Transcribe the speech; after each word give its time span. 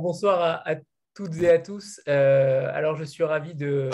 Bonsoir 0.00 0.62
à, 0.64 0.76
toutes 1.14 1.36
et 1.42 1.50
à 1.50 1.58
tous. 1.58 2.00
Euh, 2.08 2.70
alors, 2.72 2.96
je 2.96 3.04
suis 3.04 3.22
ravi 3.22 3.54
de, 3.54 3.90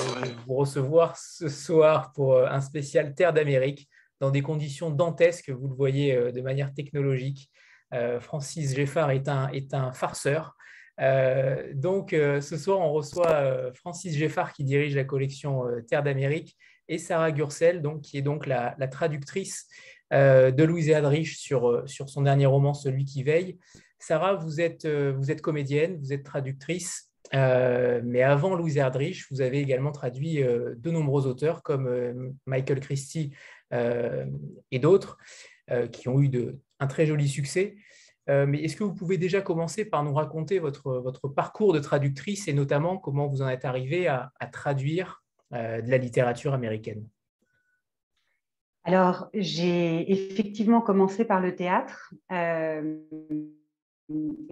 vous 0.47 0.55
recevoir 0.55 1.17
ce 1.17 1.49
soir 1.49 2.13
pour 2.13 2.35
euh, 2.35 2.47
un 2.49 2.61
spécial 2.61 3.13
Terre 3.13 3.33
d'Amérique 3.33 3.89
dans 4.21 4.31
des 4.31 4.41
conditions 4.41 4.91
dantesques, 4.91 5.51
vous 5.51 5.67
le 5.67 5.75
voyez 5.75 6.15
euh, 6.15 6.31
de 6.31 6.41
manière 6.41 6.73
technologique. 6.73 7.51
Francis 8.21 8.75
Geffard 8.75 9.13
est 9.13 9.29
un, 9.29 9.49
est 9.53 9.73
un 9.73 9.93
farceur. 9.93 10.57
donc, 10.99 12.11
ce 12.11 12.57
soir, 12.59 12.81
on 12.81 12.93
reçoit 12.93 13.73
Francis 13.75 14.17
Geffard 14.17 14.53
qui 14.53 14.65
dirige 14.65 14.97
la 14.97 15.05
collection 15.05 15.63
Terre 15.89 16.03
d'Amérique 16.03 16.57
et 16.89 16.99
Sarah 16.99 17.31
Gursel, 17.31 17.83
donc, 17.83 18.03
qui 18.03 18.19
est 18.19 18.23
donc 18.23 18.47
la, 18.47 18.75
la 18.79 18.89
traductrice 18.89 19.69
de 20.11 20.65
Louise 20.65 20.91
Adrich 20.91 21.39
sur, 21.39 21.89
sur 21.89 22.09
son 22.09 22.23
dernier 22.23 22.47
roman, 22.47 22.75
Celui 22.75 23.05
qui 23.05 23.23
veille. 23.23 23.57
Sarah, 23.99 24.35
vous 24.35 24.61
êtes, 24.61 24.85
euh, 24.85 25.13
vous 25.17 25.31
êtes 25.31 25.43
comédienne, 25.43 25.99
vous 25.99 26.13
êtes 26.13 26.25
traductrice, 26.25 27.11
euh, 27.35 28.01
mais 28.05 28.23
avant 28.23 28.55
Louise 28.55 28.77
Erdrich, 28.77 29.27
vous 29.31 29.41
avez 29.41 29.59
également 29.61 29.93
traduit 29.93 30.43
euh, 30.43 30.75
de 30.77 30.91
nombreux 30.91 31.27
auteurs 31.27 31.63
comme 31.63 32.35
Michael 32.47 32.81
Christie 32.81 33.33
et 33.73 34.79
d'autres 34.79 35.19
qui 35.91 36.09
ont 36.09 36.21
eu 36.21 36.31
un 36.79 36.87
très 36.87 37.05
joli 37.05 37.27
succès. 37.27 37.75
mais 38.29 38.63
est-ce 38.63 38.77
que 38.77 38.85
vous 38.85 38.95
pouvez 38.95 39.19
déjà 39.19 39.41
commencer 39.41 39.85
par 39.85 40.05
nous 40.05 40.15
raconter 40.15 40.61
votre, 40.61 41.29
parcours 41.35 41.73
de 41.73 41.81
traductrice 41.81 42.47
et 42.47 42.53
notamment 42.53 42.97
comment 42.97 43.27
vous 43.27 43.43
en 43.43 43.49
êtes 43.49 43.65
arrivée 43.65 44.07
à 44.07 44.31
traduire 44.53 45.25
de 45.51 45.91
la 45.91 45.99
littérature 45.99 46.55
américaine? 46.55 47.09
Alors, 48.85 49.29
j'ai 49.35 50.13
effectivement 50.13 50.81
commencé 50.81 51.25
par 51.25 51.41
le 51.41 51.57
théâtre. 51.57 52.15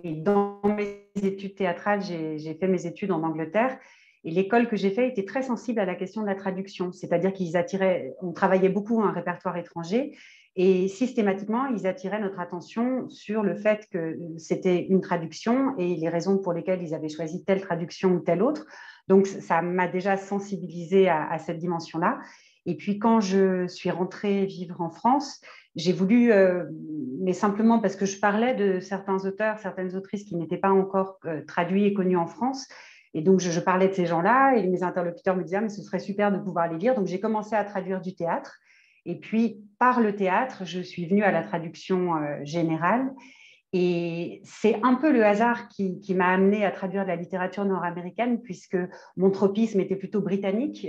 Et 0.03 0.15
dans 0.15 0.61
mes 0.65 1.09
études 1.23 1.55
théâtrales, 1.55 2.03
j'ai 2.03 2.55
fait 2.55 2.69
mes 2.69 2.87
études 2.87 3.13
en 3.13 3.23
Angleterre. 3.23 3.79
Et 4.25 4.31
l'école 4.31 4.69
que 4.69 4.77
j'ai 4.77 4.91
faite 4.91 5.13
était 5.13 5.25
très 5.25 5.43
sensible 5.43 5.81
à 5.81 5.85
la 5.85 5.95
question 5.95 6.23
de 6.23 6.27
la 6.27 6.35
traduction, 6.35 6.93
c'est-à-dire 6.93 7.33
qu'ils 7.33 7.57
attiraient, 7.57 8.15
on 8.23 8.33
travaillait 8.33 8.71
beaucoup 8.71 9.03
un 9.03 9.13
répertoire 9.13 9.57
étranger 9.59 10.13
et 10.57 10.87
systématiquement, 10.87 11.67
ils 11.67 11.87
attiraient 11.87 12.21
notre 12.21 12.39
attention 12.39 13.09
sur 13.11 13.43
le 13.43 13.57
fait 13.57 13.89
que 13.91 14.17
c'était 14.39 14.87
une 14.87 15.01
traduction 15.01 15.77
et 15.79 15.97
les 15.97 16.09
raisons 16.09 16.39
pour 16.39 16.53
lesquelles 16.53 16.81
ils 16.83 16.95
avaient 16.95 17.09
choisi 17.09 17.45
telle 17.45 17.61
traduction 17.61 18.13
ou 18.13 18.21
telle 18.21 18.41
autre. 18.41 18.65
Donc, 19.09 19.27
ça 19.27 19.63
m'a 19.63 19.89
déjà 19.89 20.17
sensibilisée 20.17 21.09
à, 21.09 21.29
à 21.29 21.39
cette 21.39 21.59
dimension-là. 21.59 22.21
Et 22.67 22.77
puis, 22.77 22.99
quand 22.99 23.21
je 23.21 23.67
suis 23.67 23.91
rentrée 23.91 24.47
vivre 24.47 24.81
en 24.81 24.91
France, 24.91 25.41
j'ai 25.77 25.93
voulu, 25.93 26.33
euh, 26.33 26.65
mais 27.21 27.33
simplement 27.33 27.79
parce 27.81 27.97
que 27.97 28.07
je 28.07 28.19
parlais 28.19 28.55
de 28.55 28.81
certains 28.81 29.25
auteurs, 29.27 29.59
certaines 29.59 29.95
autrices 29.97 30.25
qui 30.25 30.37
n'étaient 30.37 30.59
pas 30.59 30.71
encore 30.71 31.19
euh, 31.25 31.43
traduits 31.47 31.85
et 31.85 31.95
connus 31.95 32.17
en 32.17 32.27
France. 32.27 32.69
Et 33.13 33.23
donc, 33.23 33.41
je, 33.41 33.61
parlais 33.61 33.89
de 33.89 33.93
ces 33.93 34.07
gens-là 34.07 34.57
et 34.57 34.67
mes 34.67 34.83
interlocuteurs 34.83 35.37
me 35.37 35.45
disaient, 35.45 35.59
ah, 35.59 35.61
mais 35.61 35.69
ce 35.69 35.83
serait 35.83 36.01
super 36.01 36.33
de 36.33 36.39
pouvoir 36.39 36.71
les 36.73 36.79
lire. 36.79 36.95
Donc, 36.95 37.07
j'ai 37.07 37.21
commencé 37.21 37.55
à 37.55 37.65
traduire 37.65 38.01
du 38.01 38.15
théâtre. 38.15 38.59
Et 39.07 39.19
puis, 39.19 39.63
par 39.79 40.01
le 40.01 40.17
théâtre, 40.17 40.65
je 40.65 40.81
suis 40.81 41.07
venue 41.07 41.23
à 41.23 41.31
la 41.31 41.43
traduction 41.43 42.17
euh, 42.17 42.39
générale. 42.45 43.13
Et 43.77 44.41
c'est 44.45 44.79
un 44.85 44.95
peu 44.95 45.13
le 45.13 45.25
hasard 45.25 45.69
qui, 45.69 46.01
m'a 46.15 46.29
amené 46.29 46.65
à 46.65 46.71
traduire 46.71 47.03
de 47.03 47.09
la 47.09 47.17
littérature 47.17 47.65
nord-américaine, 47.65 48.41
puisque 48.41 48.79
mon 49.17 49.31
tropisme 49.31 49.81
était 49.81 49.97
plutôt 49.97 50.21
britannique. 50.21 50.87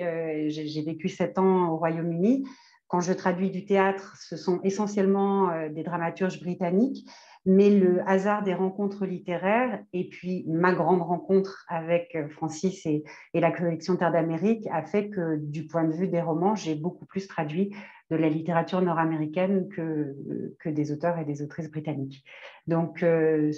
j'ai 0.47 0.83
vécu 0.85 1.09
sept 1.09 1.39
ans 1.39 1.71
au 1.71 1.77
Royaume-Uni. 1.77 2.45
Quand 2.87 2.99
je 2.99 3.13
traduis 3.13 3.49
du 3.49 3.65
théâtre, 3.65 4.15
ce 4.17 4.37
sont 4.37 4.59
essentiellement 4.63 5.49
euh, 5.49 5.69
des 5.69 5.83
dramaturges 5.83 6.39
britanniques, 6.39 7.09
mais 7.45 7.69
le 7.71 8.07
hasard 8.07 8.43
des 8.43 8.53
rencontres 8.53 9.05
littéraires 9.05 9.83
et 9.91 10.07
puis 10.07 10.45
ma 10.47 10.73
grande 10.73 11.01
rencontre 11.01 11.65
avec 11.67 12.15
euh, 12.15 12.29
Francis 12.29 12.85
et, 12.85 13.03
la 13.33 13.51
collection 13.51 13.95
Terre 13.95 14.11
d'Amérique 14.11 14.67
a 14.71 14.83
fait 14.83 15.09
que 15.09 15.37
du 15.37 15.65
point 15.65 15.83
de 15.83 15.93
vue 15.93 16.07
des 16.07 16.21
romans, 16.21 16.55
j'ai 16.55 16.75
beaucoup 16.75 17.05
plus 17.05 17.27
traduit 17.27 17.75
de 18.09 18.15
la 18.15 18.29
littérature 18.29 18.81
nord-américaine 18.81 19.67
que, 19.69 20.15
que 20.59 20.69
des 20.69 20.91
auteurs 20.91 21.17
et 21.17 21.25
des 21.25 21.41
autrices 21.41 21.69
britanniques. 21.69 22.23
Donc, 22.67 23.03
euh, 23.03 23.51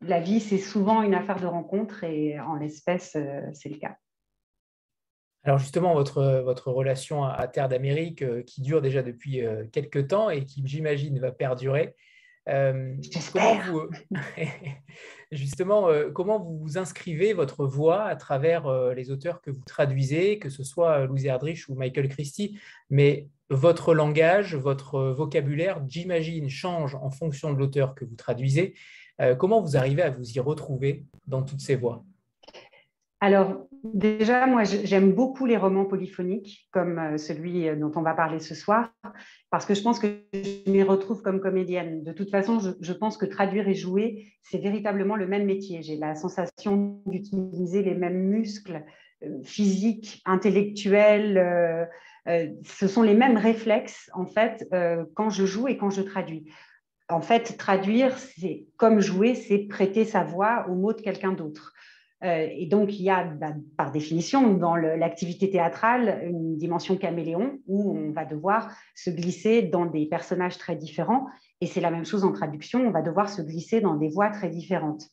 la 0.00 0.20
vie, 0.20 0.40
c'est 0.40 0.58
souvent 0.58 1.02
une 1.02 1.14
affaire 1.14 1.40
de 1.40 1.46
rencontre 1.46 2.04
et 2.04 2.40
en 2.40 2.54
l'espèce, 2.54 3.16
c'est 3.52 3.68
le 3.68 3.76
cas. 3.76 3.96
Alors 5.42 5.58
justement, 5.58 5.94
votre, 5.94 6.42
votre 6.44 6.70
relation 6.70 7.24
à, 7.24 7.48
Terre 7.48 7.68
d'Amérique, 7.68 8.22
euh, 8.22 8.42
qui 8.42 8.60
dure 8.60 8.82
déjà 8.82 9.02
depuis 9.02 9.44
euh, 9.44 9.64
quelques 9.72 10.08
temps 10.08 10.28
et 10.28 10.44
qui, 10.44 10.62
j'imagine, 10.66 11.18
va 11.18 11.32
perdurer. 11.32 11.94
Euh, 12.48 12.94
comment 13.32 13.58
vous, 13.60 13.88
justement, 15.32 15.88
comment 16.14 16.40
vous 16.40 16.78
inscrivez 16.78 17.32
votre 17.32 17.64
voix 17.64 18.04
à 18.04 18.16
travers 18.16 18.70
les 18.92 19.10
auteurs 19.10 19.40
que 19.40 19.50
vous 19.50 19.62
traduisez, 19.64 20.38
que 20.38 20.48
ce 20.48 20.64
soit 20.64 21.06
Louise 21.06 21.26
Erdrich 21.26 21.68
ou 21.68 21.74
Michael 21.74 22.08
Christie, 22.08 22.58
mais 22.88 23.28
votre 23.50 23.94
langage, 23.94 24.54
votre 24.54 25.10
vocabulaire, 25.10 25.82
j'imagine, 25.88 26.48
change 26.48 26.94
en 26.94 27.10
fonction 27.10 27.52
de 27.52 27.58
l'auteur 27.58 27.94
que 27.94 28.04
vous 28.04 28.16
traduisez. 28.16 28.74
comment 29.38 29.60
vous 29.60 29.76
arrivez 29.76 30.02
à 30.02 30.10
vous 30.10 30.30
y 30.30 30.40
retrouver 30.40 31.04
dans 31.26 31.42
toutes 31.42 31.60
ces 31.60 31.76
voix 31.76 32.04
alors, 33.22 33.66
déjà, 33.84 34.46
moi, 34.46 34.64
j'aime 34.64 35.12
beaucoup 35.12 35.44
les 35.44 35.58
romans 35.58 35.84
polyphoniques, 35.84 36.66
comme 36.70 36.98
euh, 36.98 37.18
celui 37.18 37.68
euh, 37.68 37.76
dont 37.76 37.92
on 37.94 38.00
va 38.00 38.14
parler 38.14 38.40
ce 38.40 38.54
soir, 38.54 38.90
parce 39.50 39.66
que 39.66 39.74
je 39.74 39.82
pense 39.82 39.98
que 39.98 40.06
je 40.32 40.70
m'y 40.70 40.82
retrouve 40.82 41.20
comme 41.20 41.38
comédienne. 41.38 42.02
De 42.02 42.12
toute 42.12 42.30
façon, 42.30 42.58
je, 42.80 42.92
pense 42.94 43.18
que 43.18 43.26
traduire 43.26 43.68
et 43.68 43.74
jouer, 43.74 44.32
c'est 44.40 44.58
véritablement 44.58 45.16
le 45.16 45.26
même 45.26 45.44
métier. 45.44 45.82
J'ai 45.82 45.96
la 45.96 46.14
sensation 46.14 47.02
d'utiliser 47.04 47.82
les 47.82 47.94
mêmes 47.94 48.22
muscles 48.22 48.84
euh, 49.22 49.42
physiques, 49.42 50.22
intellectuels. 50.24 51.88
Ce 52.64 52.88
sont 52.88 53.02
les 53.02 53.14
mêmes 53.14 53.36
réflexes, 53.36 54.10
en 54.14 54.26
fait, 54.26 54.68
quand 55.14 55.30
je 55.30 55.46
joue 55.46 55.68
et 55.68 55.76
quand 55.76 55.90
je 55.90 56.02
traduis. 56.02 56.50
En 57.08 57.20
fait, 57.20 57.56
traduire, 57.56 58.16
c'est 58.18 58.66
comme 58.76 59.00
jouer, 59.00 59.34
c'est 59.34 59.58
prêter 59.58 60.04
sa 60.04 60.22
voix 60.22 60.66
aux 60.68 60.74
mots 60.74 60.92
de 60.92 61.00
quelqu'un 61.00 61.32
d'autre. 61.32 61.74
Euh, 62.22 62.46
et 62.50 62.66
donc, 62.66 62.98
il 62.98 63.02
y 63.02 63.10
a, 63.10 63.24
bah, 63.24 63.54
par 63.76 63.92
définition, 63.92 64.52
dans 64.54 64.76
l'activité 64.76 65.50
théâtrale, 65.50 66.20
une 66.24 66.56
dimension 66.56 66.96
caméléon 66.96 67.58
où 67.66 67.96
on 67.96 68.12
va 68.12 68.24
devoir 68.24 68.70
se 68.94 69.10
glisser 69.10 69.62
dans 69.62 69.86
des 69.86 70.06
personnages 70.06 70.58
très 70.58 70.76
différents. 70.76 71.26
Et 71.60 71.66
c'est 71.66 71.80
la 71.80 71.90
même 71.90 72.04
chose 72.04 72.24
en 72.24 72.32
traduction, 72.32 72.86
on 72.86 72.90
va 72.90 73.02
devoir 73.02 73.28
se 73.28 73.42
glisser 73.42 73.80
dans 73.80 73.94
des 73.94 74.08
voix 74.08 74.28
très 74.30 74.48
différentes. 74.48 75.04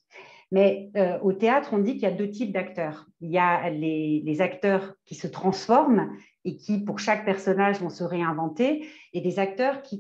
Mais 0.52 0.90
euh, 0.96 1.20
au 1.20 1.34
théâtre, 1.34 1.72
on 1.74 1.80
dit 1.80 1.94
qu'il 1.94 2.04
y 2.04 2.06
a 2.06 2.12
deux 2.12 2.30
types 2.30 2.54
d'acteurs. 2.54 3.06
Il 3.20 3.30
y 3.30 3.38
a 3.38 3.70
les, 3.70 4.42
acteurs 4.42 4.94
qui 5.06 5.16
se 5.16 5.28
transforment 5.28 6.10
et 6.48 6.56
qui, 6.56 6.80
pour 6.80 6.98
chaque 6.98 7.26
personnage, 7.26 7.82
vont 7.82 7.90
se 7.90 8.06
réinventer, 8.06 8.88
et 9.14 9.20
des 9.20 9.38
acteurs 9.38 9.82
qui, 9.84 10.00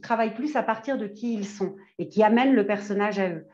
travaillent 0.00 0.34
plus 0.34 0.54
à 0.54 0.62
partir 0.62 0.96
de 0.96 1.08
qui 1.08 1.34
ils 1.34 1.44
sont 1.44 1.74
et 1.98 2.08
qui 2.08 2.22
amènent 2.22 2.54
le 2.54 2.64
personnage 2.64 3.18
à 3.18 3.28
eux. 3.28 3.46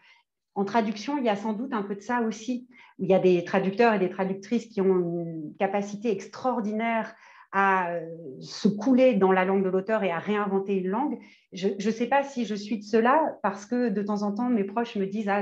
En 0.55 0.67
traduction, 0.67 1.17
il 1.17 1.25
y 1.25 1.31
a 1.31 1.37
sans 1.37 1.55
doute 1.55 1.73
un 1.73 1.83
peu 1.83 1.95
de 1.95 2.03
ça 2.03 2.21
aussi. 2.21 2.69
Il 2.99 3.09
y 3.09 3.15
a 3.15 3.19
des 3.19 3.45
traducteurs 3.45 3.95
et 3.95 3.99
des 3.99 4.11
traductrices 4.11 4.67
qui 4.67 4.83
ont 4.83 4.99
une 4.99 5.55
capacité 5.59 6.11
extraordinaire 6.11 7.15
à 7.53 7.93
euh, 7.93 8.01
se 8.41 8.69
couler 8.69 9.15
dans 9.15 9.33
la 9.33 9.47
langue 9.47 9.65
de 9.65 9.71
l'auteur 9.71 10.03
et 10.03 10.11
à 10.11 10.19
réinventer 10.19 10.75
une 10.75 10.89
langue. 10.89 11.19
Je 11.53 11.69
ne 11.69 11.93
sais 11.93 12.07
pas 12.07 12.23
si 12.23 12.45
je 12.45 12.55
suis 12.55 12.79
de 12.79 12.85
cela 12.85 13.39
parce 13.43 13.65
que 13.65 13.89
de 13.89 14.03
temps 14.03 14.23
en 14.23 14.33
temps, 14.33 14.51
mes 14.51 14.65
proches 14.65 14.97
me 14.97 15.07
disent 15.07 15.31
Ah, 15.31 15.41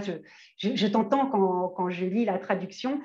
je, 0.58 0.86
t'entends 0.86 1.26
quand, 1.26 1.90
je 1.90 2.04
lis 2.04 2.24
la 2.24 2.38
traduction. 2.38 3.00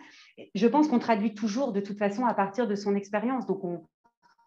Je 0.56 0.68
pense 0.68 0.88
qu'on 0.88 1.00
traduit 1.00 1.34
toujours 1.34 1.72
de 1.72 1.80
toute 1.80 1.98
façon 1.98 2.26
à 2.26 2.34
partir 2.34 2.68
de 2.68 2.76
son 2.76 2.96
expérience. 2.96 3.46
Donc, 3.46 3.64
on, 3.64 3.82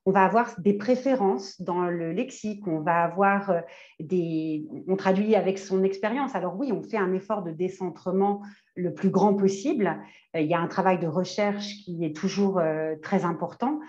va 0.07 0.25
avoir 0.25 0.55
des 0.61 0.75
préférences 0.75 1.61
dans 1.63 1.87
le 1.87 2.13
lexique, 2.13 2.67
on 2.67 2.81
va 2.81 3.05
avoir 3.05 3.51
euh, 3.51 3.61
des... 4.01 4.67
On 4.87 4.97
traduit 4.97 5.35
avec 5.35 5.59
son 5.59 5.83
expérience. 5.83 6.35
Alors 6.35 6.57
oui, 6.59 6.73
on 6.73 6.83
fait 6.83 6.99
un 6.99 7.15
effort 7.15 7.43
de 7.43 7.51
décentrement 7.51 8.43
le 8.75 8.93
plus 8.93 9.09
grand 9.09 9.35
possible. 9.35 9.99
Euh, 10.37 10.41
il 10.41 10.47
y 10.47 10.55
a 10.55 10.61
un 10.61 10.67
travail 10.67 10.99
de 10.99 11.07
recherche 11.07 11.69
qui 11.85 12.05
est 12.05 12.15
toujours 12.15 12.59
euh, 12.59 12.97
très 13.03 13.25
important. 13.25 13.81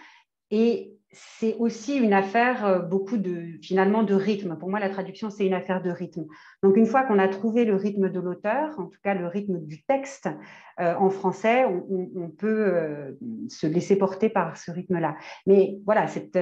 Et 0.51 0.94
c'est 1.15 1.55
aussi 1.55 1.97
une 1.97 2.13
affaire 2.13 2.65
euh, 2.65 2.79
beaucoup 2.79 3.17
de 3.17 3.57
finalement 3.61 4.03
de 4.03 4.13
rythme. 4.13 4.57
Pour 4.57 4.69
moi, 4.69 4.79
la 4.79 4.89
traduction, 4.89 5.29
c'est 5.29 5.45
une 5.45 5.53
affaire 5.53 5.81
de 5.81 5.89
rythme. 5.89 6.25
Donc, 6.61 6.75
une 6.75 6.85
fois 6.85 7.03
qu'on 7.03 7.19
a 7.19 7.27
trouvé 7.27 7.65
le 7.65 7.75
rythme 7.75 8.09
de 8.09 8.19
l'auteur, 8.19 8.77
en 8.79 8.85
tout 8.85 8.99
cas 9.03 9.13
le 9.13 9.27
rythme 9.27 9.59
du 9.59 9.83
texte 9.85 10.29
euh, 10.79 10.93
en 10.95 11.09
français, 11.09 11.65
on, 11.65 12.29
peut 12.29 12.65
euh, 12.67 13.13
se 13.47 13.65
laisser 13.65 13.97
porter 13.97 14.29
par 14.29 14.57
ce 14.57 14.71
rythme-là. 14.71 15.15
Mais 15.45 15.77
voilà, 15.85 16.07
cette, 16.07 16.37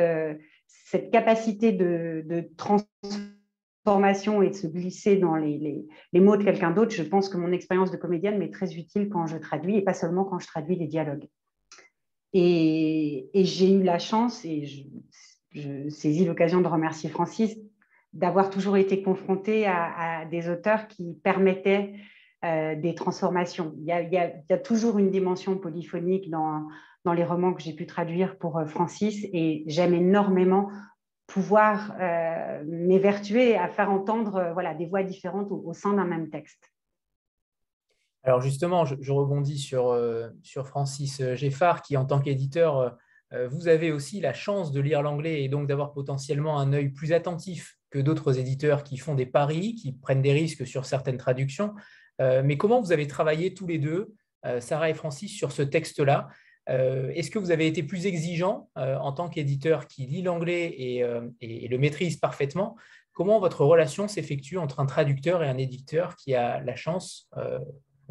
capacité 1.12 1.72
de, 1.72 2.50
transformation 2.58 4.42
et 4.42 4.50
de 4.50 4.56
se 4.56 4.68
glisser 4.68 5.18
dans 5.18 5.36
les, 5.36 5.86
les 6.14 6.20
mots 6.20 6.38
de 6.38 6.44
quelqu'un 6.44 6.72
d'autre, 6.72 6.92
je 6.92 7.04
pense 7.04 7.30
que 7.30 7.38
mon 7.38 7.52
expérience 7.52 7.92
de 7.92 7.98
comédienne 7.98 8.38
m'est 8.38 8.52
très 8.52 8.74
utile 8.74 9.10
quand 9.10 9.28
je 9.28 9.38
traduis 9.38 9.78
et 9.78 9.82
pas 9.82 9.94
seulement 9.94 10.24
quand 10.24 10.40
je 10.40 10.48
traduis 10.48 10.76
les 10.76 10.88
dialogues. 10.88 11.28
Et, 12.34 13.30
j'ai 13.34 13.72
eu 13.74 13.84
la 13.84 14.00
chance, 14.00 14.44
et 14.46 14.66
je, 14.66 15.90
saisis 15.90 16.26
l'occasion 16.26 16.62
de 16.62 16.68
remercier 16.68 17.10
Francis, 17.10 17.56
d'avoir 18.12 18.50
toujours 18.50 18.78
été 18.78 19.04
confrontée 19.04 19.66
à, 19.68 20.26
des 20.26 20.50
auteurs 20.50 20.88
qui 20.88 21.14
permettaient 21.24 21.94
des 22.44 22.96
transformations. 22.96 23.74
Il 23.78 23.86
y, 23.86 24.18
a, 24.18 24.58
toujours 24.58 24.98
une 24.98 25.12
dimension 25.12 25.58
polyphonique 25.58 26.30
dans, 26.30 26.68
les 27.14 27.24
romans 27.24 27.54
que 27.54 27.62
j'ai 27.62 27.74
pu 27.74 27.86
traduire 27.86 28.38
pour 28.38 28.62
Francis 28.66 29.26
et 29.32 29.64
j'aime 29.68 29.94
énormément 29.94 30.70
pouvoir 31.28 31.96
m'évertuer 32.66 33.56
à 33.56 33.68
faire 33.68 33.92
entendre 33.92 34.56
des 34.78 34.88
voix 34.88 35.04
différentes 35.04 35.52
au 35.52 35.74
sein 35.74 35.94
d'un 35.94 36.06
même 36.06 36.30
texte. 36.30 36.73
Alors 38.24 38.42
justement, 38.42 38.86
je, 38.86 39.12
rebondis 39.12 39.60
sur, 39.60 39.90
euh, 39.90 40.30
Francis 40.64 41.22
Geffard, 41.36 41.82
qui 41.82 41.98
en 41.98 42.06
tant 42.06 42.22
qu'éditeur, 42.22 42.96
euh, 43.34 43.48
vous 43.50 43.68
avez 43.68 43.92
aussi 43.92 44.22
la 44.22 44.34
chance 44.34 44.72
de 44.72 44.80
lire 44.80 45.02
l'anglais 45.02 45.44
et 45.44 45.50
donc 45.50 45.68
d'avoir 45.68 45.92
potentiellement 45.92 46.60
un 46.60 46.72
œil 46.72 46.90
plus 46.90 47.12
attentif 47.12 47.78
que 47.90 48.00
d'autres 48.00 48.40
éditeurs 48.40 48.84
qui 48.84 48.98
font 48.98 49.14
des 49.14 49.26
paris, 49.26 49.76
qui 49.76 49.92
prennent 49.92 50.22
des 50.22 50.32
risques 50.32 50.66
sur 50.66 50.86
certaines 50.86 51.18
traductions. 51.18 51.74
Euh, 52.22 52.42
mais 52.46 52.58
comment 52.58 52.82
vous 52.82 52.94
avez 52.94 53.08
travaillé 53.08 53.54
tous 53.54 53.68
les 53.68 53.78
deux, 53.78 54.14
Sarah 54.60 54.90
et 54.90 54.94
Francis, 54.94 55.34
sur 55.34 55.54
ce 55.54 55.62
texte-là? 55.62 56.28
Est-ce 56.68 57.32
que 57.32 57.40
vous 57.40 57.52
avez 57.52 57.66
été 57.66 57.82
plus 57.82 58.08
exigeant 58.08 58.70
en 58.76 59.14
tant 59.14 59.30
qu'éditeur 59.30 59.88
qui 59.88 60.06
lit 60.06 60.22
l'anglais 60.22 60.66
et, 60.78 61.70
le 61.70 61.78
maîtrise 61.78 62.18
parfaitement? 62.18 62.76
Comment 63.14 63.40
votre 63.40 63.64
relation 63.64 64.10
s'effectue 64.10 64.58
entre 64.58 64.82
un 64.82 64.86
traducteur 64.86 65.44
et 65.44 65.48
un 65.48 65.58
éditeur 65.58 66.18
qui 66.18 66.36
a 66.36 66.60
la 66.60 66.76
chance 66.76 67.30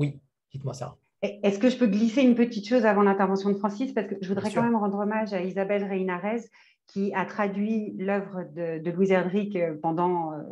oui, 0.03 0.21
dites-moi 0.53 0.75
ça. 0.75 0.97
Est-ce 1.23 1.61
que 1.61 1.71
je 1.71 1.77
peux 1.77 1.87
glisser 1.87 2.23
une 2.23 2.35
petite 2.35 2.69
chose 2.69 2.85
avant 2.85 3.03
l'intervention 3.03 3.51
de 3.51 3.55
Francis? 3.55 3.93
Parce 3.93 4.09
que 4.09 4.17
je 4.21 4.29
voudrais 4.29 4.51
quand 4.51 4.63
même 4.63 4.75
rendre 4.75 4.99
hommage 4.99 5.33
à 5.33 5.41
Isabelle 5.41 5.85
Reinarez, 5.85 6.41
qui 6.89 7.15
a 7.15 7.25
traduit 7.25 7.95
l'œuvre 7.97 8.43
de, 8.57 8.91
Louise 8.91 9.13
Erdrich 9.13 9.57
pendant 9.81 10.33
euh, 10.33 10.43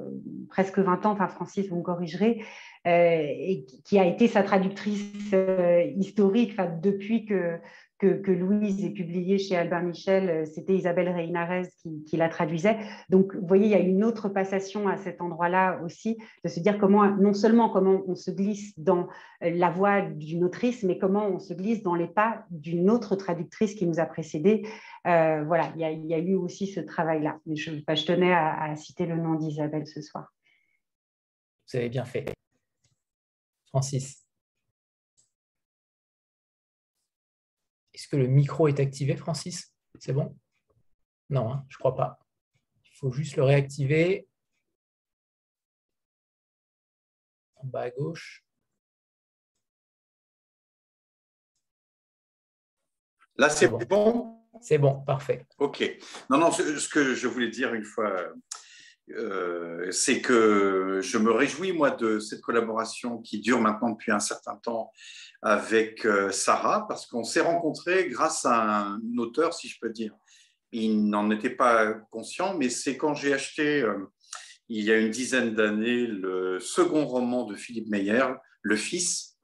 presque 0.49 0.79
20 0.79 1.07
ans, 1.07 1.11
enfin 1.11 1.27
Francis, 1.27 1.69
vous 1.69 1.77
me 1.77 1.83
corrigerez, 1.83 2.45
euh, 2.87 2.91
et 2.91 3.67
qui 3.85 3.99
a 3.99 4.07
été 4.07 4.29
sa 4.29 4.45
traductrice 4.45 5.13
euh, 5.35 5.83
historique 5.97 6.57
depuis 6.81 7.27
que, 7.27 7.59
que, 8.01 8.31
Louise 8.31 8.85
ait 8.85 8.91
publié 8.91 9.39
chez 9.39 9.57
Albert 9.57 9.83
Michel, 9.83 10.31
euh, 10.31 10.45
c'était 10.47 10.75
Isabelle 10.75 11.09
Reinarez 11.09 11.69
qui, 12.07 12.17
la 12.17 12.29
traduisait. 12.29 12.79
Donc, 13.11 13.35
vous 13.35 13.47
voyez, 13.47 13.67
il 13.67 13.71
y 13.71 13.75
a 13.75 13.81
une 13.81 14.05
autre 14.05 14.29
passation 14.29 14.89
à 14.89 14.97
cet 14.97 15.21
endroit-là 15.21 15.81
aussi, 15.85 16.19
de 16.45 16.49
se 16.49 16.61
dire 16.61 16.79
comment, 16.79 17.09
non 17.17 17.35
seulement 17.35 17.69
comment 17.69 18.03
on 18.07 18.15
se 18.15 18.31
glisse 18.31 18.79
dans 18.79 19.09
euh, 19.43 19.51
la 19.51 19.71
voix 19.71 20.01
d'une 20.01 20.45
autrice, 20.45 20.83
mais 20.83 20.99
comment 20.99 21.27
on 21.27 21.39
se 21.39 21.53
glisse 21.53 21.83
dans 21.83 21.95
les 21.95 22.09
pas 22.09 22.45
d'une 22.51 22.91
autre 22.91 23.17
traductrice 23.17 23.75
qui 23.75 23.87
nous 23.87 24.01
a 24.01 24.07
précédés. 24.07 24.67
Euh, 25.07 25.45
voilà, 25.45 25.73
il 25.77 26.07
y, 26.07 26.15
a, 26.15 26.19
eu 26.19 26.35
aussi 26.35 26.67
ce 26.67 26.81
travail-là. 26.81 27.39
Je, 27.47 27.71
je 27.73 28.05
tenais 28.07 28.33
à 28.33 28.75
citer 28.77 29.07
le 29.07 29.17
nom 29.17 29.35
d'Isabelle 29.35 29.87
ce 29.87 30.01
soir. 30.03 30.33
Vous 31.71 31.79
avez 31.79 31.89
bien 31.89 32.05
fait. 32.05 32.27
Francis. 33.69 34.20
Est-ce 38.01 38.09
que 38.09 38.17
le 38.17 38.29
micro 38.29 38.67
est 38.67 38.81
activé, 38.81 39.15
Francis? 39.15 39.75
C'est 39.99 40.15
bon? 40.15 40.35
Non, 41.29 41.53
hein, 41.53 41.67
je 41.69 41.77
ne 41.77 41.79
crois 41.81 41.95
pas. 41.95 42.19
Il 42.83 42.97
faut 42.97 43.13
juste 43.13 43.37
le 43.37 43.43
réactiver. 43.43 44.27
En 47.57 47.67
bas 47.67 47.83
à 47.83 47.91
gauche. 47.91 48.43
Là, 53.37 53.51
c'est 53.51 53.69
bon, 53.69 54.47
C'est 54.63 54.79
bon, 54.79 55.03
parfait. 55.03 55.47
OK. 55.59 55.85
Non, 56.31 56.39
non, 56.39 56.51
ce 56.53 56.89
que 56.89 57.15
je 57.15 57.29
voulais 57.29 57.51
dire 57.51 57.75
une 57.75 57.85
fois, 57.85 58.33
euh, 59.17 59.91
c'est 59.91 60.21
que 60.21 61.01
je 61.03 61.19
me 61.19 61.31
réjouis, 61.31 61.73
moi, 61.73 61.91
de 61.91 62.19
cette 62.19 62.41
collaboration 62.41 63.19
qui 63.19 63.41
dure 63.41 63.61
maintenant 63.61 63.91
depuis 63.91 64.13
un 64.13 64.21
certain 64.21 64.57
temps 64.57 64.91
avec 65.43 66.05
euh, 66.05 66.31
Sarah 66.31 66.87
parce 66.87 67.07
qu'on 67.07 67.25
s'est 67.25 67.41
rencontrés 67.41 68.09
grâce 68.09 68.45
à 68.45 68.81
un 68.81 69.01
auteur, 69.19 69.55
si 69.55 69.69
je 69.69 69.79
peux 69.81 69.91
dire. 69.91 70.15
Il 70.73 71.09
n'en 71.09 71.31
était 71.31 71.51
pas 71.51 71.95
conscient, 72.11 72.57
mais 72.57 72.69
c'est 72.69 72.97
quand 72.97 73.15
j'ai 73.15 73.33
acheté, 73.33 73.83
euh, 73.83 74.07
il 74.69 74.85
y 74.85 74.93
a 74.93 74.99
une 74.99 75.11
dizaine 75.11 75.55
d'années, 75.55 76.07
le 76.07 76.61
second 76.61 77.07
roman 77.07 77.45
de 77.45 77.57
Philippe 77.57 77.89
Meyer, 77.89 78.27
Le 78.63 78.77
Fils. 78.77 79.37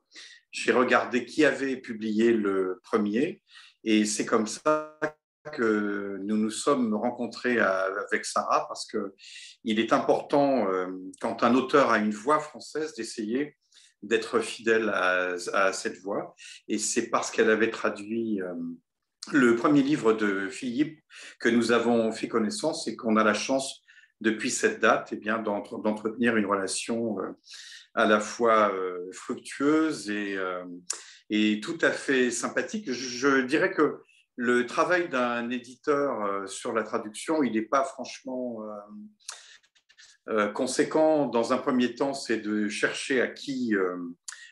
J'ai 0.52 0.72
regardé 0.72 1.26
qui 1.26 1.44
avait 1.44 1.76
publié 1.76 2.32
le 2.32 2.80
premier, 2.84 3.42
et 3.84 4.04
c'est 4.04 4.24
comme 4.24 4.46
ça 4.46 4.98
que 5.50 6.18
nous 6.22 6.36
nous 6.36 6.50
sommes 6.50 6.94
rencontrés 6.94 7.58
avec 7.58 8.24
Sarah 8.24 8.66
parce 8.68 8.86
que 8.86 9.14
il 9.64 9.80
est 9.80 9.92
important, 9.92 10.70
euh, 10.70 10.86
quand 11.20 11.42
un 11.42 11.54
auteur 11.54 11.90
a 11.90 11.98
une 11.98 12.12
voix 12.12 12.38
française, 12.38 12.94
d'essayer 12.94 13.56
d'être 14.02 14.40
fidèle 14.40 14.90
à, 14.90 15.72
cette 15.72 15.98
voix. 15.98 16.34
Et 16.68 16.78
c'est 16.78 17.10
parce 17.10 17.30
qu'elle 17.30 17.50
avait 17.50 17.70
traduit 17.70 18.40
euh, 18.40 18.54
le 19.32 19.56
premier 19.56 19.82
livre 19.82 20.12
de 20.12 20.48
Philippe 20.48 21.00
que 21.40 21.48
nous 21.48 21.72
avons 21.72 22.12
fait 22.12 22.28
connaissance 22.28 22.86
et 22.86 22.94
qu'on 22.94 23.16
a 23.16 23.24
la 23.24 23.34
chance, 23.34 23.82
depuis 24.22 24.50
cette 24.50 24.80
date, 24.80 25.08
eh 25.12 25.16
bien, 25.16 25.38
d'entretenir 25.38 26.36
une 26.36 26.46
relation 26.46 27.20
euh, 27.20 27.32
à 27.94 28.06
la 28.06 28.20
fois 28.20 28.72
fructueuse 29.12 30.10
et, 30.10 31.60
tout 31.60 31.78
à 31.80 31.90
fait 31.90 32.30
sympathique. 32.30 32.92
Je, 32.92 33.40
dirais 33.40 33.72
que 33.72 34.00
le 34.36 34.66
travail 34.66 35.08
d'un 35.08 35.50
éditeur 35.50 36.48
sur 36.48 36.72
la 36.72 36.82
traduction, 36.82 37.42
il 37.42 37.52
n'est 37.52 37.62
pas 37.62 37.84
franchement 37.84 38.62
euh, 40.28 40.48
conséquent, 40.48 41.26
dans 41.26 41.52
un 41.52 41.58
premier 41.58 41.94
temps, 41.94 42.12
c'est 42.12 42.38
de 42.38 42.68
chercher 42.68 43.20
à 43.20 43.28
qui 43.28 43.74
euh, 43.74 43.96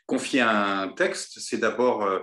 confier 0.06 0.40
un 0.40 0.88
texte. 0.88 1.40
C'est 1.40 1.58
d'abord 1.58 2.04
euh, 2.04 2.20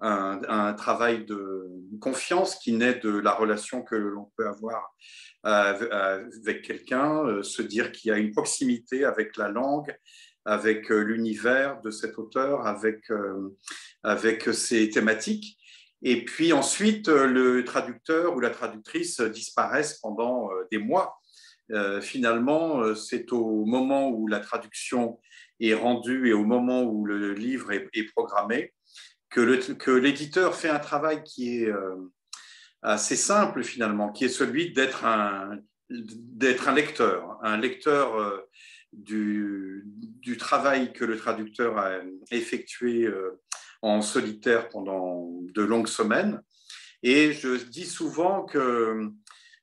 un, 0.00 0.74
travail 0.74 1.24
de 1.24 1.66
confiance 2.00 2.56
qui 2.56 2.72
naît 2.72 2.96
de 2.96 3.10
la 3.10 3.32
relation 3.32 3.82
que 3.82 3.94
l'on 3.94 4.30
peut 4.36 4.46
avoir 4.46 4.94
avec 5.42 6.62
quelqu'un, 6.62 7.42
se 7.42 7.62
dire 7.62 7.92
qu'il 7.92 8.10
y 8.10 8.12
a 8.12 8.18
une 8.18 8.30
proximité 8.30 9.06
avec 9.06 9.38
la 9.38 9.48
langue, 9.48 9.94
avec 10.44 10.90
l'univers 10.90 11.80
de 11.80 11.90
cet 11.90 12.18
auteur, 12.18 12.66
avec, 12.66 13.10
avec 14.02 14.44
ses 14.52 14.90
thématiques. 14.90 15.58
Et 16.02 16.24
puis 16.24 16.52
ensuite, 16.52 17.08
le 17.08 17.64
traducteur 17.64 18.34
ou 18.34 18.40
la 18.40 18.50
traductrice 18.50 19.20
disparaissent 19.20 19.98
pendant 19.98 20.50
des 20.70 20.78
mois. 20.78 21.20
Euh, 21.72 22.00
finalement, 22.00 22.80
euh, 22.80 22.94
c'est 22.94 23.32
au 23.32 23.64
moment 23.64 24.08
où 24.10 24.26
la 24.26 24.40
traduction 24.40 25.20
est 25.60 25.74
rendue 25.74 26.28
et 26.28 26.32
au 26.32 26.44
moment 26.44 26.82
où 26.82 27.06
le 27.06 27.32
livre 27.34 27.70
est, 27.72 28.04
programmé 28.14 28.72
que 29.28 29.90
l'éditeur 29.92 30.56
fait 30.56 30.68
un 30.68 30.80
travail 30.80 31.22
qui 31.22 31.62
est 31.62 31.68
euh, 31.68 31.94
assez 32.82 33.14
simple 33.14 33.62
finalement, 33.62 34.10
qui 34.10 34.24
est 34.24 34.28
celui 34.28 34.72
d'être 34.72 35.04
un, 35.04 35.60
lecteur, 36.74 37.38
un 37.42 37.56
lecteur 37.56 38.42
du, 38.92 39.84
travail 40.38 40.92
que 40.92 41.04
le 41.04 41.16
traducteur 41.16 41.78
a 41.78 41.98
effectué 42.32 43.06
en 43.82 44.02
solitaire 44.02 44.68
pendant 44.68 45.28
de 45.54 45.62
longues 45.62 45.88
semaines. 45.88 46.42
Et 47.02 47.32
je 47.32 47.56
dis 47.64 47.86
souvent 47.86 48.44
que 48.44 49.10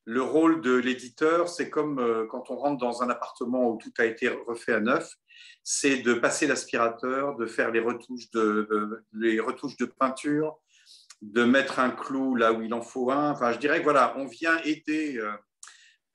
le 0.06 0.22
rôle 0.22 0.62
de 0.62 0.74
l'éditeur, 0.74 1.50
c'est 1.50 1.70
comme 1.70 2.00
euh, 2.00 2.26
quand 2.28 2.50
on 2.50 2.56
rentre 2.56 2.78
dans 2.78 3.04
un 3.04 3.10
appartement 3.10 3.70
où 3.70 3.78
tout 3.78 3.92
a 3.98 4.06
été 4.06 4.30
refait 4.30 4.74
à 4.74 4.80
neuf, 4.80 5.14
c'est 5.64 5.98
de 5.98 6.14
passer 6.14 6.48
l'aspirateur, 6.48 7.36
de 7.36 7.46
faire 7.46 7.72
les 7.72 7.82
retouches 7.82 8.32
de, 8.32 9.04
les 9.14 9.40
retouches 9.42 9.76
de 9.76 9.86
peinture, 9.86 10.58
de 11.22 11.44
mettre 11.44 11.80
un 11.80 11.90
clou 11.90 12.36
là 12.36 12.54
où 12.54 12.62
il 12.62 12.74
en 12.74 12.82
faut 12.82 13.12
un. 13.12 13.32
Enfin, 13.32 13.52
je 13.52 13.60
dirais 13.60 13.82
voilà, 13.82 14.16
on 14.18 14.28
vient 14.28 14.58
aider 14.64 15.18
euh, 15.18 15.32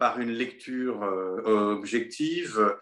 par 0.02 0.18
une 0.18 0.32
lecture 0.32 1.04
euh, 1.04 1.76
objective. 1.76 2.76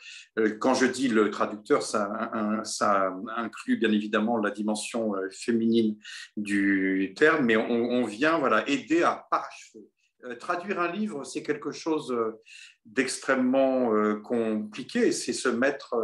Quand 0.59 0.73
je 0.73 0.87
dis 0.87 1.09
le 1.09 1.31
traducteur, 1.31 1.83
ça, 1.83 3.13
inclut 3.37 3.77
bien 3.77 3.93
évidemment 3.93 4.39
la 4.39 4.51
dimension 4.51 5.13
féminine 5.31 5.99
du 6.39 7.13
terme, 7.15 7.45
mais 7.45 7.59
on, 7.59 7.69
on 7.69 8.07
vient 8.07 8.39
voilà, 8.39 8.67
aider 8.67 9.03
à 9.03 9.27
parachever 9.31 9.85
euh, 10.25 10.35
traduire 10.35 10.81
un 10.81 10.93
livre, 10.93 11.25
c'est 11.25 11.43
quelque 11.43 11.71
chose 11.71 12.13
euh, 12.13 12.43
d'extrêmement 12.85 13.95
euh, 13.95 14.17
compliqué. 14.17 15.13
C'est 15.13 15.33
se 15.33 15.49
mettre 15.49 15.95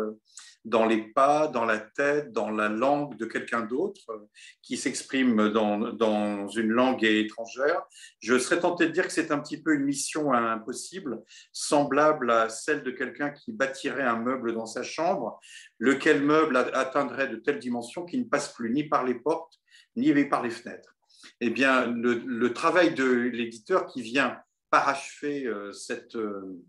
dans 0.67 0.85
les 0.85 1.01
pas, 1.01 1.47
dans 1.47 1.65
la 1.65 1.79
tête, 1.79 2.33
dans 2.33 2.51
la 2.51 2.69
langue 2.69 3.17
de 3.17 3.25
quelqu'un 3.25 3.61
d'autre 3.61 4.29
qui 4.63 4.77
s'exprime 4.77 5.49
dans, 5.49 6.49
une 6.49 6.71
langue 6.71 7.05
étrangère. 7.05 7.83
Je 8.21 8.37
serais 8.37 8.59
tenté 8.59 8.87
de 8.87 8.93
dire 8.93 9.07
que 9.07 9.13
c'est 9.13 9.31
un 9.31 9.39
petit 9.39 9.63
peu 9.63 9.75
une 9.75 9.85
mission 9.85 10.33
impossible, 10.33 11.23
semblable 11.53 12.33
à 12.33 12.49
celle 12.49 12.83
de 12.83 12.91
quelqu'un 12.91 13.31
qui 13.31 13.53
bâtirait 13.53 14.03
un 14.03 14.17
meuble 14.17 14.55
dans 14.55 14.67
sa 14.67 14.83
chambre, 14.83 15.41
lequel 15.79 16.23
meuble 16.23 16.57
atteindrait 16.57 17.29
de 17.29 17.37
telles 17.37 17.61
dimensions 17.61 18.05
qu'il 18.05 18.21
ne 18.21 18.29
passe 18.29 18.53
plus 18.53 18.73
ni 18.73 18.85
par 18.85 19.05
les 19.05 19.15
portes, 19.15 19.61
ni 19.95 20.13
par 20.25 20.43
les 20.43 20.51
fenêtres? 20.51 20.97
Eh 21.41 21.51
bien, 21.51 21.87
le, 21.87 22.53
travail 22.53 22.93
de 22.93 23.05
l'éditeur 23.05 23.87
qui 23.87 24.03
vient 24.03 24.39
parachever 24.71 25.47
euh, 25.47 25.73
cette, 25.73 26.17
euh, 26.17 26.61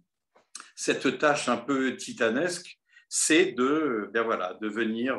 cette 0.76 1.18
tâche 1.18 1.50
un 1.50 1.58
peu 1.58 1.98
titanesque, 1.98 2.77
c'est 3.10 3.54
de, 3.54 4.10
ben 4.14 4.24
voilà, 4.24 4.58
de 4.62 4.68
venir 4.68 5.18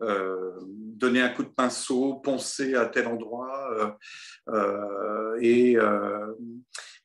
donner 0.00 1.22
un 1.22 1.30
coup 1.30 1.44
de 1.44 1.48
pinceau, 1.48 2.16
poncer 2.16 2.74
à 2.74 2.86
tel 2.86 3.06
endroit. 3.06 3.96
et, 5.40 5.76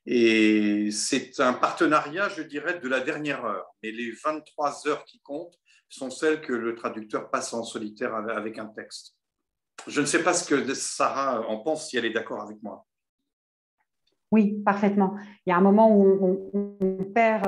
et 0.06 0.90
c'est 0.92 1.40
un 1.40 1.54
partenariat, 1.54 2.30
je 2.30 2.42
dirais, 2.42 2.80
de 2.80 2.88
la 2.88 3.00
dernière 3.00 3.46
heure. 3.46 3.68
Mais 3.84 3.92
les 3.92 4.12
23 4.12 4.88
heures 4.88 5.06
qui 5.06 5.20
comptent 5.22 5.60
sont 5.90 6.10
celles 6.10 6.42
que 6.42 6.54
le 6.54 6.76
traducteur 6.76 7.30
passe 7.30 7.54
en 7.54 7.64
solitaire 7.64 8.16
avec 8.16 8.58
un 8.58 8.68
texte. 8.68 9.16
Je 9.88 10.02
ne 10.02 10.06
sais 10.06 10.24
pas 10.24 10.34
ce 10.34 10.48
que 10.48 10.74
Sarah 10.74 11.48
en 11.48 11.60
pense, 11.60 11.90
si 11.90 11.98
elle 11.98 12.06
est 12.06 12.14
d'accord 12.14 12.42
avec 12.42 12.62
moi. 12.62 12.86
Oui, 14.32 14.62
parfaitement. 14.64 15.16
Il 15.46 15.50
y 15.50 15.54
a 15.54 15.58
un 15.58 15.62
moment 15.62 15.96
où 15.96 16.52
on, 16.54 17.04
perd, 17.06 17.48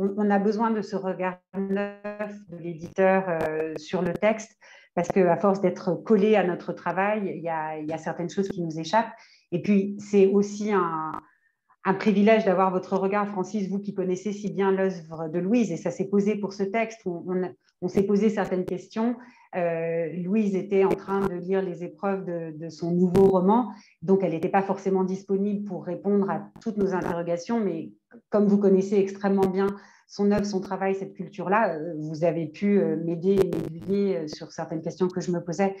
on, 0.00 0.30
a 0.30 0.38
besoin 0.38 0.70
de 0.70 0.82
ce 0.82 0.96
regard 0.96 1.38
neuf 1.56 2.32
de 2.48 2.56
l'éditeur 2.56 3.24
euh, 3.28 3.74
sur 3.76 4.02
le 4.02 4.12
texte, 4.12 4.58
parce 4.94 5.08
qu'à 5.08 5.36
force 5.36 5.60
d'être 5.60 5.94
collé 5.94 6.36
à 6.36 6.44
notre 6.44 6.72
travail, 6.72 7.32
il 7.36 7.42
y, 7.42 7.48
a, 7.48 7.98
certaines 7.98 8.30
choses 8.30 8.48
qui 8.48 8.62
nous 8.62 8.78
échappent. 8.78 9.12
Et 9.52 9.62
puis, 9.62 9.96
c'est 9.98 10.26
aussi 10.26 10.72
un 10.72 11.94
privilège 11.94 12.44
d'avoir 12.44 12.70
votre 12.70 12.96
regard, 12.96 13.28
Francis, 13.28 13.68
vous 13.68 13.78
qui 13.78 13.94
connaissez 13.94 14.32
si 14.32 14.50
bien 14.52 14.72
l'œuvre 14.72 15.28
de 15.28 15.38
Louise, 15.38 15.70
et 15.70 15.76
ça 15.76 15.90
s'est 15.90 16.08
posé 16.08 16.36
pour 16.36 16.52
ce 16.52 16.62
texte. 16.62 17.00
On, 17.04 17.88
s'est 17.88 18.02
posé 18.02 18.30
certaines 18.30 18.64
questions. 18.64 19.16
Euh, 19.56 20.12
Louise 20.12 20.54
était 20.54 20.84
en 20.84 20.94
train 20.94 21.26
de 21.26 21.34
lire 21.34 21.60
les 21.60 21.82
épreuves 21.82 22.24
de, 22.24 22.68
son 22.68 22.92
nouveau 22.92 23.26
roman, 23.26 23.72
donc 24.02 24.20
elle 24.22 24.30
n'était 24.30 24.48
pas 24.48 24.62
forcément 24.62 25.02
disponible 25.02 25.64
pour 25.64 25.84
répondre 25.84 26.30
à 26.30 26.50
toutes 26.60 26.76
nos 26.76 26.94
interrogations, 26.94 27.58
mais 27.58 27.90
comme 28.28 28.46
vous 28.46 28.58
connaissez 28.58 28.96
extrêmement 28.96 29.48
bien 29.48 29.66
son 30.06 30.30
œuvre, 30.30 30.46
son 30.46 30.60
travail, 30.60 30.94
cette 30.94 31.14
culture-là, 31.14 31.74
euh, 31.74 31.94
vous 31.98 32.24
avez 32.24 32.46
pu 32.46 32.80
euh, 32.80 32.96
m'aider 32.96 33.36
et 33.42 33.44
m'aiguiller 33.44 34.28
sur 34.28 34.52
certaines 34.52 34.82
questions 34.82 35.08
que 35.08 35.20
je 35.20 35.32
me 35.32 35.42
posais. 35.42 35.74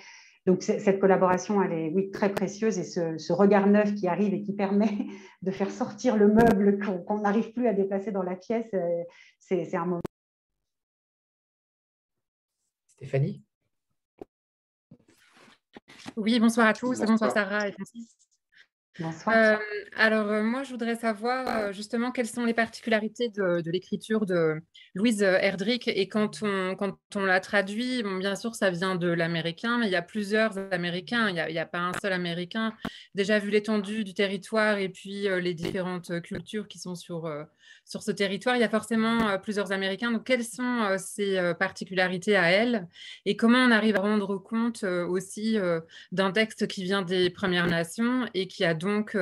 Donc 0.46 0.62
cette 0.62 1.00
collaboration, 1.00 1.62
elle 1.62 1.72
est 1.72 1.92
oui, 1.94 2.10
très 2.10 2.32
précieuse 2.32 2.78
et 2.78 2.84
ce, 2.84 3.32
regard 3.32 3.66
neuf 3.66 3.94
qui 3.94 4.08
arrive 4.08 4.32
et 4.32 4.40
qui 4.40 4.54
permet 4.54 4.88
de 5.42 5.50
faire 5.50 5.70
sortir 5.70 6.16
le 6.16 6.28
meuble 6.28 6.78
qu'on 7.06 7.20
n'arrive 7.20 7.52
plus 7.52 7.68
à 7.68 7.74
déplacer 7.74 8.10
dans 8.10 8.22
la 8.22 8.36
pièce, 8.36 8.74
c'est 9.38 9.76
un 9.76 9.84
moment. 9.84 10.00
Stéphanie? 12.86 13.44
Oui, 16.16 16.38
bonsour 16.38 16.64
à 16.64 16.72
tous, 16.72 17.00
bonsoir, 17.00 17.30
Sarah 17.32 17.68
et 17.68 17.72
Francis. 17.72 18.08
Bonsoir. 18.98 19.36
Euh, 19.36 19.56
alors, 19.96 20.28
euh, 20.28 20.42
moi, 20.42 20.62
je 20.62 20.70
voudrais 20.70 20.96
savoir 20.96 21.72
justement 21.72 22.10
quelles 22.10 22.26
sont 22.26 22.44
les 22.44 22.52
particularités 22.52 23.28
de, 23.28 23.62
l'écriture 23.70 24.26
de 24.26 24.60
Louise 24.94 25.22
Erdrich. 25.22 25.88
Et 25.88 26.08
quand 26.08 26.42
on, 26.42 26.74
quand 26.76 26.98
on 27.14 27.24
la 27.24 27.40
traduit, 27.40 28.02
bon, 28.02 28.16
bien 28.18 28.36
sûr, 28.36 28.54
ça 28.54 28.70
vient 28.70 28.96
de 28.96 29.08
l'américain, 29.08 29.78
mais 29.78 29.86
il 29.86 29.92
y 29.92 29.96
a 29.96 30.02
plusieurs 30.02 30.58
américains. 30.72 31.28
Il 31.28 31.34
n'y 31.34 31.58
a, 31.58 31.62
a, 31.62 31.66
pas 31.66 31.78
un 31.78 31.92
seul 32.00 32.12
américain. 32.12 32.74
Déjà, 33.14 33.38
vu 33.38 33.50
l'étendue 33.50 34.04
du 34.04 34.12
territoire 34.12 34.78
et 34.78 34.88
puis 34.88 35.28
les 35.40 35.54
différentes 35.54 36.20
cultures 36.22 36.68
qui 36.68 36.78
sont 36.78 36.94
sur, 36.94 37.30
sur 37.84 38.02
ce 38.02 38.10
territoire, 38.10 38.56
il 38.56 38.60
y 38.60 38.64
a 38.64 38.68
forcément 38.68 39.38
plusieurs 39.38 39.72
américains. 39.72 40.10
Donc, 40.10 40.24
quelles 40.24 40.44
sont 40.44 40.96
ces 40.98 41.52
particularités 41.58 42.36
à 42.36 42.50
elle 42.50 42.88
Et 43.24 43.36
comment 43.36 43.58
on 43.58 43.70
arrive 43.70 43.96
à 43.96 44.00
rendre 44.00 44.38
compte 44.38 44.84
aussi 44.84 45.56
d'un 46.12 46.30
texte 46.32 46.66
qui 46.66 46.84
vient 46.84 47.02
des 47.02 47.30
Premières 47.30 47.66
Nations 47.66 48.28
et 48.34 48.46
qui 48.46 48.64
a 48.64 48.74
donc 48.74 49.16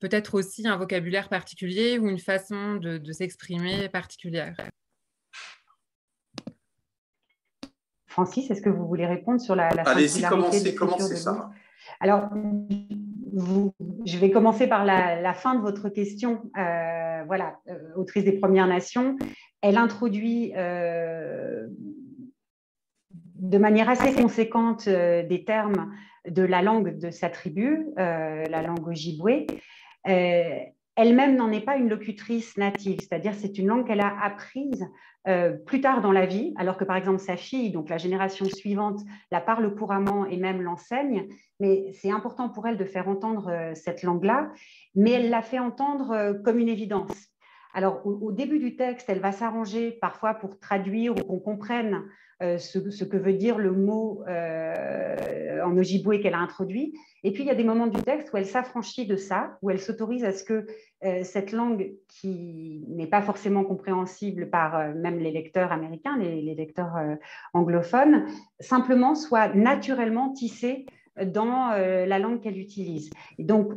peut-être 0.00 0.34
aussi 0.34 0.66
un 0.66 0.76
vocabulaire 0.76 1.28
particulier 1.28 1.98
ou 1.98 2.08
une 2.08 2.18
façon 2.18 2.76
de, 2.76 3.12
s'exprimer 3.12 3.88
particulière? 3.88 4.56
Francis, 8.06 8.50
est-ce 8.50 8.62
que 8.62 8.70
vous 8.70 8.86
voulez 8.86 9.06
répondre 9.06 9.40
sur 9.40 9.54
la, 9.54 9.68
la 9.70 9.82
Allez-y, 9.82 10.22
commencez, 10.22 10.74
commencez 10.74 11.16
ça. 11.16 11.50
Alors, 12.00 12.28
je 14.04 14.18
vais 14.18 14.30
commencer 14.30 14.66
par 14.66 14.84
la, 14.84 15.34
fin 15.34 15.54
de 15.54 15.60
votre 15.60 15.88
question. 15.88 16.50
Euh, 16.56 17.22
voilà, 17.26 17.58
euh, 17.68 17.78
autrice 17.96 18.24
des 18.24 18.32
Premières 18.32 18.66
Nations, 18.66 19.16
elle 19.62 19.76
introduit 19.76 20.52
euh, 20.56 21.66
de 23.10 23.58
manière 23.58 23.88
assez 23.88 24.14
conséquente 24.14 24.88
des 24.88 25.44
termes 25.46 25.92
de 26.28 26.42
la 26.42 26.62
langue 26.62 26.98
de 26.98 27.10
sa 27.10 27.30
tribu, 27.30 27.86
la 27.96 28.62
langue 28.62 28.86
ojibwe. 28.86 29.46
Elle-même 30.04 31.36
n'en 31.36 31.52
est 31.52 31.64
pas 31.64 31.76
une 31.76 31.88
locutrice 31.88 32.56
native, 32.56 32.98
c'est-à-dire 33.00 33.34
c'est 33.34 33.56
une 33.58 33.68
langue 33.68 33.86
qu'elle 33.86 34.00
a 34.00 34.16
apprise 34.20 34.84
plus 35.66 35.80
tard 35.80 36.00
dans 36.00 36.12
la 36.12 36.26
vie, 36.26 36.54
alors 36.56 36.76
que 36.76 36.84
par 36.84 36.96
exemple 36.96 37.18
sa 37.18 37.36
fille, 37.36 37.70
donc 37.70 37.88
la 37.88 37.98
génération 37.98 38.46
suivante, 38.46 39.00
la 39.30 39.40
parle 39.40 39.74
couramment 39.74 40.24
et 40.26 40.36
même 40.36 40.62
l'enseigne, 40.62 41.28
mais 41.60 41.92
c'est 41.92 42.10
important 42.10 42.48
pour 42.48 42.66
elle 42.66 42.76
de 42.76 42.84
faire 42.84 43.08
entendre 43.08 43.48
euh, 43.48 43.74
cette 43.74 44.02
langue-là, 44.02 44.50
mais 44.94 45.12
elle 45.12 45.30
l'a 45.30 45.42
fait 45.42 45.58
entendre 45.58 46.12
euh, 46.12 46.34
comme 46.34 46.58
une 46.58 46.68
évidence. 46.68 47.12
Alors, 47.74 48.04
au, 48.06 48.32
début 48.32 48.58
du 48.58 48.76
texte, 48.76 49.08
elle 49.08 49.20
va 49.20 49.30
s'arranger 49.30 49.92
parfois 49.92 50.34
pour 50.34 50.58
traduire 50.58 51.12
ou 51.12 51.20
qu'on 51.20 51.38
comprenne 51.38 52.02
euh, 52.42 52.58
ce, 52.58 53.04
que 53.04 53.16
veut 53.16 53.32
dire 53.32 53.58
le 53.58 53.72
mot 53.72 54.22
en 54.26 55.76
ojibwe 55.76 56.20
qu'elle 56.20 56.34
a 56.34 56.38
introduit. 56.38 56.94
Et 57.24 57.32
puis, 57.32 57.42
il 57.42 57.46
y 57.46 57.50
a 57.50 57.54
des 57.54 57.64
moments 57.64 57.88
du 57.88 58.00
texte 58.02 58.32
où 58.32 58.36
elle 58.36 58.46
s'affranchit 58.46 59.06
de 59.06 59.16
ça, 59.16 59.58
où 59.62 59.70
elle 59.70 59.80
s'autorise 59.80 60.24
à 60.24 60.32
ce 60.32 60.44
que 60.44 60.66
cette 61.22 61.52
langue, 61.52 61.92
qui 62.06 62.84
n'est 62.88 63.08
pas 63.08 63.22
forcément 63.22 63.64
compréhensible 63.64 64.50
par 64.50 64.94
même 64.94 65.18
les 65.18 65.32
lecteurs 65.32 65.72
américains, 65.72 66.16
les, 66.16 66.40
les 66.40 66.54
lecteurs 66.54 66.94
anglophones, 67.54 68.26
simplement 68.60 69.14
soit 69.14 69.54
naturellement 69.54 70.32
tissée 70.32 70.86
dans 71.24 71.72
euh, 71.72 72.06
la 72.06 72.18
langue 72.18 72.40
qu'elle 72.40 72.58
utilise. 72.58 73.10
Et 73.38 73.44
donc, 73.44 73.72
euh, 73.72 73.76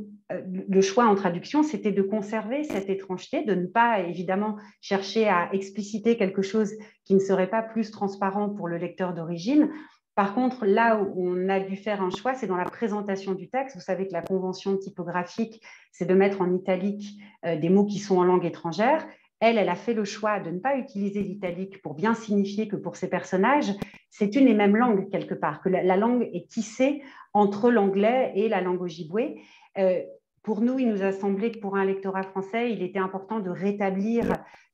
le 0.70 0.82
choix 0.82 1.06
en 1.06 1.16
traduction, 1.16 1.64
c'était 1.64 1.92
de 1.92 2.02
conserver 2.02 2.64
cette 2.64 2.90
étrangeté, 2.90 3.44
de 3.44 3.56
ne 3.56 3.68
pas 3.68 4.00
évidemment 4.00 4.58
chercher 4.82 5.28
à 5.28 5.50
expliciter 5.54 6.18
quelque 6.18 6.42
chose 6.42 6.74
qui 7.06 7.14
ne 7.14 7.20
serait 7.20 7.50
pas 7.50 7.62
plus 7.62 7.92
transparent 7.92 8.50
pour 8.50 8.68
le 8.68 8.78
lecteur 8.78 9.14
d'origine. 9.14 9.70
Par 10.16 10.36
contre, 10.36 10.66
là 10.66 11.02
où 11.02 11.14
on 11.16 11.50
a 11.50 11.60
dû 11.60 11.76
faire 11.78 12.02
un 12.02 12.10
choix, 12.10 12.34
c'est 12.34 12.48
dans 12.48 12.58
la 12.58 12.66
présentation 12.66 13.34
du 13.34 13.50
texte. 13.50 13.76
Vous 13.76 13.82
savez 13.82 14.08
que 14.08 14.14
la 14.14 14.22
convention 14.22 14.78
typographique, 14.78 15.64
c'est 15.92 16.06
de 16.06 16.14
mettre 16.14 16.42
en 16.42 16.54
italique 16.54 17.18
euh, 17.46 17.58
des 17.58 17.70
mots 17.70 17.86
qui 17.86 18.00
sont 18.00 18.18
en 18.18 18.24
langue 18.24 18.46
étrangère. 18.46 19.08
Elle, 19.40 19.58
elle 19.58 19.70
a 19.70 19.76
fait 19.76 19.94
le 19.94 20.04
choix 20.04 20.40
de 20.40 20.52
ne 20.52 20.60
pas 20.60 20.78
utiliser 20.78 21.24
l'italique 21.24 21.82
pour 21.82 21.96
bien 21.96 22.14
signifier 22.14 22.68
que 22.68 22.76
pour 22.76 22.96
ces 22.96 23.10
personnages, 23.10 23.74
c'est 24.10 24.36
une 24.36 24.48
et 24.48 24.54
même 24.54 24.76
langue 24.76 25.10
quelque 25.10 25.34
part, 25.34 25.62
que 25.62 25.70
la, 25.70 25.98
langue 25.98 26.30
est 26.34 26.48
tissée 26.48 27.02
entre 27.34 27.72
l'anglais 27.72 28.34
et 28.36 28.50
la 28.50 28.62
langue 28.62 28.82
ojibwe. 28.82 29.40
Euh, 29.78 30.02
pour 30.44 30.62
nous, 30.62 30.80
il 30.80 30.90
nous 30.90 31.04
a 31.04 31.12
semblé 31.12 31.52
que 31.52 31.60
pour 31.60 31.76
un 31.76 31.86
lectorat 31.86 32.24
français, 32.24 32.72
il 32.72 32.82
était 32.82 33.00
important 33.00 33.40
de 33.40 33.52
rétablir, 33.52 34.26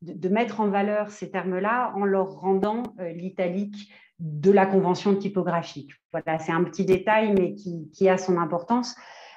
de, 0.02 0.30
mettre 0.30 0.62
en 0.62 0.70
valeur 0.70 1.10
ces 1.10 1.30
termes-là 1.30 1.92
en 1.96 2.06
leur 2.06 2.40
rendant 2.40 2.84
euh, 3.00 3.12
l'italique 3.12 3.92
de 4.20 4.52
la 4.52 4.66
convention 4.66 5.16
typographique. 5.16 5.92
Voilà, 6.14 6.40
c'est 6.40 6.54
un 6.54 6.64
petit 6.64 6.86
détail, 6.86 7.34
mais 7.34 7.54
qui 7.54 8.10
a 8.10 8.18
son 8.18 8.38
importance. 8.38 8.96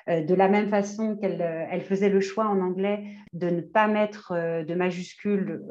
Euh, 0.08 0.22
de 0.22 0.34
la 0.34 0.48
même 0.48 0.68
façon 0.68 1.16
qu'elle 1.16 1.42
euh, 1.42 1.80
faisait 1.80 2.08
le 2.08 2.20
choix 2.20 2.46
en 2.46 2.60
anglais 2.60 3.04
de 3.32 3.50
ne 3.50 3.60
pas 3.60 3.88
mettre 3.88 4.32
de 4.32 4.74
majuscule 4.74 5.62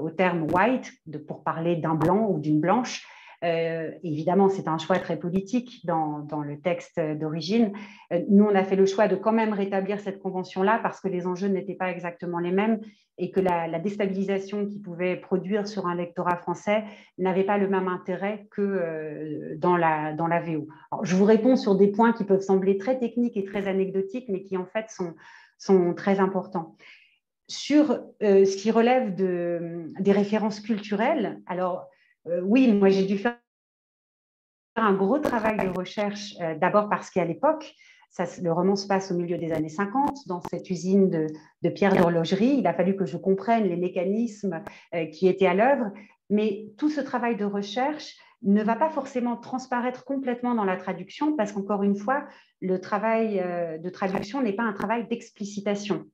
au 0.00 0.10
terme 0.10 0.46
white 0.52 0.92
pour 1.26 1.42
parler 1.42 1.76
d'un 1.76 1.94
blanc 1.94 2.26
ou 2.28 2.38
d'une 2.38 2.60
blanche, 2.60 3.06
évidemment, 3.42 4.48
c'est 4.48 4.68
un 4.68 4.78
choix 4.78 4.98
très 4.98 5.18
politique 5.18 5.84
dans, 5.84 6.26
le 6.44 6.60
texte 6.60 7.00
d'origine. 7.00 7.72
Euh, 8.12 8.20
nous, 8.28 8.44
on 8.44 8.54
a 8.54 8.64
fait 8.64 8.76
le 8.76 8.86
choix 8.86 9.08
de 9.08 9.16
quand 9.16 9.32
même 9.32 9.52
rétablir 9.52 10.00
cette 10.00 10.20
convention-là 10.20 10.80
parce 10.82 11.00
que 11.00 11.08
les 11.08 11.26
enjeux 11.26 11.48
n'étaient 11.48 11.74
pas 11.74 11.90
exactement 11.90 12.38
les 12.38 12.52
mêmes 12.52 12.80
et 13.18 13.30
que 13.30 13.40
la, 13.40 13.78
déstabilisation 13.78 14.66
qui 14.66 14.80
pouvait 14.80 15.16
produire 15.16 15.66
sur 15.66 15.86
un 15.86 15.94
lectorat 15.94 16.36
français 16.36 16.84
n'avait 17.18 17.44
pas 17.44 17.58
le 17.58 17.68
même 17.68 17.88
intérêt 17.88 18.46
que 18.50 18.62
euh, 18.62 19.56
dans, 19.58 19.76
la, 19.76 20.12
dans 20.12 20.26
la 20.26 20.40
VO. 20.40 20.68
je 21.02 21.16
vous 21.16 21.24
réponds 21.24 21.56
sur 21.56 21.74
des 21.74 21.88
points 21.88 22.12
qui 22.12 22.24
peuvent 22.24 22.40
sembler 22.40 22.78
très 22.78 22.98
techniques 22.98 23.36
et 23.36 23.44
très 23.44 23.66
anecdotiques, 23.66 24.26
mais 24.28 24.42
qui 24.42 24.56
en 24.56 24.66
fait 24.66 24.88
sont, 24.88 25.14
sont 25.58 25.94
très 25.94 26.20
importants 26.20 26.76
sur 27.48 28.00
ce 28.20 28.56
qui 28.56 28.70
relève 28.70 29.14
de, 29.14 29.88
des 30.00 30.12
références 30.12 30.60
culturelles, 30.60 31.42
alors 31.46 31.80
euh, 31.80 31.91
oui, 32.26 32.72
moi 32.72 32.88
j'ai 32.88 33.04
dû 33.04 33.18
faire 33.18 33.36
un 34.76 34.94
gros 34.94 35.18
travail 35.18 35.58
de 35.58 35.68
recherche, 35.68 36.34
euh, 36.40 36.54
d'abord 36.56 36.88
parce 36.88 37.10
qu'à 37.10 37.24
l'époque, 37.24 37.74
le 38.42 38.52
roman 38.52 38.76
se 38.76 38.86
passe 38.86 39.10
au 39.10 39.14
milieu 39.14 39.38
des 39.38 39.52
années 39.52 39.70
50 39.70 40.28
dans 40.28 40.42
cette 40.50 40.68
usine 40.68 41.08
de, 41.08 41.68
pierres 41.70 41.96
d'horlogerie. 41.96 42.56
Il 42.58 42.66
a 42.66 42.74
fallu 42.74 42.94
que 42.94 43.06
je 43.06 43.16
comprenne 43.16 43.64
les 43.64 43.76
mécanismes 43.76 44.62
euh, 44.94 45.06
qui 45.06 45.28
étaient 45.28 45.46
à 45.46 45.54
l'œuvre, 45.54 45.90
mais 46.28 46.66
tout 46.76 46.90
ce 46.90 47.00
travail 47.00 47.36
de 47.36 47.44
recherche 47.44 48.16
ne 48.42 48.62
va 48.62 48.74
pas 48.74 48.90
forcément 48.90 49.36
transparaître 49.36 50.04
complètement 50.04 50.54
dans 50.54 50.64
la 50.64 50.76
traduction 50.76 51.36
parce 51.36 51.52
qu'encore 51.52 51.84
une 51.84 51.96
fois, 51.96 52.26
le 52.60 52.80
travail 52.80 53.40
de 53.80 53.88
traduction 53.88 54.42
n'est 54.42 54.52
pas 54.52 54.64
un 54.64 54.72
travail 54.72 55.06
d'explicitation. 55.06 56.06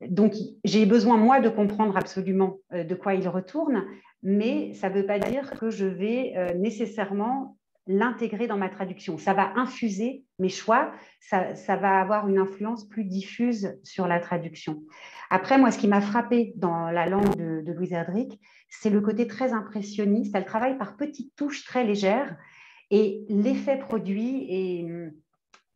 Donc, 0.00 0.34
j'ai 0.64 0.86
besoin, 0.86 1.16
moi, 1.16 1.40
de 1.40 1.48
comprendre 1.48 1.96
absolument 1.96 2.58
de 2.72 2.94
quoi 2.94 3.14
il 3.14 3.28
retourne, 3.28 3.84
mais 4.22 4.72
ça 4.74 4.90
ne 4.90 4.94
veut 4.94 5.06
pas 5.06 5.18
dire 5.18 5.50
que 5.58 5.70
je 5.70 5.86
vais 5.86 6.54
nécessairement 6.56 7.56
l'intégrer 7.86 8.46
dans 8.46 8.56
ma 8.56 8.68
traduction. 8.68 9.18
Ça 9.18 9.34
va 9.34 9.52
infuser 9.56 10.24
mes 10.38 10.48
choix, 10.48 10.92
ça, 11.20 11.76
va 11.76 12.00
avoir 12.00 12.28
une 12.28 12.38
influence 12.38 12.88
plus 12.88 13.04
diffuse 13.04 13.78
sur 13.82 14.08
la 14.08 14.20
traduction. 14.20 14.82
Après, 15.30 15.58
moi, 15.58 15.70
ce 15.70 15.78
qui 15.78 15.88
m'a 15.88 16.00
frappé 16.00 16.54
dans 16.56 16.90
la 16.90 17.06
langue 17.06 17.36
de, 17.36 17.72
Louise 17.72 17.92
Erdrich, 17.92 18.38
c'est 18.68 18.90
le 18.90 19.00
côté 19.00 19.26
très 19.26 19.52
impressionniste. 19.52 20.34
Elle 20.34 20.44
travaille 20.44 20.78
par 20.78 20.96
petites 20.96 21.34
touches 21.36 21.64
très 21.64 21.84
légères 21.84 22.36
et 22.90 23.24
l'effet 23.28 23.78
produit 23.78 24.46
est, 24.48 24.86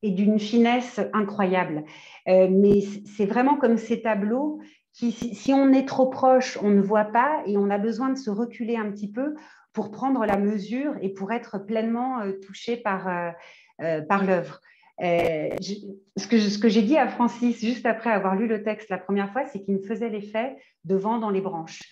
d'une 0.02 0.38
finesse 0.38 1.00
incroyable. 1.12 1.84
Euh, 2.28 2.48
mais 2.50 2.80
c'est 3.16 3.26
vraiment 3.26 3.56
comme 3.56 3.76
ces 3.76 4.02
tableaux 4.02 4.60
qui, 4.92 5.12
si 5.12 5.52
on 5.52 5.72
est 5.72 5.86
trop 5.86 6.06
proche, 6.06 6.58
on 6.62 6.70
ne 6.70 6.80
voit 6.80 7.06
pas 7.06 7.42
et 7.46 7.56
on 7.56 7.70
a 7.70 7.78
besoin 7.78 8.10
de 8.10 8.18
se 8.18 8.30
reculer 8.30 8.76
un 8.76 8.90
petit 8.90 9.10
peu 9.10 9.34
pour 9.72 9.90
prendre 9.90 10.24
la 10.24 10.36
mesure 10.36 10.94
et 11.02 11.08
pour 11.10 11.32
être 11.32 11.58
pleinement 11.58 12.20
euh, 12.20 12.32
touché 12.40 12.76
par, 12.76 13.08
euh, 13.08 14.00
par 14.02 14.24
l'œuvre. 14.24 14.60
ce 15.00 16.58
que 16.58 16.68
j'ai 16.68 16.82
dit 16.82 16.96
à 16.96 17.08
Francis 17.08 17.60
juste 17.60 17.86
après 17.86 18.10
avoir 18.10 18.34
lu 18.34 18.46
le 18.46 18.62
texte 18.62 18.88
la 18.90 18.98
première 18.98 19.32
fois, 19.32 19.46
c'est 19.46 19.60
qu'il 19.60 19.74
me 19.74 19.82
faisait 19.82 20.08
l'effet 20.08 20.56
de 20.84 20.96
vent 20.96 21.18
dans 21.18 21.30
les 21.30 21.40
branches 21.40 21.82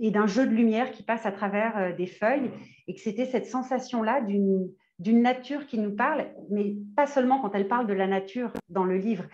et 0.00 0.12
d'un 0.12 0.28
jeu 0.28 0.46
de 0.46 0.54
lumière 0.54 0.92
qui 0.92 1.02
passe 1.02 1.26
à 1.26 1.32
travers 1.32 1.96
des 1.96 2.06
feuilles 2.06 2.52
et 2.86 2.94
que 2.94 3.00
c'était 3.00 3.26
cette 3.26 3.46
sensation-là 3.46 4.20
d'une 4.20 4.68
d'une 4.98 5.22
nature 5.22 5.66
qui 5.66 5.78
nous 5.78 5.94
parle, 5.94 6.26
mais 6.50 6.76
pas 6.96 7.06
seulement 7.06 7.40
quand 7.40 7.54
elle 7.54 7.68
parle 7.68 7.86
de 7.86 7.94
la 7.94 8.06
nature 8.06 8.52
dans 8.68 8.84
le 8.84 8.96
livre. 8.96 9.24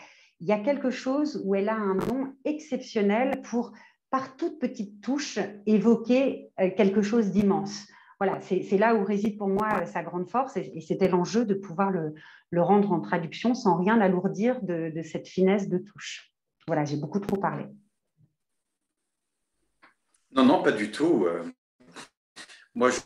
Il 0.40 0.46
y 0.46 0.52
a 0.52 0.58
quelque 0.58 0.90
chose 0.90 1.42
où 1.44 1.54
elle 1.54 1.68
a 1.68 1.76
un 1.76 1.94
don 1.94 2.34
exceptionnel 2.44 3.40
pour 3.42 3.72
par 4.10 4.36
toute 4.36 4.60
petite 4.60 5.00
touche, 5.00 5.40
évoquer 5.66 6.48
euh, 6.60 6.70
quelque 6.76 7.02
chose 7.02 7.32
d'immense. 7.32 7.88
Voilà, 8.20 8.40
c'est 8.40 8.78
là 8.78 8.94
où 8.94 9.04
réside 9.04 9.36
pour 9.36 9.48
moi 9.48 9.80
euh, 9.80 9.86
sa 9.86 10.04
grande 10.04 10.30
force 10.30 10.56
et, 10.56 10.80
c'était 10.80 11.08
l'enjeu 11.08 11.44
de 11.44 11.54
pouvoir 11.54 11.90
le, 11.90 12.14
rendre 12.56 12.92
en 12.92 13.00
traduction 13.00 13.54
sans 13.54 13.76
rien 13.76 14.00
alourdir 14.00 14.62
de, 14.62 15.02
cette 15.02 15.26
finesse 15.26 15.68
de 15.68 15.78
touche. 15.78 16.32
Voilà, 16.68 16.84
j'ai 16.84 16.96
beaucoup 16.96 17.18
trop 17.18 17.36
parlé. 17.36 17.64
Non, 20.30 20.44
non, 20.44 20.62
pas 20.62 20.70
du 20.70 20.92
tout. 20.92 21.24
Euh, 21.26 21.42
moi, 22.72 22.90
je, 22.90 23.00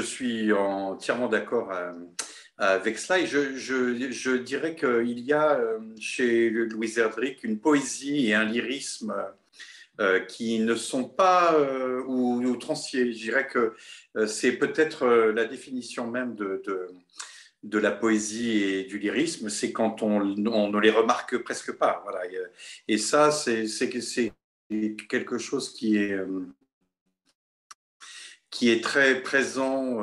suis 0.00 0.52
entièrement 0.52 1.28
d'accord 1.28 1.72
avec 2.58 2.98
cela 2.98 3.20
et 3.20 3.26
je, 3.26 3.56
je 3.56 4.36
dirais 4.36 4.76
qu'il 4.76 5.20
y 5.20 5.32
a 5.32 5.60
chez 6.00 6.50
Louise 6.50 6.98
Erdrich 6.98 7.42
une 7.42 7.58
poésie 7.58 8.28
et 8.28 8.34
un 8.34 8.44
lyrisme 8.44 9.14
euh, 10.00 10.18
qui 10.18 10.58
ne 10.58 10.74
sont 10.74 11.04
pas 11.04 11.54
euh, 11.54 12.02
ou, 12.08 12.42
ou, 12.42 12.58
Je 12.60 13.12
dirais 13.12 13.46
que 13.46 13.74
euh, 14.16 14.26
c'est 14.26 14.54
peut-être 14.54 15.06
la 15.06 15.44
définition 15.44 16.10
même 16.10 16.34
de, 16.34 16.60
de, 17.62 17.78
la 17.78 17.92
poésie 17.92 18.64
et 18.64 18.82
du 18.82 18.98
lyrisme, 18.98 19.48
c'est 19.48 19.70
quand 19.70 20.02
on, 20.02 20.34
on, 20.48 20.68
ne 20.68 20.80
les 20.80 20.90
remarque 20.90 21.38
presque 21.44 21.74
pas. 21.74 22.02
Voilà. 22.02 22.22
Et 22.88 22.98
ça, 22.98 23.30
c'est 23.30 23.68
quelque 25.08 25.38
chose 25.38 25.72
qui 25.72 25.96
est, 25.96 26.18
qui 28.54 28.70
est 28.70 28.82
très 28.82 29.20
présent 29.20 29.98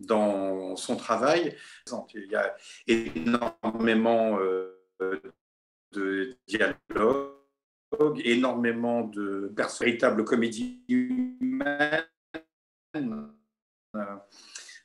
dans 0.00 0.74
son 0.76 0.96
travail. 0.96 1.54
Il 2.14 2.30
y 2.30 2.34
a 2.34 2.56
énormément 2.88 4.38
de 5.92 6.36
dialogues 6.48 7.36
énormément 8.24 9.02
de 9.02 9.52
véritables 9.56 10.24
comédies 10.24 10.82
humaines 10.88 12.04
euh, 13.94 14.16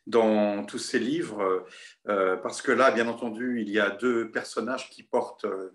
dans 0.08 0.66
tous 0.66 0.80
ces 0.80 1.00
livres, 1.00 1.66
euh, 2.08 2.38
parce 2.38 2.62
que 2.62 2.72
là, 2.72 2.92
bien 2.92 3.08
entendu, 3.08 3.62
il 3.62 3.70
y 3.70 3.80
a 3.80 3.90
deux 3.90 4.32
personnages 4.32 4.90
qui 4.90 5.04
portent 5.04 5.46
euh, 5.46 5.72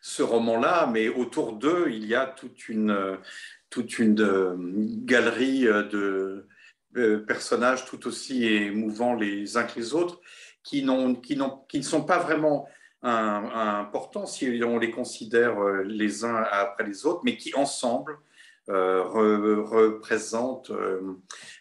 ce 0.00 0.22
roman-là, 0.22 0.88
mais 0.92 1.08
autour 1.08 1.52
d'eux, 1.54 1.86
il 1.88 2.04
y 2.06 2.14
a 2.14 2.26
toute 2.26 2.68
une, 2.68 3.18
toute 3.76 3.98
une 3.98 5.04
galerie 5.04 5.64
de 5.64 6.46
personnages 7.26 7.84
tout 7.84 8.06
aussi 8.06 8.46
émouvants 8.46 9.14
les 9.14 9.58
uns 9.58 9.64
que 9.64 9.78
les 9.78 9.92
autres, 9.92 10.20
qui, 10.64 10.86
qui, 11.22 11.38
qui 11.68 11.78
ne 11.78 11.82
sont 11.82 12.04
pas 12.04 12.18
vraiment 12.18 12.66
important 13.02 14.26
si 14.26 14.60
on 14.64 14.78
les 14.78 14.90
considère 14.90 15.62
euh, 15.62 15.82
les 15.82 16.24
uns 16.24 16.44
après 16.50 16.84
les 16.84 17.06
autres, 17.06 17.20
mais 17.24 17.36
qui 17.36 17.54
ensemble 17.54 18.18
euh, 18.68 19.02
représentent 19.02 20.70
euh, 20.70 21.00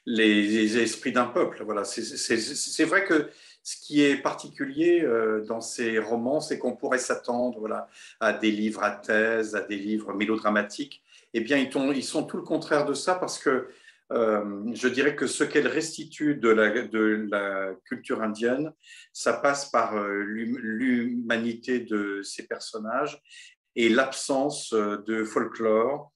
les, 0.06 0.78
esprits 0.78 1.12
d'un 1.12 1.26
peuple. 1.26 1.64
Voilà, 1.64 1.84
c'est 1.84 2.86
vrai 2.86 3.06
que 3.06 3.30
ce 3.62 3.78
qui 3.78 4.04
est 4.04 4.18
particulier 4.18 5.04
dans 5.48 5.62
ces 5.62 5.98
romans, 5.98 6.40
c'est 6.40 6.60
qu'on 6.60 6.76
pourrait 6.76 7.00
s'attendre 7.00 7.60
voilà, 7.60 7.88
à 8.20 8.32
des 8.32 8.52
livres 8.52 8.84
à 8.84 8.92
thèse, 8.92 9.56
à 9.56 9.62
des 9.62 9.78
livres 9.78 10.14
mélodramatiques. 10.14 11.04
Eh 11.38 11.42
bien, 11.42 11.58
ils, 11.58 12.04
sont 12.04 12.24
tout 12.24 12.38
le 12.38 12.44
contraire 12.44 12.86
de 12.86 12.94
ça 12.94 13.16
parce 13.16 13.38
que 13.38 13.68
euh, 14.14 14.72
je 14.74 14.88
dirais 14.88 15.18
que 15.18 15.28
ce 15.28 15.44
qu'elle 15.44 15.68
restitue 15.68 16.36
de 16.36 16.48
la, 16.48 17.74
culture 17.84 18.22
indienne, 18.22 18.72
ça 19.12 19.34
passe 19.34 19.70
par 19.70 19.98
euh, 19.98 20.24
l'humanité 20.24 21.82
de 21.82 22.22
ces 22.24 22.48
personnages 22.48 23.22
et 23.76 23.90
l'absence 23.90 24.72
euh, 24.72 25.04
de 25.08 25.26
folklore, 25.26 26.14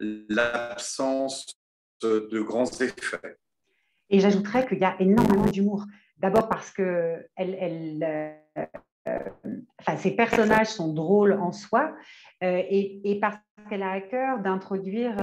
l'absence 0.00 1.54
de 2.00 2.40
grands 2.40 2.70
effets. 2.80 3.36
Et 4.08 4.20
j'ajouterais 4.20 4.66
qu'il 4.66 4.78
y 4.78 4.84
a 4.84 4.96
énormément 5.02 5.50
d'humour. 5.50 5.84
D'abord 6.16 6.48
parce 6.48 6.70
que 6.70 7.26
elle, 7.36 8.38
ces 9.96 10.12
personnages 10.12 10.68
sont 10.68 10.92
drôles 10.92 11.32
en 11.32 11.52
soi 11.52 11.92
et, 12.40 13.00
et, 13.04 13.18
parce 13.18 13.36
qu'elle 13.68 13.82
a 13.82 13.90
à 13.90 14.00
cœur 14.00 14.38
d'introduire 14.38 15.16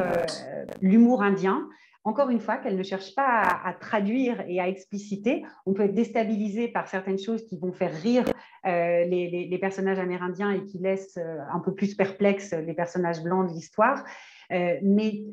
l'humour 0.82 1.24
indien 1.24 1.68
encore 2.06 2.30
une 2.30 2.40
fois, 2.40 2.58
qu'elle 2.58 2.78
ne 2.78 2.84
cherche 2.84 3.14
pas 3.14 3.42
à, 3.64 3.74
traduire 3.74 4.44
et 4.48 4.60
à 4.60 4.68
expliciter. 4.68 5.44
On 5.66 5.74
peut 5.74 5.84
être 5.84 5.94
déstabilisé 5.94 6.68
par 6.70 6.88
certaines 6.88 7.20
choses 7.20 7.46
qui 7.46 7.58
vont 7.58 7.74
faire 7.74 7.94
rire 7.94 8.26
euh, 8.66 9.06
les, 9.06 9.58
personnages 9.60 10.00
amérindiens 10.00 10.52
et 10.52 10.64
qui 10.64 10.80
laissent 10.80 11.18
euh, 11.18 11.38
un 11.54 11.60
peu 11.60 11.74
plus 11.74 11.96
perplexes 11.96 12.54
les 12.54 12.74
personnages 12.74 13.22
blancs 13.22 13.50
de 13.50 13.54
l'histoire. 13.54 14.04
Euh, 14.52 14.76
mais 14.82 15.24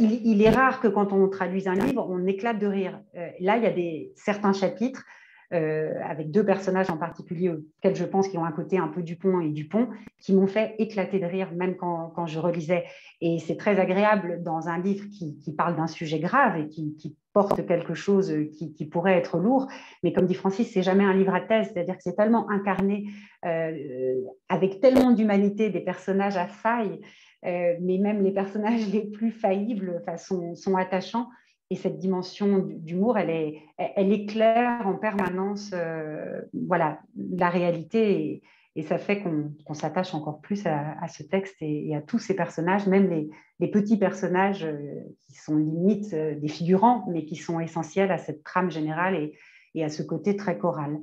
il, 0.00 0.42
est 0.42 0.50
rare 0.50 0.80
que 0.80 0.88
quand 0.88 1.12
on 1.12 1.28
traduise 1.28 1.68
un 1.68 1.74
livre, 1.74 2.06
on 2.08 2.26
éclate 2.26 2.58
de 2.58 2.66
rire. 2.66 3.00
là, 3.40 3.56
il 3.58 3.62
y 3.62 3.66
a 3.66 3.70
des, 3.70 4.12
certains 4.16 4.54
chapitres 4.54 5.04
euh, 5.54 5.94
avec 6.04 6.30
deux 6.30 6.44
personnages 6.44 6.90
en 6.90 6.98
particulier 6.98 7.48
auxquels 7.48 7.96
je 7.96 8.04
pense 8.04 8.28
qui 8.28 8.36
ont 8.36 8.44
un 8.44 8.52
côté 8.52 8.76
un 8.76 8.88
peu 8.88 9.02
Dupont 9.02 9.40
et 9.40 9.48
Dupont, 9.48 9.88
qui 10.20 10.34
m'ont 10.34 10.46
fait 10.46 10.74
éclater 10.78 11.18
de 11.20 11.24
rire 11.24 11.52
même 11.56 11.76
quand, 11.76 12.12
quand 12.14 12.26
je 12.26 12.38
relisais. 12.38 12.84
Et 13.22 13.38
c'est 13.38 13.56
très 13.56 13.80
agréable 13.80 14.42
dans 14.42 14.68
un 14.68 14.78
livre 14.78 15.06
qui, 15.08 15.38
qui 15.38 15.54
parle 15.54 15.74
d'un 15.74 15.86
sujet 15.86 16.18
grave 16.18 16.58
et 16.58 16.68
qui, 16.68 17.16
porte 17.32 17.64
quelque 17.66 17.94
chose 17.94 18.34
qui, 18.76 18.86
pourrait 18.86 19.16
être 19.16 19.38
lourd. 19.38 19.68
Mais 20.02 20.12
comme 20.12 20.26
dit 20.26 20.34
Francis, 20.34 20.72
c'est 20.72 20.82
jamais 20.82 21.04
un 21.04 21.14
livre 21.14 21.32
à 21.32 21.40
thèse, 21.40 21.70
c'est-à-dire 21.72 21.96
que 21.96 22.02
c'est 22.02 22.16
tellement 22.16 22.50
incarné, 22.50 23.06
euh, 23.44 24.16
avec 24.48 24.80
tellement 24.80 25.12
d'humanité, 25.12 25.70
des 25.70 25.80
personnages 25.80 26.36
à 26.36 26.48
faille, 26.48 27.00
euh, 27.46 27.74
mais 27.80 27.98
même 27.98 28.24
les 28.24 28.32
personnages 28.32 28.88
les 28.92 29.04
plus 29.04 29.30
faillibles 29.30 30.02
sont 30.16 30.76
attachants 30.76 31.28
et 31.70 31.76
cette 31.76 31.98
dimension 31.98 32.58
d'humour, 32.58 33.18
elle, 33.18 33.30
est, 33.30 33.62
elle 33.76 34.12
éclaire 34.12 34.86
en 34.86 34.94
permanence 34.94 35.70
euh, 35.74 36.40
voilà, 36.66 37.00
la 37.16 37.50
réalité 37.50 38.42
et, 38.74 38.82
ça 38.84 38.96
fait 38.96 39.20
qu'on 39.20 39.74
s'attache 39.74 40.14
encore 40.14 40.40
plus 40.40 40.64
à, 40.64 41.08
ce 41.08 41.24
texte 41.24 41.56
et, 41.62 41.96
à 41.96 42.00
tous 42.00 42.20
ces 42.20 42.36
personnages, 42.36 42.86
même 42.86 43.10
les, 43.58 43.68
petits 43.72 43.96
personnages 43.96 44.64
euh, 44.64 45.00
qui 45.18 45.32
sont 45.32 45.56
limite 45.56 46.14
euh, 46.14 46.36
des 46.38 46.46
figurants, 46.46 47.04
mais 47.10 47.24
qui 47.24 47.34
sont 47.34 47.58
essentiels 47.58 48.12
à 48.12 48.18
cette 48.18 48.44
trame 48.44 48.70
générale 48.70 49.32
et, 49.74 49.82
à 49.82 49.88
ce 49.88 50.04
côté 50.04 50.36
très 50.36 50.58
choral. 50.58 51.00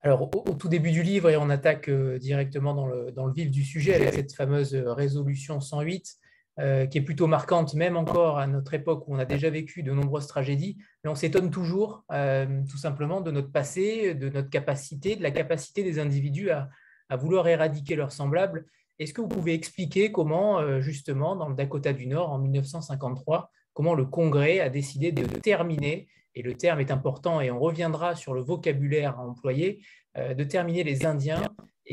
Alors, 0.00 0.30
au, 0.34 0.54
tout 0.54 0.68
début 0.68 0.90
du 0.90 1.02
livre, 1.02 1.28
et 1.28 1.36
on 1.36 1.50
attaque 1.50 1.90
directement 1.90 2.72
dans 3.12 3.26
le 3.26 3.32
vif 3.34 3.50
du 3.50 3.62
sujet 3.62 3.94
avec 3.94 4.14
cette 4.14 4.32
fameuse 4.32 4.74
résolution 4.74 5.60
108, 5.60 6.18
euh, 6.60 6.84
qui 6.84 6.98
est 6.98 7.02
plutôt 7.02 7.26
marquante, 7.26 7.72
même 7.72 7.96
encore 7.96 8.38
à 8.38 8.46
notre 8.46 8.74
époque 8.74 9.08
où 9.08 9.14
on 9.14 9.18
a 9.18 9.24
déjà 9.24 9.48
vécu 9.48 9.82
de 9.82 9.92
nombreuses 9.92 10.26
tragédies, 10.26 10.76
mais 11.02 11.08
on 11.08 11.14
s'étonne 11.14 11.50
toujours 11.50 12.04
euh, 12.12 12.60
tout 12.68 12.76
simplement 12.76 13.22
de 13.22 13.30
notre 13.30 13.50
passé, 13.50 14.14
de 14.14 14.28
notre 14.28 14.50
capacité, 14.50 15.16
de 15.16 15.22
la 15.22 15.30
capacité 15.30 15.82
des 15.82 15.98
individus 15.98 16.50
à, 16.50 16.68
vouloir 17.16 17.48
éradiquer 17.48 17.96
leurs 17.96 18.12
semblables. 18.12 18.66
Est-ce 18.98 19.14
que 19.14 19.22
vous 19.22 19.28
pouvez 19.28 19.54
expliquer 19.54 20.12
comment, 20.12 20.58
euh, 20.58 20.82
justement, 20.82 21.34
dans 21.34 21.48
le 21.48 21.54
Dakota 21.54 21.94
du 21.94 22.06
Nord, 22.06 22.30
en 22.30 22.38
1953, 22.38 23.50
comment 23.72 23.94
le 23.94 24.04
Congrès 24.04 24.60
a 24.60 24.68
décidé 24.68 25.12
de 25.12 25.24
terminer, 25.38 26.08
et 26.34 26.42
le 26.42 26.54
terme 26.54 26.80
est 26.80 26.90
important 26.90 27.40
et 27.40 27.50
on 27.50 27.58
reviendra 27.58 28.16
sur 28.16 28.34
le 28.34 28.42
vocabulaire 28.42 29.18
à 29.18 29.22
employer, 29.22 29.82
de 30.16 30.44
terminer 30.44 30.84
les 30.84 31.06
Indiens 31.06 31.42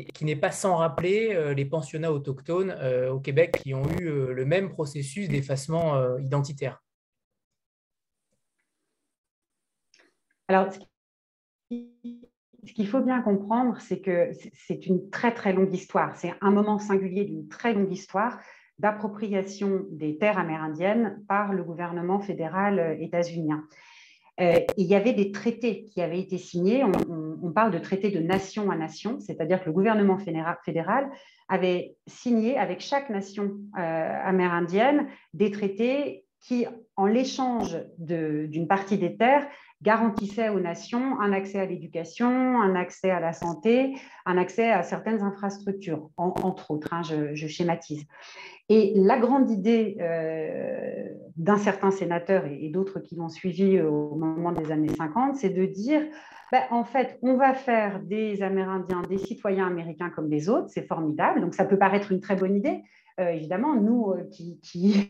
qui 0.05 0.25
n'est 0.25 0.36
pas 0.36 0.51
sans 0.51 0.77
rappeler 0.77 1.53
les 1.55 1.65
pensionnats 1.65 2.12
autochtones 2.12 2.75
au 3.12 3.19
Québec 3.19 3.60
qui 3.63 3.73
ont 3.73 3.88
eu 3.99 4.33
le 4.33 4.45
même 4.45 4.69
processus 4.69 5.27
d'effacement 5.29 6.17
identitaire. 6.17 6.83
Alors, 10.47 10.71
ce 12.67 12.73
qu'il 12.73 12.88
faut 12.88 13.01
bien 13.01 13.21
comprendre, 13.21 13.79
c'est 13.79 13.99
que 13.99 14.31
c'est 14.53 14.86
une 14.86 15.10
très 15.10 15.33
très 15.33 15.53
longue 15.53 15.73
histoire. 15.73 16.15
C'est 16.15 16.33
un 16.41 16.51
moment 16.51 16.79
singulier 16.79 17.25
d'une 17.25 17.47
très 17.47 17.73
longue 17.73 17.91
histoire 17.91 18.39
d'appropriation 18.79 19.86
des 19.89 20.17
terres 20.17 20.38
amérindiennes 20.38 21.23
par 21.27 21.53
le 21.53 21.63
gouvernement 21.63 22.19
fédéral 22.19 22.79
euh, 22.79 22.95
états-unien. 22.99 23.63
Euh, 24.39 24.60
il 24.77 24.86
y 24.86 24.93
avait 24.93 25.13
des 25.13 25.31
traités 25.31 25.86
qui 25.86 25.99
avaient 25.99 26.19
été 26.19 26.38
signés. 26.38 26.83
Parle 27.54 27.71
de 27.71 27.80
traités 27.80 28.12
de 28.12 28.19
nation 28.19 28.71
à 28.71 28.76
nation, 28.76 29.19
c'est-à-dire 29.19 29.62
que 29.62 29.67
le 29.67 29.73
gouvernement 29.73 30.17
fédéral 30.17 31.10
avait 31.50 31.95
signé 32.08 32.58
avec 32.58 32.82
chaque 32.82 33.10
nation 33.10 33.52
euh, 33.78 34.21
amérindienne 34.23 35.08
des 35.34 35.52
traités 35.52 36.26
qui, 36.41 36.65
en 36.95 37.06
l'échange 37.06 37.78
d'une 37.97 38.67
partie 38.67 38.97
des 38.97 39.17
terres, 39.17 39.47
garantissait 39.81 40.49
aux 40.49 40.59
nations 40.59 41.19
un 41.19 41.31
accès 41.31 41.59
à 41.59 41.65
l'éducation, 41.65 42.27
un 42.27 42.75
accès 42.75 43.11
à 43.11 43.19
la 43.19 43.33
santé, 43.33 43.95
un 44.25 44.37
accès 44.37 44.71
à 44.71 44.83
certaines 44.83 45.21
infrastructures, 45.21 46.09
entre 46.17 46.71
autres, 46.71 46.93
hein, 46.93 47.01
je, 47.03 47.47
schématise. 47.47 48.05
Et 48.69 48.93
la 48.95 49.17
grande 49.19 49.49
idée 49.49 49.97
euh, 50.01 51.07
d'un 51.37 51.57
certain 51.57 51.91
sénateur 51.91 52.45
et, 52.45 52.69
d'autres 52.69 52.99
qui 52.99 53.15
l'ont 53.15 53.29
suivi 53.29 53.79
au 53.79 54.15
moment 54.15 54.51
des 54.51 54.71
années 54.71 54.93
50, 54.95 55.35
c'est 55.35 55.49
de 55.49 55.65
dire, 55.65 56.01
ben, 56.51 56.63
en 56.71 56.83
fait, 56.83 57.19
on 57.21 57.37
va 57.37 57.53
faire 57.53 57.99
des 58.01 58.41
Amérindiens 58.41 59.03
des 59.03 59.17
citoyens 59.19 59.67
américains 59.67 60.09
comme 60.09 60.29
les 60.29 60.49
autres, 60.49 60.69
c'est 60.69 60.87
formidable, 60.87 61.41
donc 61.41 61.53
ça 61.53 61.65
peut 61.65 61.77
paraître 61.77 62.11
une 62.11 62.19
très 62.19 62.35
bonne 62.35 62.55
idée, 62.55 62.81
euh, 63.19 63.30
évidemment, 63.30 63.75
nous 63.75 64.12
euh, 64.12 64.23
qui, 64.32 65.10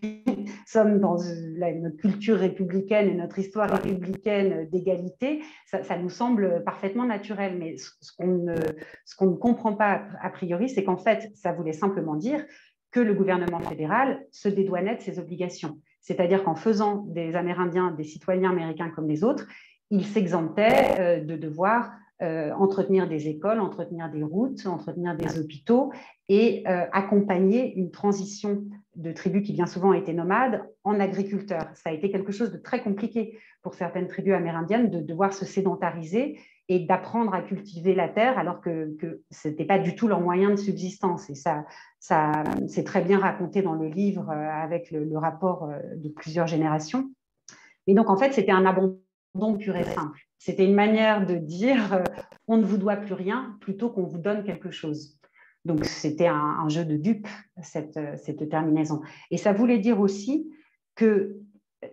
sommes 0.65 0.99
dans 0.99 1.17
notre 1.17 1.97
culture 1.97 2.37
républicaine 2.37 3.09
et 3.09 3.13
notre 3.13 3.37
histoire 3.39 3.69
républicaine 3.69 4.69
d'égalité, 4.69 5.43
ça, 5.65 5.97
nous 5.97 6.09
semble 6.09 6.63
parfaitement 6.63 7.05
naturel. 7.05 7.57
Mais 7.57 7.75
ce, 7.77 8.11
qu'on 8.17 8.27
ne, 8.27 9.35
comprend 9.35 9.73
pas 9.73 10.03
a 10.21 10.29
priori, 10.29 10.69
c'est 10.69 10.83
qu'en 10.83 10.97
fait, 10.97 11.29
ça 11.35 11.51
voulait 11.51 11.73
simplement 11.73 12.15
dire 12.15 12.45
que 12.91 13.01
le 13.01 13.13
gouvernement 13.13 13.59
fédéral 13.59 14.25
se 14.31 14.47
dédouanait 14.47 14.95
de 14.95 15.01
ses 15.01 15.19
obligations. 15.19 15.79
C'est-à-dire 15.99 16.43
qu'en 16.45 16.55
faisant 16.55 17.03
des 17.09 17.35
Amérindiens 17.35 17.91
des 17.91 18.05
citoyens 18.05 18.51
américains 18.51 18.89
comme 18.89 19.09
les 19.09 19.25
autres, 19.25 19.45
il 19.89 20.05
s'exemptait 20.05 20.99
euh, 20.99 21.23
de 21.23 21.35
devoir 21.35 21.91
euh, 22.23 22.51
entretenir 22.53 23.07
des 23.07 23.27
écoles, 23.27 23.59
entretenir 23.59 24.09
des 24.09 24.23
routes, 24.23 24.65
entretenir 24.65 25.15
des 25.15 25.37
hôpitaux 25.37 25.91
et 26.29 26.63
euh, 26.67 26.87
accompagner 26.91 27.75
une 27.75 27.91
transition 27.91 28.63
de 28.95 29.11
tribus 29.11 29.43
qui 29.45 29.53
bien 29.53 29.67
souvent 29.67 29.93
étaient 29.93 30.13
nomades 30.13 30.63
en 30.83 30.99
agriculteurs. 30.99 31.69
Ça 31.75 31.91
a 31.91 31.93
été 31.93 32.09
quelque 32.09 32.31
chose 32.31 32.51
de 32.51 32.57
très 32.57 32.81
compliqué 32.81 33.37
pour 33.61 33.75
certaines 33.75 34.07
tribus 34.07 34.33
amérindiennes 34.33 34.89
de 34.89 34.99
devoir 34.99 35.31
se 35.31 35.45
sédentariser 35.45 36.39
et 36.69 36.79
d'apprendre 36.79 37.35
à 37.35 37.43
cultiver 37.43 37.93
la 37.93 38.09
terre 38.09 38.39
alors 38.39 38.61
que, 38.61 38.97
ce 39.29 39.47
n'était 39.47 39.65
pas 39.65 39.77
du 39.77 39.95
tout 39.95 40.07
leur 40.07 40.19
moyen 40.19 40.49
de 40.49 40.55
subsistance. 40.55 41.29
Et 41.29 41.35
ça, 41.35 41.65
ça 41.99 42.43
c'est 42.67 42.83
très 42.83 43.03
bien 43.03 43.19
raconté 43.19 43.61
dans 43.61 43.75
le 43.75 43.89
livre 43.89 44.31
euh, 44.31 44.49
avec 44.49 44.89
le, 44.89 45.17
rapport 45.19 45.69
de 45.95 46.09
plusieurs 46.09 46.47
générations. 46.47 47.11
Et 47.85 47.93
donc, 47.93 48.09
en 48.09 48.17
fait, 48.17 48.33
c'était 48.33 48.51
un 48.51 48.65
abandon 48.65 48.97
pur 49.57 49.75
et 49.75 49.83
simple. 49.83 50.19
C'était 50.37 50.65
une 50.65 50.75
manière 50.75 51.25
de 51.25 51.35
dire 51.35 51.93
euh, 51.93 52.03
on 52.47 52.57
ne 52.57 52.65
vous 52.65 52.77
doit 52.77 52.97
plus 52.97 53.13
rien 53.13 53.57
plutôt 53.61 53.89
qu'on 53.89 54.05
vous 54.05 54.17
donne 54.17 54.43
quelque 54.43 54.71
chose. 54.71 55.19
Donc 55.65 55.83
c'était 55.85 56.27
un, 56.27 56.69
jeu 56.69 56.85
de 56.85 56.99
cette, 57.61 57.97
euh, 57.97 58.15
cette 58.15 58.49
terminaison. 58.49 59.01
Et 59.31 59.37
ça 59.37 59.51
voulait 59.51 59.79
dire 59.79 59.99
aussi 59.99 60.49
que, 60.95 61.37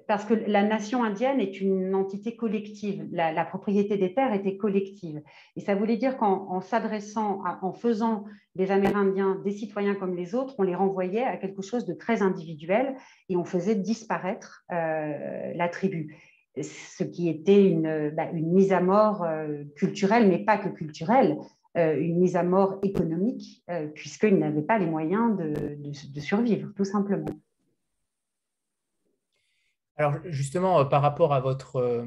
parce 0.06 0.24
que 0.24 0.34
la 0.34 0.62
nation 0.62 1.02
indienne 1.02 1.40
est 1.40 1.60
une 1.60 1.94
entité 1.94 2.36
collective, 2.36 3.06
la, 3.10 3.44
propriété 3.44 3.96
des 3.96 4.14
terres 4.14 4.32
était 4.32 4.56
collective. 4.56 5.20
Et 5.56 5.60
ça 5.60 5.74
voulait 5.74 5.96
dire 5.96 6.16
qu'en 6.16 6.60
s'adressant, 6.60 7.42
en 7.60 7.72
faisant 7.72 8.24
des 8.54 8.70
Amérindiens 8.70 9.40
des 9.44 9.50
citoyens 9.50 9.94
comme 9.94 10.14
les 10.14 10.34
autres, 10.34 10.54
on 10.58 10.62
les 10.62 10.74
renvoyait 10.74 11.24
à 11.24 11.36
quelque 11.36 11.62
chose 11.62 11.84
de 11.84 11.92
très 11.92 12.22
individuel 12.22 12.94
et 13.28 13.36
on 13.36 13.44
faisait 13.44 13.74
disparaître 13.74 14.64
euh, 14.72 15.52
la 15.54 15.68
tribu 15.68 16.16
ce 16.62 17.02
qui 17.02 17.28
était 17.28 17.66
une, 17.66 18.10
bah, 18.10 18.32
mise 18.32 18.72
à 18.72 18.80
mort 18.80 19.24
euh, 19.24 19.64
culturelle, 19.76 20.28
mais 20.28 20.38
pas 20.38 20.58
que 20.58 20.68
culturelle, 20.68 21.36
euh, 21.76 21.98
une 21.98 22.18
mise 22.18 22.36
à 22.36 22.44
mort 22.44 22.78
économique, 22.82 23.64
euh, 23.70 23.88
puisqu'ils 23.88 24.38
n'avaient 24.38 24.62
pas 24.62 24.78
les 24.78 24.86
moyens 24.86 25.36
de, 25.36 25.76
de, 25.76 26.20
survivre, 26.20 26.70
tout 26.76 26.84
simplement. 26.84 27.26
Alors 29.96 30.14
justement, 30.24 30.84
par 30.86 31.02
rapport 31.02 31.32
à 31.34 31.40
votre, 31.40 32.04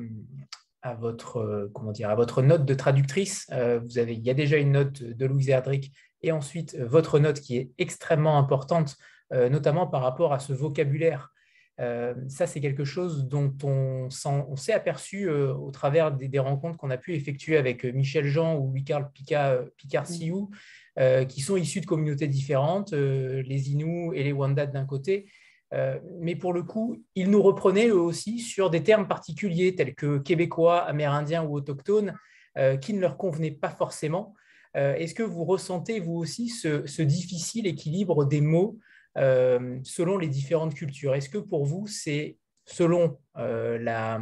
à 0.81 0.93
votre, 0.93 1.69
comment 1.73 1.91
dire, 1.91 2.09
à 2.09 2.15
votre 2.15 2.41
note 2.41 2.65
de 2.65 2.73
traductrice, 2.73 3.49
vous 3.49 3.97
avez, 3.97 4.13
il 4.13 4.23
y 4.23 4.29
a 4.29 4.33
déjà 4.33 4.57
une 4.57 4.73
note 4.73 5.01
de 5.03 5.25
Louise 5.25 5.47
Erdrich 5.47 5.93
et 6.21 6.33
ensuite 6.33 6.75
votre 6.75 7.17
note 7.17 7.39
qui 7.39 7.55
est 7.55 7.71
extrêmement 7.77 8.37
importante, 8.37 8.97
notamment 9.31 9.87
par 9.87 10.01
rapport 10.01 10.33
à 10.33 10.39
ce 10.39 10.51
vocabulaire 10.51 11.31
euh, 11.79 12.15
ça, 12.27 12.47
c'est 12.47 12.59
quelque 12.59 12.83
chose 12.83 13.27
dont 13.27 13.53
on, 13.63 14.09
s'est 14.09 14.73
aperçu 14.73 15.29
euh, 15.29 15.53
au 15.53 15.71
travers 15.71 16.11
des, 16.11 16.39
rencontres 16.39 16.77
qu'on 16.77 16.89
a 16.89 16.97
pu 16.97 17.13
effectuer 17.13 17.57
avec 17.57 17.85
euh, 17.85 17.91
Michel 17.91 18.25
Jean 18.25 18.57
ou 18.57 18.69
Louis-Carl 18.69 19.09
Picard-Sioux, 19.75 20.49
qui 21.29 21.41
sont 21.41 21.57
issus 21.57 21.79
de 21.79 21.85
communautés 21.85 22.27
différentes, 22.27 22.91
les 22.91 23.69
Inuits 23.69 24.17
et 24.17 24.23
les 24.23 24.33
Wendat 24.33 24.65
d'un 24.65 24.83
côté. 24.83 25.27
mais 26.19 26.35
pour 26.35 26.53
le 26.53 26.63
coup, 26.63 27.03
ils 27.13 27.29
nous 27.29 27.43
reprenaient 27.43 27.89
eux 27.89 27.99
aussi 27.99 28.39
sur 28.39 28.71
des 28.71 28.81
termes 28.81 29.07
particuliers 29.07 29.75
tels 29.75 29.93
que 29.93 30.17
québécois, 30.17 30.79
amérindiens 30.79 31.43
ou 31.43 31.53
autochtones, 31.53 32.15
qui 32.81 32.95
ne 32.95 32.99
leur 32.99 33.15
convenaient 33.15 33.51
pas 33.51 33.69
forcément. 33.69 34.33
Est-ce 34.73 35.13
que 35.13 35.21
vous 35.21 35.45
ressentez, 35.45 35.99
vous 35.99 36.15
aussi, 36.15 36.49
ce 36.49 37.01
difficile 37.03 37.67
équilibre 37.67 38.25
des 38.25 38.41
mots 38.41 38.79
euh, 39.17 39.79
selon 39.83 40.17
les 40.17 40.27
différentes 40.27 40.75
cultures. 40.75 41.15
Est-ce 41.15 41.29
que 41.29 41.37
pour 41.37 41.65
vous, 41.65 41.87
c'est 41.87 42.37
selon 42.65 43.17
euh, 43.37 43.77
la, 43.79 44.21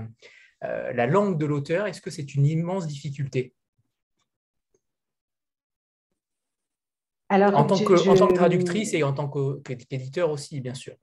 euh, 0.63 0.93
la 0.93 1.05
langue 1.05 1.37
de 1.37 1.45
l'auteur, 1.45 1.87
est-ce 1.87 2.01
que 2.01 2.09
c'est 2.09 2.35
une 2.35 2.45
immense 2.45 2.87
difficulté? 2.87 3.53
Alors, 7.27 7.55
en, 7.57 7.65
tant 7.65 7.77
que, 7.77 8.09
en 8.09 8.15
tant 8.15 8.27
que 8.27 8.35
traductrice 8.35 8.93
et 8.93 9.03
en 9.03 9.11
tant 9.11 9.27
qu'éditeur 9.63 10.29
aussi, 10.29 10.61
bien 10.61 10.75
sûr. 10.75 10.95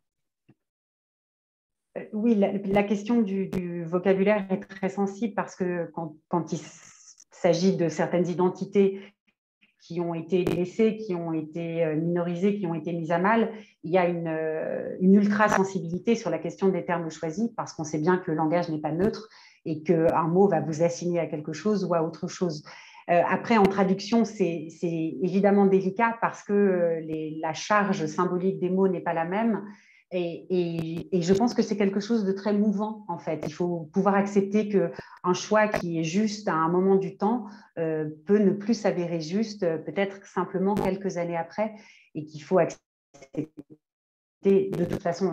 Oui, 2.13 2.35
la, 2.35 2.85
question 2.85 3.21
du, 3.21 3.49
du, 3.49 3.85
vocabulaire 3.85 4.47
est 4.51 4.61
très 4.61 4.89
sensible 4.89 5.35
parce 5.35 5.55
que 5.55 5.91
quand, 5.93 6.17
quand 6.29 6.53
il 6.53 6.61
s'agit 7.31 7.77
de 7.77 7.89
certaines 7.91 8.29
identités 8.29 9.01
qui 9.83 10.01
ont 10.01 10.15
été 10.15 10.45
blessés, 10.45 10.97
qui 10.97 11.15
ont 11.15 11.33
été 11.33 11.85
euh, 11.85 11.97
minorisés, 11.97 12.57
qui 12.57 12.67
ont 12.67 12.75
été 12.75 12.93
mis 12.93 13.11
à 13.11 13.19
mal, 13.19 13.51
il 13.83 13.91
y 13.91 13.99
a 13.99 14.07
une, 14.07 14.29
euh, 14.29 14.97
une 15.01 15.15
ultra-sensibilité 15.15 16.15
sur 16.15 16.31
la 16.31 16.39
question 16.39 16.69
des 16.69 16.85
termes 16.85 17.11
choisis 17.11 17.51
parce 17.57 17.73
qu'on 17.73 17.83
sait 17.83 17.99
bien 17.99 18.17
que 18.17 18.31
le 18.31 18.37
langage 18.37 18.69
n'est 18.69 18.81
pas 18.81 18.93
neutre 18.93 19.29
et 19.65 19.83
qu'un 19.83 20.29
mot 20.29 20.47
va 20.47 20.61
vous 20.61 20.83
assigner 20.83 21.19
à 21.19 21.27
quelque 21.27 21.53
chose 21.53 21.85
ou 21.85 21.95
à 21.95 22.03
autre 22.05 22.29
chose. 22.29 22.65
Euh, 23.11 23.23
après, 23.29 23.59
en 23.59 23.65
traduction, 23.65 24.25
c'est 24.25 24.69
évidemment 24.83 25.67
délicat 25.67 26.17
parce 26.21 26.45
que 26.45 27.01
la 27.41 27.53
charge 27.53 28.07
symbolique 28.07 28.61
des 28.61 28.71
mots 28.71 28.87
n'est 28.87 29.01
pas 29.01 29.15
la 29.15 29.25
même 29.25 29.65
et, 30.15 31.23
je 31.23 31.33
pense 31.33 31.55
que 31.55 31.63
c'est 31.63 31.77
quelque 31.77 32.01
chose 32.01 32.25
de 32.25 32.33
très 32.33 32.53
mouvant, 32.53 33.05
en 33.09 33.19
fait. 33.19 33.43
Il 33.47 33.53
faut 33.53 33.89
pouvoir 33.93 34.15
accepter 34.15 34.69
qu'un 34.69 35.33
choix 35.33 35.69
qui 35.69 35.99
est 35.99 36.05
juste 36.05 36.49
à 36.49 36.55
un 36.55 36.69
moment 36.69 36.97
du 36.97 37.17
temps 37.17 37.47
euh, 37.79 38.11
peut 38.27 38.39
ne 38.39 38.51
plus 38.51 38.75
s'avérer 38.75 39.21
juste, 39.21 39.63
euh, 39.63 39.79
peut-être 39.79 40.25
simplement 40.27 40.75
quelques 40.75 41.17
années 41.17 41.37
après, 41.37 41.75
et 42.15 42.27
qu'il 42.27 42.43
faut 42.43 42.59
accepter. 42.59 42.83
De 44.45 44.85
toute 44.85 45.03
façon, 45.03 45.33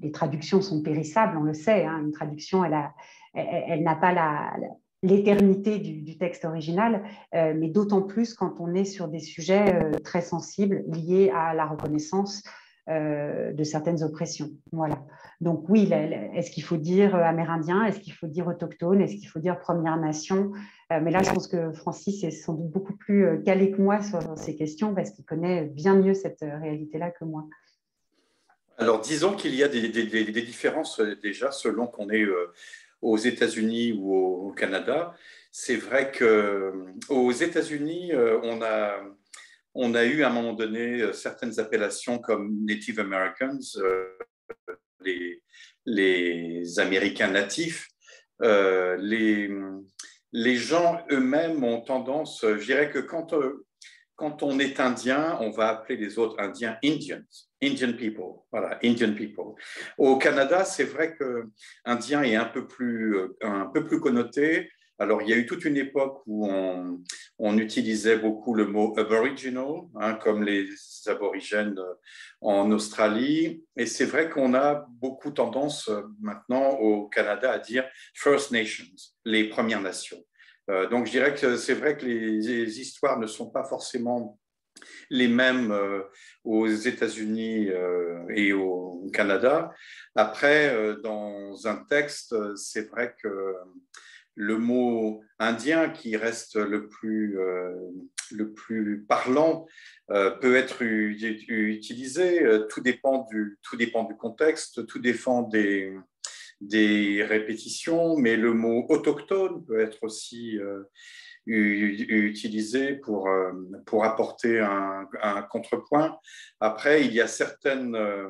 les 0.00 0.12
traductions 0.12 0.60
sont 0.60 0.82
périssables, 0.82 1.36
on 1.36 1.44
le 1.44 1.54
sait. 1.54 1.86
Hein. 1.86 1.98
Une 2.04 2.12
traduction, 2.12 2.62
elle 2.62 3.82
n'a 3.82 3.96
pas 3.96 4.54
l'éternité 5.02 5.78
du, 5.78 6.18
texte 6.18 6.44
original, 6.44 7.02
euh, 7.34 7.54
mais 7.56 7.68
d'autant 7.68 8.02
plus 8.02 8.34
quand 8.34 8.60
on 8.60 8.74
est 8.74 8.84
sur 8.84 9.08
des 9.08 9.18
sujets 9.18 9.90
très 10.04 10.20
sensibles 10.20 10.84
liés 10.88 11.32
à 11.34 11.54
la 11.54 11.64
reconnaissance 11.64 12.42
euh, 12.90 13.52
de 13.52 13.62
certaines 13.62 14.02
oppressions. 14.02 14.50
Voilà. 14.72 14.98
Donc 15.40 15.68
oui, 15.68 15.88
est-ce 16.34 16.50
qu'il 16.50 16.64
faut 16.64 16.76
dire 16.76 17.14
euh, 17.14 17.22
amérindien 17.22 17.84
Est-ce 17.84 18.00
qu'il 18.00 18.12
faut 18.12 18.26
dire 18.26 18.48
autochtone 18.48 19.00
Est-ce 19.00 19.14
qu'il 19.14 19.28
faut 19.28 19.38
dire 19.38 19.60
Première 19.60 19.96
Nation 19.96 20.50
euh, 20.90 20.98
Mais 21.00 21.12
là, 21.12 21.22
je 21.22 21.30
pense 21.30 21.46
que 21.46 21.72
Francis 21.72 22.24
est 22.24 22.32
sans 22.32 22.54
doute 22.54 22.70
beaucoup 22.70 22.96
plus 22.96 23.44
calé 23.44 23.70
que 23.70 23.80
moi 23.80 24.02
sur 24.02 24.36
ces 24.36 24.56
questions 24.56 24.92
parce 24.92 25.12
qu'il 25.12 25.24
connaît 25.24 25.66
bien 25.66 25.94
mieux 25.94 26.14
cette 26.14 26.40
réalité-là 26.40 27.12
que 27.12 27.24
moi. 27.24 27.44
Alors, 28.76 29.00
disons 29.00 29.36
qu'il 29.36 29.54
y 29.54 29.62
a 29.62 29.68
des, 29.68 29.88
différences 29.88 31.00
déjà 31.22 31.52
selon 31.52 31.86
qu'on 31.86 32.10
est 32.10 32.26
aux 33.02 33.18
États-Unis 33.18 33.92
ou 33.92 34.14
au, 34.48 34.50
Canada. 34.50 35.14
C'est 35.52 35.76
vrai 35.76 36.10
qu'aux 36.10 37.30
États-Unis, 37.30 38.12
on 38.42 38.62
a 38.62 38.96
on 39.74 39.94
a 39.94 40.04
eu 40.04 40.22
à 40.22 40.28
un 40.28 40.32
moment 40.32 40.52
donné 40.52 41.12
certaines 41.12 41.58
appellations 41.60 42.18
comme 42.18 42.64
Native 42.64 43.00
Americans, 43.00 43.60
les, 45.00 45.42
les, 45.86 46.78
Américains 46.78 47.30
natifs. 47.30 47.88
les, 48.40 49.50
les 50.32 50.56
gens 50.56 51.04
eux-mêmes 51.10 51.62
ont 51.64 51.80
tendance, 51.80 52.40
je 52.42 52.64
dirais 52.64 52.90
que 52.90 52.98
quand, 52.98 53.34
quand 54.20 54.42
on 54.42 54.58
est 54.58 54.80
indien, 54.80 55.38
on 55.40 55.50
va 55.50 55.68
appeler 55.68 55.96
les 55.96 56.18
autres 56.18 56.38
indiens 56.38 56.76
Indians, 56.84 57.24
Indian 57.62 57.94
people, 57.94 58.42
voilà, 58.52 58.78
Indian 58.84 59.14
people. 59.14 59.54
Au 59.96 60.18
Canada, 60.18 60.66
c'est 60.66 60.84
vrai 60.84 61.16
que 61.16 61.44
indien 61.86 62.22
est 62.22 62.36
un 62.36 62.44
peu 62.44 62.66
plus, 62.66 63.16
un 63.40 63.70
peu 63.72 63.82
plus 63.84 63.98
connoté. 63.98 64.70
Alors, 65.00 65.22
il 65.22 65.30
y 65.30 65.32
a 65.32 65.36
eu 65.36 65.46
toute 65.46 65.64
une 65.64 65.78
époque 65.78 66.20
où 66.26 66.46
on, 66.46 67.58
utilisait 67.58 68.18
beaucoup 68.18 68.54
le 68.54 68.66
mot 68.66 68.92
aboriginal, 68.98 69.88
hein, 69.98 70.12
comme 70.14 70.44
les 70.44 70.68
aborigènes 71.06 71.80
en 72.42 72.70
Australie. 72.70 73.64
Et 73.78 73.86
c'est 73.86 74.04
vrai 74.04 74.28
qu'on 74.28 74.52
a 74.52 74.86
beaucoup 74.90 75.30
tendance 75.30 75.90
maintenant 76.20 76.72
au 76.72 77.08
Canada 77.08 77.50
à 77.50 77.58
dire 77.58 77.88
First 78.14 78.50
Nations, 78.50 78.94
les 79.24 79.48
Premières 79.48 79.80
Nations. 79.80 80.22
Euh, 80.70 80.86
donc, 80.86 81.06
je 81.06 81.12
dirais 81.12 81.34
que 81.34 81.56
c'est 81.56 81.74
vrai 81.74 81.96
que 81.96 82.04
les, 82.04 82.80
histoires 82.80 83.18
ne 83.18 83.26
sont 83.26 83.50
pas 83.50 83.64
forcément 83.64 84.38
les 85.08 85.28
mêmes 85.28 85.72
euh, 85.72 86.02
aux 86.44 86.66
États-Unis 86.68 87.70
euh, 87.70 88.26
et 88.34 88.52
au 88.52 89.10
Canada. 89.14 89.72
Après, 90.14 90.76
dans 91.02 91.66
un 91.66 91.84
texte, 91.88 92.34
c'est 92.54 92.88
vrai 92.90 93.14
que 93.22 93.54
le 94.40 94.56
mot 94.56 95.22
indien 95.38 95.90
qui 95.90 96.16
reste 96.16 96.56
le 96.56 96.88
plus, 96.88 97.36
le 98.30 98.52
plus 98.52 99.04
parlant 99.06 99.66
peut 100.08 100.56
être 100.56 100.82
utilisé. 100.82 102.42
Tout 102.70 102.80
dépend, 102.80 103.26
du, 103.30 103.58
tout 103.62 103.76
dépend 103.76 104.04
du 104.04 104.16
contexte, 104.16 104.86
tout 104.86 104.98
dépend 104.98 105.42
des, 105.42 105.94
des 106.60 107.22
répétitions, 107.22 108.16
mais 108.16 108.36
le 108.36 108.52
mot 108.52 108.86
autochtone 108.88 109.64
peut 109.66 109.80
être 109.80 109.98
aussi 110.02 110.58
euh, 110.58 110.84
utilisé 111.46 112.96
pour, 112.96 113.28
euh, 113.28 113.52
pour 113.86 114.04
apporter 114.04 114.60
un, 114.60 115.06
contrepoint. 115.50 116.18
Après, 116.60 117.04
il 117.04 117.12
y 117.12 117.20
a 117.20 117.26
certaines 117.26 117.94
euh, 117.94 118.28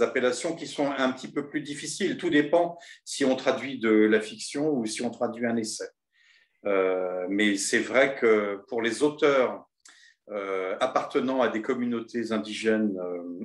appellations 0.00 0.54
qui 0.54 0.66
sont 0.66 0.90
un 0.90 1.12
petit 1.12 1.28
peu 1.28 1.48
plus 1.48 1.60
difficiles. 1.60 2.16
Tout 2.16 2.30
dépend 2.30 2.78
si 3.04 3.24
on 3.24 3.36
traduit 3.36 3.78
de 3.78 3.90
la 3.90 4.20
fiction 4.20 4.70
ou 4.70 4.86
si 4.86 5.02
on 5.02 5.10
traduit 5.10 5.46
un 5.46 5.56
essai. 5.56 5.88
mais 7.28 7.56
c'est 7.56 7.80
vrai 7.80 8.16
que 8.16 8.62
pour 8.68 8.80
les 8.82 9.02
auteurs 9.02 9.68
appartenant 10.80 11.42
à 11.42 11.48
des 11.48 11.60
communautés 11.60 12.32
indigènes 12.32 12.96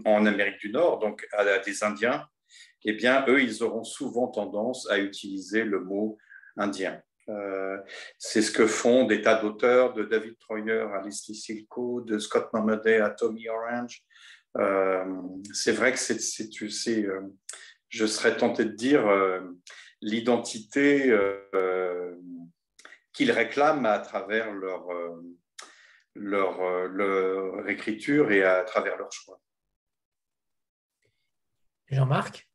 en 0.05 0.25
Amérique 0.25 0.59
du 0.59 0.71
Nord, 0.71 0.99
donc 0.99 1.27
à 1.33 1.59
des 1.59 1.83
Indiens, 1.83 2.25
eh 2.85 2.93
bien, 2.93 3.25
eux, 3.27 3.41
ils 3.41 3.63
auront 3.63 3.83
souvent 3.83 4.27
tendance 4.27 4.89
à 4.89 4.99
utiliser 4.99 5.63
le 5.63 5.81
mot 5.81 6.17
indien. 6.55 7.01
Euh, 7.29 7.77
c'est 8.17 8.41
ce 8.41 8.51
que 8.51 8.65
font 8.65 9.03
des 9.03 9.21
tas 9.21 9.41
d'auteurs, 9.41 9.93
de 9.93 10.03
David 10.03 10.37
Troyer 10.39 10.85
à 10.93 11.01
Leslie 11.03 11.35
Silko, 11.35 12.01
de 12.01 12.17
Scott 12.19 12.47
Mamadé 12.53 12.95
à 12.95 13.09
Tommy 13.09 13.49
Orange. 13.49 14.03
Euh, 14.57 15.05
c'est 15.53 15.71
vrai 15.71 15.91
que 15.91 15.99
c'est, 15.99 17.05
euh, 17.05 17.21
je 17.89 18.05
serais 18.05 18.37
tenté 18.37 18.65
de 18.65 18.71
dire, 18.71 19.05
l'identité 20.01 21.15
qu'ils 23.13 23.31
réclament 23.31 23.85
à 23.85 23.99
travers 23.99 24.51
leur, 24.53 24.87
leur, 26.15 26.87
leur 26.87 27.69
écriture 27.69 28.31
et 28.31 28.43
à 28.43 28.63
travers 28.63 28.97
leur 28.97 29.11
choix. 29.11 29.39
Jean-Marc 31.89 32.47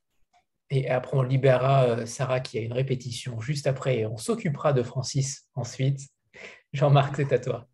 et 0.74 0.88
après, 0.88 1.18
on 1.18 1.22
libérera 1.22 1.84
euh, 1.84 2.06
Sarah 2.06 2.40
qui 2.40 2.56
a 2.56 2.62
une 2.62 2.72
répétition 2.72 3.38
juste 3.42 3.66
après 3.66 3.98
et 3.98 4.06
on 4.06 4.16
s'occupera 4.16 4.72
de 4.72 4.82
Francis 4.82 5.46
ensuite. 5.54 6.00
Jean-Marc, 6.72 7.16
c'est 7.16 7.30
à 7.30 7.38
toi. 7.38 7.68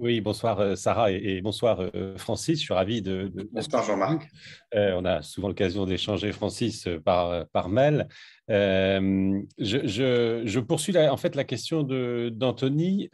Oui, 0.00 0.20
bonsoir 0.20 0.60
euh, 0.60 0.76
Sarah 0.76 1.10
et, 1.10 1.40
bonsoir 1.40 1.80
euh, 1.80 2.16
Francis. 2.16 2.60
Je 2.60 2.64
suis 2.64 2.74
ravi 2.74 3.02
de. 3.02 3.32
bonsoir 3.52 3.82
Jean-Marc. 3.84 4.28
on 4.72 5.04
a 5.04 5.22
souvent 5.22 5.48
l'occasion 5.48 5.86
d'échanger 5.86 6.30
Francis 6.30 6.88
par, 7.04 7.48
par 7.48 7.68
mail. 7.68 8.06
je, 8.48 9.42
je, 9.58 10.60
poursuis 10.60 10.96
en 10.96 11.16
fait 11.16 11.34
la 11.34 11.42
question 11.42 11.82
d'Anthony 11.82 13.10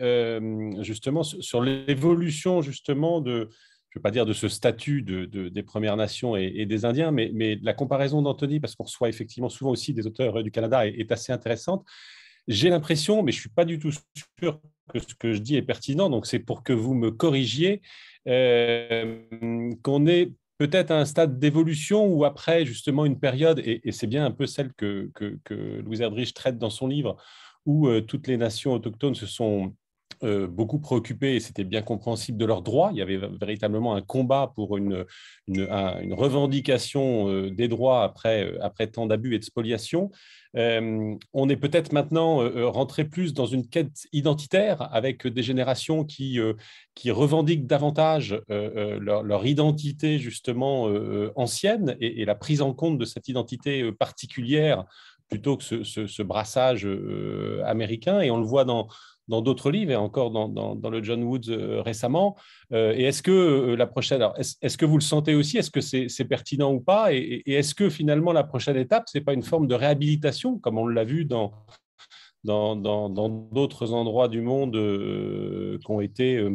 justement 0.81 1.23
sur 1.23 1.63
l'évolution 1.63 2.61
justement 2.61 3.23
de, 3.23 3.49
je 3.95 3.99
ne 3.99 4.01
veux 4.01 4.03
pas 4.03 4.11
dire 4.11 4.27
de 4.27 4.35
ce 4.35 4.49
statut 4.49 5.01
de, 5.01 5.25
des 5.25 5.63
Premières 5.63 5.97
Nations 5.97 6.37
et, 6.37 6.67
des 6.67 6.85
Indiens, 6.85 7.13
mais, 7.13 7.31
mais, 7.33 7.59
la 7.63 7.73
comparaison 7.73 8.21
d'Anthony, 8.21 8.61
parce 8.61 8.75
qu'on 8.75 8.85
reçoit 8.85 9.09
effectivement 9.09 9.49
souvent 9.49 9.71
aussi 9.71 9.95
des 9.95 10.07
auteurs 10.07 10.43
du 10.43 10.51
Canada, 10.51 10.87
est, 10.87 11.11
assez 11.13 11.33
intéressante. 11.33 11.83
J'ai 12.47 12.69
l'impression, 12.69 13.23
mais 13.23 13.33
je 13.33 13.39
ne 13.39 13.41
suis 13.41 13.51
pas 13.51 13.65
du 13.65 13.79
tout 13.79 13.93
sûr 14.39 14.61
que 14.93 14.99
ce 14.99 15.15
que 15.15 15.33
je 15.33 15.39
dis 15.39 15.57
est 15.57 15.63
pertinent, 15.63 16.11
donc 16.11 16.27
c'est 16.27 16.39
pour 16.39 16.63
que 16.63 16.73
vous 16.73 16.95
me 16.95 17.11
corrigiez, 17.11 17.81
euh, 18.29 19.21
qu'on 19.83 20.07
est 20.07 20.33
peut-être 20.59 20.91
à 20.91 20.99
un 20.99 21.05
stade 21.05 21.39
d'évolution 21.39 22.07
ou 22.07 22.25
après 22.25 22.65
justement 22.65 23.05
une 23.05 23.19
période, 23.19 23.61
et, 23.65 23.81
c'est 23.93 24.07
bien 24.07 24.25
un 24.25 24.31
peu 24.31 24.47
celle 24.47 24.73
que, 24.75 25.11
que, 25.15 25.81
Louise 25.81 26.01
Erdrich 26.01 26.35
traite 26.35 26.59
dans 26.59 26.71
son 26.71 26.87
livre, 26.87 27.17
où 27.67 27.89
euh, 27.89 28.01
toutes 28.01 28.27
les 28.27 28.37
nations 28.37 28.73
autochtones 28.73 29.15
se 29.15 29.27
sont 29.27 29.75
euh, 30.25 30.47
beaucoup 30.47 30.79
préoccupés, 30.79 31.37
et 31.37 31.41
c'était 31.41 31.65
bien 31.65 31.83
compréhensible, 31.83 32.39
de 32.39 32.47
leurs 32.47 32.63
droits. 32.63 32.91
Il 32.93 32.99
y 32.99 33.03
avait 33.03 33.21
véritablement 33.41 33.95
un 33.95 34.01
combat 34.01 34.53
pour 34.55 34.77
une, 34.77 35.05
revendication 36.13 37.29
euh, 37.29 37.51
des 37.51 37.69
droits 37.69 38.05
après, 38.05 38.45
euh, 38.45 38.59
après 38.63 38.87
tant 38.87 39.07
d'abus 39.07 39.35
et 39.35 39.39
de 39.39 39.45
spoliation. 39.45 40.11
on 40.55 41.49
est 41.49 41.57
peut-être 41.57 41.93
maintenant 41.93 42.39
rentré 42.71 43.05
plus 43.05 43.35
dans 43.35 43.47
une 43.47 43.67
quête 43.69 44.07
identitaire 44.13 44.89
avec 44.95 45.27
des 45.27 45.43
générations 45.43 46.05
qui, 46.05 46.39
revendiquent 47.11 47.67
davantage 47.67 48.41
leur, 48.49 49.47
identité 49.47 50.19
justement 50.19 50.89
ancienne 51.35 51.97
et, 52.01 52.25
la 52.25 52.37
prise 52.37 52.63
en 52.63 52.73
compte 52.73 52.99
de 52.99 53.05
cette 53.05 53.29
identité 53.29 53.91
particulière 53.93 54.85
plutôt 55.29 55.57
que 55.57 55.65
ce 55.65 56.23
brassage 56.23 56.87
américain. 57.65 58.21
Et 58.21 58.31
on 58.31 58.39
le 58.39 58.47
voit 58.47 58.65
dans, 58.65 58.87
dans 59.29 59.43
d'autres 59.43 59.71
livres 59.71 59.93
et 59.93 59.97
encore 59.97 60.31
dans, 60.31 60.91
le 60.91 61.03
John 61.03 61.23
Woods 61.23 61.49
euh, 61.49 61.81
récemment. 61.83 62.37
Euh, 62.73 62.93
et 62.97 63.05
est-ce 63.05 63.23
que 63.23 63.31
euh, 63.31 63.77
la 63.77 63.87
prochaine, 63.87 64.23
est-ce, 64.37 64.77
que 64.77 64.85
vous 64.85 64.99
le 64.99 65.03
sentez 65.03 65.35
aussi? 65.35 65.59
Est-ce 65.59 65.71
que 65.71 65.81
c'est, 65.81 66.25
pertinent 66.25 66.73
ou 66.73 66.81
pas? 66.81 67.13
Et, 67.13 67.43
est-ce 67.47 67.75
que 67.75 67.89
finalement 67.89 68.33
la 68.33 68.45
prochaine 68.45 68.77
étape, 68.77 69.05
c'est 69.07 69.21
pas 69.21 69.33
une 69.33 69.43
forme 69.43 69.67
de 69.67 69.75
réhabilitation, 69.75 70.59
comme 70.59 70.79
on 70.79 70.87
l'a 70.87 71.05
vu 71.05 71.25
dans 71.25 71.53
dans, 72.45 72.77
d'autres 73.53 73.95
endroits 73.95 74.29
du 74.29 74.43
monde 74.43 74.73
qui 74.73 75.91
ont 75.91 76.03
été 76.03 76.47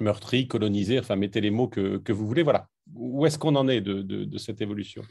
meurtris, 0.00 0.48
colonisés, 0.48 0.98
enfin 0.98 1.14
mettez 1.14 1.40
les 1.40 1.52
mots 1.52 1.68
que, 1.68 1.98
que 1.98 2.12
vous 2.12 2.26
voulez. 2.26 2.42
Voilà. 2.42 2.66
Où 2.94 3.24
est-ce 3.26 3.38
qu'on 3.38 3.54
en 3.54 3.68
est 3.68 3.80
de, 3.80 4.02
de, 4.02 4.38
cette 4.38 4.60
évolution? 4.60 5.02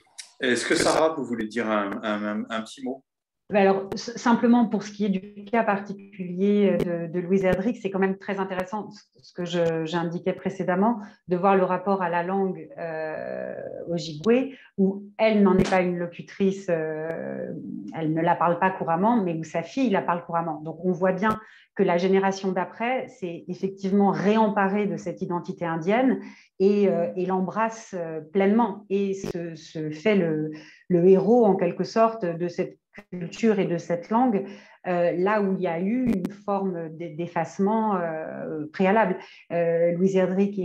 Est-ce 0.41 0.65
que 0.65 0.75
Sarah, 0.75 1.13
vous 1.15 1.23
voulez 1.23 1.47
dire 1.47 1.69
un, 1.69 2.43
un, 2.49 2.62
petit 2.62 2.84
mot? 2.84 3.06
Alors, 3.53 3.89
simplement 3.95 4.65
pour 4.65 4.81
ce 4.81 4.91
qui 4.91 5.05
est 5.05 5.10
du 5.10 5.45
cas 5.45 5.63
particulier 5.63 6.77
de, 6.77 7.19
Louise 7.19 7.45
Erdrich, 7.45 7.77
c'est 7.79 7.91
quand 7.91 7.99
même 7.99 8.17
très 8.17 8.39
intéressant, 8.39 8.89
ce 9.21 9.34
que 9.34 9.45
j'indiquais 9.86 10.34
précédemment, 10.34 10.99
de 11.27 11.38
voir 11.38 11.55
le 11.55 11.63
rapport 11.63 12.01
à 12.01 12.10
la 12.10 12.23
langue 12.23 12.67
euh, 12.79 13.55
Ojibwe, 13.88 14.55
où 14.77 15.03
elle 15.19 15.43
n'en 15.43 15.58
est 15.58 15.69
pas 15.69 15.81
une 15.81 15.97
locutrice, 15.97 16.65
euh, 16.69 17.53
elle 17.95 18.13
ne 18.13 18.21
la 18.21 18.36
parle 18.36 18.58
pas 18.58 18.71
couramment, 18.71 19.23
mais 19.23 19.36
où 19.36 19.43
sa 19.43 19.62
fille 19.62 19.91
la 19.91 20.01
parle 20.01 20.25
couramment. 20.25 20.62
Donc, 20.62 20.84
on 20.84 20.91
voit 20.91 21.13
bien 21.13 21.39
que 21.75 21.84
la 21.84 21.97
génération 21.97 22.51
d'après 22.51 23.08
s'est 23.10 23.43
effectivement 23.47 24.12
réemparée 24.12 24.88
de 24.88 24.97
cette 24.97 25.21
identité 25.21 25.65
indienne 25.65 26.19
et, 26.60 26.88
euh, 26.88 27.12
l'embrasse 27.17 27.93
euh, 27.97 28.21
pleinement 28.21 28.86
et 28.89 29.13
se, 29.13 29.89
fait 29.91 30.15
le, 30.15 30.51
le, 30.88 31.05
héros 31.08 31.45
en 31.45 31.55
quelque 31.55 31.84
sorte 31.84 32.25
de 32.25 32.47
cette 32.47 32.79
culture 33.10 33.60
et 33.60 33.65
de 33.65 33.77
cette 33.77 34.10
langue, 34.10 34.45
euh, 34.88 35.12
là 35.13 35.41
où 35.41 35.53
il 35.53 35.62
y 35.62 35.67
a 35.67 35.79
eu 35.79 36.05
une 36.05 36.31
forme 36.31 36.89
d'effacement 36.89 37.95
euh, 37.95 38.65
préalable. 38.71 39.17
Euh, 39.51 39.91
Louise 39.93 40.15
Erdrich 40.15 40.60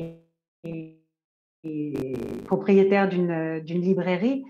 est, 0.65 0.97
propriétaire 2.47 3.07
d'une 3.07 3.61
librairie 3.83 4.45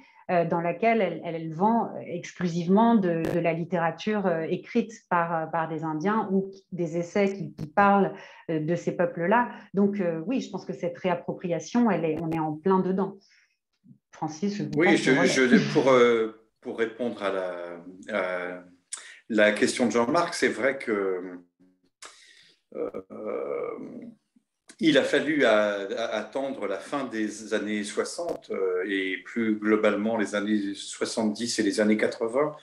dans 0.48 0.60
laquelle 0.60 1.20
elle, 1.24 1.52
vend 1.52 1.90
exclusivement 2.06 2.94
de, 2.94 3.24
la 3.40 3.52
littérature 3.52 4.30
écrite 4.48 4.92
par, 5.08 5.50
par, 5.50 5.68
des 5.68 5.82
Indiens 5.82 6.28
ou 6.30 6.52
des 6.70 6.98
essais 6.98 7.32
qui, 7.32 7.52
parlent 7.74 8.12
de 8.48 8.74
ces 8.76 8.96
peuples-là. 8.96 9.48
Donc 9.74 10.00
oui, 10.24 10.40
je 10.40 10.50
pense 10.50 10.64
que 10.64 10.72
cette 10.72 10.96
réappropriation, 10.98 11.90
elle 11.90 12.04
est, 12.04 12.16
on 12.20 12.30
est 12.30 12.38
en 12.38 12.52
plein 12.52 12.78
dedans. 12.78 13.16
Francis, 14.12 14.56
je 14.56 14.62
Oui, 14.76 14.96
je, 14.96 15.10
je, 15.10 15.72
pour, 15.72 15.90
pour 16.60 16.78
répondre 16.78 17.22
à 17.22 18.62
la, 19.28 19.52
question 19.52 19.86
de 19.86 19.92
Jean-Marc, 19.92 20.34
c'est 20.34 20.48
vrai 20.48 20.78
que 20.78 21.38
euh, 22.76 22.90
il 24.78 24.96
a 24.98 25.02
fallu 25.02 25.44
attendre 25.44 26.66
la 26.66 26.78
fin 26.78 27.04
des 27.04 27.54
années 27.54 27.84
60 27.84 28.50
euh, 28.50 28.84
et 28.86 29.18
plus 29.24 29.56
globalement 29.56 30.16
les 30.16 30.34
années 30.34 30.74
70 30.74 31.58
et 31.58 31.62
les 31.62 31.80
années 31.80 31.96
80 31.96 32.56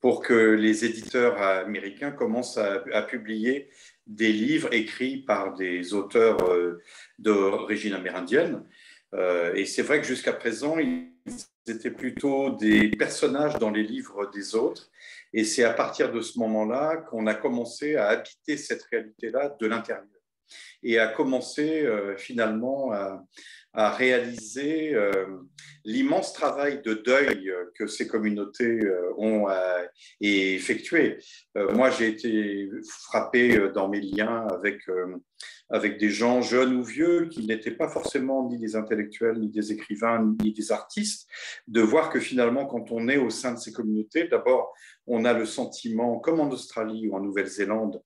pour 0.00 0.22
que 0.22 0.34
les 0.34 0.84
éditeurs 0.84 1.40
américains 1.40 2.10
commencent 2.10 2.58
à, 2.58 3.02
publier 3.02 3.70
des 4.06 4.32
livres 4.32 4.72
écrits 4.74 5.16
par 5.16 5.54
des 5.54 5.94
auteurs 5.94 6.50
euh, 6.50 6.82
d'origine 7.18 7.94
amérindienne. 7.94 8.64
Et 9.54 9.64
c'est 9.64 9.82
vrai 9.82 10.00
que 10.00 10.06
jusqu'à 10.08 10.32
présent, 10.32 10.76
ils 10.76 11.08
étaient 11.66 11.90
plutôt 11.90 12.50
des 12.50 12.90
personnages 12.90 13.58
dans 13.58 13.70
les 13.70 13.82
livres 13.82 14.30
des 14.32 14.54
autres. 14.54 14.90
Et 15.32 15.44
c'est 15.44 15.64
à 15.64 15.72
partir 15.72 16.12
de 16.12 16.20
ce 16.20 16.38
moment-là 16.38 16.98
qu'on 17.08 17.26
a 17.26 17.34
commencé 17.34 17.96
à 17.96 18.08
habiter 18.08 18.56
cette 18.56 18.82
réalité-là 18.84 19.56
de 19.60 19.66
l'intérieur 19.66 20.04
et 20.82 20.98
à 20.98 21.08
commencer 21.08 21.82
euh, 21.82 22.16
finalement 22.16 22.92
à, 22.92 23.24
réaliser 23.76 24.94
euh, 24.94 25.26
l'immense 25.84 26.32
travail 26.32 26.80
de 26.82 26.94
deuil 26.94 27.52
que 27.74 27.88
ces 27.88 28.06
communautés 28.06 28.84
euh, 28.84 29.12
ont 29.16 29.48
effectué. 30.20 31.18
moi, 31.56 31.90
j'ai 31.90 32.08
été 32.08 32.70
frappé 32.88 33.70
dans 33.74 33.88
mes 33.88 34.00
liens 34.00 34.46
avec, 34.52 34.78
avec 35.70 35.98
des 35.98 36.10
gens 36.10 36.42
jeunes 36.42 36.76
ou 36.76 36.84
vieux 36.84 37.26
qui 37.26 37.46
n'étaient 37.46 37.70
pas 37.70 37.88
forcément 37.88 38.48
ni 38.48 38.58
des 38.58 38.76
intellectuels, 38.76 39.38
ni 39.38 39.48
des 39.48 39.72
écrivains, 39.72 40.34
ni 40.42 40.52
des 40.52 40.72
artistes, 40.72 41.28
de 41.68 41.80
voir 41.80 42.10
que 42.10 42.20
finalement, 42.20 42.66
quand 42.66 42.92
on 42.92 43.08
est 43.08 43.16
au 43.16 43.30
sein 43.30 43.54
de 43.54 43.58
ces 43.58 43.72
communautés, 43.72 44.28
d'abord, 44.28 44.72
on 45.06 45.24
a 45.24 45.32
le 45.32 45.46
sentiment, 45.46 46.18
comme 46.18 46.40
en 46.40 46.50
Australie 46.50 47.08
ou 47.08 47.16
en 47.16 47.20
Nouvelle-Zélande, 47.20 48.02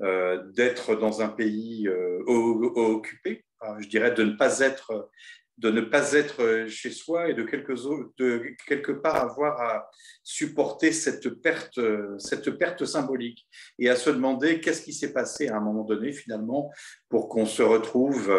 euh, 0.00 0.42
d'être 0.52 0.94
dans 0.94 1.20
un 1.20 1.28
pays 1.28 1.86
euh, 1.88 2.22
occupé, 2.26 3.44
je 3.78 3.88
dirais 3.88 4.12
de 4.12 4.24
ne 4.24 4.32
pas 4.32 4.60
être 4.60 5.10
de 5.58 5.70
ne 5.70 5.80
pas 5.80 6.12
être 6.12 6.66
chez 6.68 6.90
soi 6.90 7.28
et 7.28 7.34
de 7.34 7.42
quelque, 7.42 8.92
part 8.92 9.16
avoir 9.16 9.60
à 9.60 9.90
supporter 10.22 10.92
cette 10.92 11.28
perte, 11.40 11.80
cette 12.18 12.50
perte 12.50 12.84
symbolique 12.84 13.46
et 13.78 13.88
à 13.88 13.96
se 13.96 14.10
demander 14.10 14.60
qu'est-ce 14.60 14.82
qui 14.82 14.92
s'est 14.92 15.12
passé 15.12 15.48
à 15.48 15.56
un 15.56 15.60
moment 15.60 15.84
donné 15.84 16.12
finalement 16.12 16.70
pour 17.08 17.28
qu'on 17.28 17.46
se 17.46 17.62
retrouve 17.62 18.32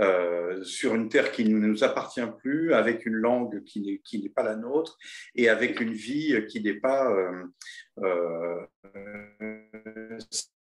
euh, 0.00 0.64
sur 0.64 0.94
une 0.94 1.08
terre 1.08 1.30
qui 1.30 1.44
ne 1.44 1.56
nous 1.56 1.84
appartient 1.84 2.26
plus, 2.38 2.74
avec 2.74 3.06
une 3.06 3.14
langue 3.14 3.62
qui 3.62 4.00
n'est, 4.12 4.28
pas 4.28 4.42
la 4.42 4.56
nôtre 4.56 4.98
et 5.36 5.48
avec 5.48 5.80
une 5.80 5.92
vie 5.92 6.44
qui 6.48 6.60
n'est 6.60 6.80
pas 6.80 7.12
euh, 8.02 8.66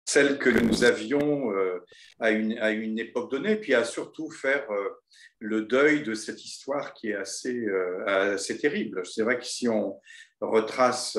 celle 0.08 0.38
que 0.40 0.50
nous 0.50 0.86
avions 0.86 1.52
euh, 1.52 1.84
à, 2.20 2.32
une, 2.32 2.58
à, 2.60 2.72
une, 2.72 2.98
époque 2.98 3.30
donnée, 3.30 3.58
puis 3.58 3.74
à 3.74 3.84
surtout 3.84 4.32
faire 4.32 4.66
euh, 4.72 4.90
le 5.40 5.64
deuil 5.64 6.02
de 6.02 6.14
cette 6.14 6.44
histoire 6.46 6.94
qui 6.94 7.10
est 7.10 7.16
assez, 7.16 7.54
euh, 7.54 8.06
assez 8.06 8.58
terrible. 8.58 9.06
C'est 9.06 9.24
vrai 9.24 9.38
que 9.38 9.46
si 9.46 9.68
on 9.68 10.00
retrace 10.40 11.18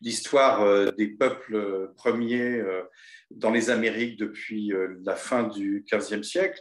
l'histoire 0.00 0.92
des 0.94 1.08
peuples 1.08 1.92
premiers 1.96 2.62
dans 3.30 3.50
les 3.50 3.68
Amériques 3.70 4.18
depuis 4.18 4.72
la 5.04 5.16
fin 5.16 5.44
du 5.44 5.84
XVe 5.92 6.22
siècle, 6.22 6.58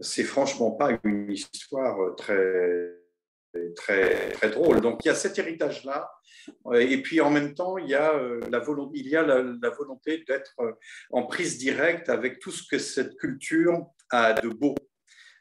c'est 0.00 0.24
franchement 0.24 0.72
pas 0.72 0.98
une 1.04 1.30
histoire 1.30 2.16
très 2.16 3.03
très, 3.76 4.30
très 4.30 4.50
drôle. 4.50 4.80
Donc 4.80 5.04
il 5.04 5.08
y 5.08 5.10
a 5.10 5.14
cet 5.14 5.38
héritage-là. 5.38 6.10
Et 6.74 7.00
puis 7.02 7.20
en 7.20 7.30
même 7.30 7.54
temps, 7.54 7.78
il 7.78 7.88
y 7.88 7.94
a 7.94 8.14
euh, 8.14 8.40
la 8.50 8.58
volonté, 8.58 8.98
il 8.98 9.08
y 9.08 9.16
a 9.16 9.22
la, 9.22 9.70
volonté 9.70 10.24
d'être 10.28 10.54
euh, 10.60 10.72
en 11.10 11.24
prise 11.24 11.58
directe 11.58 12.08
avec 12.08 12.38
tout 12.38 12.50
ce 12.50 12.62
que 12.68 12.78
cette 12.78 13.16
culture 13.16 13.86
a 14.10 14.34
de 14.34 14.48
beau 14.48 14.74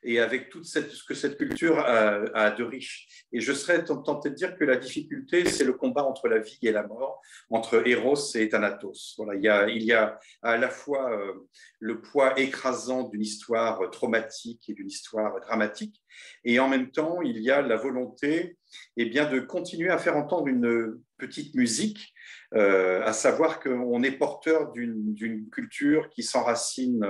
et 0.03 0.19
avec 0.19 0.49
tout 0.49 0.63
ce 0.63 0.79
que 1.07 1.13
cette 1.13 1.37
culture 1.37 1.79
a, 1.79 2.51
de 2.51 2.63
riche. 2.63 3.07
Et 3.31 3.39
je 3.39 3.53
serais 3.53 3.83
tenté 3.83 4.29
de 4.29 4.35
dire 4.35 4.55
que 4.55 4.63
la 4.63 4.75
difficulté, 4.75 5.45
c'est 5.45 5.63
le 5.63 5.73
combat 5.73 6.03
entre 6.03 6.27
la 6.27 6.39
vie 6.39 6.59
et 6.61 6.71
la 6.71 6.85
mort, 6.85 7.21
entre 7.49 7.87
Eros 7.87 8.35
et 8.35 8.49
Thanatos. 8.49 9.15
Voilà, 9.17 9.35
il, 9.69 9.83
y 9.83 9.93
a, 9.93 10.19
à 10.41 10.57
la 10.57 10.69
fois 10.69 11.11
euh, 11.11 11.33
le 11.79 12.01
poids 12.01 12.39
écrasant 12.39 13.03
d'une 13.09 13.21
histoire 13.21 13.89
traumatique 13.91 14.69
et 14.69 14.73
d'une 14.73 14.87
histoire 14.87 15.39
dramatique, 15.41 16.01
et 16.43 16.59
en 16.59 16.67
même 16.67 16.91
temps, 16.91 17.21
il 17.21 17.39
y 17.39 17.51
a 17.51 17.61
la 17.61 17.75
volonté 17.75 18.57
eh 18.97 19.05
bien, 19.05 19.29
de 19.29 19.39
continuer 19.39 19.89
à 19.89 19.97
faire 19.97 20.17
entendre 20.17 20.47
une 20.47 20.99
petite 21.17 21.55
musique, 21.55 22.13
euh, 22.53 23.01
à 23.03 23.13
savoir 23.13 23.59
qu'on 23.59 24.03
est 24.03 24.11
porteur 24.11 24.71
d'une 24.71 25.49
culture 25.51 26.09
qui 26.09 26.23
s'enracine 26.23 27.05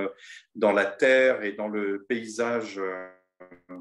dans 0.56 0.72
la 0.72 0.86
terre 0.86 1.44
et 1.44 1.54
dans 1.54 1.68
le 1.68 2.06
paysage 2.08 2.80
euh, 2.80 3.80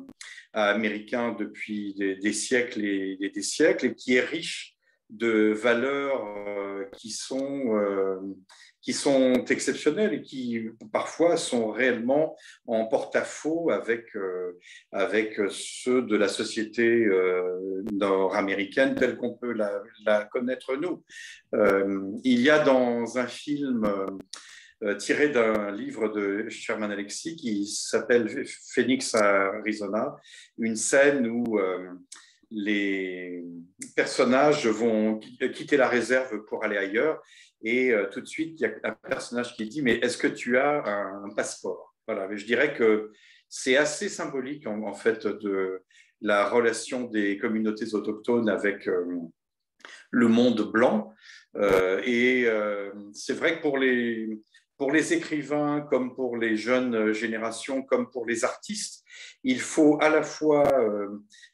américain 0.52 1.34
depuis 1.38 1.94
des, 1.94 2.32
siècles 2.32 2.84
et 2.84 3.30
des, 3.34 3.42
siècles, 3.42 3.86
et 3.86 3.94
qui 3.94 4.14
est 4.14 4.20
riche 4.20 4.76
de 5.08 5.52
valeurs 5.52 6.24
euh, 6.48 6.84
qui 6.96 7.10
sont 7.10 7.74
qui 8.82 8.92
sont 8.92 9.44
exceptionnels 9.48 10.12
et 10.12 10.22
qui 10.22 10.68
parfois 10.92 11.36
sont 11.36 11.70
réellement 11.70 12.36
en 12.66 12.86
porte-à-faux 12.86 13.70
avec, 13.70 14.14
euh, 14.16 14.58
avec 14.90 15.40
ceux 15.50 16.02
de 16.02 16.16
la 16.16 16.28
société 16.28 17.04
euh, 17.04 17.84
nord-américaine 17.92 18.96
telle 18.96 19.16
qu'on 19.16 19.34
peut 19.34 19.52
la, 19.52 20.24
connaître 20.24 20.76
nous. 20.76 21.04
Euh, 21.54 22.10
il 22.24 22.40
y 22.40 22.50
a 22.50 22.58
dans 22.58 23.18
un 23.18 23.26
film 23.26 23.88
tiré 24.98 25.28
d'un 25.28 25.70
livre 25.70 26.08
de 26.08 26.48
Sherman 26.48 26.90
Alexie 26.90 27.36
qui 27.36 27.66
s'appelle 27.66 28.44
Phoenix 28.74 29.14
Arizona, 29.14 30.16
une 30.58 30.74
scène 30.74 31.28
où 31.28 31.60
les 32.54 33.44
personnages 33.96 34.66
vont 34.66 35.18
quitter 35.52 35.76
la 35.76 35.88
réserve 35.88 36.44
pour 36.44 36.64
aller 36.64 36.76
ailleurs 36.76 37.22
et 37.62 37.92
euh, 37.92 38.08
tout 38.10 38.20
de 38.20 38.26
suite, 38.26 38.60
il 38.60 38.62
y 38.62 38.66
a 38.66 38.74
un 38.84 38.96
personnage 39.08 39.54
qui 39.54 39.66
dit, 39.66 39.82
mais 39.82 39.94
est-ce 39.96 40.18
que 40.18 40.26
tu 40.26 40.58
as 40.58 40.84
un, 40.84 41.30
passeport? 41.34 41.94
Voilà, 42.06 42.26
mais 42.26 42.36
je 42.36 42.44
dirais 42.44 42.74
que 42.74 43.12
c'est 43.48 43.76
assez 43.76 44.08
symbolique 44.08 44.66
en, 44.66 44.92
fait 44.92 45.26
de 45.26 45.82
la 46.20 46.48
relation 46.48 47.04
des 47.04 47.38
communautés 47.38 47.94
autochtones 47.94 48.48
avec 48.48 48.88
euh, 48.88 49.04
le 50.10 50.28
monde 50.28 50.72
blanc. 50.72 51.12
Euh, 51.56 52.00
et 52.04 52.48
c'est 53.12 53.34
vrai 53.34 53.56
que 53.56 53.62
pour 53.62 53.78
les, 53.78 54.40
pour 54.82 54.90
les 54.90 55.12
écrivains, 55.12 55.80
comme 55.80 56.12
pour 56.12 56.36
les 56.36 56.56
jeunes 56.56 57.12
générations, 57.12 57.82
comme 57.82 58.10
pour 58.10 58.26
les 58.26 58.42
artistes, 58.44 59.04
il 59.44 59.60
faut 59.60 59.96
à 60.00 60.08
la 60.08 60.24
fois 60.24 60.64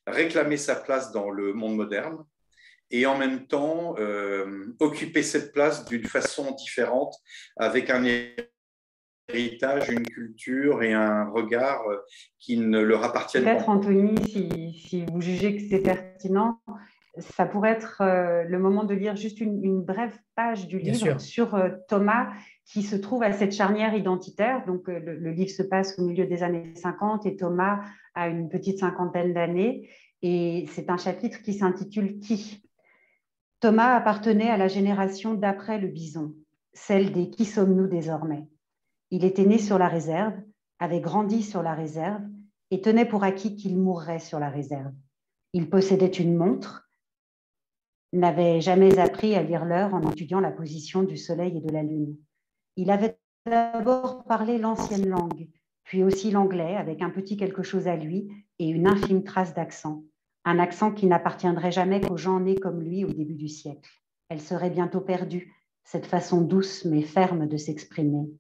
réclamer 0.07 0.57
sa 0.57 0.75
place 0.75 1.12
dans 1.12 1.29
le 1.29 1.53
monde 1.53 1.77
moderne, 1.77 2.25
et 2.91 3.07
en 3.07 3.19
même 3.19 3.47
temps 3.47 3.95
euh, 3.99 4.75
occuper 4.81 5.23
cette 5.23 5.53
place 5.53 5.85
d'une 5.85 6.05
façon 6.05 6.53
différente 6.53 7.14
avec 7.57 7.91
un 7.91 8.05
héritage, 9.29 9.91
une 9.91 10.07
culture 10.07 10.83
et 10.83 10.95
un 10.95 11.29
regard 11.29 11.87
euh, 11.88 11.99
qui 12.38 12.57
ne 12.57 12.81
leur 12.81 13.05
appartiennent 13.05 13.45
pas. 13.45 13.55
Peut-être, 13.55 13.69
Anthony, 13.69 14.17
si, 14.27 15.05
vous 15.07 15.21
jugez 15.21 15.57
que 15.57 15.63
c'est 15.69 15.83
pertinent, 15.83 16.61
ça 17.19 17.44
pourrait 17.44 17.73
être 17.73 18.00
euh, 18.00 18.44
le 18.44 18.59
moment 18.59 18.85
de 18.85 18.94
lire 18.94 19.17
juste 19.17 19.40
une, 19.40 19.83
brève 19.83 20.17
page 20.35 20.67
du 20.67 20.79
livre 20.79 21.21
sur 21.21 21.61
Thomas 21.88 22.29
qui 22.69 22.83
se 22.83 22.96
trouve 22.96 23.23
à 23.23 23.33
cette 23.33 23.52
charnière 23.52 23.94
identitaire. 23.94 24.64
Donc, 24.66 24.88
le, 24.88 24.98
le, 24.98 25.31
livre 25.31 25.50
se 25.50 25.62
passe 25.62 25.98
au 25.98 26.04
milieu 26.04 26.27
des 26.27 26.42
années 26.42 26.75
50 26.75 27.25
et 27.25 27.35
Thomas 27.35 27.81
a 28.14 28.29
une 28.29 28.48
petite 28.48 28.79
cinquantaine 28.79 29.33
d'années. 29.33 29.88
Et 30.21 30.66
c'est 30.73 30.90
un 30.90 30.98
chapitre 30.98 31.42
qui 31.42 31.54
s'intitule 31.54 32.19
Qui? 32.21 32.62
Thomas 33.60 33.96
appartenait 33.96 34.50
à 34.50 34.56
la 34.56 34.69
génération 34.69 35.35
d'après 35.35 35.79
le 35.79 35.88
bison, 35.88 36.35
celle 36.75 37.12
des 37.12 37.31
qui 37.31 37.44
sommes-nous 37.44 37.88
désormais? 37.88 38.46
Il 39.10 39.25
était 39.25 39.46
né 39.46 39.58
sur 39.58 39.79
la 39.79 39.88
réserve, 39.88 40.35
avait 40.79 41.00
grandi 41.00 41.42
sur 41.42 41.62
la 41.62 41.75
réserve 41.75 42.23
et 42.71 42.81
tenait 42.83 43.06
pour 43.06 43.25
acquis 43.25 43.56
qu'il 43.56 43.79
mourrait 43.79 44.21
sur 44.21 44.38
la 44.38 44.50
réserve. 44.50 44.92
Il 45.54 45.71
possédait 45.71 46.06
une 46.06 46.37
montre, 46.37 46.88
n'avait 48.12 48.60
jamais 48.60 48.98
appris 48.98 49.35
à 49.35 49.42
lire 49.42 49.64
l'heure 49.64 49.94
en 49.94 50.08
étudiant 50.10 50.40
la 50.40 50.52
position 50.52 51.02
du 51.02 51.16
soleil 51.16 51.56
et 51.56 51.60
de 51.60 51.73
la 51.73 51.83
lune. 51.83 52.16
Il 52.79 52.92
avait 52.92 53.18
d'abord 53.44 54.22
parlé 54.22 54.56
l'ancienne 54.56 55.08
langue, 55.08 55.48
puis 55.83 56.04
aussi 56.04 56.31
l'anglais 56.31 56.76
avec 56.76 57.02
un 57.02 57.10
petit 57.10 57.37
quelque 57.37 57.64
chose 57.64 57.88
à 57.88 57.96
lui 57.96 58.29
et 58.60 58.68
une 58.68 58.87
infime 58.87 59.24
trace 59.24 59.52
d'accent. 59.52 60.04
Un 60.44 60.60
accent 60.60 60.92
qui 60.92 61.06
n'appartiendrait 61.06 61.72
jamais 61.72 62.00
qu'aux 62.00 62.16
gens 62.16 62.38
nés 62.38 62.54
comme 62.54 62.81
lui 62.81 63.04
au 63.04 63.08
début 63.08 63.35
du 63.35 63.48
siècle. 63.48 63.90
Elle 64.29 64.40
serait 64.40 64.70
bientôt 64.70 65.00
perdue, 65.00 65.52
cette 65.83 66.06
façon 66.06 66.40
douce 66.40 66.85
mais 66.85 67.02
ferme 67.02 67.48
de 67.48 67.56
s'exprimer. 67.56 68.31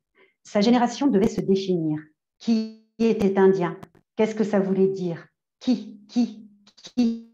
Sa 0.44 0.60
génération 0.60 1.08
devait 1.08 1.26
se 1.26 1.40
définir. 1.40 1.98
Qui 2.38 2.86
était 3.00 3.40
indien? 3.40 3.76
Qu'est-ce 4.14 4.36
que 4.36 4.44
ça 4.44 4.60
voulait 4.60 4.86
dire? 4.86 5.26
Qui? 5.58 5.98
Qui? 6.06 6.48
Qui? 6.94 7.32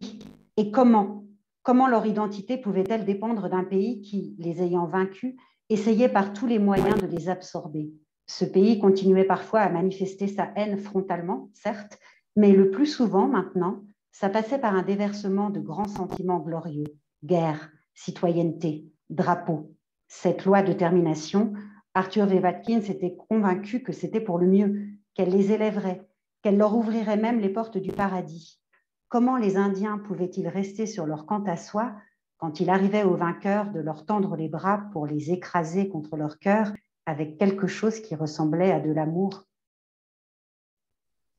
Et 0.57 0.71
comment? 0.71 1.27
Comment 1.63 1.87
leur 1.87 2.07
identité 2.07 2.57
pouvait-elle 2.57 3.05
dépendre 3.05 3.51
d'un 3.51 3.65
pays 3.65 4.01
qui, 4.01 4.37
les 4.39 4.63
ayant 4.63 4.87
vaincus, 4.87 5.35
essayait 5.71 6.09
par 6.09 6.33
tous 6.33 6.47
les 6.47 6.59
moyens 6.59 7.01
de 7.01 7.07
les 7.07 7.29
absorber 7.29 7.93
Ce 8.27 8.45
pays 8.45 8.79
continuait 8.79 9.25
parfois 9.25 9.61
à 9.61 9.71
manifester 9.71 10.29
sa 10.29 10.51
haine 10.57 10.79
frontalement, 10.79 11.51
certes, 11.55 11.99
mais 12.37 12.53
le 12.53 12.71
plus 12.71 12.87
souvent 12.87 13.27
maintenant, 13.27 13.83
ça 14.13 14.29
passait 14.29 14.59
par 14.59 14.75
un 14.75 14.83
déversement 14.83 15.51
de 15.51 15.61
grands 15.61 15.89
sentiments 15.89 16.39
glorieux, 16.39 16.87
guerre, 17.25 17.71
citoyenneté, 17.95 18.87
drapeau. 19.11 19.75
Cette 20.09 20.45
loi 20.45 20.63
de 20.63 20.73
termination, 20.73 21.53
Arthur 21.95 22.27
V. 22.27 22.41
Watkins 22.41 22.81
était 22.81 23.17
convaincu 23.29 23.83
que 23.83 23.93
c'était 23.93 24.21
pour 24.21 24.39
le 24.39 24.47
mieux, 24.47 24.87
qu'elle 25.15 25.31
les 25.31 25.53
élèverait, 25.53 26.07
qu'elle 26.43 26.57
leur 26.57 26.77
ouvrirait 26.77 27.17
même 27.17 27.41
les 27.41 27.49
portes 27.49 27.79
du 27.79 27.93
paradis. 27.93 28.61
Comment 29.09 29.37
les 29.37 29.57
Indiens 29.57 29.99
pouvaient-ils 29.99 30.49
rester 30.49 30.87
sur 30.87 31.07
leur 31.07 31.27
camp 31.27 31.45
à 31.47 31.57
soi 31.57 31.95
quand 32.39 32.61
il 32.61 32.71
arrivait 32.71 33.05
aux 33.05 33.17
vainqueurs 33.17 33.71
de 33.71 33.81
leur 33.81 34.05
tendre 34.05 34.37
les 34.37 34.49
bras 34.49 34.87
pour 34.93 35.07
les 35.07 35.33
écraser 35.33 35.89
contre 35.89 36.17
leur 36.17 36.39
cœur 36.39 36.73
avec 37.07 37.39
quelque 37.39 37.67
chose 37.67 38.01
qui 38.01 38.15
ressemblait 38.15 38.73
à 38.73 38.81
de 38.81 38.91
l'amour 38.91 39.45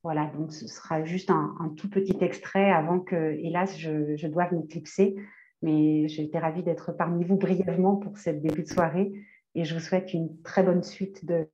Voilà, 0.02 0.26
donc 0.26 0.52
ce 0.52 0.66
sera 0.66 1.04
juste 1.04 1.30
un, 1.30 1.74
tout 1.76 1.90
petit 1.90 2.16
extrait 2.20 2.70
avant 2.70 3.00
que, 3.00 3.32
hélas, 3.40 3.76
je, 3.78 4.16
je 4.16 4.26
doive 4.26 4.54
m'éclipser. 4.54 5.16
Mais 5.62 6.06
j'ai 6.08 6.22
été 6.22 6.38
ravie 6.38 6.62
d'être 6.62 6.92
parmi 6.92 7.24
vous 7.24 7.36
brièvement 7.36 7.96
pour 7.96 8.18
cette 8.18 8.42
début 8.42 8.62
de 8.62 8.68
soirée 8.68 9.12
et 9.54 9.64
je 9.64 9.74
vous 9.74 9.80
souhaite 9.80 10.12
une 10.12 10.40
très 10.42 10.62
bonne 10.62 10.82
suite 10.82 11.24
de, 11.24 11.48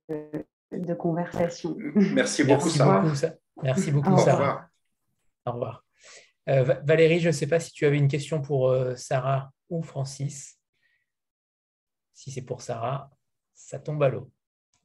de 0.71 0.93
conversation. 0.93 1.75
Merci 2.13 2.43
beaucoup, 2.43 2.65
Merci 2.65 2.77
Sarah. 2.77 2.99
Beaucoup, 2.99 3.15
Merci 3.63 3.91
beaucoup, 3.91 4.17
Sarah. 4.17 4.69
Au 5.45 5.51
revoir. 5.53 5.82
Euh, 6.49 6.63
Valérie, 6.83 7.19
je 7.19 7.27
ne 7.27 7.33
sais 7.33 7.47
pas 7.47 7.59
si 7.59 7.71
tu 7.71 7.85
avais 7.85 7.97
une 7.97 8.07
question 8.07 8.41
pour 8.41 8.69
euh, 8.69 8.95
Sarah 8.95 9.51
ou 9.69 9.81
Francis. 9.81 10.59
Si 12.13 12.31
c'est 12.31 12.41
pour 12.41 12.61
Sarah, 12.61 13.09
ça 13.53 13.79
tombe 13.79 14.03
à 14.03 14.09
l'eau. 14.09 14.31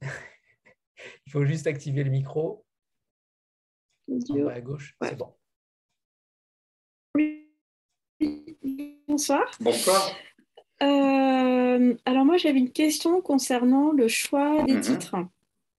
Il 1.25 1.31
faut 1.31 1.45
juste 1.45 1.67
activer 1.67 2.03
le 2.03 2.11
micro. 2.11 2.65
En 4.09 4.43
bas 4.43 4.53
à 4.53 4.61
gauche, 4.61 4.95
ouais. 5.01 5.09
c'est 5.09 5.15
bon. 5.15 5.35
Bonsoir. 9.07 9.51
Bonsoir. 9.59 10.11
Euh, 10.81 11.95
alors 12.05 12.25
moi, 12.25 12.37
j'avais 12.37 12.59
une 12.59 12.71
question 12.71 13.21
concernant 13.21 13.91
le 13.91 14.07
choix 14.07 14.63
des 14.63 14.73
mm 14.73 14.77
-hmm. 14.77 14.81
titres. 14.81 15.15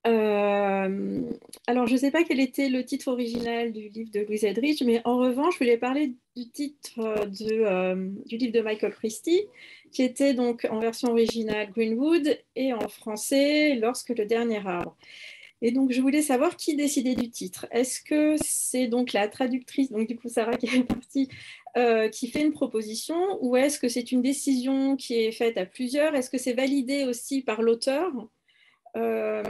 Euh, 0.06 1.30
alors, 1.66 1.86
je 1.86 1.92
ne 1.92 1.98
sais 1.98 2.10
pas 2.10 2.24
quel 2.24 2.40
était 2.40 2.68
le 2.70 2.84
titre 2.84 3.08
original 3.08 3.72
du 3.72 3.88
livre 3.88 4.10
de 4.10 4.20
Louise 4.20 4.44
Edridge, 4.44 4.82
mais 4.82 5.02
en 5.04 5.18
revanche, 5.18 5.54
je 5.54 5.58
voulais 5.58 5.76
parler 5.76 6.14
du 6.36 6.50
titre 6.50 7.26
de, 7.26 7.64
euh, 7.64 8.10
du 8.26 8.38
livre 8.38 8.52
de 8.52 8.60
Michael 8.62 8.94
Christie, 8.94 9.42
qui 9.92 10.02
était 10.02 10.32
donc 10.32 10.66
en 10.70 10.78
version 10.78 11.10
originale 11.10 11.70
Greenwood 11.70 12.38
et 12.56 12.72
en 12.72 12.88
français 12.88 13.74
Lorsque 13.74 14.10
le 14.10 14.24
dernier 14.24 14.66
arbre. 14.66 14.96
Et 15.62 15.72
donc, 15.72 15.92
je 15.92 16.00
voulais 16.00 16.22
savoir 16.22 16.56
qui 16.56 16.74
décidait 16.76 17.14
du 17.14 17.28
titre. 17.30 17.66
Est-ce 17.70 18.00
que 18.00 18.36
c'est 18.42 18.86
donc 18.86 19.12
la 19.12 19.28
traductrice, 19.28 19.90
donc 19.90 20.08
du 20.08 20.16
coup 20.16 20.28
Sarah 20.28 20.56
qui 20.56 20.66
est 20.66 20.84
partie, 20.84 21.28
euh, 21.76 22.08
qui 22.08 22.28
fait 22.30 22.40
une 22.40 22.52
proposition, 22.52 23.38
ou 23.42 23.56
est-ce 23.56 23.78
que 23.78 23.88
c'est 23.88 24.12
une 24.12 24.22
décision 24.22 24.96
qui 24.96 25.14
est 25.14 25.32
faite 25.32 25.58
à 25.58 25.66
plusieurs? 25.66 26.14
Est-ce 26.14 26.30
que 26.30 26.38
c'est 26.38 26.54
validé 26.54 27.04
aussi 27.04 27.42
par 27.42 27.60
l'auteur? 27.60 28.10
Euh, 28.96 29.42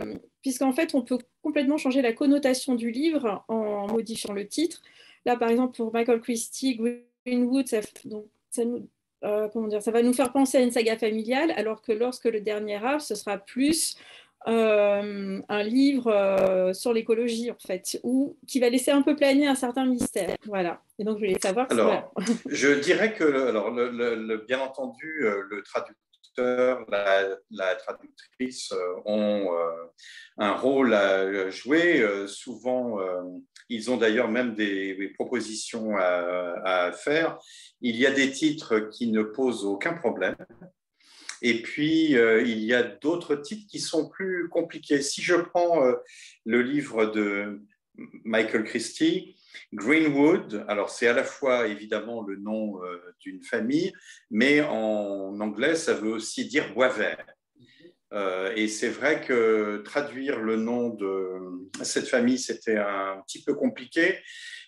Puisqu'en 0.42 0.72
fait, 0.72 0.94
on 0.94 1.02
peut 1.02 1.18
complètement 1.42 1.76
changer 1.76 2.02
la 2.02 2.12
connotation 2.12 2.74
du 2.74 2.90
livre 2.90 3.44
en 3.48 3.86
modifiant 3.88 4.32
le 4.32 4.46
titre. 4.46 4.82
Là, 5.26 5.36
par 5.36 5.50
exemple, 5.50 5.76
pour 5.76 5.92
Michael 5.92 6.20
Christie, 6.20 6.80
Greenwood, 7.26 7.66
ça, 7.68 7.80
donc, 8.04 8.26
ça 8.50 8.64
nous, 8.64 8.88
euh, 9.24 9.48
comment 9.52 9.68
dire, 9.68 9.82
ça 9.82 9.90
va 9.90 10.02
nous 10.02 10.14
faire 10.14 10.32
penser 10.32 10.58
à 10.58 10.62
une 10.62 10.70
saga 10.70 10.96
familiale, 10.96 11.52
alors 11.56 11.82
que 11.82 11.92
lorsque 11.92 12.24
le 12.24 12.40
dernier 12.40 12.76
arbre, 12.76 13.02
ce 13.02 13.14
sera 13.14 13.36
plus 13.36 13.96
euh, 14.48 15.42
un 15.46 15.62
livre 15.62 16.06
euh, 16.06 16.72
sur 16.72 16.94
l'écologie, 16.94 17.50
en 17.50 17.58
fait, 17.58 18.00
ou 18.02 18.38
qui 18.46 18.60
va 18.60 18.70
laisser 18.70 18.90
un 18.90 19.02
peu 19.02 19.14
planer 19.14 19.46
un 19.46 19.54
certain 19.54 19.84
mystère. 19.84 20.34
Voilà. 20.46 20.80
Et 20.98 21.04
donc, 21.04 21.18
je 21.18 21.26
voulais 21.26 21.38
savoir. 21.38 21.66
Alors, 21.70 22.14
je 22.46 22.80
dirais 22.80 23.12
que, 23.12 23.48
alors, 23.48 23.70
le, 23.70 23.90
le, 23.90 24.14
le, 24.14 24.38
bien 24.38 24.60
entendu, 24.60 25.20
le 25.22 25.62
traducteur, 25.62 25.96
la, 26.88 27.74
traductrice 27.76 28.72
ont 29.04 29.50
un 30.38 30.52
rôle 30.52 30.94
à 30.94 31.50
jouer. 31.50 32.04
souvent, 32.26 32.98
ils 33.68 33.90
ont 33.90 33.96
d'ailleurs 33.96 34.28
même 34.28 34.54
des, 34.54 35.12
propositions 35.14 35.96
à, 35.96 36.92
faire. 36.92 37.38
Il 37.80 37.96
y 37.96 38.06
a 38.06 38.10
des 38.10 38.30
titres 38.30 38.90
qui 38.92 39.10
ne 39.10 39.22
posent 39.22 39.64
aucun 39.64 39.94
problème. 39.94 40.36
Et 41.42 41.62
puis, 41.62 42.16
euh, 42.16 42.42
il 42.42 42.58
y 42.58 42.74
a 42.74 42.82
d'autres 42.82 43.34
titres 43.36 43.66
qui 43.70 43.80
sont 43.80 44.08
plus 44.08 44.48
compliqués. 44.48 45.00
Si 45.00 45.22
je 45.22 45.36
prends 45.36 45.82
euh, 45.84 45.94
le 46.44 46.62
livre 46.62 47.06
de 47.06 47.62
Michael 48.24 48.64
Christie, 48.64 49.36
Greenwood, 49.72 50.64
alors 50.68 50.90
c'est 50.90 51.08
à 51.08 51.12
la 51.12 51.24
fois 51.24 51.66
évidemment 51.66 52.22
le 52.22 52.36
nom 52.36 52.82
euh, 52.84 53.14
d'une 53.20 53.42
famille, 53.42 53.92
mais 54.30 54.60
en 54.62 55.38
anglais, 55.40 55.76
ça 55.76 55.94
veut 55.94 56.12
aussi 56.12 56.46
dire 56.46 56.72
bois 56.74 56.88
vert. 56.88 57.24
Et 58.56 58.68
c'est 58.68 58.88
vrai 58.88 59.20
que 59.20 59.82
traduire 59.84 60.40
le 60.40 60.56
nom 60.56 60.88
de 60.88 61.68
cette 61.82 62.08
famille, 62.08 62.38
c'était 62.38 62.76
un 62.76 63.22
petit 63.26 63.42
peu 63.42 63.54
compliqué. 63.54 64.18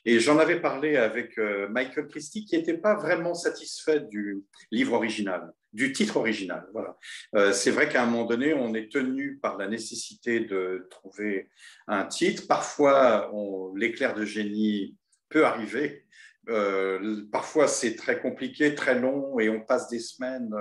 Et 0.04 0.20
j'en 0.20 0.38
avais 0.38 0.60
parlé 0.60 0.96
avec 0.96 1.38
Michael 1.70 2.06
Christie, 2.06 2.44
qui 2.44 2.56
n'était 2.56 2.78
pas 2.78 2.94
vraiment 2.94 3.34
satisfait 3.34 4.00
du 4.00 4.42
livre 4.70 4.92
original 4.92 5.52
du 5.72 5.92
titre 5.92 6.18
original. 6.18 6.66
Voilà. 6.72 6.96
Euh, 7.34 7.52
c'est 7.52 7.70
vrai 7.70 7.88
qu'à 7.88 8.02
un 8.02 8.06
moment 8.06 8.26
donné, 8.26 8.52
on 8.54 8.74
est 8.74 8.90
tenu 8.92 9.38
par 9.38 9.56
la 9.56 9.68
nécessité 9.68 10.40
de 10.40 10.86
trouver 10.90 11.48
un 11.86 12.04
titre. 12.04 12.46
Parfois, 12.46 13.30
l'éclair 13.76 14.14
de 14.14 14.24
génie 14.24 14.96
peut 15.28 15.46
arriver. 15.46 16.04
Euh, 16.48 17.24
parfois, 17.30 17.68
c'est 17.68 17.94
très 17.94 18.20
compliqué, 18.20 18.74
très 18.74 18.98
long, 18.98 19.38
et 19.38 19.48
on 19.48 19.60
passe 19.60 19.88
des 19.88 20.00
semaines 20.00 20.52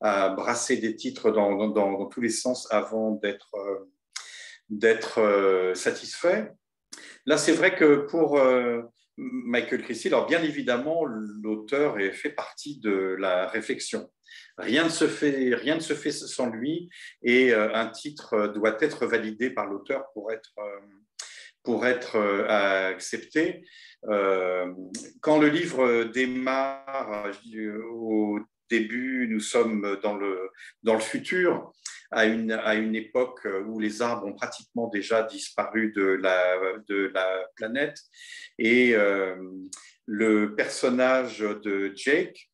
à 0.00 0.30
brasser 0.30 0.78
des 0.78 0.96
titres 0.96 1.30
dans, 1.30 2.06
tous 2.06 2.20
les 2.20 2.30
sens 2.30 2.66
avant 2.70 3.12
d'être 3.12 3.54
euh, 3.54 4.98
euh, 5.18 5.74
satisfait. 5.74 6.52
Là, 7.26 7.36
c'est 7.36 7.52
vrai 7.52 7.74
que 7.74 8.06
pour 8.06 8.38
euh, 8.38 8.82
Michael 9.18 9.82
Christie, 9.82 10.08
alors 10.08 10.26
bien 10.26 10.42
évidemment, 10.42 11.04
l'auteur 11.04 11.96
fait 12.14 12.30
partie 12.30 12.78
de 12.78 13.16
la 13.18 13.48
réflexion. 13.48 14.10
Rien 14.56 14.84
ne 14.84 14.88
se 14.88 15.06
fait, 15.06 16.10
sans 16.10 16.46
lui 16.48 16.88
et 17.22 17.52
euh, 17.52 17.74
un 17.74 17.88
titre 17.88 18.48
doit 18.48 18.76
être 18.80 19.06
validé 19.06 19.50
par 19.50 19.66
l'auteur 19.66 20.06
pour 20.12 20.32
être, 20.32 20.52
euh, 20.58 20.80
pour 21.68 21.84
être 21.84 22.16
euh, 22.16 22.88
accepté. 22.88 23.62
Quand 25.20 25.38
le 25.38 25.48
livre 25.48 26.04
démarre 26.04 27.30
au 27.92 28.38
début, 28.70 29.28
nous 29.28 29.40
sommes 29.40 29.98
dans 30.02 30.16
le, 30.16 30.48
dans 30.82 30.94
le 30.94 31.00
futur, 31.00 31.72
à 32.10 32.24
une, 32.24 32.52
à 32.52 32.74
une 32.76 32.94
époque 32.94 33.46
où 33.66 33.78
les 33.78 34.00
arbres 34.00 34.26
ont 34.26 34.32
pratiquement 34.32 34.88
déjà 34.88 35.24
disparu 35.24 35.92
de 35.94 36.06
la, 36.22 36.56
de 36.88 37.10
la 37.12 37.44
planète. 37.56 37.98
Et 38.58 38.94
le 40.06 40.54
personnage 40.54 41.40
de 41.40 41.92
Jake, 41.94 42.48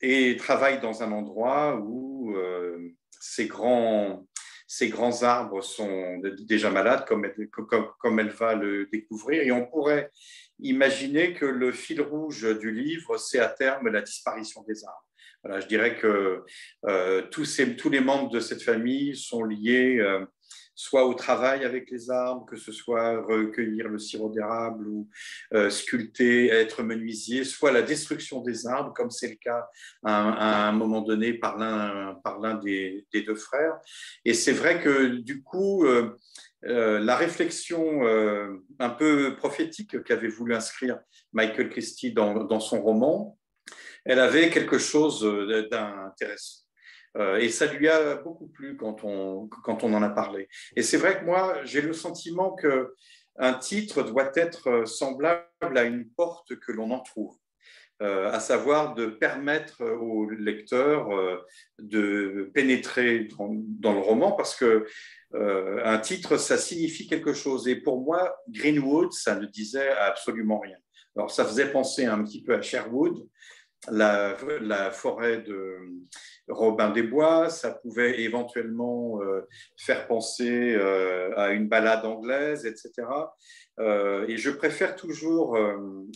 et 0.00 0.36
travaille 0.36 0.80
dans 0.80 1.02
un 1.02 1.12
endroit 1.12 1.76
où 1.76 2.34
euh, 2.36 2.94
ces, 3.10 3.46
grands, 3.46 4.26
ces 4.66 4.88
grands 4.88 5.22
arbres 5.22 5.62
sont 5.62 6.20
déjà 6.40 6.70
malades, 6.70 7.04
comme 7.06 7.26
comme, 7.50 7.88
comme 7.98 8.18
elle 8.18 8.30
va 8.30 8.54
le 8.54 8.86
découvrir. 8.86 9.42
Et 9.42 9.52
on 9.52 9.66
pourrait 9.66 10.10
imaginer 10.58 11.34
que 11.34 11.46
le 11.46 11.72
fil 11.72 12.00
rouge 12.00 12.58
du 12.58 12.72
livre, 12.72 13.16
c'est 13.16 13.38
à 13.38 13.48
terme 13.48 13.88
la 13.88 14.02
disparition 14.02 14.64
des 14.66 14.84
arbres. 14.84 15.06
Voilà, 15.44 15.60
je 15.60 15.68
dirais 15.68 15.96
que 15.96 16.42
euh, 16.86 17.22
tous, 17.30 17.44
ces, 17.44 17.76
tous 17.76 17.90
les 17.90 18.00
membres 18.00 18.30
de 18.30 18.40
cette 18.40 18.62
famille 18.62 19.14
sont 19.14 19.44
liés 19.44 19.98
euh, 20.00 20.24
soit 20.76 21.06
au 21.06 21.14
travail 21.14 21.64
avec 21.64 21.90
les 21.90 22.10
arbres, 22.10 22.44
que 22.44 22.56
ce 22.56 22.70
soit 22.70 23.22
recueillir 23.22 23.88
le 23.88 23.98
sirop 23.98 24.28
d'érable 24.28 24.86
ou 24.86 25.08
euh, 25.54 25.70
sculpter, 25.70 26.48
être 26.48 26.82
menuisier, 26.82 27.44
soit 27.44 27.72
la 27.72 27.80
destruction 27.80 28.42
des 28.42 28.66
arbres, 28.66 28.92
comme 28.92 29.10
c'est 29.10 29.30
le 29.30 29.36
cas 29.36 29.66
à, 30.04 30.68
un 30.68 30.72
moment 30.72 31.00
donné 31.00 31.32
par 31.32 31.56
l'un 31.56 32.54
des, 32.56 33.06
des, 33.10 33.22
deux 33.22 33.34
frères. 33.34 33.78
Et 34.26 34.34
c'est 34.34 34.52
vrai 34.52 34.82
que 34.82 35.06
du 35.06 35.42
coup, 35.42 35.86
euh, 35.86 36.14
euh, 36.66 36.98
la 37.00 37.16
réflexion 37.16 38.02
un 38.78 38.90
peu 38.90 39.34
prophétique 39.36 40.02
qu'avait 40.04 40.28
voulu 40.28 40.54
inscrire 40.54 40.98
Michael 41.32 41.70
Christie 41.70 42.12
dans, 42.12 42.44
dans 42.44 42.60
son 42.60 42.82
roman, 42.82 43.38
elle 44.04 44.20
avait 44.20 44.50
quelque 44.50 44.78
chose 44.78 45.22
d'intéressant. 45.70 46.65
Euh, 47.16 47.38
et 47.38 47.48
ça 47.48 47.66
lui 47.66 47.88
a 47.88 48.16
beaucoup 48.16 48.48
plu 48.48 48.76
quand 48.76 49.04
on, 49.04 49.48
quand 49.48 49.84
on 49.84 49.94
en 49.94 50.02
a 50.02 50.10
parlé. 50.10 50.48
Et 50.76 50.82
c'est 50.82 50.96
vrai 50.96 51.18
que 51.18 51.24
moi, 51.24 51.64
j'ai 51.64 51.80
le 51.80 51.92
sentiment 51.92 52.52
que 52.52 52.94
un 53.38 53.54
titre 53.54 54.02
doit 54.02 54.30
être 54.34 54.86
semblable 54.86 55.76
à 55.76 55.84
une 55.84 56.08
porte 56.08 56.56
que 56.56 56.72
l'on 56.72 56.90
en 56.90 57.00
trouve. 57.00 57.36
à 58.00 58.40
savoir 58.40 58.94
de 58.94 59.06
permettre 59.06 59.82
au 59.82 60.28
lecteur 60.30 61.08
de 61.78 62.50
pénétrer 62.54 63.28
dans, 63.38 63.92
le 63.92 64.00
roman, 64.00 64.32
parce 64.32 64.56
que 64.56 64.86
un 65.34 65.98
titre, 65.98 66.38
ça 66.38 66.56
signifie 66.56 67.06
quelque 67.06 67.34
chose. 67.34 67.68
Et 67.68 67.76
pour 67.76 68.00
moi, 68.00 68.36
Greenwood, 68.48 69.12
ça 69.12 69.34
ne 69.34 69.46
disait 69.46 69.90
absolument 69.90 70.60
rien. 70.60 70.78
Alors, 71.16 71.30
ça 71.30 71.44
faisait 71.46 71.72
penser 71.72 72.04
un 72.04 72.22
petit 72.22 72.42
peu 72.42 72.54
à 72.54 72.60
Sherwood, 72.60 73.26
la, 73.90 74.90
forêt 74.90 75.38
de 75.42 75.78
Robin 76.48 76.90
des 76.90 77.02
Bois, 77.02 77.50
ça 77.50 77.70
pouvait 77.70 78.20
éventuellement 78.20 79.20
euh, 79.22 79.46
faire 79.76 80.06
penser 80.06 80.74
euh, 80.74 81.36
à 81.36 81.50
une 81.50 81.68
balade 81.68 82.04
anglaise, 82.04 82.66
etc. 82.66 83.08
Euh, 83.78 84.26
et 84.28 84.36
je 84.36 84.50
préfère 84.50 84.96
toujours 84.96 85.58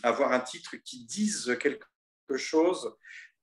avoir 0.03 0.33
un 0.33 0.41
titre 0.41 0.77
qui 0.85 1.05
dise 1.05 1.57
quelque 1.61 1.87
chose 2.37 2.95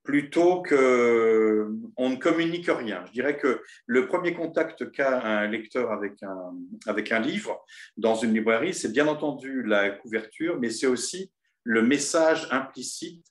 plutôt 0.03 0.61
que 0.61 1.67
on 1.97 2.11
ne 2.11 2.15
communique 2.15 2.69
rien. 2.69 3.03
Je 3.07 3.11
dirais 3.11 3.37
que 3.37 3.61
le 3.85 4.07
premier 4.07 4.33
contact 4.33 4.89
qu'a 4.91 5.21
un 5.21 5.47
lecteur 5.47 5.91
avec 5.91 6.23
un, 6.23 6.55
avec 6.85 7.11
un 7.11 7.19
livre 7.19 7.65
dans 7.97 8.15
une 8.15 8.33
librairie, 8.33 8.73
c'est 8.73 8.93
bien 8.93 9.07
entendu 9.07 9.63
la 9.63 9.89
couverture, 9.89 10.57
mais 10.61 10.69
c'est 10.69 10.87
aussi 10.87 11.29
le 11.63 11.81
message 11.81 12.47
implicite 12.51 13.25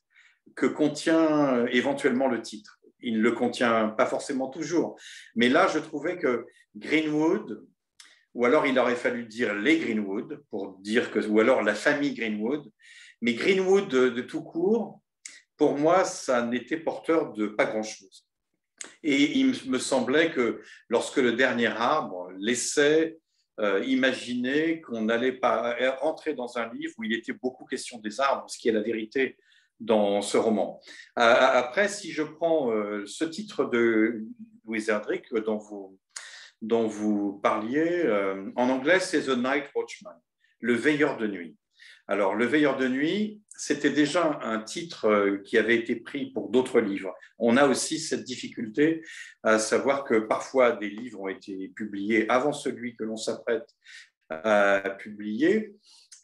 que 0.54 0.66
contient 0.66 1.56
euh, 1.56 1.66
éventuellement 1.70 2.28
le 2.28 2.40
titre. 2.40 2.78
Il 3.00 3.18
ne 3.18 3.22
le 3.22 3.32
contient 3.32 3.88
pas 3.88 4.06
forcément 4.06 4.48
toujours. 4.48 4.98
Mais 5.34 5.48
là, 5.48 5.68
je 5.68 5.78
trouvais 5.78 6.18
que 6.18 6.46
Greenwood, 6.76 7.66
ou 8.34 8.44
alors 8.44 8.66
il 8.66 8.78
aurait 8.78 8.96
fallu 8.96 9.24
dire 9.24 9.54
les 9.54 9.78
Greenwood, 9.78 10.42
pour 10.50 10.78
dire 10.78 11.10
que, 11.10 11.20
ou 11.26 11.40
alors 11.40 11.62
la 11.62 11.74
famille 11.74 12.14
Greenwood, 12.14 12.70
mais 13.20 13.34
Greenwood 13.34 13.88
de, 13.88 14.20
tout 14.22 14.42
court, 14.42 15.00
pour 15.56 15.78
moi, 15.78 16.04
ça 16.04 16.42
n'était 16.42 16.76
porteur 16.76 17.32
de 17.32 17.46
pas 17.46 17.64
grand-chose. 17.64 18.26
Et 19.02 19.38
il 19.38 19.70
me 19.70 19.78
semblait 19.78 20.30
que 20.30 20.60
lorsque 20.88 21.16
le 21.16 21.32
dernier 21.32 21.68
arbre 21.68 22.30
laissait 22.38 23.18
euh, 23.58 23.82
imaginer 23.84 24.82
qu'on 24.82 25.02
n'allait 25.02 25.32
pas 25.32 25.76
rentrer 26.00 26.34
dans 26.34 26.58
un 26.58 26.70
livre 26.74 26.92
où 26.98 27.04
il 27.04 27.14
était 27.14 27.32
beaucoup 27.32 27.64
question 27.64 27.98
des 27.98 28.20
arbres, 28.20 28.44
ce 28.48 28.58
qui 28.58 28.68
est 28.68 28.72
la 28.72 28.82
vérité 28.82 29.38
dans 29.80 30.22
ce 30.22 30.36
roman. 30.36 30.80
Après, 31.16 31.88
si 31.88 32.12
je 32.12 32.22
prends 32.22 32.72
euh, 32.72 33.04
ce 33.06 33.24
titre 33.24 33.64
de 33.66 34.24
Louise 34.64 34.88
Erdrich 34.88 35.32
dont 35.32 35.58
vous, 35.58 35.98
dont 36.62 36.86
vous 36.86 37.38
parliez, 37.42 38.02
euh, 38.04 38.50
en 38.56 38.70
anglais, 38.70 39.00
c'est 39.00 39.24
The 39.24 39.36
Night 39.36 39.64
Watchman, 39.74 40.16
le 40.60 40.74
veilleur 40.74 41.16
de 41.16 41.26
nuit. 41.26 41.56
Alors, 42.08 42.36
le 42.36 42.46
veilleur 42.46 42.76
de 42.76 42.86
nuit, 42.86 43.42
c'était 43.56 43.90
déjà 43.90 44.38
un 44.42 44.60
titre 44.60 45.06
euh, 45.06 45.38
qui 45.38 45.58
avait 45.58 45.76
été 45.76 45.96
pris 45.96 46.30
pour 46.30 46.50
d'autres 46.50 46.80
livres. 46.80 47.14
On 47.38 47.56
a 47.56 47.66
aussi 47.66 47.98
cette 47.98 48.24
difficulté 48.24 49.02
à 49.42 49.58
savoir 49.58 50.04
que 50.04 50.18
parfois 50.18 50.72
des 50.72 50.88
livres 50.88 51.22
ont 51.22 51.28
été 51.28 51.72
publiés 51.74 52.28
avant 52.30 52.52
celui 52.52 52.96
que 52.96 53.04
l'on 53.04 53.16
s'apprête 53.16 53.68
à 54.28 54.96
publier. 54.98 55.74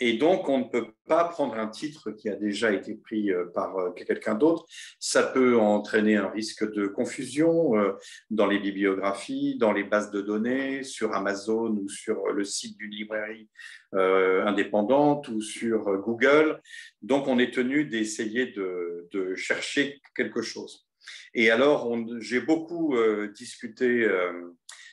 Et 0.05 0.15
donc, 0.15 0.49
on 0.49 0.59
ne 0.59 0.65
peut 0.65 0.89
pas 1.07 1.23
prendre 1.27 1.55
un 1.55 1.69
titre 1.69 2.11
qui 2.11 2.29
a 2.29 2.35
déjà 2.35 2.73
été 2.73 2.97
pris 2.97 3.31
euh, 3.31 3.45
par 3.55 3.79
euh, 3.79 3.93
quelqu'un 3.93 4.35
d'autre. 4.35 4.67
Ça 4.99 5.23
peut 5.23 5.57
entraîner 5.57 6.17
un 6.17 6.29
risque 6.29 6.69
de 6.73 6.89
confusion 6.89 7.77
euh, 7.79 7.93
dans 8.29 8.49
les 8.49 8.59
bibliographies, 8.59 9.57
dans 9.59 9.73
les 9.73 9.85
bases 9.85 10.11
de 10.11 10.21
données, 10.21 10.83
sur 10.83 11.15
Amazon 11.15 11.69
ou 11.81 11.89
sur 11.89 12.33
le 12.33 12.43
site 12.43 12.77
d'une 12.79 12.91
librairie 12.91 13.49
indépendante 13.93 15.29
ou 15.29 15.41
sur 15.41 15.85
Google. 15.99 16.61
Donc, 17.01 17.29
on 17.29 17.39
est 17.39 17.55
tenu 17.55 17.85
d'essayer 17.85 18.47
de, 18.47 19.35
chercher 19.37 20.01
quelque 20.17 20.43
chose. 20.43 20.89
Et 21.35 21.51
alors, 21.51 21.95
j'ai 22.19 22.41
beaucoup 22.41 22.97
discuté 23.35 24.09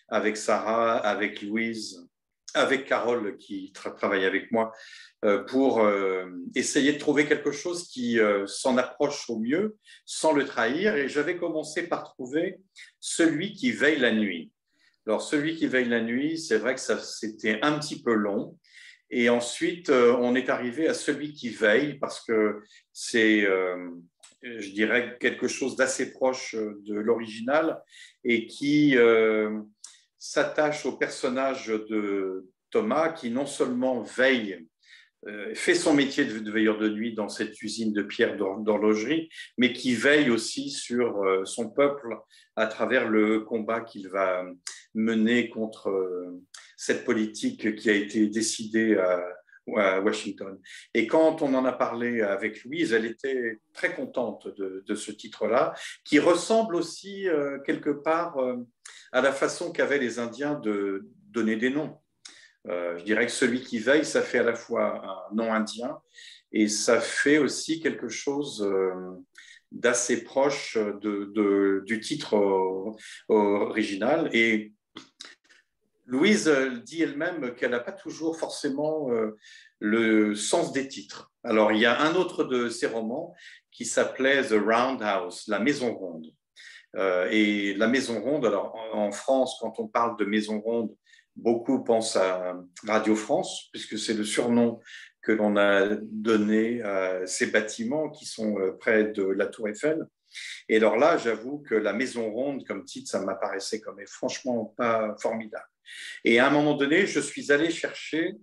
avec 0.10 0.36
Sarah, 0.36 0.98
avec 0.98 1.42
Louise, 1.42 2.10
avec 2.54 2.86
Carole 2.86 3.38
qui 3.38 3.72
travaille 3.74 4.26
avec 4.26 4.52
moi 4.52 4.72
euh, 5.26 5.44
pour 5.44 5.82
euh, 5.82 6.26
essayer 6.56 6.94
de 6.94 6.98
trouver 6.98 7.26
quelque 7.26 7.52
chose 7.52 7.90
qui 7.90 8.20
euh, 8.20 8.48
s'en 8.48 8.78
approche 8.78 9.30
au 9.30 9.40
mieux 9.40 9.78
sans 10.06 10.34
le 10.34 10.46
trahir. 10.46 10.96
Et 10.96 11.10
j'avais 11.10 11.38
commencé 11.38 11.88
par 11.88 12.04
trouver 12.04 12.60
celui 13.00 13.54
qui 13.54 13.72
veille 13.72 14.00
la 14.00 14.14
nuit. 14.14 14.52
Alors 15.06 15.22
celui 15.22 15.56
qui 15.56 15.68
veille 15.68 15.90
la 15.90 16.02
nuit, 16.02 16.38
c'est 16.38 16.58
vrai 16.58 16.76
que 16.76 16.82
c'était 16.82 17.60
un 17.62 17.78
petit 17.80 18.02
peu 18.02 18.14
long. 18.14 18.58
Et 19.12 19.28
ensuite, 19.30 19.90
on 19.90 20.36
est 20.36 20.50
arrivé 20.50 20.88
à 20.88 20.94
celui 20.94 21.34
qui 21.34 21.50
veille 21.50 21.98
parce 21.98 22.24
que 22.24 22.62
c'est, 22.94 23.42
je 24.44 24.70
dirais, 24.70 25.18
quelque 25.20 25.48
chose 25.48 25.76
d'assez 25.76 26.12
proche 26.12 26.54
de 26.54 26.94
l'original 26.94 27.82
et 28.24 28.46
qui 28.46 28.96
s'attache 30.20 30.86
au 30.86 30.98
personnage 30.98 31.68
de 31.68 32.46
Thomas 32.70 33.10
qui 33.10 33.32
non 33.32 33.46
seulement 33.46 34.02
veille, 34.02 34.68
euh, 35.28 35.54
fait 35.54 35.76
son 35.76 35.94
métier 35.94 36.24
de, 36.26 36.52
veilleur 36.52 36.78
de 36.78 36.88
nuit 36.88 37.14
dans 37.14 37.28
cette 37.28 37.62
usine 37.62 37.92
de 37.92 38.04
pierre 38.04 38.38
d'horlogerie, 38.38 39.30
mais 39.58 39.74
qui 39.74 39.94
veille 39.94 40.30
aussi 40.30 40.70
sur 40.70 41.24
euh, 41.24 41.44
son 41.44 41.70
peuple 41.70 42.16
à 42.56 42.68
travers 42.68 43.10
le 43.10 43.42
combat 43.42 43.82
qu'il 43.82 44.08
va 44.08 44.46
mener 44.94 45.50
contre 45.50 45.90
euh, 45.90 46.42
cette 46.78 47.04
politique 47.04 47.76
qui 47.76 47.90
a 47.90 47.94
été 47.94 48.28
décidée 48.28 48.98
Washington. 49.76 50.60
Et 50.94 51.08
quand 51.08 51.42
on 51.42 51.54
en 51.54 51.66
a 51.66 51.72
parlé 51.72 52.22
avec 52.22 52.64
Louise, 52.64 52.94
elle 52.94 53.06
était 53.06 53.60
très 53.74 53.94
contente 53.94 54.48
de 54.58 54.96
ce 54.96 55.12
titre-là, 55.12 55.74
qui 56.04 56.20
ressemble 56.20 56.76
aussi 56.76 57.28
quelque 57.66 57.90
part 57.90 58.38
à 59.12 59.22
la 59.22 59.32
façon 59.32 59.72
qu'avaient 59.72 60.00
les 60.00 60.20
Indiens 60.20 60.56
de 60.56 61.08
donner 61.32 61.56
des 61.56 61.70
noms. 61.70 61.98
Euh, 62.68 62.98
je 62.98 63.04
dirais 63.04 63.26
que 63.26 63.32
celui 63.32 63.62
qui 63.62 63.80
veille, 63.80 64.06
ça 64.06 64.22
fait 64.22 64.40
à 64.40 64.44
la 64.44 64.56
fois 64.56 65.02
un 65.32 65.36
nom 65.36 65.54
indien 65.54 65.98
et 66.52 66.68
ça 66.68 67.00
fait 67.00 67.38
aussi 67.38 67.80
quelque 67.80 68.10
chose 68.10 68.64
euh, 68.64 69.12
d'assez 69.72 70.24
proche 70.24 70.78
du 71.02 72.00
titre 72.02 72.34
original. 73.28 74.30
Et 74.34 74.74
Louise 76.10 76.52
dit 76.84 77.04
elle-même 77.04 77.54
qu'elle 77.54 77.72
n'a 77.72 77.80
pas 77.80 77.92
toujours 77.92 78.38
forcément 78.38 79.12
euh, 79.12 79.38
le 79.80 80.34
sens 80.34 80.74
des 80.74 80.88
titres. 80.88 81.32
Alors, 81.44 81.72
il 81.72 81.80
y 81.80 81.86
a 81.86 82.02
un 82.02 82.16
autre 82.16 82.44
de 82.44 82.68
ses 82.68 82.88
romans 82.88 83.36
qui 83.72 83.86
s'appelait 83.86 84.44
The 84.44 84.54
Roundhouse, 84.60 85.46
la 85.48 85.60
maison 85.60 85.94
ronde. 85.94 86.26
Euh, 86.96 87.28
et 87.30 87.76
la 87.76 87.88
Maison 87.88 88.20
Ronde, 88.20 88.48
alors 88.48 88.76
en 88.94 89.12
France, 89.12 89.58
quand 89.62 89.80
on 89.80 89.88
parle 89.88 90.18
de 90.18 90.26
Maison 90.26 90.60
Ronde, 90.60 90.96
beaucoup 91.36 91.84
pensent 91.84 92.16
à 92.16 92.60
Radio 92.88 93.16
France, 93.16 93.70
puisque 93.72 94.00
c'est 94.00 94.16
le 94.16 94.24
surnom 94.24 94.80
que 95.22 95.32
l'on 95.32 95.58
a 95.58 95.96
donné 96.02 96.82
à 96.82 97.28
ces 97.28 97.48
bâtiments 97.48 98.10
qui 98.10 98.26
sont 98.26 98.58
euh, 98.58 98.72
près 98.72 99.06
de 99.06 99.24
la 99.24 99.46
Tour 99.46 99.70
Eiffel. 99.70 100.08
Et 100.68 100.78
alors 100.78 100.98
là, 100.98 101.18
j'avoue 101.18 101.60
que 101.60 101.76
la 101.76 101.94
Maison 101.94 102.32
Ronde, 102.32 102.66
comme 102.68 102.86
titre, 102.86 103.10
ça 103.10 103.22
m'apparaissait 103.22 103.82
comme 103.82 104.00
franchement 104.08 104.74
pas 104.78 105.16
formidable. 105.22 105.68
Et 106.24 106.40
à 106.40 106.48
un 106.48 106.52
moment 106.52 106.76
donné, 106.76 107.06
je 107.06 107.20
suis 107.20 107.52
allé 107.52 107.72
chercher, 107.72 108.36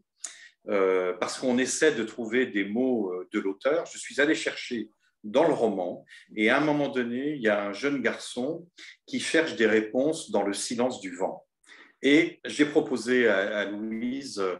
euh, 0.68 1.14
parce 1.20 1.38
qu'on 1.38 1.58
essaie 1.58 1.94
de 1.94 2.04
trouver 2.04 2.46
des 2.46 2.64
mots 2.64 3.12
de 3.32 3.40
l'auteur, 3.40 3.86
je 3.86 3.98
suis 3.98 4.20
allé 4.20 4.34
chercher 4.34 4.90
dans 5.26 5.46
le 5.46 5.54
roman. 5.54 6.04
Et 6.36 6.50
à 6.50 6.58
un 6.58 6.64
moment 6.64 6.88
donné, 6.88 7.34
il 7.34 7.42
y 7.42 7.48
a 7.48 7.66
un 7.66 7.72
jeune 7.72 8.00
garçon 8.00 8.66
qui 9.06 9.20
cherche 9.20 9.56
des 9.56 9.66
réponses 9.66 10.30
dans 10.30 10.42
le 10.42 10.52
silence 10.52 11.00
du 11.00 11.14
vent. 11.14 11.44
Et 12.02 12.40
j'ai 12.44 12.66
proposé 12.66 13.26
à, 13.26 13.64
Louise 13.64 14.38
euh, 14.38 14.56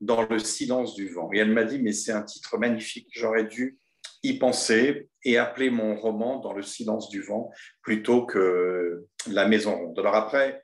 dans 0.00 0.22
le 0.22 0.38
silence 0.38 0.94
du 0.94 1.08
vent. 1.08 1.30
Et 1.32 1.38
elle 1.38 1.52
m'a 1.52 1.64
dit, 1.64 1.80
mais 1.80 1.92
c'est 1.92 2.12
un 2.12 2.22
titre 2.22 2.58
magnifique, 2.58 3.08
j'aurais 3.12 3.44
dû 3.44 3.78
y 4.22 4.34
penser 4.34 5.08
et 5.24 5.38
appeler 5.38 5.70
mon 5.70 5.96
roman 5.96 6.40
dans 6.40 6.52
le 6.52 6.62
silence 6.62 7.08
du 7.08 7.22
vent 7.22 7.50
plutôt 7.82 8.26
que 8.26 9.06
la 9.28 9.46
maison 9.46 9.76
ronde. 9.76 9.98
Alors 9.98 10.14
après, 10.14 10.62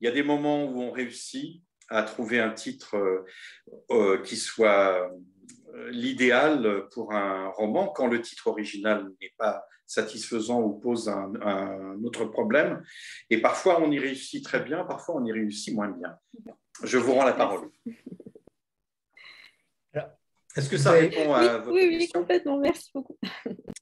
il 0.00 0.06
y 0.06 0.08
a 0.08 0.12
des 0.12 0.22
moments 0.22 0.64
où 0.64 0.80
on 0.80 0.90
réussit 0.90 1.62
à 1.88 2.02
trouver 2.02 2.40
un 2.40 2.50
titre 2.50 2.96
euh, 2.96 3.24
euh, 3.90 4.22
qui 4.22 4.36
soit 4.36 5.10
l'idéal 5.90 6.88
pour 6.92 7.12
un 7.12 7.48
roman 7.50 7.88
quand 7.88 8.06
le 8.06 8.20
titre 8.20 8.46
original 8.46 9.08
n'est 9.20 9.34
pas 9.36 9.64
satisfaisant 9.86 10.60
ou 10.60 10.78
pose 10.78 11.08
un, 11.08 12.02
autre 12.04 12.24
problème. 12.24 12.82
Et 13.30 13.40
parfois, 13.40 13.80
on 13.80 13.90
y 13.90 13.98
réussit 13.98 14.44
très 14.44 14.60
bien, 14.60 14.84
parfois, 14.84 15.16
on 15.16 15.24
y 15.24 15.32
réussit 15.32 15.74
moins 15.74 15.88
bien. 15.88 16.16
Je 16.82 16.98
vous 16.98 17.14
rends 17.14 17.24
la 17.24 17.32
parole. 17.32 17.70
Est-ce 20.56 20.70
que 20.70 20.78
ça 20.78 20.92
répond 20.92 21.34
à 21.34 21.58
votre 21.58 21.72
oui, 21.72 21.96
oui, 21.98 22.08
complètement. 22.08 22.58
Merci 22.58 22.90
beaucoup. 22.94 23.18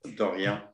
De 0.04 0.22
rien. 0.22 0.68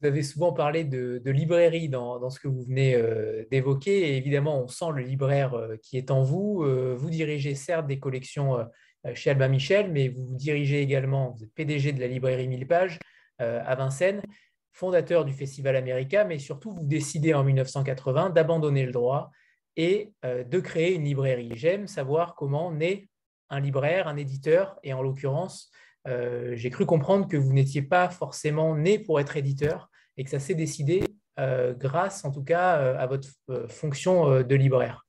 Vous 0.00 0.08
avez 0.08 0.22
souvent 0.22 0.52
parlé 0.52 0.84
de, 0.84 1.20
librairie 1.26 1.88
dans, 1.88 2.28
ce 2.30 2.40
que 2.40 2.48
vous 2.48 2.62
venez 2.62 2.94
euh, 2.94 3.44
d'évoquer. 3.50 4.08
Et 4.08 4.16
évidemment, 4.16 4.60
on 4.60 4.66
sent 4.66 4.86
le 4.96 5.02
libraire 5.02 5.54
euh, 5.54 5.76
qui 5.82 5.96
est 5.96 6.10
en 6.10 6.22
vous. 6.22 6.64
Euh, 6.64 6.96
vous 6.96 7.10
dirigez 7.10 7.54
certes 7.54 7.86
des 7.86 8.00
collections 8.00 8.66
chez 9.14 9.30
Albin 9.30 9.48
Michel, 9.48 9.90
mais 9.90 10.08
vous 10.08 10.24
vous 10.24 10.36
dirigez 10.36 10.80
également, 10.80 11.30
vous 11.30 11.42
êtes 11.42 11.52
PDG 11.54 11.92
de 11.92 12.00
la 12.00 12.06
librairie 12.06 12.46
1000 12.46 12.68
pages, 12.68 13.00
à 13.38 13.74
Vincennes, 13.74 14.22
fondateur 14.70 15.24
du 15.24 15.32
Festival 15.32 15.74
America, 15.74 16.24
mais 16.24 16.38
surtout 16.38 16.70
vous 16.70 16.84
décidez 16.84 17.34
en 17.34 17.42
1980 17.42 18.30
d'abandonner 18.30 18.86
le 18.86 18.92
droit 18.92 19.32
et 19.76 20.12
de 20.22 20.60
créer 20.60 20.94
une 20.94 21.02
librairie. 21.02 21.50
J'aime 21.56 21.88
savoir 21.88 22.36
comment 22.36 22.70
naît 22.70 23.08
un 23.52 23.60
libraire, 23.60 24.08
un 24.08 24.16
éditeur, 24.16 24.78
et 24.82 24.92
en 24.92 25.02
l'occurrence, 25.02 25.70
j'ai 26.04 26.70
cru 26.70 26.84
comprendre 26.84 27.28
que 27.28 27.36
vous 27.36 27.52
n'étiez 27.52 27.82
pas 27.82 28.08
forcément 28.08 28.76
né 28.76 28.98
pour 28.98 29.20
être 29.20 29.36
éditeur 29.36 29.88
et 30.16 30.24
que 30.24 30.30
ça 30.30 30.40
s'est 30.40 30.56
décidé 30.56 31.04
grâce 31.38 32.24
en 32.24 32.32
tout 32.32 32.42
cas 32.42 32.72
à 32.96 33.06
votre 33.06 33.28
fonction 33.68 34.42
de 34.42 34.54
libraire. 34.56 35.06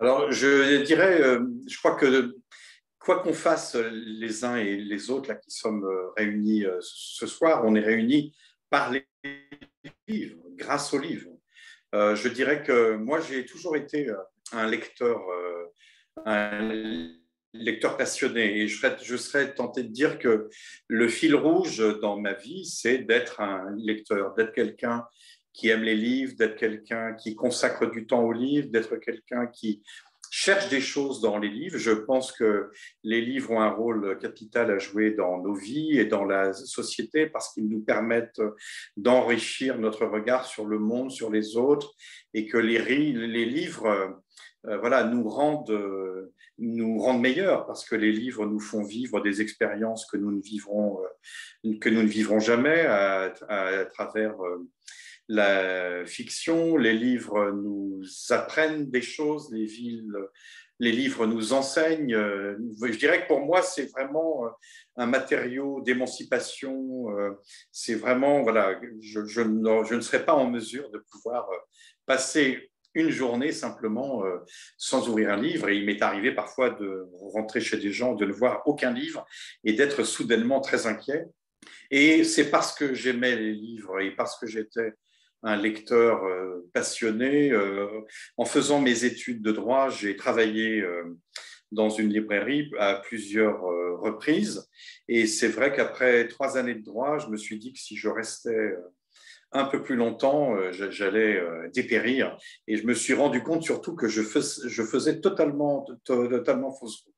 Alors, 0.00 0.32
je 0.32 0.82
dirais, 0.82 1.20
je 1.68 1.78
crois 1.78 1.96
que 1.96 2.34
quoi 3.02 3.20
qu'on 3.20 3.34
fasse 3.34 3.74
les 3.74 4.44
uns 4.44 4.56
et 4.56 4.76
les 4.76 5.10
autres 5.10 5.28
là, 5.28 5.34
qui 5.34 5.50
sommes 5.50 5.84
euh, 5.84 6.10
réunis 6.16 6.64
euh, 6.64 6.78
ce 6.80 7.26
soir, 7.26 7.62
on 7.64 7.74
est 7.74 7.80
réunis 7.80 8.34
par 8.70 8.90
les 8.90 9.06
livres, 10.06 10.42
grâce 10.56 10.94
aux 10.94 10.98
livres. 10.98 11.30
Euh, 11.94 12.14
je 12.14 12.28
dirais 12.28 12.62
que 12.62 12.94
moi, 12.96 13.20
j'ai 13.20 13.44
toujours 13.44 13.76
été 13.76 14.08
un 14.52 14.66
lecteur, 14.66 15.20
un 16.24 17.10
lecteur 17.54 17.96
passionné 17.96 18.60
et 18.60 18.68
je 18.68 18.76
serais, 18.76 18.96
je 19.02 19.54
tenté 19.54 19.82
de 19.82 19.88
dire 19.88 20.18
que 20.18 20.48
le 20.88 21.08
fil 21.08 21.34
rouge 21.34 21.82
dans 22.00 22.18
ma 22.18 22.32
vie, 22.32 22.64
c'est 22.64 22.98
d'être 22.98 23.40
un 23.40 23.74
lecteur, 23.76 24.34
d'être 24.34 24.52
quelqu'un 24.52 25.04
qui 25.52 25.68
aime 25.68 25.82
les 25.82 25.96
livres, 25.96 26.34
d'être 26.36 26.56
quelqu'un 26.56 27.14
qui 27.14 27.34
consacre 27.34 27.90
du 27.90 28.06
temps 28.06 28.24
aux 28.24 28.32
livres, 28.32 28.68
d'être 28.70 28.96
quelqu'un 28.96 29.46
qui 29.46 29.82
cherche 30.30 30.70
des 30.70 30.80
choses 30.80 31.20
dans 31.20 31.36
les 31.36 31.50
livres. 31.50 31.76
Je 31.76 31.90
pense 31.90 32.32
que 32.32 32.70
les 33.02 33.20
livres 33.20 33.50
ont 33.50 33.60
un 33.60 33.68
rôle 33.68 34.18
capital 34.18 34.70
à 34.70 34.78
jouer 34.78 35.10
dans 35.10 35.42
nos 35.42 35.52
vies 35.52 35.98
et 35.98 36.06
dans 36.06 36.24
la 36.24 36.54
société 36.54 37.26
parce 37.26 37.52
qu'ils 37.52 37.68
nous 37.68 37.84
permettent 37.84 38.40
d'enrichir 38.96 39.78
notre 39.78 40.06
regard 40.06 40.46
sur 40.46 40.64
le 40.64 40.78
monde, 40.78 41.10
sur 41.10 41.30
les 41.30 41.58
autres, 41.58 41.92
et 42.32 42.46
que 42.46 42.56
les 42.56 43.44
livres 43.44 44.22
euh, 44.66 44.78
voilà, 44.78 45.04
nous, 45.04 45.28
rendent, 45.28 46.30
nous 46.58 46.98
rendent 46.98 47.20
meilleurs 47.20 47.66
parce 47.66 47.84
que 47.84 47.96
les 47.96 48.12
livres 48.12 48.46
nous 48.46 48.60
font 48.60 48.84
vivre 48.84 49.20
des 49.20 49.40
expériences 49.40 50.06
que 50.06 50.16
nous 50.16 50.30
ne 50.30 50.40
vivrons, 50.40 51.00
euh, 51.02 51.78
que 51.80 51.88
nous 51.88 52.02
ne 52.02 52.08
vivrons 52.08 52.38
jamais 52.38 52.86
à, 52.86 53.34
travers 53.92 54.40
euh, 54.40 54.68
la 55.28 56.04
fiction, 56.06 56.76
les 56.76 56.92
livres 56.92 57.50
nous 57.50 58.02
apprennent 58.30 58.90
des 58.90 59.02
choses, 59.02 59.50
les, 59.52 59.64
villes, 59.64 60.16
les 60.78 60.92
livres 60.92 61.26
nous 61.26 61.52
enseignent. 61.52 62.14
Je 62.14 62.98
dirais 62.98 63.22
que 63.22 63.28
pour 63.28 63.40
moi, 63.40 63.62
c'est 63.62 63.90
vraiment 63.90 64.44
un 64.96 65.06
matériau 65.06 65.80
d'émancipation. 65.80 67.06
C'est 67.70 67.94
vraiment, 67.94 68.42
voilà, 68.42 68.78
je, 69.00 69.24
je, 69.24 69.40
ne, 69.40 70.00
serais 70.00 70.24
pas 70.24 70.34
en 70.34 70.50
mesure 70.50 70.90
de 70.90 70.98
pouvoir 70.98 71.48
passer 72.04 72.71
une 72.94 73.10
journée 73.10 73.52
simplement 73.52 74.22
sans 74.76 75.08
ouvrir 75.08 75.30
un 75.30 75.40
livre. 75.40 75.68
Et 75.68 75.76
il 75.76 75.86
m'est 75.86 76.02
arrivé 76.02 76.32
parfois 76.32 76.70
de 76.70 77.06
rentrer 77.32 77.60
chez 77.60 77.76
des 77.76 77.92
gens, 77.92 78.14
de 78.14 78.24
ne 78.24 78.32
voir 78.32 78.62
aucun 78.66 78.92
livre 78.92 79.24
et 79.64 79.72
d'être 79.72 80.04
soudainement 80.04 80.60
très 80.60 80.86
inquiet. 80.86 81.26
Et 81.90 82.24
c'est 82.24 82.50
parce 82.50 82.74
que 82.74 82.94
j'aimais 82.94 83.36
les 83.36 83.52
livres 83.52 84.00
et 84.00 84.10
parce 84.14 84.38
que 84.38 84.46
j'étais 84.46 84.94
un 85.42 85.56
lecteur 85.56 86.24
euh, 86.24 86.68
passionné. 86.72 87.50
Euh, 87.50 88.00
en 88.36 88.44
faisant 88.44 88.80
mes 88.80 89.04
études 89.04 89.42
de 89.42 89.52
droit, 89.52 89.90
j'ai 89.90 90.16
travaillé 90.16 90.80
euh, 90.80 91.04
dans 91.70 91.90
une 91.90 92.12
librairie 92.12 92.70
à 92.78 92.94
plusieurs 92.94 93.62
reprises. 93.98 94.68
Et 95.08 95.26
c'est 95.26 95.48
vrai 95.48 95.72
qu'après 95.74 96.28
trois 96.28 96.58
années 96.58 96.74
de 96.74 96.84
droit, 96.84 97.18
je 97.18 97.28
me 97.28 97.36
suis 97.36 97.58
dit 97.58 97.72
que 97.72 97.78
si 97.78 97.96
je 97.96 98.08
restais 98.08 98.74
un 99.52 99.64
peu 99.64 99.82
plus 99.82 99.96
longtemps, 99.96 100.56
j'allais 100.72 101.42
dépérir. 101.74 102.36
Et 102.66 102.76
je 102.76 102.86
me 102.86 102.94
suis 102.94 103.14
rendu 103.14 103.42
compte 103.42 103.62
surtout 103.62 103.94
que 103.94 104.08
je, 104.08 104.22
faisais 104.22 105.20
totalement, 105.20 105.86
totalement 106.04 106.72
fausse 106.72 107.02
route. 107.04 107.14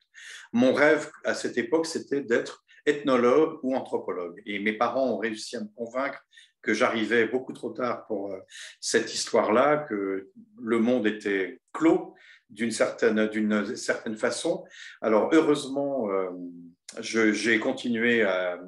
Mon 0.53 0.73
rêve 0.73 1.11
à 1.25 1.35
cette 1.35 1.59
époque, 1.59 1.87
c'était 1.87 2.23
d'être 2.23 2.65
ethnologue 2.87 3.59
ou 3.63 3.75
anthropologue. 3.75 4.43
Et 4.47 4.59
mes 4.59 4.73
parents 4.73 5.09
ont 5.09 5.19
réussi 5.19 5.57
à 5.57 5.61
me 5.61 5.69
convaincre 5.75 6.21
que 6.63 6.75
j'arrivais 6.75 7.27
beaucoup 7.27 7.53
trop 7.53 7.71
tard 7.71 8.07
pour 8.07 8.33
euh, 8.33 8.39
cette 8.81 9.13
histoire-là, 9.13 9.79
que 9.89 10.31
le 10.61 10.79
monde 10.79 11.07
était 11.07 11.61
clos 11.73 12.15
d'une 12.51 12.71
certaine, 12.71 13.27
d'une 13.29 13.77
certaine 13.77 14.17
façon. 14.17 14.65
Alors 15.03 15.31
heureusement, 15.33 16.11
euh, 16.11 16.31
j'ai 17.01 17.59
continué 17.59 18.23
à, 18.23 18.59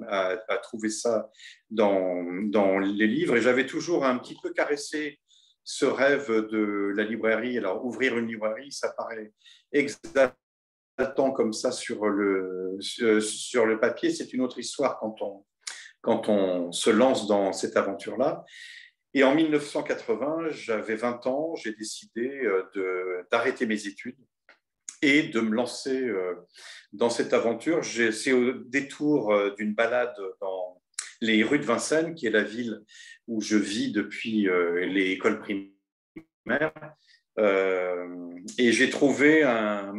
trouver 0.62 0.90
ça 0.90 1.30
dans, 1.70 2.24
dans 2.50 2.78
les 2.78 3.06
livres 3.06 3.36
et 3.36 3.40
j'avais 3.40 3.66
toujours 3.66 4.04
un 4.04 4.18
petit 4.18 4.36
peu 4.42 4.52
caressé 4.52 5.20
ce 5.64 5.84
rêve 5.84 6.30
de 6.30 6.92
la 6.96 7.04
librairie. 7.04 7.58
Alors 7.58 7.84
ouvrir 7.84 8.16
une 8.16 8.28
librairie, 8.28 8.72
ça 8.72 8.92
paraît 8.96 9.32
exaltant 9.72 11.32
comme 11.32 11.52
ça 11.52 11.72
sur 11.72 12.06
le, 12.06 12.78
sur 12.80 13.66
le 13.66 13.78
papier. 13.78 14.10
C'est 14.10 14.32
une 14.32 14.40
autre 14.40 14.58
histoire 14.58 14.98
quand 14.98 15.20
on, 15.20 15.44
quand 16.00 16.28
on 16.28 16.72
se 16.72 16.90
lance 16.90 17.26
dans 17.26 17.52
cette 17.52 17.76
aventure-là. 17.76 18.44
Et 19.12 19.24
en 19.24 19.34
1980, 19.34 20.50
j'avais 20.50 20.94
20 20.94 21.26
ans, 21.26 21.54
j'ai 21.56 21.72
décidé 21.72 22.28
euh, 22.44 23.26
d'arrêter 23.30 23.66
mes 23.66 23.86
études 23.86 24.18
et 25.02 25.24
de 25.24 25.40
me 25.40 25.54
lancer 25.54 26.02
euh, 26.02 26.34
dans 26.92 27.10
cette 27.10 27.32
aventure. 27.32 27.84
C'est 27.84 28.32
au 28.32 28.52
détour 28.52 29.32
euh, 29.32 29.54
d'une 29.56 29.74
balade 29.74 30.14
dans 30.40 30.80
les 31.20 31.42
rues 31.42 31.58
de 31.58 31.64
Vincennes, 31.64 32.14
qui 32.14 32.26
est 32.26 32.30
la 32.30 32.42
ville 32.42 32.82
où 33.26 33.40
je 33.40 33.56
vis 33.56 33.90
depuis 33.90 34.48
les 34.86 35.10
écoles 35.12 35.40
primaires. 35.40 36.72
et 37.38 38.72
j'ai 38.72 38.90
trouvé 38.90 39.42
un, 39.42 39.94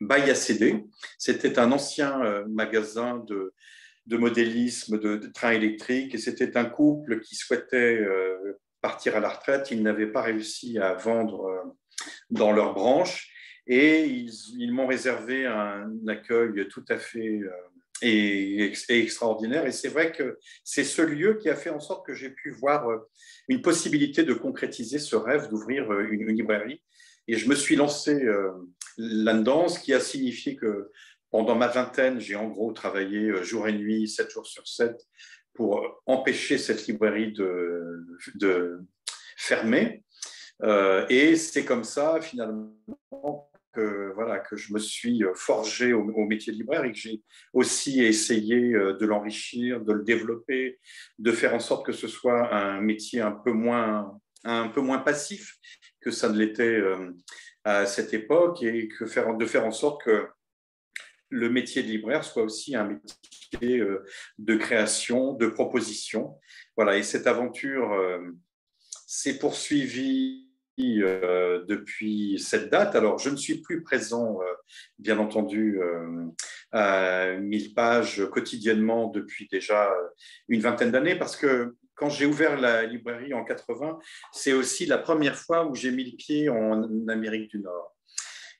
bail 0.00 0.30
à 0.30 0.34
CD. 0.34 0.86
C'était 1.18 1.58
un 1.58 1.70
ancien 1.70 2.44
magasin 2.48 3.18
de, 3.28 3.52
de 4.10 4.16
modélisme, 4.16 4.98
de, 4.98 5.16
train 5.32 5.52
électrique. 5.52 6.14
Et 6.14 6.18
c'était 6.18 6.56
un 6.56 6.64
couple 6.64 7.20
qui 7.20 7.36
souhaitait 7.36 8.00
euh, 8.00 8.60
partir 8.80 9.16
à 9.16 9.20
la 9.20 9.28
retraite. 9.28 9.70
Ils 9.70 9.82
n'avaient 9.82 10.10
pas 10.10 10.22
réussi 10.22 10.78
à 10.78 10.94
vendre 10.94 11.46
euh, 11.46 11.62
dans 12.30 12.52
leur 12.52 12.74
branche. 12.74 13.30
Et 13.66 14.04
ils, 14.04 14.72
m'ont 14.72 14.86
réservé 14.86 15.46
un 15.46 15.90
accueil 16.08 16.66
tout 16.68 16.84
à 16.88 16.98
fait 16.98 17.40
euh, 17.40 17.50
et, 18.02 18.72
extraordinaire. 18.88 19.66
Et 19.66 19.72
c'est 19.72 19.88
vrai 19.88 20.12
que 20.12 20.38
c'est 20.64 20.84
ce 20.84 21.02
lieu 21.02 21.34
qui 21.34 21.48
a 21.48 21.54
fait 21.54 21.70
en 21.70 21.80
sorte 21.80 22.04
que 22.06 22.14
j'ai 22.14 22.30
pu 22.30 22.50
voir 22.50 22.88
une 23.48 23.62
possibilité 23.62 24.24
de 24.24 24.34
concrétiser 24.34 24.98
ce 24.98 25.14
rêve 25.14 25.48
d'ouvrir 25.48 25.92
une, 25.92 26.26
librairie. 26.26 26.82
Et 27.28 27.36
je 27.36 27.48
me 27.48 27.54
suis 27.54 27.76
lancé 27.76 28.26
là-dedans, 28.96 29.68
ce 29.68 29.78
qui 29.78 29.94
a 29.94 30.00
signifié 30.00 30.56
que 30.56 30.90
pendant 31.30 31.54
ma 31.54 31.68
vingtaine, 31.68 32.20
j'ai 32.20 32.34
en 32.34 32.48
gros 32.48 32.72
travaillé 32.72 33.28
euh, 33.28 33.42
jour 33.42 33.68
et 33.68 33.72
nuit, 33.72 34.08
7 34.08 34.30
jours 34.30 34.46
sur 34.46 34.66
7, 34.66 34.96
pour 35.54 36.02
empêcher 36.06 36.58
cette 36.58 36.86
librairie 36.86 37.32
de 37.32 38.80
fermer. 39.36 40.02
Euh, 40.62 41.06
et 41.08 41.36
c'est 41.36 41.64
comme 41.64 41.84
ça, 41.84 42.20
finalement, 42.20 42.72
que, 43.72 44.12
voilà, 44.14 44.40
que 44.40 44.56
je 44.56 44.72
me 44.72 44.78
suis 44.78 45.22
forgé 45.34 45.92
au, 45.92 46.04
métier 46.24 46.52
de 46.52 46.58
libraire 46.58 46.84
et 46.84 46.92
que 46.92 46.98
j'ai 46.98 47.22
aussi 47.52 48.02
essayé 48.02 48.74
euh, 48.74 48.94
de 48.94 49.06
l'enrichir, 49.06 49.80
de 49.80 49.92
le 49.92 50.02
développer, 50.02 50.78
de 51.18 51.32
faire 51.32 51.54
en 51.54 51.60
sorte 51.60 51.86
que 51.86 51.92
ce 51.92 52.08
soit 52.08 52.52
un 52.54 52.80
métier 52.80 53.20
un 53.20 53.32
peu 53.32 53.52
moins, 53.52 54.18
un 54.44 54.68
peu 54.68 54.80
moins 54.80 54.98
passif 54.98 55.56
que 56.00 56.10
ça 56.10 56.28
ne 56.28 56.38
l'était 56.38 56.80
à 57.64 57.84
cette 57.84 58.14
époque 58.14 58.62
et 58.62 58.88
que 58.88 59.06
faire, 59.06 59.36
de 59.36 59.46
faire 59.46 59.66
en 59.66 59.70
sorte 59.70 60.02
que 60.02 60.26
le 61.30 61.48
métier 61.48 61.82
de 61.82 61.88
libraire 61.88 62.24
soit 62.24 62.42
aussi 62.42 62.74
un 62.76 62.84
métier 62.84 63.78
euh, 63.78 64.04
de 64.38 64.56
création, 64.56 65.32
de 65.32 65.46
proposition. 65.46 66.38
Voilà, 66.76 66.98
et 66.98 67.02
cette 67.02 67.26
aventure 67.26 67.92
euh, 67.92 68.18
s'est 69.06 69.38
poursuivie 69.38 70.49
euh, 71.02 71.64
depuis 71.66 72.38
cette 72.38 72.70
date. 72.70 72.94
Alors, 72.96 73.18
je 73.18 73.30
ne 73.30 73.36
suis 73.36 73.60
plus 73.60 73.82
présent, 73.82 74.40
bien 74.98 75.18
entendu, 75.18 75.80
à 76.72 77.36
1000 77.36 77.74
pages 77.74 78.24
quotidiennement 78.30 79.08
depuis 79.08 79.48
déjà 79.50 79.92
une 80.48 80.60
vingtaine 80.60 80.90
d'années, 80.90 81.16
parce 81.16 81.36
que 81.36 81.74
quand 81.94 82.08
j'ai 82.08 82.26
ouvert 82.26 82.58
la 82.58 82.84
librairie 82.84 83.34
en 83.34 83.44
80, 83.44 83.98
c'est 84.32 84.52
aussi 84.52 84.86
la 84.86 84.98
première 84.98 85.36
fois 85.36 85.66
où 85.66 85.74
j'ai 85.74 85.90
mis 85.90 86.10
le 86.10 86.16
pied 86.16 86.48
en 86.48 87.08
Amérique 87.08 87.50
du 87.50 87.60
Nord 87.60 87.94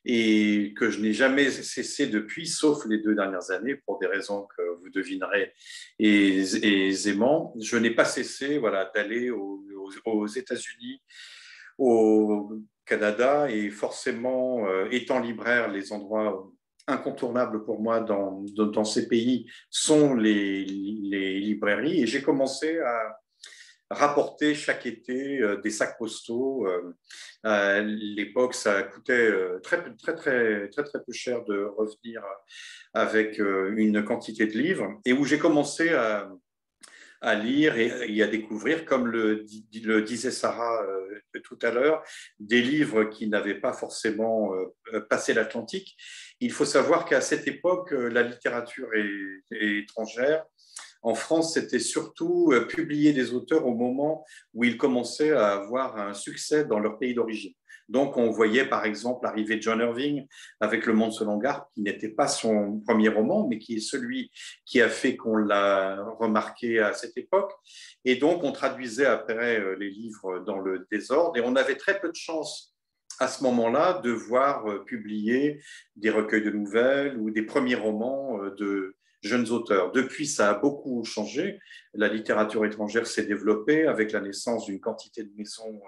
et 0.04 0.72
que 0.76 0.90
je 0.90 1.00
n'ai 1.00 1.12
jamais 1.12 1.50
cessé 1.50 2.06
depuis, 2.06 2.46
sauf 2.46 2.84
les 2.86 2.98
deux 2.98 3.14
dernières 3.14 3.50
années, 3.50 3.76
pour 3.76 3.98
des 3.98 4.06
raisons 4.06 4.46
que 4.56 4.62
vous 4.80 4.88
devinerez 4.90 5.52
aisément. 5.98 7.54
Je 7.60 7.76
n'ai 7.76 7.90
pas 7.90 8.04
cessé 8.04 8.58
voilà, 8.58 8.90
d'aller 8.94 9.30
aux 9.30 10.26
États-Unis, 10.26 11.02
au 11.80 12.52
Canada, 12.84 13.50
et 13.50 13.70
forcément, 13.70 14.66
euh, 14.68 14.86
étant 14.90 15.18
libraire, 15.18 15.68
les 15.68 15.92
endroits 15.92 16.46
incontournables 16.86 17.64
pour 17.64 17.80
moi 17.80 18.00
dans, 18.00 18.84
ces 18.84 19.08
pays 19.08 19.50
sont 19.70 20.14
les, 20.14 20.64
les 20.64 21.40
librairies. 21.40 22.02
Et 22.02 22.06
j'ai 22.06 22.20
commencé 22.20 22.78
à 22.80 23.16
rapporter 23.90 24.54
chaque 24.54 24.86
été 24.86 25.40
euh, 25.40 25.56
des 25.62 25.70
sacs 25.70 25.96
postaux. 25.98 26.66
Euh, 26.66 26.94
à 27.44 27.80
l'époque, 27.80 28.54
ça 28.54 28.82
coûtait 28.82 29.32
très, 29.62 29.82
très, 29.82 30.14
très, 30.14 30.68
très, 30.68 30.84
très 30.84 31.04
peu 31.04 31.12
cher 31.12 31.42
de 31.44 31.64
revenir 31.64 32.22
avec 32.92 33.38
une 33.38 34.04
quantité 34.04 34.46
de 34.46 34.58
livres 34.58 35.00
et 35.06 35.14
où 35.14 35.24
j'ai 35.24 35.38
commencé 35.38 35.90
à, 35.90 36.28
à 37.20 37.34
lire 37.34 37.76
et, 37.76 38.22
à 38.22 38.26
découvrir, 38.26 38.84
comme 38.84 39.06
le, 39.06 39.44
disait 40.02 40.30
Sarah 40.30 40.82
euh, 40.84 41.20
tout 41.44 41.58
à 41.62 41.70
l'heure, 41.70 42.02
des 42.38 42.62
livres 42.62 43.04
qui 43.04 43.28
n'avaient 43.28 43.60
pas 43.60 43.72
forcément 43.72 44.54
euh, 44.54 45.00
passé 45.00 45.34
l'Atlantique. 45.34 45.96
Il 46.40 46.52
faut 46.52 46.64
savoir 46.64 47.04
qu'à 47.04 47.20
cette 47.20 47.46
époque, 47.46 47.92
euh, 47.92 48.08
la 48.08 48.22
littérature 48.22 48.88
étrangère 49.50 50.44
en 51.02 51.14
France, 51.14 51.54
c'était 51.54 51.78
surtout 51.78 52.52
publier 52.68 53.14
des 53.14 53.32
auteurs 53.32 53.66
au 53.66 53.74
moment 53.74 54.22
où 54.52 54.64
ils 54.64 54.76
commençaient 54.76 55.32
à 55.32 55.52
avoir 55.52 55.96
un 55.96 56.12
succès 56.12 56.66
dans 56.66 56.78
leur 56.78 56.98
pays 56.98 57.14
d'origine. 57.14 57.54
Donc, 57.90 58.16
on 58.16 58.30
voyait 58.30 58.64
par 58.64 58.84
exemple 58.84 59.24
l'arrivée 59.24 59.56
de 59.56 59.62
John 59.62 59.80
Irving 59.80 60.26
avec 60.60 60.86
Le 60.86 60.92
Monde 60.92 61.12
selon 61.12 61.38
Garp, 61.38 61.68
qui 61.74 61.82
n'était 61.82 62.08
pas 62.08 62.28
son 62.28 62.80
premier 62.86 63.08
roman, 63.08 63.48
mais 63.48 63.58
qui 63.58 63.76
est 63.76 63.80
celui 63.80 64.30
qui 64.64 64.80
a 64.80 64.88
fait 64.88 65.16
qu'on 65.16 65.36
l'a 65.36 66.02
remarqué 66.18 66.78
à 66.78 66.92
cette 66.92 67.18
époque. 67.18 67.52
Et 68.04 68.14
donc, 68.14 68.44
on 68.44 68.52
traduisait 68.52 69.06
après 69.06 69.60
euh, 69.60 69.76
les 69.76 69.90
livres 69.90 70.38
dans 70.38 70.60
le 70.60 70.86
désordre 70.90 71.36
et 71.36 71.42
on 71.44 71.56
avait 71.56 71.76
très 71.76 72.00
peu 72.00 72.08
de 72.08 72.16
chance 72.16 72.74
à 73.18 73.28
ce 73.28 73.42
moment-là 73.42 74.00
de 74.02 74.10
voir 74.10 74.68
euh, 74.70 74.84
publier 74.84 75.60
des 75.96 76.10
recueils 76.10 76.42
de 76.42 76.50
nouvelles 76.50 77.18
ou 77.18 77.30
des 77.30 77.42
premiers 77.42 77.74
romans 77.74 78.40
euh, 78.42 78.54
de, 78.54 78.96
jeunes 79.22 79.50
auteurs. 79.50 79.92
Depuis, 79.92 80.26
ça 80.26 80.50
a 80.50 80.54
beaucoup 80.54 81.04
changé. 81.04 81.60
La 81.94 82.08
littérature 82.08 82.64
étrangère 82.64 83.06
s'est 83.06 83.26
développée 83.26 83.86
avec 83.86 84.12
la 84.12 84.20
naissance 84.20 84.66
d'une 84.66 84.80
quantité 84.80 85.24
de 85.24 85.30
maisons 85.36 85.80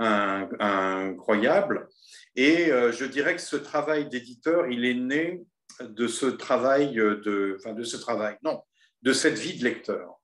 euh, 0.00 0.46
incroyable. 0.58 1.88
Et 2.34 2.70
euh, 2.72 2.92
je 2.92 3.04
dirais 3.04 3.36
que 3.36 3.42
ce 3.42 3.56
travail 3.56 4.08
d'éditeur, 4.08 4.66
il 4.68 4.84
est 4.84 4.94
né 4.94 5.42
de 5.80 6.06
ce 6.06 6.26
travail 6.26 6.94
de, 6.94 7.56
enfin 7.58 7.72
de 7.72 7.84
ce 7.84 7.96
travail, 7.96 8.36
non, 8.42 8.62
de 9.02 9.12
cette 9.12 9.38
vie 9.38 9.58
de 9.58 9.64
lecteur. 9.64 10.20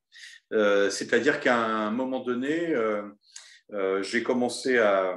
Euh, 0.52 0.90
c'est-à-dire 0.90 1.40
qu'à 1.40 1.56
un 1.56 1.90
moment 1.90 2.20
donné, 2.20 2.74
j'ai 4.02 4.22
commencé 4.22 4.78
à 4.78 5.16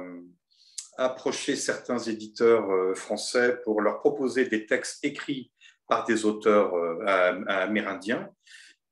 approcher 0.96 1.56
certains 1.56 1.98
éditeurs 1.98 2.96
français 2.96 3.58
pour 3.64 3.82
leur 3.82 3.98
proposer 3.98 4.46
des 4.46 4.64
textes 4.64 5.04
écrits 5.04 5.50
par 5.88 6.04
des 6.04 6.24
auteurs 6.24 6.74
euh, 6.74 7.44
amérindiens, 7.46 8.28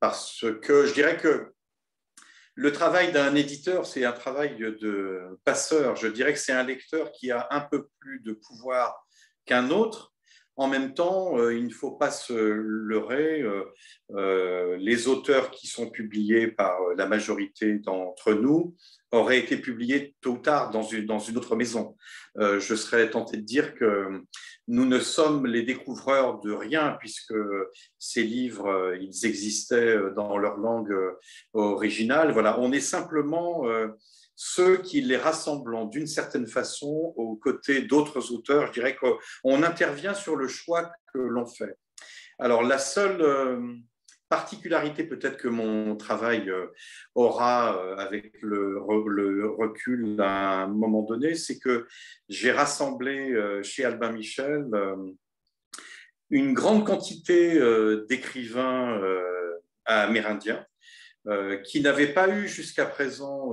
parce 0.01 0.45
que 0.63 0.87
je 0.87 0.95
dirais 0.95 1.17
que 1.17 1.53
le 2.55 2.73
travail 2.73 3.11
d'un 3.11 3.35
éditeur, 3.35 3.85
c'est 3.85 4.05
un 4.05 4.13
travail 4.13 4.57
de 4.57 5.41
passeur. 5.45 5.97
Je 5.97 6.07
dirais 6.07 6.33
que 6.33 6.39
c'est 6.39 6.53
un 6.53 6.63
lecteur 6.63 7.11
qui 7.11 7.33
a 7.33 7.49
un 7.51 7.61
peu 7.61 7.89
plus 7.99 8.21
de 8.21 8.33
pouvoir 8.33 9.05
qu'un 9.45 9.71
autre. 9.71 10.13
En 10.57 10.69
même 10.69 10.95
temps, 10.95 11.37
euh, 11.37 11.53
il 11.53 11.67
ne 11.67 11.73
faut 11.73 11.91
pas 11.91 12.13
se 12.13 12.33
leurrer. 12.33 13.43
Euh, 14.13 14.77
les 14.79 15.09
auteurs 15.09 15.51
qui 15.51 15.67
sont 15.67 15.91
publiés 15.91 16.47
par 16.47 16.79
la 16.97 17.07
majorité 17.07 17.81
d'entre 17.81 18.35
nous 18.35 18.77
auraient 19.11 19.41
été 19.41 19.57
publiés 19.57 20.15
tôt 20.21 20.35
ou 20.35 20.39
tard 20.39 20.71
dans 20.71 20.85
une, 20.85 21.07
dans 21.07 21.19
une 21.19 21.39
autre 21.39 21.57
maison. 21.57 21.97
je 22.37 22.75
serais 22.77 23.11
tenté 23.11 23.37
de 23.39 23.43
dire 23.43 23.75
que 23.75 24.23
nous 24.67 24.87
ne 24.87 24.99
sommes 24.99 25.47
les 25.47 25.63
découvreurs 25.63 26.41
de 26.41 26.53
rien 26.53 26.97
puisque 26.99 27.35
ces 27.99 28.23
livres, 28.23 28.67
euh, 28.67 28.97
ils 28.97 29.27
existaient 29.27 29.97
euh, 29.97 30.11
dans 30.15 30.39
leur 30.39 30.57
langue 30.57 30.93
euh, 30.93 31.19
originale. 31.53 32.33
Voilà, 32.33 32.59
on 32.61 32.73
est 32.73 32.81
simplement 32.81 33.65
ceux 34.37 34.79
qui 34.79 35.01
les 35.01 35.17
rassemblant 35.17 35.85
d'une 35.85 36.07
certaine 36.07 36.47
façon 36.47 37.15
aux 37.17 37.37
côtés 37.37 37.83
d'autres 37.83 38.33
auteurs. 38.33 38.67
Je 38.69 38.73
dirais 38.73 38.97
qu'on 38.97 39.63
intervient 39.63 40.15
sur 40.15 40.37
le 40.37 40.49
choix 40.49 40.91
que 41.13 41.19
l'on 41.19 41.47
fait. 41.47 41.77
Alors 42.39 42.63
la 42.63 42.79
seule 42.79 43.23
particularité 44.35 45.05
peut-être 45.05 45.37
que 45.37 45.47
mon 45.47 45.95
travail 45.95 46.51
euh, 46.51 46.67
aura 47.15 47.79
euh, 47.79 47.97
avec 47.99 48.33
le, 48.43 48.81
recul 49.47 50.21
à 50.21 50.65
un 50.65 50.67
moment 50.67 51.03
donné, 51.03 51.37
c'est 51.37 51.61
que 51.61 51.87
j'ai 52.29 52.51
rassemblé 52.51 53.31
euh, 53.31 53.63
chez 53.63 53.85
Albin 53.85 54.11
Michel 54.11 54.65
une 56.31 56.53
grande 56.53 56.85
quantité 56.85 57.61
d'écrivains 58.09 59.01
amérindiens 59.85 60.67
qui 61.65 61.81
n'avaient 61.81 62.13
pas 62.13 62.29
eu 62.29 62.49
jusqu'à 62.49 62.87
présent 62.87 63.53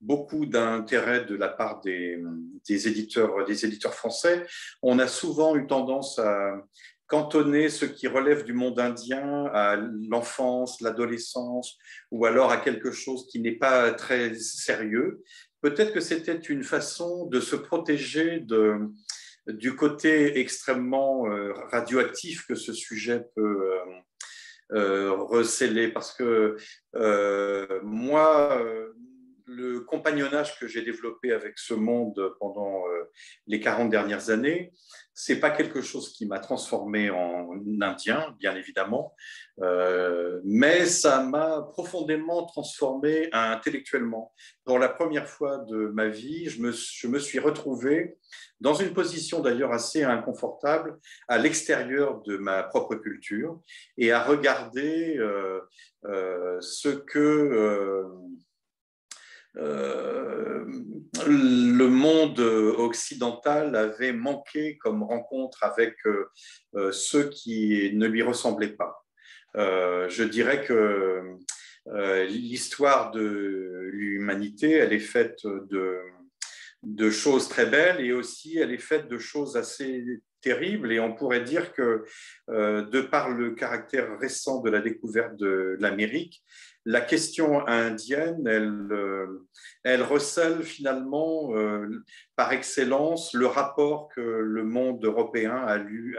beaucoup 0.00 0.44
d'intérêt 0.44 1.24
de 1.24 1.36
la 1.36 1.48
part 1.48 1.80
des, 1.80 2.20
éditeurs 2.68 3.94
français. 3.94 4.44
On 4.82 4.98
a 4.98 5.06
souvent 5.06 5.56
eu 5.56 5.66
tendance 5.66 6.18
à 6.18 6.60
cantonner 7.12 7.68
ce 7.68 7.84
qui 7.84 8.08
relève 8.08 8.42
du 8.42 8.54
monde 8.54 8.80
indien 8.80 9.44
à 9.52 9.76
l'enfance, 9.76 10.80
l'adolescence, 10.80 11.76
ou 12.10 12.24
alors 12.24 12.50
à 12.50 12.56
quelque 12.56 12.90
chose 12.90 13.26
qui 13.30 13.38
n'est 13.38 13.58
pas 13.58 13.92
très 13.92 14.32
sérieux. 14.34 15.22
Peut-être 15.60 15.92
que 15.92 16.00
c'était 16.00 16.38
une 16.38 16.64
façon 16.64 17.26
de 17.26 17.38
se 17.38 17.54
protéger 17.54 18.46
du 19.46 19.76
côté 19.76 20.38
extrêmement 20.38 21.26
euh, 21.26 21.52
radioactif 21.70 22.46
que 22.46 22.54
ce 22.54 22.72
sujet 22.72 23.20
peut 23.36 23.72
euh, 24.72 25.18
euh, 25.28 25.90
parce 25.92 26.14
que 26.14 26.56
moi, 27.82 28.58
le 29.46 29.80
compagnonnage 29.80 30.58
que 30.58 30.66
j'ai 30.66 30.82
développé 30.82 31.32
avec 31.32 31.58
ce 31.58 31.74
monde 31.74 32.34
pendant 32.38 32.86
euh, 32.86 33.10
les 33.46 33.60
40 33.60 33.90
dernières 33.90 34.30
années, 34.30 34.72
c'est 35.14 35.40
pas 35.40 35.50
quelque 35.50 35.82
chose 35.82 36.12
qui 36.12 36.26
m'a 36.26 36.38
transformé 36.38 37.10
en 37.10 37.50
indien, 37.80 38.34
bien 38.38 38.56
évidemment, 38.56 39.14
euh, 39.60 40.40
mais 40.44 40.86
ça 40.86 41.22
m'a 41.22 41.62
profondément 41.62 42.46
transformé 42.46 43.28
intellectuellement. 43.32 44.32
Pour 44.64 44.78
la 44.78 44.88
première 44.88 45.28
fois 45.28 45.58
de 45.58 45.86
ma 45.88 46.08
vie, 46.08 46.48
je 46.48 46.62
me, 46.62 46.72
suis 47.18 47.38
retrouvé 47.38 48.16
dans 48.60 48.74
une 48.74 48.94
position 48.94 49.40
d'ailleurs 49.40 49.72
assez 49.72 50.02
inconfortable 50.02 50.98
à 51.28 51.36
l'extérieur 51.36 52.22
de 52.22 52.36
ma 52.36 52.62
propre 52.62 52.94
culture 52.94 53.60
et 53.98 54.12
à 54.12 54.22
regarder 54.22 55.18
euh, 55.18 55.60
ce 56.60 56.88
que 56.88 58.08
euh, 59.58 60.64
le 61.26 61.86
monde 61.86 62.40
occidental 62.40 63.76
avait 63.76 64.12
manqué 64.12 64.78
comme 64.78 65.02
rencontre 65.02 65.62
avec 65.62 65.94
euh, 66.06 66.30
euh, 66.74 66.90
ceux 66.92 67.28
qui 67.28 67.90
ne 67.94 68.06
lui 68.06 68.22
ressemblaient 68.22 68.76
pas. 68.76 69.04
je 69.54 70.22
dirais 70.22 70.64
que 70.64 71.36
l'histoire 72.28 73.10
de 73.10 73.90
l'humanité, 73.92 74.70
elle 74.70 74.92
est 74.92 74.98
faite 74.98 75.40
de, 75.44 75.98
de 76.82 77.10
choses 77.10 77.48
très 77.48 77.66
belles 77.66 78.00
et 78.00 78.12
aussi 78.12 78.56
elle 78.56 78.72
est 78.72 78.78
faite 78.78 79.08
de 79.08 79.18
choses 79.18 79.56
assez 79.56 80.22
terribles 80.40 80.90
et 80.92 81.00
on 81.00 81.14
pourrait 81.14 81.44
dire 81.44 81.72
que 81.74 82.04
de 82.48 83.00
par 83.02 83.28
le 83.28 83.54
caractère 83.54 84.18
récent 84.18 84.62
de 84.62 84.70
la 84.70 84.80
découverte 84.80 85.36
de 85.36 85.76
l'Amérique, 85.80 86.42
la 86.84 87.00
question 87.00 87.66
indienne, 87.68 88.46
elle, 88.46 88.88
euh, 88.90 90.04
recèle 90.04 90.62
finalement 90.62 91.54
euh, 91.54 92.02
par 92.36 92.52
excellence 92.52 93.34
le 93.34 93.46
rapport 93.46 94.08
que 94.08 94.20
le 94.20 94.64
monde 94.64 95.04
européen 95.04 95.54
a, 95.56 95.78
eu 95.78 96.16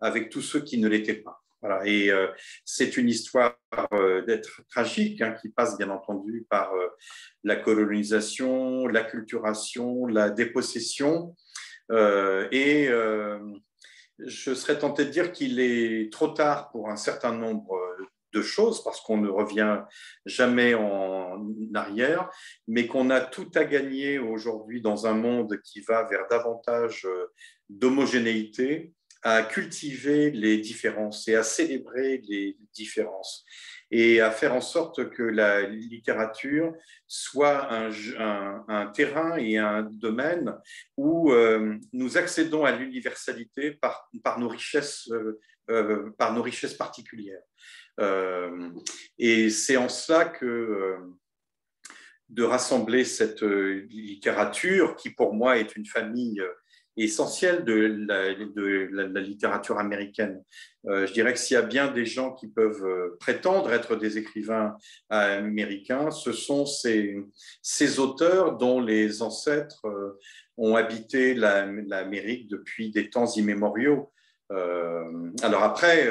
avec 0.00 0.30
tous 0.30 0.42
ceux 0.42 0.60
qui 0.60 0.78
ne 0.78 0.88
l'étaient 0.88 1.14
pas. 1.14 1.42
Et 1.84 2.12
euh, 2.12 2.28
c'est 2.64 2.96
une 2.96 3.08
histoire 3.08 3.56
d'être 4.26 4.62
tragique 4.68 5.20
hein, 5.20 5.34
qui 5.40 5.48
passe 5.48 5.76
bien 5.76 5.90
entendu 5.90 6.46
par 6.48 6.72
la 7.42 7.56
colonisation, 7.56 8.86
la 8.86 9.02
culturation, 9.02 10.06
la 10.06 10.30
dépossession. 10.30 11.34
et 11.90 12.88
je 14.18 14.54
serais 14.54 14.78
tenté 14.78 15.04
de 15.04 15.10
dire 15.10 15.32
qu'il 15.32 15.60
est 15.60 16.12
trop 16.12 16.28
tard 16.28 16.70
pour 16.70 16.88
un 16.88 16.96
certain 16.96 17.32
nombre 17.32 17.85
de 18.32 18.42
choses 18.42 18.82
parce 18.82 19.00
qu'on 19.00 19.18
ne 19.18 19.28
revient 19.28 19.80
jamais 20.24 20.74
en 20.74 21.46
arrière, 21.74 22.30
mais 22.66 22.86
qu'on 22.86 23.10
a 23.10 23.20
tout 23.20 23.50
à 23.54 23.64
gagner 23.64 24.18
aujourd'hui 24.18 24.80
dans 24.80 25.06
un 25.06 25.14
monde 25.14 25.60
qui 25.62 25.80
va 25.80 26.04
vers 26.04 26.26
davantage 26.28 27.06
euh, 27.06 27.26
d'homogénéité, 27.68 28.92
à 29.22 29.42
cultiver 29.42 30.30
les 30.30 30.58
différences 30.58 31.26
et 31.26 31.34
à 31.34 31.42
célébrer 31.42 32.22
les 32.28 32.56
différences. 32.74 33.44
et 33.90 34.20
à 34.20 34.30
faire 34.30 34.54
en 34.54 34.60
sorte 34.60 35.10
que 35.10 35.22
la 35.22 35.62
littérature 35.62 36.72
soit 37.06 37.72
un, 37.72 38.86
terrain 38.92 39.36
et 39.36 39.58
un 39.58 39.82
domaine 39.82 40.54
où 40.96 41.32
nous 41.92 42.18
accédons 42.18 42.64
à 42.64 42.72
l'universalité 42.72 43.72
par, 43.72 44.08
par, 44.24 44.38
nos 44.40 44.48
richesses, 44.48 45.08
par 46.18 46.32
nos 46.32 46.42
richesses 46.42 46.74
particulières. 46.74 47.42
Et 49.18 49.50
c'est 49.50 49.76
en 49.76 49.88
cela 49.88 50.24
que 50.26 50.96
de 52.28 52.42
rassembler 52.42 53.04
cette 53.04 53.42
littérature 53.42 54.96
qui 54.96 55.10
pour 55.10 55.32
moi 55.32 55.58
est 55.58 55.76
une 55.76 55.86
famille 55.86 56.42
essentiel 56.96 57.64
de 57.64 58.06
la, 58.08 59.20
littérature 59.20 59.78
américaine. 59.78 60.42
Euh, 60.86 61.06
je 61.06 61.12
dirais 61.12 61.32
que 61.32 61.38
s'il 61.38 61.54
y 61.54 61.58
a 61.58 61.62
bien 61.62 61.90
des 61.90 62.06
gens 62.06 62.32
qui 62.32 62.48
peuvent 62.48 62.84
euh, 62.84 63.16
prétendre 63.20 63.72
être 63.72 63.96
des 63.96 64.18
écrivains 64.18 64.76
américains, 65.10 66.10
ce 66.10 66.32
sont 66.32 66.64
ces, 66.64 67.18
auteurs 67.98 68.56
dont 68.56 68.80
les 68.80 69.20
ancêtres 69.20 69.86
euh, 69.86 70.18
ont 70.56 70.74
habité 70.74 71.34
l'Amérique 71.34 72.48
depuis 72.48 72.90
des 72.90 73.10
temps 73.10 73.30
immémoriaux. 73.34 74.10
alors 74.48 75.64
après, 75.64 76.08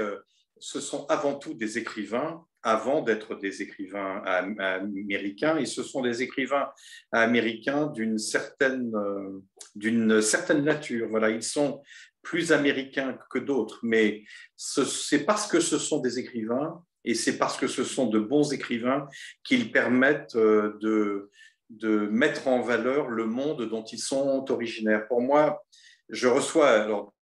ce 0.59 0.79
sont 0.79 1.05
avant 1.07 1.35
tout 1.35 1.53
des 1.53 1.77
écrivains 1.77 2.45
avant 2.65 3.03
d'être 3.03 3.35
des 3.35 3.61
écrivains 3.61 4.23
américains, 4.25 5.57
et 5.57 5.67
ce 5.67 5.83
sont 5.83 6.01
des 6.01 6.23
écrivains 6.23 6.67
américains 7.11 7.85
d'une 7.85 8.17
certaine, 8.17 8.91
euh, 8.95 10.21
certaine 10.21 10.63
nature. 10.63 11.07
Voilà, 11.07 11.29
ils 11.29 11.43
sont 11.43 11.83
plus 12.23 12.51
américains 12.51 13.19
que 13.29 13.37
d'autres, 13.37 13.79
mais 13.83 14.23
c'est 14.55 15.25
parce 15.25 15.45
que 15.45 15.59
ce 15.59 15.77
sont 15.77 15.99
des 15.99 16.17
écrivains 16.17 16.83
et 17.03 17.13
c'est 17.13 17.37
parce 17.37 17.55
que 17.55 17.67
ce 17.67 17.83
sont 17.83 18.07
de 18.07 18.17
bons 18.17 18.51
écrivains 18.51 19.07
qu'ils 19.43 19.71
permettent 19.71 20.35
euh, 20.35 20.75
de, 20.81 21.29
de 21.69 22.07
mettre 22.07 22.47
en 22.47 22.61
valeur 22.61 23.09
le 23.09 23.27
monde 23.27 23.69
dont 23.69 23.83
ils 23.83 23.99
sont 23.99 24.43
originaires. 24.51 25.07
Pour 25.07 25.21
moi, 25.21 25.63
je 26.09 26.27
reçois, 26.27 26.69
alors, 26.69 27.13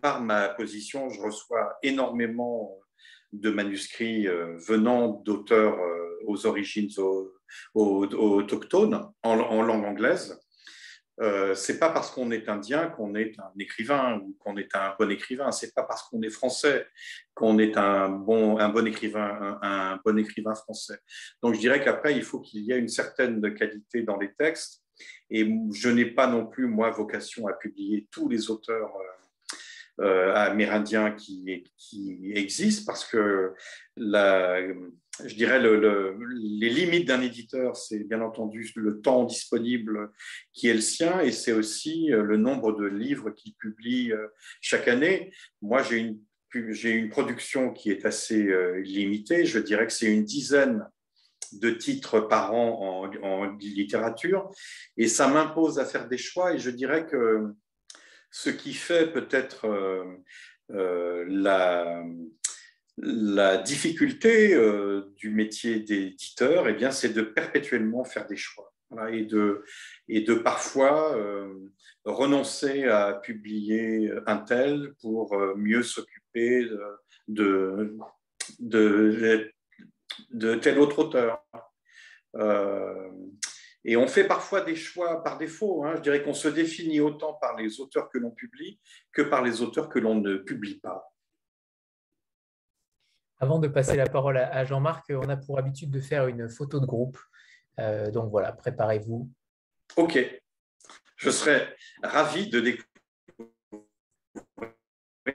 par 0.00 0.20
ma 0.22 0.48
position, 0.48 1.08
je 1.10 1.20
reçois 1.20 1.76
énormément 1.82 2.78
de 3.32 3.50
manuscrits 3.50 4.28
euh, 4.28 4.56
venant 4.58 5.08
d'auteurs 5.08 5.78
euh, 5.78 6.18
aux 6.26 6.46
origines 6.46 6.90
autochtones 7.74 9.10
en, 9.22 9.62
langue 9.62 9.84
anglaise. 9.84 10.38
Euh, 11.20 11.54
c'est 11.54 11.78
pas 11.78 11.90
parce 11.90 12.10
qu'on 12.10 12.30
est 12.30 12.48
indien 12.48 12.88
qu'on 12.88 13.14
est 13.14 13.38
un 13.38 13.52
écrivain 13.58 14.18
ou 14.18 14.34
qu'on 14.40 14.56
est 14.56 14.74
un 14.74 14.94
bon 14.98 15.10
écrivain. 15.10 15.52
C'est 15.52 15.74
pas 15.74 15.82
parce 15.82 16.02
qu'on 16.08 16.22
est 16.22 16.30
français 16.30 16.86
qu'on 17.34 17.58
est 17.58 17.76
un 17.76 18.08
bon, 18.08 18.58
un 18.58 18.68
bon 18.68 18.86
écrivain, 18.86 19.58
un, 19.62 20.00
bon 20.04 20.18
écrivain 20.18 20.54
français. 20.54 20.98
Donc 21.42 21.54
je 21.54 21.60
dirais 21.60 21.82
qu'après 21.82 22.16
il 22.16 22.22
faut 22.22 22.40
qu'il 22.40 22.62
y 22.62 22.72
ait 22.72 22.78
une 22.78 22.88
certaine 22.88 23.54
qualité 23.54 24.02
dans 24.02 24.16
les 24.16 24.32
textes. 24.34 24.82
Et 25.30 25.50
je 25.72 25.88
n'ai 25.88 26.06
pas 26.06 26.26
non 26.26 26.46
plus 26.46 26.66
moi 26.66 26.90
vocation 26.90 27.46
à 27.46 27.54
publier 27.54 28.06
tous 28.10 28.28
les 28.28 28.50
auteurs 28.50 28.94
euh, 28.96 29.21
amérindiens 30.02 31.12
qui, 31.12 31.64
qui 31.76 32.32
existent 32.34 32.84
parce 32.86 33.04
que 33.04 33.52
la, 33.96 34.60
je 35.24 35.34
dirais 35.34 35.60
le, 35.60 36.16
les 36.34 36.70
limites 36.70 37.06
d'un 37.06 37.20
éditeur, 37.20 37.76
c'est 37.76 37.98
bien 38.04 38.22
entendu 38.22 38.70
le 38.76 39.00
temps 39.00 39.24
disponible 39.24 40.10
qui 40.52 40.68
est 40.68 40.74
le 40.74 40.80
sien 40.80 41.20
et 41.20 41.32
c'est 41.32 41.52
aussi 41.52 42.12
euh, 42.12 42.22
le 42.22 42.36
nombre 42.36 42.72
de 42.72 42.86
livres 42.86 43.30
qu'il 43.30 43.54
publie 43.54 44.12
euh, 44.12 44.26
chaque 44.60 44.88
année. 44.88 45.32
Moi, 45.60 45.82
j'ai 45.82 45.98
une, 45.98 46.18
j'ai 46.72 46.90
une 46.90 47.10
production 47.10 47.72
qui 47.72 47.90
est 47.90 48.04
assez 48.04 48.50
limitée. 48.82 49.46
Je 49.46 49.58
dirais 49.58 49.86
que 49.86 49.92
c'est 49.92 50.12
une 50.12 50.24
dizaine 50.24 50.86
de 51.52 51.70
titres 51.70 52.20
par 52.20 52.54
an 52.54 53.06
en 53.22 53.56
littérature 53.58 54.50
et 54.96 55.08
ça 55.08 55.28
m'impose 55.28 55.78
à 55.78 55.84
faire 55.84 56.08
des 56.08 56.18
choix 56.18 56.54
et 56.54 56.58
je 56.58 56.70
dirais 56.70 57.06
que 57.06 57.54
ce 58.32 58.50
qui 58.50 58.74
fait 58.74 59.12
peut-être 59.12 59.66
euh, 59.66 60.04
euh, 60.70 61.24
la, 61.28 62.02
difficulté 63.58 64.54
euh, 64.54 65.12
du 65.16 65.30
métier 65.30 65.80
d'éditeur, 65.80 66.68
eh 66.68 66.90
c'est 66.90 67.12
de 67.12 67.22
perpétuellement 67.22 68.04
faire 68.04 68.26
des 68.26 68.36
choix 68.36 68.72
et, 69.10 69.24
de, 69.24 69.64
parfois 70.34 71.16
renoncer 72.04 72.84
à 72.84 73.14
publier 73.14 74.12
un 74.26 74.36
tel 74.36 74.92
pour 75.00 75.34
mieux 75.56 75.82
s'occuper 75.82 76.68
de, 77.28 77.96
de, 78.58 79.50
tel 80.56 80.78
autre 80.78 80.98
auteur. 80.98 81.42
Et 83.84 83.96
on 83.96 84.06
fait 84.06 84.24
parfois 84.24 84.60
des 84.60 84.76
choix 84.76 85.22
par 85.22 85.38
défaut. 85.38 85.84
Hein. 85.84 85.94
Je 85.96 86.02
dirais 86.02 86.22
qu'on 86.22 86.34
se 86.34 86.48
définit 86.48 87.00
autant 87.00 87.34
par 87.34 87.56
les 87.56 87.80
auteurs 87.80 88.08
que 88.08 88.18
l'on 88.18 88.30
publie 88.30 88.80
que 89.12 89.22
par 89.22 89.42
les 89.42 89.60
auteurs 89.60 89.88
que 89.88 89.98
l'on 89.98 90.14
ne 90.14 90.36
publie 90.36 90.78
pas. 90.78 91.12
Avant 93.38 93.58
de 93.58 93.66
passer 93.66 93.96
la 93.96 94.06
parole 94.06 94.36
à 94.36 94.64
Jean-Marc, 94.64 95.06
on 95.10 95.28
a 95.28 95.36
pour 95.36 95.58
habitude 95.58 95.90
de 95.90 96.00
faire 96.00 96.28
une 96.28 96.48
photo 96.48 96.78
de 96.78 96.86
groupe. 96.86 97.18
Euh, 97.80 98.10
donc 98.12 98.30
voilà, 98.30 98.52
préparez-vous. 98.52 99.28
OK. 99.96 100.18
Je 101.16 101.30
serais 101.30 101.74
ravi 102.04 102.48
de 102.48 102.60
découvrir 102.60 102.86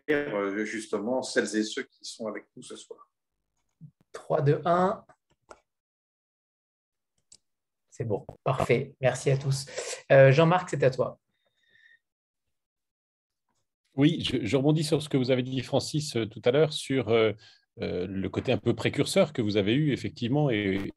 euh, 0.09 0.63
justement 0.63 1.21
celles 1.21 1.55
et 1.57 1.63
ceux 1.63 1.83
qui 1.83 2.05
sont 2.05 2.27
avec 2.27 2.45
nous 2.55 2.63
ce 2.63 2.77
soir. 2.77 3.09
3, 4.13 4.41
2, 4.41 4.61
1. 4.63 5.05
C'est 7.97 8.05
bon, 8.05 8.27
parfait. 8.43 8.93
Merci 9.01 9.31
à 9.31 9.37
tous. 9.37 9.65
Euh, 10.11 10.31
Jean-Marc, 10.31 10.69
c'est 10.69 10.83
à 10.83 10.91
toi. 10.91 11.17
Oui, 13.95 14.23
je, 14.23 14.55
rebondis 14.55 14.83
sur 14.83 15.01
ce 15.01 15.09
que 15.09 15.17
vous 15.17 15.31
avez 15.31 15.41
dit, 15.41 15.59
Francis, 15.61 16.15
euh, 16.15 16.27
tout 16.27 16.41
à 16.45 16.51
l'heure, 16.51 16.73
sur 16.73 17.09
euh, 17.09 17.33
le 17.79 18.27
côté 18.27 18.51
un 18.51 18.59
peu 18.59 18.75
précurseur 18.75 19.33
que 19.33 19.41
vous 19.41 19.57
avez 19.57 19.73
eu, 19.73 19.93
effectivement, 19.93 20.51
et, 20.51 20.91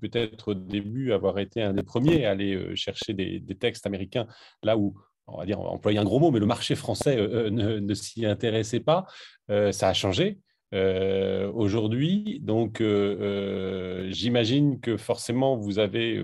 peut-être 0.00 0.52
au 0.52 0.54
début 0.54 1.10
avoir 1.10 1.40
été 1.40 1.60
un 1.60 1.72
des 1.72 1.82
premiers 1.82 2.26
à 2.26 2.30
aller 2.30 2.76
chercher 2.76 3.12
des, 3.12 3.42
textes 3.58 3.84
américains 3.84 4.28
là 4.62 4.76
où, 4.76 4.94
on 5.26 5.38
va 5.38 5.46
dire, 5.46 5.58
employer 5.58 5.98
un 5.98 6.04
gros 6.04 6.20
mot, 6.20 6.30
mais 6.30 6.38
le 6.38 6.46
marché 6.46 6.76
français 6.76 7.16
ne 7.16 7.94
s'y 7.94 8.24
intéressait 8.24 8.78
pas. 8.78 9.04
ça 9.48 9.88
a 9.88 9.94
changé. 9.94 10.38
Euh, 10.74 11.52
aujourd'hui. 11.52 12.38
Donc, 12.42 12.80
euh, 12.80 13.16
euh, 13.20 14.06
j'imagine 14.10 14.80
que 14.80 14.96
forcément, 14.96 15.56
vous 15.56 15.78
avez, 15.78 16.18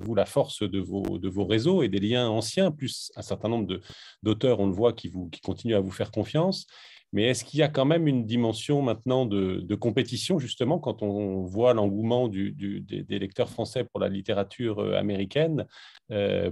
vous, 0.00 0.14
la 0.14 0.26
force 0.26 0.62
de 0.62 0.78
vos, 0.78 1.18
de 1.18 1.28
vos 1.28 1.44
réseaux 1.44 1.82
et 1.82 1.88
des 1.88 1.98
liens 1.98 2.28
anciens, 2.28 2.70
plus 2.70 3.10
un 3.16 3.22
certain 3.22 3.48
nombre 3.48 3.80
d'auteurs, 4.22 4.60
on 4.60 4.66
le 4.66 4.72
voit, 4.72 4.92
qui, 4.92 5.08
vous, 5.08 5.28
qui 5.28 5.40
continuent 5.40 5.74
à 5.74 5.80
vous 5.80 5.90
faire 5.90 6.10
confiance. 6.10 6.66
Mais 7.12 7.24
est-ce 7.24 7.44
qu'il 7.44 7.60
y 7.60 7.62
a 7.62 7.68
quand 7.68 7.84
même 7.84 8.08
une 8.08 8.26
dimension 8.26 8.82
maintenant 8.82 9.26
de, 9.26 9.74
compétition, 9.74 10.38
justement, 10.38 10.78
quand 10.78 11.02
on 11.02 11.42
voit 11.42 11.74
l'engouement 11.74 12.28
des, 12.28 13.04
lecteurs 13.08 13.48
français 13.48 13.84
pour 13.84 14.00
la 14.00 14.08
littérature 14.08 14.80
américaine 14.94 15.66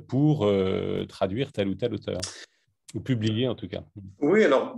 pour 0.08 0.48
traduire 1.08 1.52
tel 1.52 1.68
ou 1.68 1.74
tel 1.74 1.94
auteur? 1.94 2.20
Ou 2.94 3.00
publier 3.00 3.48
en 3.48 3.54
tout 3.54 3.68
cas? 3.68 3.82
Oui, 4.20 4.44
alors 4.44 4.76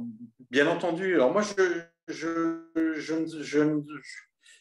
bien 0.50 0.68
entendu. 0.68 1.14
Alors 1.14 1.32
moi, 1.32 1.42
je, 1.42 1.82
je, 2.08 2.60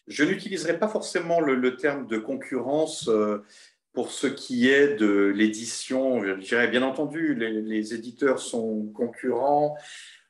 je, 0.07 0.23
n'utiliserai 0.23 0.79
pas 0.79 0.87
forcément 0.87 1.39
le, 1.39 1.75
terme 1.75 2.07
de 2.07 2.17
concurrence 2.17 3.07
euh, 3.09 3.43
pour 3.93 4.11
ce 4.11 4.27
qui 4.27 4.69
est 4.69 4.95
de 4.95 5.33
l'édition. 5.35 6.23
Je 6.23 6.31
dirais 6.33 6.67
bien 6.67 6.83
entendu, 6.83 7.35
les, 7.35 7.93
éditeurs 7.93 8.39
sont 8.39 8.87
concurrents 8.93 9.75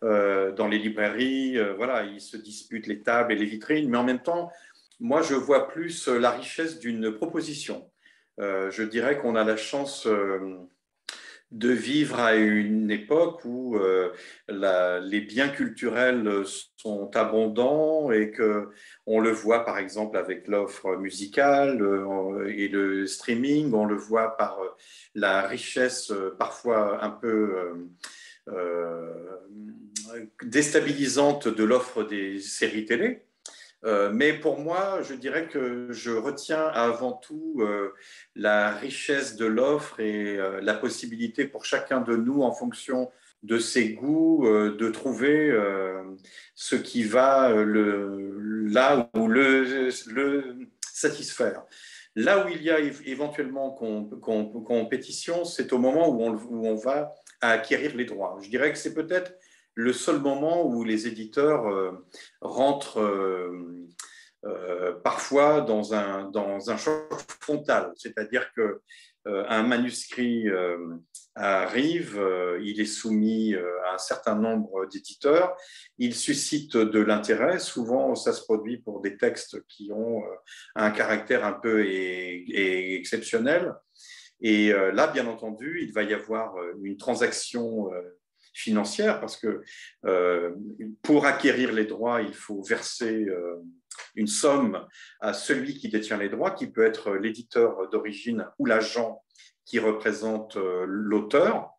euh, 0.03 0.51
dans 0.51 0.67
les 0.67 0.79
librairies. 0.79 1.57
Euh, 1.57 1.73
voilà, 1.73 2.03
ils 2.03 2.21
se 2.21 2.37
disputent 2.37 2.87
les 2.87 3.01
tables 3.01 3.31
et 3.31 3.35
les 3.35 3.45
vitrines, 3.45 3.89
mais 3.89 3.97
en 3.97 4.03
même 4.03 4.21
temps, 4.21 4.51
moi, 4.99 5.21
je 5.21 5.35
vois 5.35 5.67
plus 5.67 6.07
la 6.07 6.31
richesse 6.31 6.79
d'une 6.79 7.11
proposition. 7.11 7.89
je 8.37 8.83
dirais 8.83 9.17
qu'on 9.17 9.35
a 9.35 9.43
la 9.43 9.57
chance 9.57 10.07
de 11.53 11.69
vivre 11.69 12.19
à 12.19 12.33
une 12.35 12.89
époque 12.89 13.45
où 13.45 13.77
euh, 13.77 14.11
les 14.49 15.21
biens 15.21 15.49
culturels 15.49 16.27
sont 16.77 17.15
abondants 17.15 18.11
et 18.11 18.31
que 18.31 18.69
on 19.05 19.19
le 19.19 19.29
voit 19.29 19.63
par 19.63 19.77
exemple 19.77 20.17
avec 20.17 20.47
l'offre 20.47 20.95
musicale 20.95 21.79
euh, 21.81 22.51
et 22.51 22.67
le 22.67 23.05
streaming, 23.05 23.71
on 23.73 23.85
le 23.85 23.95
voit 23.95 24.35
par 24.35 24.59
euh, 24.61 24.69
la 25.13 25.43
richesse 25.43 26.11
parfois 26.39 27.03
un 27.03 27.11
peu 27.11 27.55
déstabilisante 30.43 31.47
de 31.47 31.63
l'offre 31.63 32.03
des 32.03 32.39
séries 32.39 32.85
télé. 32.85 33.25
Euh, 33.85 34.11
mais 34.13 34.33
pour 34.33 34.59
moi, 34.59 35.01
je 35.01 35.13
dirais 35.13 35.47
que 35.47 35.87
je 35.91 36.11
retiens 36.11 36.67
avant 36.67 37.13
tout 37.13 37.57
euh, 37.59 37.93
la 38.35 38.71
richesse 38.71 39.35
de 39.35 39.45
l'offre 39.45 39.99
et 39.99 40.37
euh, 40.37 40.61
la 40.61 40.73
possibilité 40.73 41.45
pour 41.45 41.65
chacun 41.65 41.99
de 41.99 42.15
nous, 42.15 42.43
en 42.43 42.53
fonction 42.53 43.11
de 43.43 43.57
ses 43.57 43.89
goûts, 43.89 44.47
de 44.47 44.89
trouver 44.89 45.53
ce 46.55 46.77
qui 46.77 47.03
va 47.03 47.51
le, 47.51 48.39
là 48.69 49.09
où 49.17 49.27
le, 49.27 49.89
satisfaire. 50.93 51.63
Là 52.15 52.45
où 52.45 52.49
il 52.49 52.63
y 52.63 52.71
a 52.71 52.79
éventuellement 52.79 53.71
compétition, 53.71 55.43
c'est 55.43 55.73
au 55.73 55.77
moment 55.77 56.07
où 56.07 56.21
on, 56.23 56.75
va 56.75 57.13
acquérir 57.41 57.97
les 57.97 58.05
droits. 58.05 58.39
Je 58.41 58.49
dirais 58.49 58.71
que 58.71 58.77
c'est 58.77 58.93
peut-être 58.93 59.33
le 59.75 59.93
seul 59.93 60.19
moment 60.19 60.65
où 60.65 60.83
les 60.83 61.07
éditeurs 61.07 61.67
euh, 61.67 61.91
rentrent 62.41 63.01
euh, 63.01 63.87
euh, 64.45 64.93
parfois 65.03 65.61
dans 65.61 65.93
un, 65.93 66.29
dans 66.29 66.69
un 66.69 66.77
choc 66.77 67.13
frontal, 67.41 67.91
c'est-à-dire 67.95 68.51
que 68.55 68.81
un 69.25 69.63
manuscrit 69.63 70.47
arrive, 71.33 72.21
il 72.61 72.81
est 72.81 72.85
soumis 72.85 73.55
à 73.55 73.93
un 73.93 73.97
certain 73.97 74.35
nombre 74.35 74.85
d'éditeurs, 74.87 75.55
il 75.97 76.13
suscite 76.13 76.75
de 76.75 76.99
l'intérêt, 76.99 77.57
souvent 77.57 78.15
ça 78.15 78.33
se 78.33 78.43
produit 78.43 78.79
pour 78.79 78.99
des 78.99 79.15
textes 79.15 79.65
qui 79.67 79.93
ont 79.93 80.21
un 80.75 80.91
caractère 80.91 81.45
un 81.45 81.53
peu 81.53 81.85
exceptionnel, 81.87 83.73
et 84.41 84.73
là, 84.73 85.07
bien 85.07 85.27
entendu, 85.27 85.79
il 85.81 85.93
va 85.93 86.03
y 86.03 86.13
avoir 86.13 86.55
une 86.81 86.97
transaction 86.97 87.89
financière 88.53 89.19
parce 89.19 89.37
que 89.37 89.61
euh, 90.05 90.55
pour 91.01 91.25
acquérir 91.25 91.73
les 91.73 91.85
droits, 91.85 92.21
il 92.21 92.33
faut 92.33 92.61
verser 92.61 93.25
euh, 93.25 93.55
une 94.15 94.27
somme 94.27 94.85
à 95.19 95.33
celui 95.33 95.77
qui 95.77 95.89
détient 95.89 96.17
les 96.17 96.29
droits, 96.29 96.51
qui 96.51 96.67
peut 96.67 96.85
être 96.85 97.15
l'éditeur 97.15 97.89
d'origine 97.89 98.47
ou 98.59 98.65
l'agent 98.65 99.23
qui 99.65 99.79
représente 99.79 100.57
euh, 100.57 100.85
l'auteur. 100.87 101.69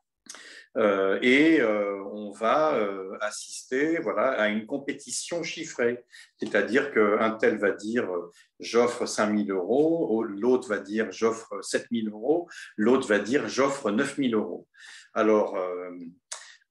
et 1.23 1.63
on 1.63 2.33
va 2.33 2.77
assister 3.21 4.01
voilà, 4.01 4.27
à 4.43 4.49
une 4.49 4.67
compétition 4.67 5.45
chiffrée, 5.45 6.05
c'est-à-dire 6.41 6.91
qu'un 6.93 7.31
tel 7.31 7.59
va 7.59 7.71
dire 7.71 8.09
j'offre 8.59 9.07
5 9.07 9.47
000 9.47 9.57
euros, 9.57 10.25
l'autre 10.25 10.69
va 10.69 10.81
dire 10.81 11.13
j'offre 11.13 11.63
7 11.63 11.87
000 11.93 12.09
euros, 12.09 12.49
l'autre 12.77 13.07
va 13.07 13.21
dire 13.21 13.47
j'offre 13.49 13.93
9 13.93 14.17
000 14.17 14.35
euros. 14.35 14.67
Alors, 15.15 15.57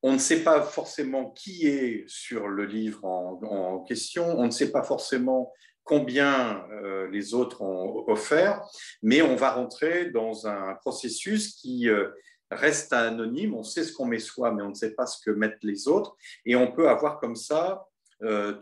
on 0.04 0.14
ne 0.14 0.18
sait 0.18 0.43
pas 0.43 0.62
forcément 0.62 1.32
qui 1.32 1.66
est 1.66 2.04
sur 2.08 2.49
le 2.49 2.66
livre 2.66 3.06
en, 3.06 3.80
question, 3.88 4.38
on 4.38 4.45
ne 4.45 4.51
sait 4.51 4.72
pas 4.72 4.84
forcément 4.84 5.51
combien 5.84 6.66
euh, 6.72 7.10
les 7.10 7.34
autres 7.34 7.62
ont 7.62 8.08
offert, 8.08 8.62
mais 9.01 9.22
on 9.22 9.36
va 9.36 9.51
rentrer 9.51 10.12
dans 10.12 10.45
un 10.45 10.76
processus 10.76 11.56
qui 11.56 11.89
euh, 11.89 12.10
reste 12.51 12.91
anonyme. 12.93 13.56
On 13.56 13.64
sait 13.64 13.84
ce 13.84 13.93
qu'on 13.93 14.06
met 14.06 14.20
soi, 14.20 14.51
mais 14.51 14.62
on 14.62 14.70
ne 14.70 14.76
sait 14.76 14.93
pas 14.93 15.06
ce 15.06 15.22
que 15.24 15.32
mettent 15.32 15.64
les 15.64 15.88
autres. 15.88 16.16
Et 16.45 16.56
on 16.56 16.72
peut 16.72 16.89
avoir 16.89 17.20
comme 17.20 17.36
ça 17.36 17.88
euh, 18.24 18.54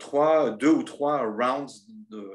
deux 0.58 0.70
ou 0.70 0.82
trois 0.84 1.22
rounds 1.22 1.86
de, 2.10 2.30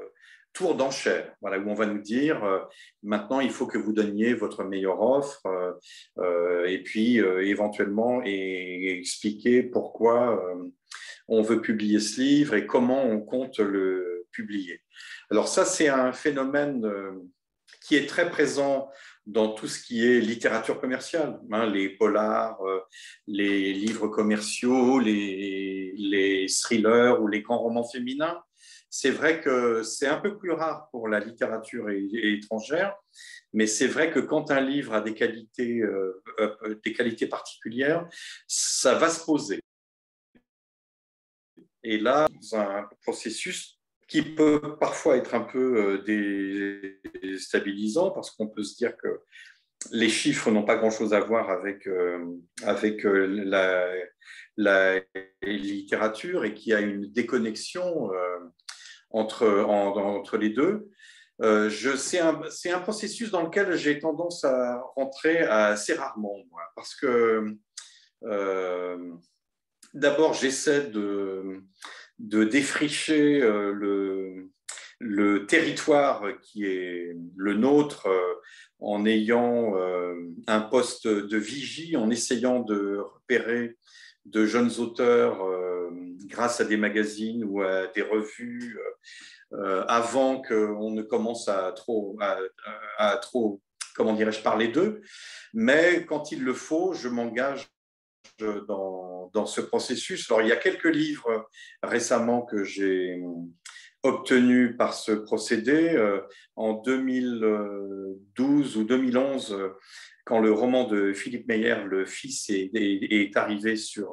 tour 0.57 0.73
d'enchère, 0.73 1.35
voilà, 1.39 1.59
où 1.59 1.69
on 1.69 1.75
va 1.75 1.85
nous 1.85 2.01
dire 2.01 2.43
euh, 2.43 2.59
maintenant 3.03 3.41
il 3.41 3.51
faut 3.51 3.67
que 3.67 3.77
vous 3.77 3.93
donniez 3.93 4.33
votre 4.33 4.63
meilleure 4.63 4.99
offre 4.99 5.45
euh, 5.45 5.71
euh, 6.17 6.65
et 6.65 6.81
puis 6.81 7.17
éventuellement 7.17 8.23
expliquer 8.23 9.61
pourquoi 9.61 10.43
on 11.27 11.43
veut 11.43 11.61
publier 11.61 11.99
ce 11.99 12.19
livre 12.19 12.55
et 12.55 12.65
comment 12.65 13.05
on 13.05 13.21
compte 13.21 13.59
le 13.59 14.25
publier. 14.31 14.81
Alors 15.29 15.47
ça, 15.47 15.63
c'est 15.63 15.89
un 15.89 16.11
phénomène 16.11 16.83
qui 17.81 17.95
est 17.95 18.07
très 18.07 18.29
présent 18.29 18.89
dans 19.25 19.49
tout 19.49 19.67
ce 19.67 19.81
qui 19.83 20.05
est 20.05 20.19
littérature 20.19 20.79
commerciale, 20.79 21.39
hein, 21.51 21.65
les 21.67 21.89
polars, 21.89 22.59
les 23.27 23.73
livres 23.73 24.07
commerciaux, 24.07 24.99
les 24.99 26.45
thrillers 26.49 27.21
ou 27.21 27.27
les 27.27 27.41
grands 27.41 27.59
romans 27.59 27.87
féminins. 27.87 28.41
C'est 28.89 29.11
vrai 29.11 29.41
que 29.41 29.83
c'est 29.83 30.07
un 30.07 30.17
peu 30.17 30.37
plus 30.37 30.51
rare 30.51 30.89
pour 30.91 31.07
la 31.07 31.19
littérature 31.19 31.89
étrangère, 31.89 32.95
mais 33.53 33.67
c'est 33.67 33.87
vrai 33.87 34.11
que 34.11 34.19
quand 34.19 34.49
un 34.49 34.61
livre 34.61 34.93
a 34.93 35.01
des 35.01 35.13
qualités, 35.13 35.79
euh, 35.81 36.23
euh, 36.39 36.75
des 36.83 36.93
qualités 36.93 37.27
particulières, 37.27 38.07
ça 38.47 38.95
va 38.95 39.09
se 39.09 39.23
poser. 39.25 39.59
Et 41.83 41.97
là, 41.97 42.27
c'est 42.41 42.57
un 42.57 42.87
processus 43.01 43.79
qui 44.07 44.21
peut 44.21 44.77
parfois 44.79 45.17
être 45.17 45.35
un 45.35 45.41
peu 45.41 46.03
euh, 46.07 47.01
déstabilisant 47.21 48.11
parce 48.11 48.31
qu'on 48.31 48.47
peut 48.47 48.63
se 48.63 48.77
dire 48.77 48.95
que 48.95 49.21
les 49.91 50.09
chiffres 50.09 50.49
n'ont 50.49 50.63
pas 50.63 50.77
grand-chose 50.77 51.13
à 51.13 51.19
voir 51.19 51.49
avec, 51.49 51.87
avec 52.63 53.03
la, 53.03 53.93
littérature 55.43 56.45
et 56.45 56.53
qu'il 56.55 56.71
y 56.71 56.73
a 56.73 56.81
une 56.81 57.11
déconnexion 57.11 58.09
entre, 59.11 59.47
entre 59.65 60.37
les 60.37 60.49
deux. 60.49 60.89
Euh, 61.41 61.69
c'est 61.69 62.19
un, 62.19 62.41
un, 62.41 62.79
processus 62.79 63.29
dans 63.29 63.43
lequel 63.43 63.75
j'ai 63.75 63.99
tendance 63.99 64.43
à 64.43 64.81
rentrer 64.95 65.39
assez 65.39 65.93
rarement, 65.93 66.35
parce 66.75 66.95
que 66.95 67.55
euh, 68.23 69.13
d'abord, 69.93 70.33
j'essaie 70.33 70.87
de, 70.87 71.61
de, 72.17 72.43
défricher 72.43 73.39
euh, 73.41 73.71
le, 73.71 74.49
le, 74.97 75.45
territoire 75.45 76.23
qui 76.41 76.65
est 76.65 77.15
le 77.35 77.53
nôtre 77.53 78.07
en 78.79 79.05
ayant 79.05 79.75
un 80.47 80.61
poste 80.61 81.07
de 81.07 81.37
vigie, 81.37 81.97
en 81.97 82.09
essayant 82.09 82.59
de 82.61 82.97
repérer 82.97 83.77
de 84.25 84.45
jeunes 84.45 84.71
auteurs 84.79 85.39
grâce 86.27 86.61
à 86.61 86.65
des 86.65 86.77
magazines 86.77 87.43
ou 87.43 87.61
à 87.61 87.87
des 87.87 88.01
revues 88.01 88.77
euh, 89.53 89.83
avant 89.87 90.41
qu'on 90.41 90.91
ne 90.91 91.01
commence 91.01 91.47
à 91.47 91.71
trop, 91.71 92.17
à, 92.97 93.17
trop 93.17 93.61
comment 93.95 94.13
dirais-je, 94.13 94.41
parler 94.41 94.67
d'eux. 94.67 95.01
Mais 95.53 96.05
quand 96.05 96.31
il 96.31 96.43
le 96.43 96.53
faut, 96.53 96.93
je 96.93 97.07
m'engage 97.07 97.67
dans, 98.39 99.31
dans, 99.33 99.45
ce 99.45 99.61
processus. 99.61 100.29
Alors, 100.29 100.41
il 100.41 100.49
y 100.49 100.51
a 100.51 100.57
quelques 100.57 100.85
livres 100.85 101.49
récemment 101.81 102.41
que 102.41 102.63
j'ai 102.63 103.23
obtenus 104.03 104.75
par 104.77 104.93
ce 104.93 105.13
procédé. 105.13 105.95
Euh, 105.95 106.21
en 106.55 106.73
2012 106.73 108.77
ou 108.77 108.83
2011, 108.83 109.57
quand 110.25 110.39
le 110.39 110.51
roman 110.51 110.85
de 110.85 111.13
Philippe 111.13 111.47
Meyer, 111.47 111.83
Le 111.85 112.05
Fils, 112.05 112.49
est, 112.49 112.71
est 112.73 113.37
arrivé 113.37 113.75
sur 113.75 114.11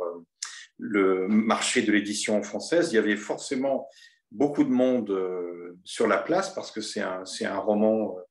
le 0.79 1.29
marché 1.29 1.83
de 1.83 1.93
l'édition 1.93 2.43
française, 2.43 2.93
il 2.93 2.97
y 2.97 2.99
avait 2.99 3.17
forcément 3.17 3.89
beaucoup 4.35 4.65
de 4.65 4.71
monde 4.71 5.11
euh, 5.11 5.79
sur 5.85 6.07
la 6.07 6.19
place 6.19 6.53
parce 6.53 6.71
que 6.71 6.81
c'est 6.81 7.01
un, 7.01 7.23
un, 7.43 7.59
roman 7.59 8.17
euh, 8.19 8.23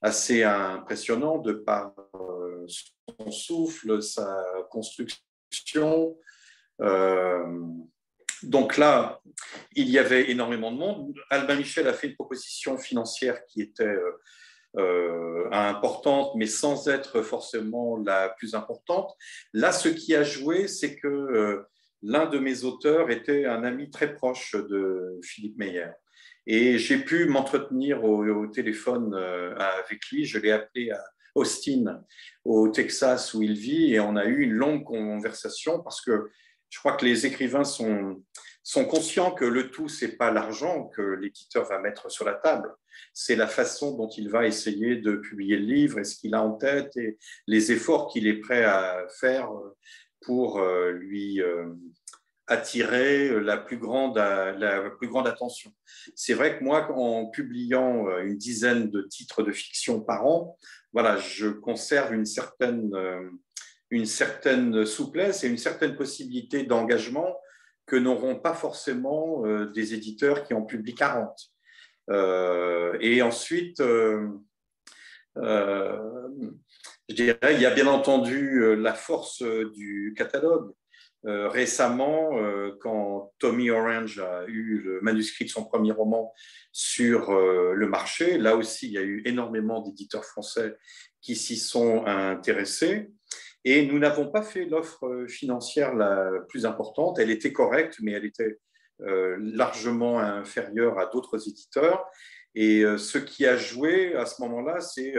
assez 0.00 0.42
impressionnant 0.42 1.38
de 1.38 1.52
par 1.52 1.92
euh, 2.14 2.66
son 2.66 3.30
souffle, 3.30 4.02
sa 4.02 4.42
construction. 4.70 6.16
donc 8.42 8.78
là, 8.78 9.20
il 9.74 9.90
y 9.90 9.98
avait 9.98 10.30
énormément 10.30 10.72
de 10.72 10.78
monde. 10.78 11.14
Albin 11.28 11.56
Michel 11.56 11.86
a 11.86 11.92
fait 11.92 12.06
une 12.08 12.14
proposition 12.14 12.78
financière 12.78 13.44
qui 13.44 13.60
était 13.60 13.98
importante, 15.52 16.34
mais 16.36 16.46
sans 16.46 16.88
être 16.88 17.20
forcément 17.20 17.98
la 17.98 18.30
plus 18.30 18.54
importante. 18.54 19.14
Là, 19.52 19.72
ce 19.72 19.90
qui 19.90 20.14
a 20.14 20.22
joué, 20.22 20.68
c'est 20.68 20.96
que 20.96 21.66
l'un 22.02 22.26
de 22.26 22.38
mes 22.38 22.64
auteurs 22.64 23.10
était 23.10 23.44
un 23.44 23.64
ami 23.64 23.90
très 23.90 24.14
proche 24.14 24.54
de 24.54 25.18
Philippe 25.22 25.58
Meyer. 25.58 25.90
Et 26.46 26.78
j'ai 26.78 26.98
pu 26.98 27.26
m'entretenir 27.26 28.04
au, 28.04 28.46
téléphone 28.46 29.14
euh, 29.14 29.54
avec 29.56 30.06
lui. 30.10 30.24
Je 30.24 30.38
l'ai 30.38 30.50
appelé 30.50 30.90
à 30.90 31.02
Austin, 31.34 32.02
au 32.44 32.68
Texas, 32.68 33.34
où 33.34 33.42
il 33.42 33.54
vit, 33.54 33.94
et 33.94 34.00
on 34.00 34.16
a 34.16 34.24
eu 34.24 34.42
une 34.42 34.52
longue 34.52 34.84
conversation 34.84 35.80
parce 35.82 36.00
que 36.00 36.28
je 36.68 36.78
crois 36.78 36.96
que 36.96 37.04
les 37.04 37.26
écrivains 37.26 37.64
sont, 37.64 38.22
sont 38.62 38.84
conscients 38.84 39.32
que 39.32 39.44
le 39.44 39.70
tout, 39.70 39.88
c'est 39.88 40.16
pas 40.16 40.30
l'argent 40.30 40.88
que 40.88 41.02
l'éditeur 41.02 41.64
va 41.66 41.80
mettre 41.80 42.10
sur 42.10 42.24
la 42.24 42.34
table, 42.34 42.72
c'est 43.12 43.36
la 43.36 43.46
façon 43.46 43.96
dont 43.96 44.08
il 44.08 44.28
va 44.28 44.46
essayer 44.46 44.96
de 44.96 45.16
publier 45.16 45.56
le 45.56 45.66
livre 45.66 45.98
et 45.98 46.04
ce 46.04 46.16
qu'il 46.16 46.34
a 46.34 46.42
en 46.42 46.52
tête 46.52 46.96
et 46.96 47.18
les 47.46 47.72
efforts 47.72 48.08
qu'il 48.12 48.26
est 48.26 48.40
prêt 48.40 48.64
à 48.64 49.06
faire 49.20 49.50
pour 50.20 50.58
euh, 50.58 50.92
lui 50.92 51.40
euh, 51.40 51.66
attirer 52.46 53.40
la 53.40 53.56
plus 53.56 53.78
grande, 53.78 54.16
la 54.16 54.90
plus 54.90 55.08
grande 55.08 55.28
attention. 55.28 55.72
C'est 56.14 56.34
vrai 56.34 56.58
que 56.58 56.64
moi, 56.64 56.90
en 56.92 57.26
publiant 57.26 58.08
euh, 58.08 58.24
une 58.24 58.36
dizaine 58.36 58.90
de 58.90 59.02
titres 59.02 59.42
de 59.42 59.52
fiction 59.52 60.00
par 60.00 60.26
an, 60.26 60.56
voilà, 60.92 61.16
je 61.16 61.48
conserve 61.48 62.12
une 62.12 62.26
certaine, 62.26 62.90
une 63.90 64.06
certaine 64.06 64.84
souplesse 64.84 65.44
et 65.44 65.48
une 65.48 65.58
certaine 65.58 65.94
possibilité 65.94 66.64
d'engagement 66.64 67.38
que 67.86 67.94
n'auront 67.94 68.34
pas 68.34 68.54
forcément 68.54 69.44
des 69.72 69.94
éditeurs 69.94 70.42
qui 70.42 70.52
en 70.52 70.62
publient 70.62 70.96
40. 70.96 71.52
et 73.00 73.22
ensuite, 73.22 73.80
je 77.10 77.14
dirais, 77.14 77.54
il 77.54 77.60
y 77.60 77.66
a 77.66 77.70
bien 77.70 77.88
entendu 77.88 78.62
euh, 78.62 78.76
la 78.76 78.94
force 78.94 79.42
euh, 79.42 79.70
du 79.74 80.14
catalogue. 80.16 80.72
récemment, 81.22 82.30
quand 82.80 83.34
Tommy 83.38 83.68
Orange 83.68 84.20
a 84.20 84.44
eu 84.46 84.78
le 84.78 85.00
manuscrit 85.02 85.44
de 85.44 85.50
son 85.50 85.66
premier 85.66 85.92
roman 85.92 86.32
sur 86.72 87.30
le 87.30 87.86
marché, 87.86 88.38
là 88.38 88.56
aussi, 88.56 88.86
il 88.86 88.92
y 88.92 88.96
a 88.96 89.02
eu 89.02 89.20
énormément 89.26 89.82
d'éditeurs 89.82 90.24
français 90.24 90.78
qui 91.20 91.36
s'y 91.36 91.58
sont 91.58 92.06
intéressés. 92.06 93.10
Et 93.66 93.84
nous 93.84 93.98
n'avons 93.98 94.30
pas 94.30 94.40
fait 94.40 94.64
l'offre 94.64 95.26
financière 95.28 95.94
la 95.94 96.30
plus 96.48 96.64
importante. 96.64 97.18
Elle 97.18 97.30
était 97.30 97.52
correcte, 97.52 97.98
mais 98.00 98.12
elle 98.12 98.24
était 98.24 98.58
largement 98.98 100.20
inférieure 100.20 100.98
à 100.98 101.04
d'autres 101.04 101.46
éditeurs. 101.46 102.02
Et 102.54 102.82
ce 102.96 103.18
qui 103.18 103.44
a 103.44 103.58
joué 103.58 104.14
à 104.14 104.24
ce 104.24 104.40
moment-là, 104.40 104.80
c'est 104.80 105.12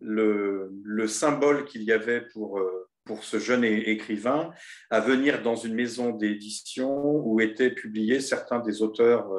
le, 0.00 0.72
le, 0.82 1.06
symbole 1.06 1.64
qu'il 1.64 1.82
y 1.82 1.92
avait 1.92 2.22
pour, 2.32 2.60
pour 3.04 3.24
ce 3.24 3.38
jeune 3.38 3.64
écrivain 3.64 4.50
à 4.90 5.00
venir 5.00 5.42
dans 5.42 5.56
une 5.56 5.74
maison 5.74 6.10
d'édition 6.10 6.90
où 6.90 7.40
étaient 7.40 7.70
publiés 7.70 8.20
certains 8.20 8.60
des 8.60 8.82
auteurs 8.82 9.30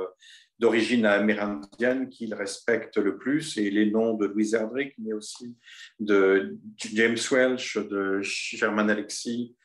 d'origine 0.62 1.08
amérindienne 1.08 2.08
qu'il 2.10 2.36
respecte 2.36 2.98
le 2.98 3.18
plus, 3.18 3.58
et 3.58 3.72
les 3.72 3.90
noms 3.90 4.14
de 4.14 4.28
Louise 4.28 4.54
Erdrich, 4.54 4.94
mais 5.00 5.12
aussi 5.12 5.58
de 6.00 6.56
James 6.78 7.18
Welch, 7.32 7.78
de 7.78 8.22
Sherman 8.22 8.90
Alexis 8.92 9.56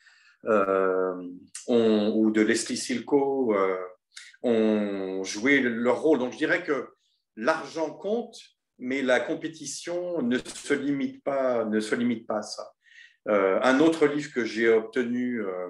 euh, 0.45 1.13
ou 1.67 2.31
de 2.31 2.41
Leslie 2.41 2.77
Silko 2.77 3.53
euh, 3.53 3.77
ont 4.41 5.23
joué 5.23 5.59
leur 5.59 6.01
rôle. 6.01 6.17
Donc 6.17 6.33
je 6.33 6.37
dirais 6.37 6.63
que 6.63 6.87
l'argent 7.35 7.91
compte, 7.91 8.39
mais 8.79 9.01
la 9.01 9.19
compétition 9.19 10.21
ne 10.21 10.37
se 10.37 10.73
limite 10.73 11.23
pas, 11.23 11.65
ne 11.65 11.79
se 11.79 11.95
limite 11.95 12.27
pas 12.27 12.37
à 12.37 12.43
ça. 12.43 12.71
Euh, 13.27 13.59
un 13.61 13.79
autre 13.79 14.07
livre 14.07 14.31
que 14.33 14.45
j'ai 14.45 14.69
obtenu 14.69 15.41
euh, 15.41 15.67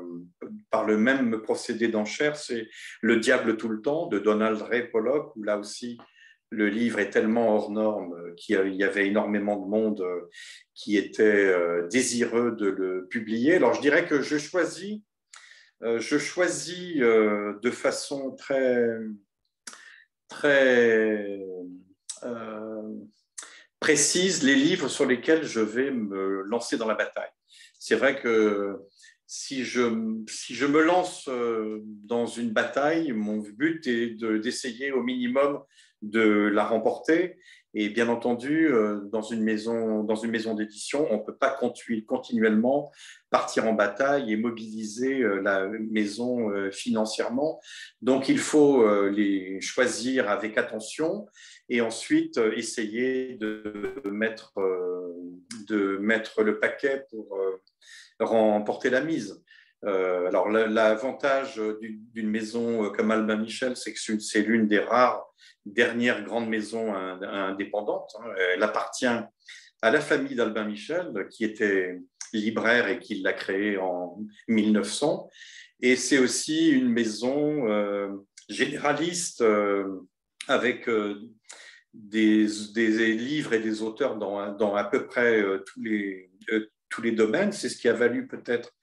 par 0.70 0.86
le 0.86 0.98
même 0.98 1.42
procédé 1.42 1.88
d'enchère, 1.88 2.36
c'est 2.36 2.68
Le 3.02 3.18
diable 3.18 3.58
tout 3.58 3.70
le 3.70 3.82
temps 3.82 4.08
de 4.08 4.20
Donald 4.20 4.62
Ray 4.62 4.90
Pollock, 4.90 5.36
où 5.36 5.44
là 5.44 5.58
aussi 5.58 5.98
le 6.50 6.70
livre 6.70 7.00
est 7.00 7.10
tellement 7.10 7.56
hors 7.56 7.72
norme 7.72 8.16
qu'il 8.36 8.74
y 8.76 8.84
avait 8.84 9.08
énormément 9.08 9.58
de 9.58 9.68
monde 9.68 10.02
euh, 10.02 10.30
qui 10.76 10.98
était 10.98 11.54
désireux 11.90 12.52
de 12.52 12.68
le 12.68 13.08
publier. 13.08 13.56
Alors 13.56 13.74
je 13.74 13.82
dirais 13.82 14.06
que 14.06 14.22
je 14.22 14.38
choisis, 14.38 15.02
je 15.82 16.18
choisis 16.20 16.98
de 16.98 17.72
façon 17.72 18.36
très, 18.36 18.88
très 20.30 21.40
précise 23.80 24.44
les 24.44 24.56
livres 24.56 24.88
sur 24.88 25.06
lesquels 25.06 25.44
je 25.44 25.60
vais 25.60 25.92
me 25.92 26.42
lancer 26.44 26.78
dans 26.78 26.88
la 26.88 26.96
bataille 26.96 27.30
c'est 27.80 27.96
vrai 27.96 28.20
que 28.20 28.80
si 29.28 29.64
je, 29.64 30.24
si 30.28 30.56
je 30.56 30.66
me 30.66 30.82
lance 30.82 31.28
euh, 31.28 31.82
dans 31.84 32.26
une 32.26 32.52
bataille, 32.52 33.12
mon 33.12 33.38
but 33.38 33.86
est 33.88 34.16
d'essayer 34.42 34.92
au 34.92 35.04
minimum 35.04 35.64
de 36.02 36.48
la 36.48 36.66
remporter. 36.66 37.38
Et 37.74 37.90
bien 37.90 38.08
entendu, 38.08 38.68
euh, 38.68 39.02
dans 39.12 39.22
une 39.22 39.44
maison, 39.44 40.04
dans 40.04 40.16
une 40.16 40.32
maison 40.32 40.54
d'édition, 40.56 41.08
on 41.12 41.18
ne 41.18 41.24
peut 41.24 41.36
pas 41.36 41.56
continuellement 42.08 42.92
partir 43.30 43.68
en 43.68 43.74
bataille 43.74 44.32
et 44.32 44.38
mobiliser 44.38 45.22
euh, 45.22 45.42
la 45.42 45.68
maison 45.68 46.50
financièrement. 46.72 47.60
Donc, 48.02 48.30
il 48.30 48.40
faut 48.40 49.08
les 49.10 49.60
choisir 49.62 50.30
avec 50.30 50.58
attention 50.58 51.28
et 51.70 51.82
ensuite 51.82 52.40
essayer 52.56 53.36
de 53.36 54.02
mettre, 54.06 54.54
de 55.68 55.98
mettre 55.98 56.44
le 56.44 56.60
paquet 56.60 57.06
pour 57.10 57.38
remporter 58.20 58.90
la 58.90 59.02
mise. 59.02 59.44
Euh, 59.86 60.28
alors, 60.28 60.50
l'avantage 60.50 61.62
d'une 61.82 62.30
maison 62.30 62.86
euh, 62.86 62.90
comme 62.90 63.12
Albin 63.12 63.38
Michel, 63.38 63.76
c'est 63.76 63.94
que 63.94 64.20
c'est 64.20 64.42
l'une 64.42 64.68
des 64.68 64.80
rares 64.80 65.26
dernières 65.66 66.24
grandes 66.24 66.50
maisons 66.50 66.94
indépendantes. 66.94 68.16
Hein. 68.20 68.32
Elle 68.54 68.64
appartient 68.64 69.06
à 69.06 69.92
la 69.92 70.00
famille 70.00 70.36
d'Albin 70.36 70.64
Michel, 70.64 71.28
qui 71.30 71.44
était 71.44 72.00
libraire 72.34 72.88
et 72.88 73.00
qui 73.00 73.16
l'a 73.22 73.34
créée 73.34 73.78
en 73.78 74.18
1900. 74.48 75.30
Et 75.82 75.96
c'est 75.96 76.18
aussi 76.18 76.70
une 76.70 76.90
maison 76.90 77.70
euh, 77.70 78.10
généraliste 78.50 79.44
avec 80.48 80.90
des, 81.94 82.48
livres 82.48 83.54
et 83.54 83.60
des 83.60 83.82
auteurs 83.82 84.16
dans, 84.16 84.76
à 84.76 84.84
peu 84.86 85.06
près 85.06 85.44
tous 85.66 87.02
les 87.02 87.12
domaines. 87.12 87.52
C'est 87.52 87.70
ce 87.70 87.78
qui 87.78 87.90
a 87.90 87.94
valu 87.94 88.28
peut-être 88.28 88.74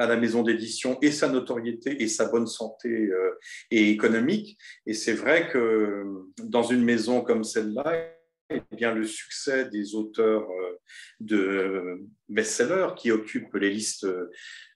à 0.00 0.06
la 0.06 0.16
maison 0.16 0.42
d'édition 0.42 0.98
et 1.02 1.10
sa 1.10 1.28
notoriété 1.28 2.02
et 2.02 2.08
sa 2.08 2.26
bonne 2.26 2.46
santé 2.46 2.88
euh, 2.88 3.38
et 3.70 3.90
économique. 3.90 4.58
Et 4.86 4.94
c'est 4.94 5.12
vrai 5.12 5.50
que 5.50 6.06
dans 6.42 6.62
une 6.62 6.82
maison 6.82 7.20
comme 7.20 7.44
celle-là, 7.44 8.08
eh 8.48 8.62
bien, 8.72 8.94
le 8.94 9.04
succès 9.04 9.68
des 9.68 9.94
auteurs 9.94 10.50
euh, 10.50 10.80
de 11.20 12.00
best-sellers 12.30 12.94
qui 12.96 13.10
occupent 13.12 13.54
les 13.54 13.70
listes 13.70 14.06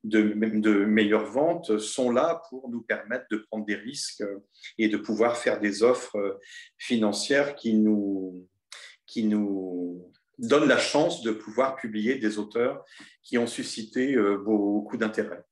de, 0.04 0.20
de 0.60 0.84
meilleures 0.84 1.30
ventes 1.30 1.78
sont 1.78 2.10
là 2.10 2.42
pour 2.50 2.68
nous 2.68 2.82
permettre 2.82 3.24
de 3.30 3.38
prendre 3.38 3.64
des 3.64 3.76
risques 3.76 4.22
et 4.76 4.88
de 4.88 4.98
pouvoir 4.98 5.38
faire 5.38 5.58
des 5.58 5.82
offres 5.82 6.38
financières 6.76 7.56
qui 7.56 7.72
nous, 7.72 8.46
qui 9.06 9.24
nous 9.24 10.12
donne 10.38 10.68
la 10.68 10.78
chance 10.78 11.22
de 11.22 11.30
pouvoir 11.30 11.76
publier 11.76 12.16
des 12.16 12.38
auteurs 12.38 12.84
qui 13.22 13.38
ont 13.38 13.46
suscité 13.46 14.14
euh, 14.14 14.36
beaucoup 14.38 14.96
d'intérêt. 14.96 15.44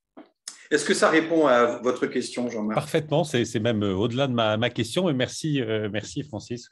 Est-ce 0.71 0.85
que 0.85 0.95
ça 0.95 1.11
répond 1.11 1.47
à 1.47 1.79
votre 1.83 2.07
question, 2.07 2.49
Jean-Marc? 2.49 2.75
Parfaitement, 2.75 3.25
c'est 3.25 3.61
même 3.61 3.83
euh, 3.83 3.95
au-delà 3.95 4.27
de 4.27 4.33
ma, 4.33 4.71
question, 4.71 5.07
mais 5.07 5.13
merci, 5.13 5.61
euh, 5.61 5.89
merci 5.93 6.23
Francis. 6.23 6.69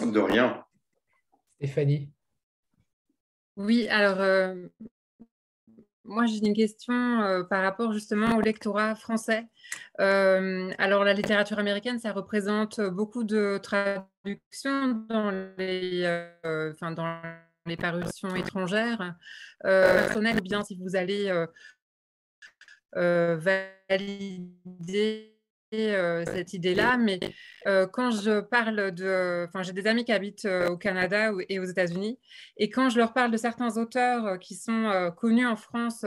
De 0.00 0.20
rien. 0.20 0.64
Stéphanie? 1.56 2.10
Oui, 3.56 3.86
alors 3.88 4.18
moi 6.04 6.26
j'ai 6.26 6.46
une 6.46 6.54
question 6.54 7.44
par 7.48 7.62
rapport 7.62 7.92
justement 7.92 8.36
au 8.36 8.40
lectorat 8.40 8.94
français. 8.94 9.46
alors 9.98 11.04
la 11.04 11.12
littérature 11.14 11.58
américaine, 11.58 11.98
ça 11.98 12.12
représente 12.12 12.80
beaucoup 12.80 13.24
de 13.24 13.58
traductions 13.58 15.04
dans 15.08 15.30
les, 15.58 16.04
euh, 16.44 16.72
parutions 17.78 18.34
étrangères. 18.36 19.14
Euh, 19.64 20.00
personnel, 20.00 20.40
bien 20.42 20.62
si 20.62 20.76
vous 20.76 20.96
allez 20.96 21.30
euh, 22.96 23.36
euh, 25.74 26.24
cette 26.24 26.52
idée-là, 26.52 26.96
mais 26.96 27.20
quand 27.92 28.10
je 28.10 28.40
parle 28.40 28.90
de... 28.92 29.46
Enfin, 29.48 29.62
j'ai 29.62 29.72
des 29.72 29.86
amis 29.86 30.04
qui 30.04 30.12
habitent 30.12 30.46
au 30.68 30.76
Canada 30.76 31.32
et 31.48 31.58
aux 31.58 31.64
États-Unis, 31.64 32.18
et 32.56 32.68
quand 32.68 32.90
je 32.90 32.98
leur 32.98 33.12
parle 33.12 33.30
de 33.30 33.36
certains 33.36 33.76
auteurs 33.78 34.38
qui 34.38 34.54
sont 34.54 35.12
connus 35.16 35.46
en 35.46 35.56
France, 35.56 36.04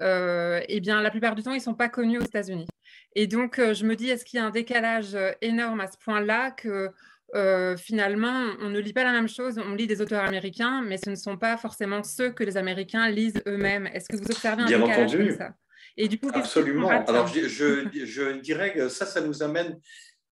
eh 0.00 0.80
bien, 0.80 1.02
la 1.02 1.10
plupart 1.10 1.34
du 1.34 1.42
temps, 1.42 1.52
ils 1.52 1.58
ne 1.58 1.62
sont 1.62 1.74
pas 1.74 1.88
connus 1.88 2.18
aux 2.18 2.24
États-Unis. 2.24 2.66
Et 3.14 3.26
donc, 3.26 3.56
je 3.58 3.84
me 3.84 3.96
dis, 3.96 4.08
est-ce 4.08 4.24
qu'il 4.24 4.38
y 4.38 4.42
a 4.42 4.46
un 4.46 4.50
décalage 4.50 5.16
énorme 5.42 5.80
à 5.80 5.88
ce 5.88 5.98
point-là 5.98 6.52
que 6.52 6.90
euh, 7.34 7.76
finalement, 7.76 8.52
on 8.62 8.70
ne 8.70 8.78
lit 8.78 8.92
pas 8.92 9.04
la 9.04 9.12
même 9.12 9.28
chose. 9.28 9.58
On 9.58 9.74
lit 9.74 9.86
des 9.86 10.00
auteurs 10.00 10.24
américains, 10.24 10.82
mais 10.82 10.96
ce 10.96 11.10
ne 11.10 11.14
sont 11.14 11.36
pas 11.36 11.56
forcément 11.56 12.02
ceux 12.02 12.30
que 12.30 12.42
les 12.42 12.56
Américains 12.56 13.08
lisent 13.10 13.42
eux-mêmes? 13.46 13.86
Est-ce 13.88 14.08
que 14.08 14.16
vous 14.16 14.30
observez 14.30 14.62
un 14.62 14.66
Bien 14.66 14.80
décalage 14.80 15.14
entendu. 15.14 15.32
ça? 15.36 15.54
Et 15.96 16.08
du 16.08 16.18
coup, 16.18 16.30
Absolument. 16.32 16.88
Alors, 16.88 17.26
je, 17.26 17.48
je, 17.48 18.38
dirais 18.40 18.72
que 18.72 18.88
ça, 18.88 19.06
ça 19.06 19.20
nous 19.20 19.42
amène 19.42 19.80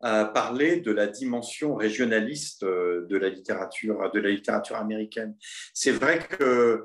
à 0.01 0.25
parler 0.25 0.81
de 0.81 0.91
la 0.91 1.07
dimension 1.07 1.77
régionaliste 1.77 2.65
euh, 2.65 3.07
de 3.09 3.17
la 3.17 3.29
littérature, 3.29 4.11
de 4.13 4.19
la 4.19 4.31
littérature 4.31 4.77
américaine. 4.77 5.37
C'est 5.73 5.93
vrai 5.93 6.19
que 6.19 6.85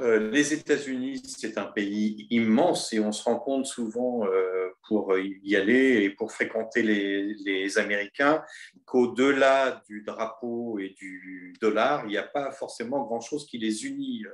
les 0.00 0.52
États-Unis, 0.52 1.22
c'est 1.24 1.56
un 1.56 1.64
pays 1.64 2.26
immense 2.30 2.92
et 2.92 3.00
on 3.00 3.12
se 3.12 3.22
rend 3.22 3.38
compte 3.38 3.64
souvent 3.64 4.26
euh, 4.26 4.68
pour 4.88 5.16
y 5.18 5.56
aller 5.56 6.02
et 6.02 6.10
pour 6.10 6.32
fréquenter 6.32 6.82
les, 6.82 7.78
Américains 7.78 8.42
qu'au-delà 8.84 9.82
du 9.88 10.02
drapeau 10.02 10.78
et 10.78 10.90
du 10.90 11.54
dollar, 11.60 12.04
il 12.04 12.10
n'y 12.10 12.16
a 12.16 12.22
pas 12.22 12.52
forcément 12.52 13.04
grand-chose 13.04 13.46
qui 13.46 13.58
les 13.58 13.86
unit. 13.86 14.24
Euh, 14.26 14.30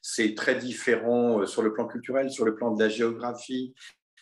c'est 0.00 0.34
très 0.34 0.54
différent 0.54 1.46
sur 1.46 1.62
le 1.62 1.72
plan 1.72 1.86
culturel, 1.86 2.30
sur 2.30 2.44
le 2.44 2.54
plan 2.54 2.72
de 2.72 2.82
la 2.82 2.88
géographie, 2.88 3.74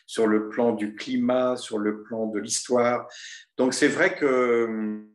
sur 0.06 0.26
le 0.26 0.48
plan 0.48 0.72
du 0.72 0.96
climat, 0.96 1.56
sur 1.56 1.78
le 1.78 2.02
plan 2.02 2.26
de 2.26 2.40
l'histoire. 2.40 3.06
Donc 3.56 3.74
c'est 3.74 3.88
vrai 3.88 4.16
que, 4.16 5.06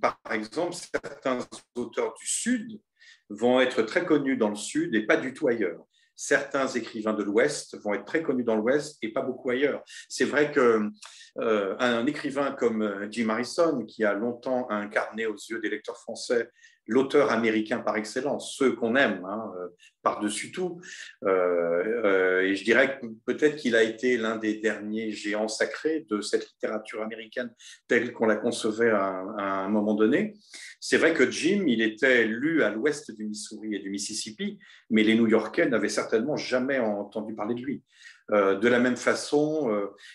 par 0.00 0.18
exemple, 0.32 0.74
certains 0.74 1.38
auteurs 1.76 2.14
du 2.14 2.26
Sud 2.26 2.80
vont 3.28 3.60
être 3.60 3.82
très 3.82 4.04
connus 4.04 4.36
dans 4.36 4.48
le 4.48 4.56
Sud 4.56 4.94
et 4.94 5.06
pas 5.06 5.16
du 5.16 5.34
tout 5.34 5.48
ailleurs. 5.48 5.84
Certains 6.18 6.66
écrivains 6.68 7.12
de 7.12 7.22
l'Ouest 7.22 7.78
vont 7.82 7.92
être 7.92 8.06
très 8.06 8.22
connus 8.22 8.44
dans 8.44 8.56
l'Ouest 8.56 8.96
et 9.02 9.12
pas 9.12 9.20
beaucoup 9.20 9.50
ailleurs. 9.50 9.82
C'est 10.08 10.24
vrai 10.24 10.50
qu'un 10.50 10.90
euh, 11.38 12.06
écrivain 12.06 12.52
comme 12.52 12.82
euh, 12.82 13.06
Jim 13.10 13.28
Harrison, 13.28 13.84
qui 13.84 14.02
a 14.02 14.14
longtemps 14.14 14.70
incarné 14.70 15.26
aux 15.26 15.34
yeux 15.34 15.60
des 15.60 15.68
lecteurs 15.68 15.98
français 15.98 16.48
l'auteur 16.86 17.30
américain 17.30 17.78
par 17.78 17.96
excellence, 17.96 18.54
ceux 18.56 18.72
qu'on 18.72 18.96
aime 18.96 19.24
hein, 19.24 19.52
euh, 19.58 19.68
par-dessus 20.02 20.52
tout. 20.52 20.80
Euh, 21.24 22.42
et 22.42 22.54
je 22.54 22.64
dirais 22.64 23.00
peut-être 23.24 23.56
qu'il 23.56 23.74
a 23.74 23.82
été 23.82 24.16
l'un 24.16 24.36
des 24.36 24.54
derniers 24.58 25.10
géants 25.10 25.48
sacrés 25.48 26.06
de 26.08 26.20
cette 26.20 26.46
littérature 26.48 27.02
américaine 27.02 27.52
telle 27.88 28.12
qu'on 28.12 28.26
la 28.26 28.36
concevait 28.36 28.90
à, 28.90 29.08
un 29.38 29.68
moment 29.68 29.94
donné. 29.94 30.34
C'est 30.80 30.98
vrai 30.98 31.14
que 31.14 31.28
Jim, 31.30 31.64
il 31.66 31.82
était 31.82 32.24
lu 32.24 32.62
à 32.62 32.70
l'ouest 32.70 33.10
du 33.10 33.24
Missouri 33.24 33.74
et 33.74 33.78
du 33.80 33.90
Mississippi, 33.90 34.58
mais 34.90 35.02
les 35.02 35.16
New-Yorkais 35.16 35.68
n'avaient 35.68 35.88
certainement 35.88 36.36
jamais 36.36 36.78
entendu 36.78 37.34
parler 37.34 37.54
de 37.54 37.60
lui. 37.60 37.82
de 38.30 38.68
la 38.68 38.78
même 38.78 38.96
façon, 38.96 39.70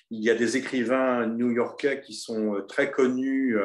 il 0.10 0.24
y 0.24 0.30
a 0.30 0.36
des 0.36 0.56
écrivains 0.58 1.28
new-yorkais 1.28 2.02
qui 2.02 2.14
sont 2.14 2.64
très 2.68 2.92
connus 2.92 3.58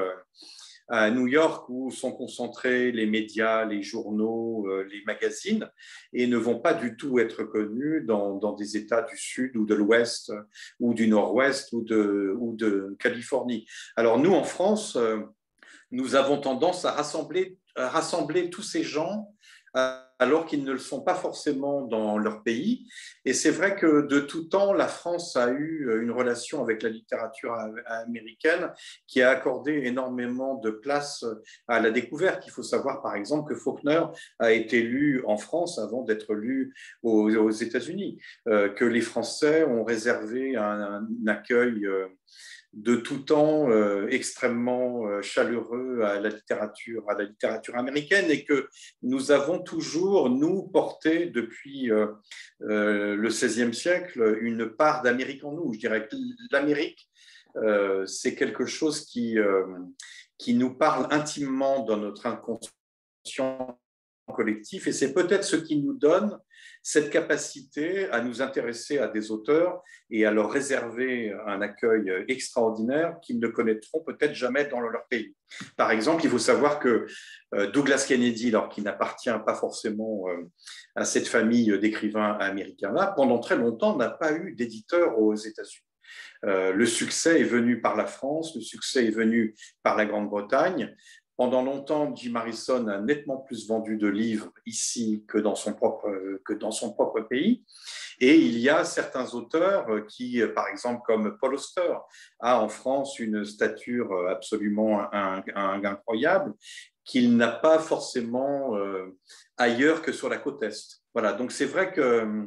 à 0.88 1.10
New 1.10 1.26
York 1.26 1.68
où 1.68 1.90
sont 1.90 2.12
concentrés 2.12 2.92
les 2.92 3.06
médias, 3.06 3.64
les 3.64 3.82
journaux, 3.82 4.66
euh, 4.68 4.86
les 4.90 5.02
magazines, 5.04 5.70
et 6.12 6.26
ne 6.26 6.36
vont 6.36 6.60
pas 6.60 6.74
du 6.74 6.96
tout 6.96 7.18
être 7.18 7.44
connus 7.44 8.02
dans, 8.04 8.36
des 8.54 8.76
États 8.76 9.02
du 9.02 9.16
Sud 9.16 9.56
ou 9.56 9.66
de 9.66 9.74
l'Ouest 9.74 10.32
ou 10.78 10.94
du 10.94 11.08
Nord-Ouest 11.08 11.72
ou 11.72 11.82
de, 11.82 12.96
Californie. 12.98 13.66
Alors 13.96 14.18
nous, 14.18 14.32
en 14.32 14.44
France, 14.44 14.96
euh, 14.96 15.18
nous 15.90 16.14
avons 16.14 16.40
tendance 16.40 16.84
à 16.84 16.92
rassembler, 16.92 17.58
à 17.74 17.88
rassembler 17.88 18.50
tous 18.50 18.62
ces 18.62 18.82
gens 18.82 19.34
alors 20.18 20.46
qu'ils 20.46 20.64
ne 20.64 20.72
le 20.72 20.78
sont 20.78 21.02
pas 21.02 21.14
forcément 21.14 21.82
dans 21.82 22.18
leur 22.18 22.42
pays. 22.42 22.88
Et 23.24 23.32
c'est 23.32 23.50
vrai 23.50 23.76
que 23.76 24.06
de 24.06 24.20
tout 24.20 24.44
temps, 24.44 24.72
la 24.72 24.88
France 24.88 25.36
a 25.36 25.50
eu 25.50 26.00
une 26.00 26.10
relation 26.10 26.62
avec 26.62 26.82
la 26.82 26.88
littérature 26.88 27.56
américaine 27.86 28.72
qui 29.06 29.22
a 29.22 29.30
accordé 29.30 29.82
énormément 29.84 30.54
de 30.54 30.70
place 30.70 31.24
à 31.68 31.80
la 31.80 31.90
découverte. 31.90 32.44
Il 32.46 32.50
faut 32.50 32.62
savoir, 32.62 33.02
par 33.02 33.14
exemple, 33.14 33.52
que 33.52 33.58
Faulkner 33.58 34.02
a 34.38 34.52
été 34.52 34.82
lu 34.82 35.22
en 35.26 35.36
France 35.36 35.78
avant 35.78 36.02
d'être 36.02 36.34
lu 36.34 36.74
aux, 37.02 37.50
États-Unis, 37.50 38.18
euh, 38.48 38.68
que 38.68 38.84
les 38.84 39.00
Français 39.00 39.64
ont 39.64 39.84
réservé 39.84 40.56
un 40.56 41.06
accueil 41.26 41.86
euh, 41.86 42.06
de 42.72 42.96
tout 42.96 43.18
temps 43.18 43.70
euh, 43.70 44.06
extrêmement 44.08 45.06
euh, 45.06 45.22
chaleureux 45.22 46.02
à 46.02 46.20
la 46.20 46.28
littérature, 46.28 47.04
à 47.08 47.14
la 47.14 47.24
littérature 47.24 47.76
américaine, 47.76 48.30
et 48.30 48.44
que 48.44 48.68
nous 49.02 49.30
avons 49.30 49.60
toujours, 49.60 50.28
nous, 50.28 50.62
porté 50.64 51.26
depuis 51.26 51.90
euh, 51.90 52.06
le 52.60 53.28
XVIe 53.28 53.74
siècle 53.74 54.38
une 54.40 54.68
part 54.68 55.02
d'Amérique 55.02 55.44
en 55.44 55.52
nous. 55.52 55.72
Je 55.72 55.78
dirais 55.78 56.06
que 56.06 56.16
l'Amérique, 56.50 57.08
c'est 58.04 58.34
quelque 58.34 58.66
chose 58.66 59.06
qui, 59.06 59.38
qui 60.36 60.52
nous 60.52 60.74
parle 60.74 61.08
intimement 61.10 61.84
dans 61.86 61.96
notre 61.96 62.26
inconscient 62.26 63.78
collectif, 64.34 64.86
et 64.86 64.92
c'est 64.92 65.12
peut-être 65.12 65.44
ce 65.44 65.56
qui 65.56 65.76
nous 65.80 65.94
donne 65.94 66.38
cette 66.82 67.10
capacité 67.10 68.08
à 68.10 68.20
nous 68.20 68.42
intéresser 68.42 68.98
à 68.98 69.08
des 69.08 69.30
auteurs 69.30 69.82
et 70.10 70.24
à 70.24 70.30
leur 70.30 70.50
réserver 70.50 71.34
un 71.46 71.60
accueil 71.60 72.12
extraordinaire 72.28 73.16
qu'ils 73.22 73.40
ne 73.40 73.48
connaîtront 73.48 74.00
peut-être 74.04 74.34
jamais 74.34 74.66
dans 74.66 74.80
leur 74.80 75.06
pays. 75.08 75.34
Par 75.76 75.90
exemple, 75.90 76.24
il 76.24 76.30
faut 76.30 76.38
savoir 76.38 76.78
que 76.78 77.06
euh, 77.54 77.70
Douglas 77.70 78.04
Kennedy, 78.06 78.50
alors 78.50 78.68
qui 78.68 78.82
n'appartient 78.82 79.30
pas 79.44 79.54
forcément 79.54 80.28
euh, 80.28 80.44
à 80.94 81.04
cette 81.04 81.28
famille 81.28 81.76
d'écrivains 81.78 82.36
américains-là, 82.38 83.14
pendant 83.16 83.38
très 83.40 83.56
longtemps 83.56 83.96
n'a 83.96 84.10
pas 84.10 84.32
eu 84.32 84.54
d'éditeur 84.54 85.18
aux 85.18 85.34
États-Unis. 85.34 85.82
Euh, 86.44 86.72
le 86.72 86.86
succès 86.86 87.40
est 87.40 87.44
venu 87.44 87.80
par 87.80 87.96
la 87.96 88.06
France, 88.06 88.54
le 88.54 88.60
succès 88.60 89.06
est 89.06 89.10
venu 89.10 89.54
par 89.82 89.96
la 89.96 90.06
Grande-Bretagne, 90.06 90.94
pendant 91.36 91.62
longtemps, 91.62 92.14
Jim 92.14 92.34
Harrison 92.34 92.86
a 92.88 92.98
nettement 92.98 93.38
plus 93.38 93.68
vendu 93.68 93.96
de 93.96 94.08
livres 94.08 94.50
ici 94.64 95.24
que 95.28 95.38
dans 95.38 95.54
son 95.54 95.74
propre, 95.74 96.08
que 96.44 96.52
dans 96.52 96.70
son 96.70 96.92
propre 96.92 97.20
pays. 97.20 97.64
Et 98.20 98.36
il 98.36 98.58
y 98.58 98.70
a 98.70 98.84
certains 98.84 99.34
auteurs 99.34 100.06
qui, 100.08 100.42
par 100.54 100.68
exemple, 100.68 101.02
comme 101.04 101.36
Paul 101.38 101.54
Auster, 101.54 101.94
a 102.40 102.60
en 102.62 102.68
France 102.68 103.18
une 103.18 103.44
stature 103.44 104.28
absolument 104.28 105.06
incroyable 105.12 106.54
qu'il 107.06 107.36
n'a 107.36 107.48
pas 107.48 107.78
forcément 107.78 108.76
euh, 108.76 109.16
ailleurs 109.56 110.02
que 110.02 110.12
sur 110.12 110.28
la 110.28 110.38
côte 110.38 110.62
Est. 110.62 111.02
Voilà, 111.14 111.32
donc 111.32 111.52
c'est 111.52 111.64
vrai 111.64 111.92
que 111.92 112.46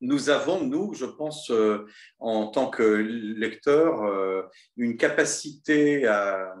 nous 0.00 0.30
avons, 0.30 0.64
nous, 0.64 0.92
je 0.94 1.06
pense, 1.06 1.48
euh, 1.50 1.86
en 2.18 2.48
tant 2.48 2.68
que 2.68 2.82
lecteurs, 2.82 4.02
euh, 4.02 4.42
une 4.76 4.96
capacité 4.96 6.06
à 6.06 6.54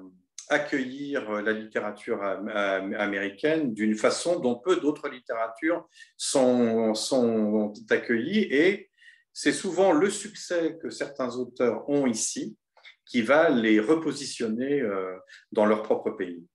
accueillir 0.48 1.42
la 1.42 1.52
littérature 1.52 2.22
américaine 2.22 3.74
d'une 3.74 3.94
façon 3.94 4.40
dont 4.40 4.56
peu 4.56 4.80
d'autres 4.80 5.08
littératures 5.08 5.88
sont, 6.16 6.94
sont 6.94 7.72
accueillies. 7.90 8.46
Et 8.50 8.90
c'est 9.32 9.52
souvent 9.52 9.92
le 9.92 10.10
succès 10.10 10.78
que 10.80 10.90
certains 10.90 11.36
auteurs 11.36 11.88
ont 11.88 12.06
ici 12.06 12.56
qui 13.04 13.22
va 13.22 13.50
les 13.50 13.80
repositionner 13.80 14.80
euh, 14.80 15.16
dans 15.50 15.66
leur 15.66 15.82
propre 15.82 16.10
pays. 16.10 16.46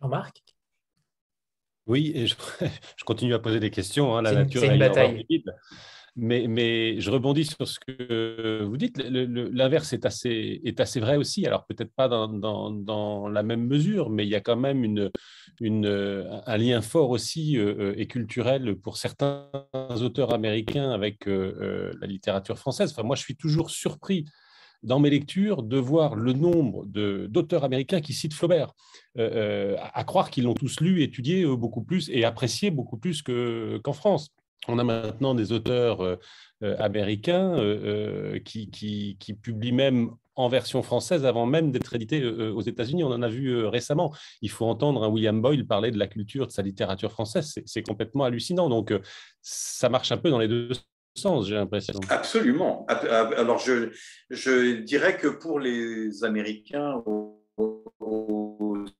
Jean-Marc? 0.00 0.42
Oui, 1.86 2.12
et 2.14 2.26
je, 2.26 2.34
continue 3.04 3.34
à 3.34 3.38
poser 3.38 3.60
des 3.60 3.70
questions. 3.70 4.16
Hein, 4.16 4.22
la 4.22 4.32
nature 4.32 4.62
une 4.64 4.78
bataille. 4.78 5.26
Mais, 6.16 7.00
je 7.00 7.10
rebondis 7.10 7.44
sur 7.44 7.66
ce 7.66 7.80
que 7.80 8.62
vous 8.62 8.76
dites. 8.76 8.98
L'inverse 8.98 9.92
est 9.92 10.06
assez, 10.06 10.60
est 10.64 10.78
assez 10.78 11.00
vrai 11.00 11.16
aussi. 11.16 11.44
Alors, 11.44 11.66
peut-être 11.66 11.92
pas 11.92 12.08
dans, 12.08 12.28
dans, 12.28 12.70
dans, 12.70 13.28
la 13.28 13.42
même 13.42 13.66
mesure, 13.66 14.10
mais 14.10 14.24
il 14.24 14.30
y 14.30 14.36
a 14.36 14.40
quand 14.40 14.56
même 14.56 14.84
une, 14.84 15.10
une, 15.60 15.86
un 16.46 16.56
lien 16.56 16.80
fort 16.82 17.10
aussi 17.10 17.58
euh, 17.58 17.74
euh, 17.78 17.94
et 17.96 18.06
culturel 18.06 18.76
pour 18.76 18.96
certains 18.96 19.48
auteurs 19.72 20.32
américains 20.32 20.92
avec 20.92 21.26
euh, 21.26 21.92
la 22.00 22.06
littérature 22.06 22.58
française. 22.58 22.92
Enfin, 22.92 23.02
moi, 23.02 23.16
je 23.16 23.22
suis 23.22 23.36
toujours 23.36 23.70
surpris 23.70 24.24
dans 24.84 25.00
mes 25.00 25.10
lectures 25.10 25.64
de 25.64 25.78
voir 25.78 26.14
le 26.14 26.32
nombre 26.32 26.84
d'auteurs 26.86 27.64
américains 27.64 28.02
qui 28.02 28.12
citent 28.12 28.34
Flaubert, 28.34 28.74
à, 29.16 30.04
croire 30.04 30.30
qu'ils 30.30 30.44
l'ont 30.44 30.52
tous 30.52 30.80
lu, 30.80 31.02
étudié 31.02 31.46
beaucoup 31.46 31.82
plus 31.82 32.10
et 32.10 32.26
apprécié 32.26 32.70
beaucoup 32.70 32.98
plus 32.98 33.22
qu'en 33.22 33.92
France. 33.94 34.34
On 34.68 34.78
a 34.78 34.84
maintenant 34.84 35.34
des 35.34 35.52
auteurs 35.52 36.00
euh, 36.00 36.16
euh, 36.62 36.76
américains 36.78 37.54
euh, 37.54 38.38
qui, 38.40 39.18
publient 39.42 39.72
même 39.72 40.10
en 40.36 40.48
version 40.48 40.82
française 40.82 41.24
avant 41.24 41.46
même 41.46 41.70
d'être 41.70 41.94
édités 41.94 42.24
aux 42.24 42.60
États-Unis. 42.60 43.04
On 43.04 43.12
en 43.12 43.22
a 43.22 43.28
vu 43.28 43.66
récemment. 43.66 44.12
Il 44.42 44.50
faut 44.50 44.66
entendre 44.66 45.04
un 45.04 45.08
William 45.08 45.40
Boyle 45.40 45.64
parler 45.64 45.92
de 45.92 45.98
la 45.98 46.08
culture 46.08 46.48
de 46.48 46.52
sa 46.52 46.62
littérature 46.62 47.12
française. 47.12 47.54
C'est 47.64 47.82
complètement 47.82 48.24
hallucinant. 48.24 48.68
Donc, 48.68 48.92
ça 49.42 49.88
marche 49.88 50.10
un 50.10 50.16
peu 50.16 50.30
dans 50.30 50.40
les 50.40 50.48
deux 50.48 50.70
sens, 51.14 51.46
j'ai 51.46 51.54
l'impression. 51.54 51.94
Absolument. 52.08 52.84
Alors, 52.88 53.60
je, 53.60 54.80
dirais 54.80 55.16
que 55.16 55.28
pour 55.28 55.60
les 55.60 56.24
Américains, 56.24 57.00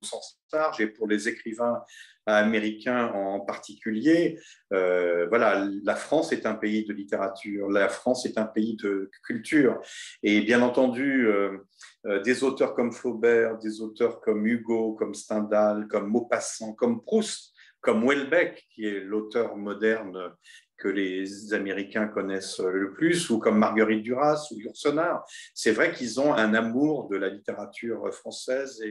sens 0.02 0.38
large, 0.52 0.80
et 0.80 0.86
pour 0.86 1.06
les 1.08 1.28
écrivains 1.28 1.82
américains 2.26 3.12
en 3.12 3.40
particulier. 3.40 4.38
Euh, 4.72 5.26
voilà, 5.28 5.68
la 5.82 5.94
France 5.94 6.32
est 6.32 6.46
un 6.46 6.54
pays 6.54 6.84
de 6.84 6.92
littérature, 6.92 7.68
la 7.68 7.88
France 7.88 8.26
est 8.26 8.38
un 8.38 8.46
pays 8.46 8.76
de 8.76 9.10
culture. 9.26 9.80
Et 10.22 10.40
bien 10.40 10.62
entendu, 10.62 11.26
euh, 11.26 11.58
euh, 12.06 12.20
des 12.22 12.44
auteurs 12.44 12.74
comme 12.74 12.92
Flaubert, 12.92 13.58
des 13.58 13.80
auteurs 13.80 14.20
comme 14.20 14.46
Hugo, 14.46 14.94
comme 14.94 15.14
Stendhal, 15.14 15.86
comme 15.88 16.08
Maupassant, 16.08 16.72
comme 16.72 17.02
Proust, 17.02 17.52
comme 17.80 18.06
Welbeck, 18.06 18.66
qui 18.74 18.86
est 18.86 19.00
l'auteur 19.00 19.56
moderne 19.56 20.32
que 20.76 20.88
les 20.88 21.54
Américains 21.54 22.08
connaissent 22.08 22.60
le 22.60 22.92
plus, 22.92 23.30
ou 23.30 23.38
comme 23.38 23.58
Marguerite 23.58 24.02
Duras 24.02 24.48
ou 24.50 24.60
Yourcenar. 24.60 25.24
C'est 25.54 25.72
vrai 25.72 25.92
qu'ils 25.92 26.20
ont 26.20 26.34
un 26.34 26.54
amour 26.54 27.08
de 27.08 27.16
la 27.16 27.28
littérature 27.28 28.12
française 28.12 28.82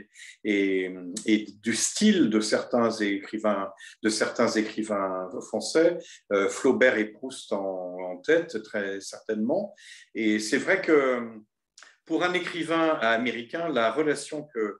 et, 0.43 0.95
du 1.61 1.75
style 1.75 2.29
de 2.29 2.39
certains 2.39 2.89
écrivains, 2.91 3.71
de 4.01 4.09
certains 4.09 4.49
écrivains 4.49 5.29
français, 5.41 5.97
euh, 6.31 6.49
Flaubert 6.49 6.97
et 6.97 7.05
Proust 7.05 7.51
en, 7.53 8.17
tête, 8.23 8.61
très 8.63 9.01
certainement. 9.01 9.73
Et 10.13 10.39
c'est 10.39 10.57
vrai 10.57 10.81
que 10.81 11.41
pour 12.05 12.23
un 12.23 12.33
écrivain 12.33 12.89
américain, 13.01 13.69
la 13.69 13.91
relation 13.91 14.47
que 14.53 14.77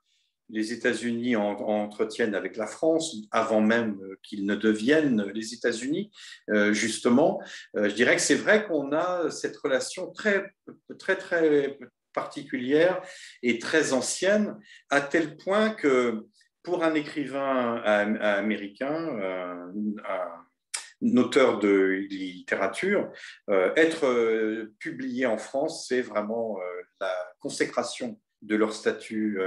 les 0.54 0.72
États-Unis 0.72 1.36
entretiennent 1.36 2.36
avec 2.36 2.58
la 2.58 2.68
France 2.68 3.16
avant 3.32 3.60
même 3.60 4.00
qu'ils 4.22 4.46
ne 4.46 4.56
deviennent 4.56 5.24
les 5.34 5.54
États-Unis, 5.54 6.12
euh, 6.52 6.74
justement, 6.74 7.42
euh, 7.76 7.90
je 7.90 7.96
dirais 7.96 8.16
que 8.16 8.22
c'est 8.22 8.36
vrai 8.36 8.66
qu'on 8.66 8.92
a 8.94 9.32
cette 9.32 9.58
relation 9.58 10.12
très, 10.12 10.54
très, 11.00 11.16
très 11.16 11.80
particulière 12.14 13.02
et 13.42 13.58
très 13.58 13.94
ancienne, 13.94 14.56
à 14.92 15.02
tel 15.02 15.38
point 15.38 15.72
que 15.72 16.28
pour 16.62 16.84
un 16.84 16.94
écrivain 16.94 17.82
américain, 17.84 19.18
euh, 19.20 19.72
un 20.08 21.18
auteur 21.18 21.60
de 21.60 22.06
littérature, 22.10 23.12
être 23.50 24.70
publié 24.80 25.26
en 25.26 25.38
France, 25.38 25.88
c'est 25.90 26.02
vraiment 26.02 26.58
la 27.02 27.14
consécration 27.40 28.18
de 28.44 28.56
leur 28.56 28.74
statut 28.74 29.40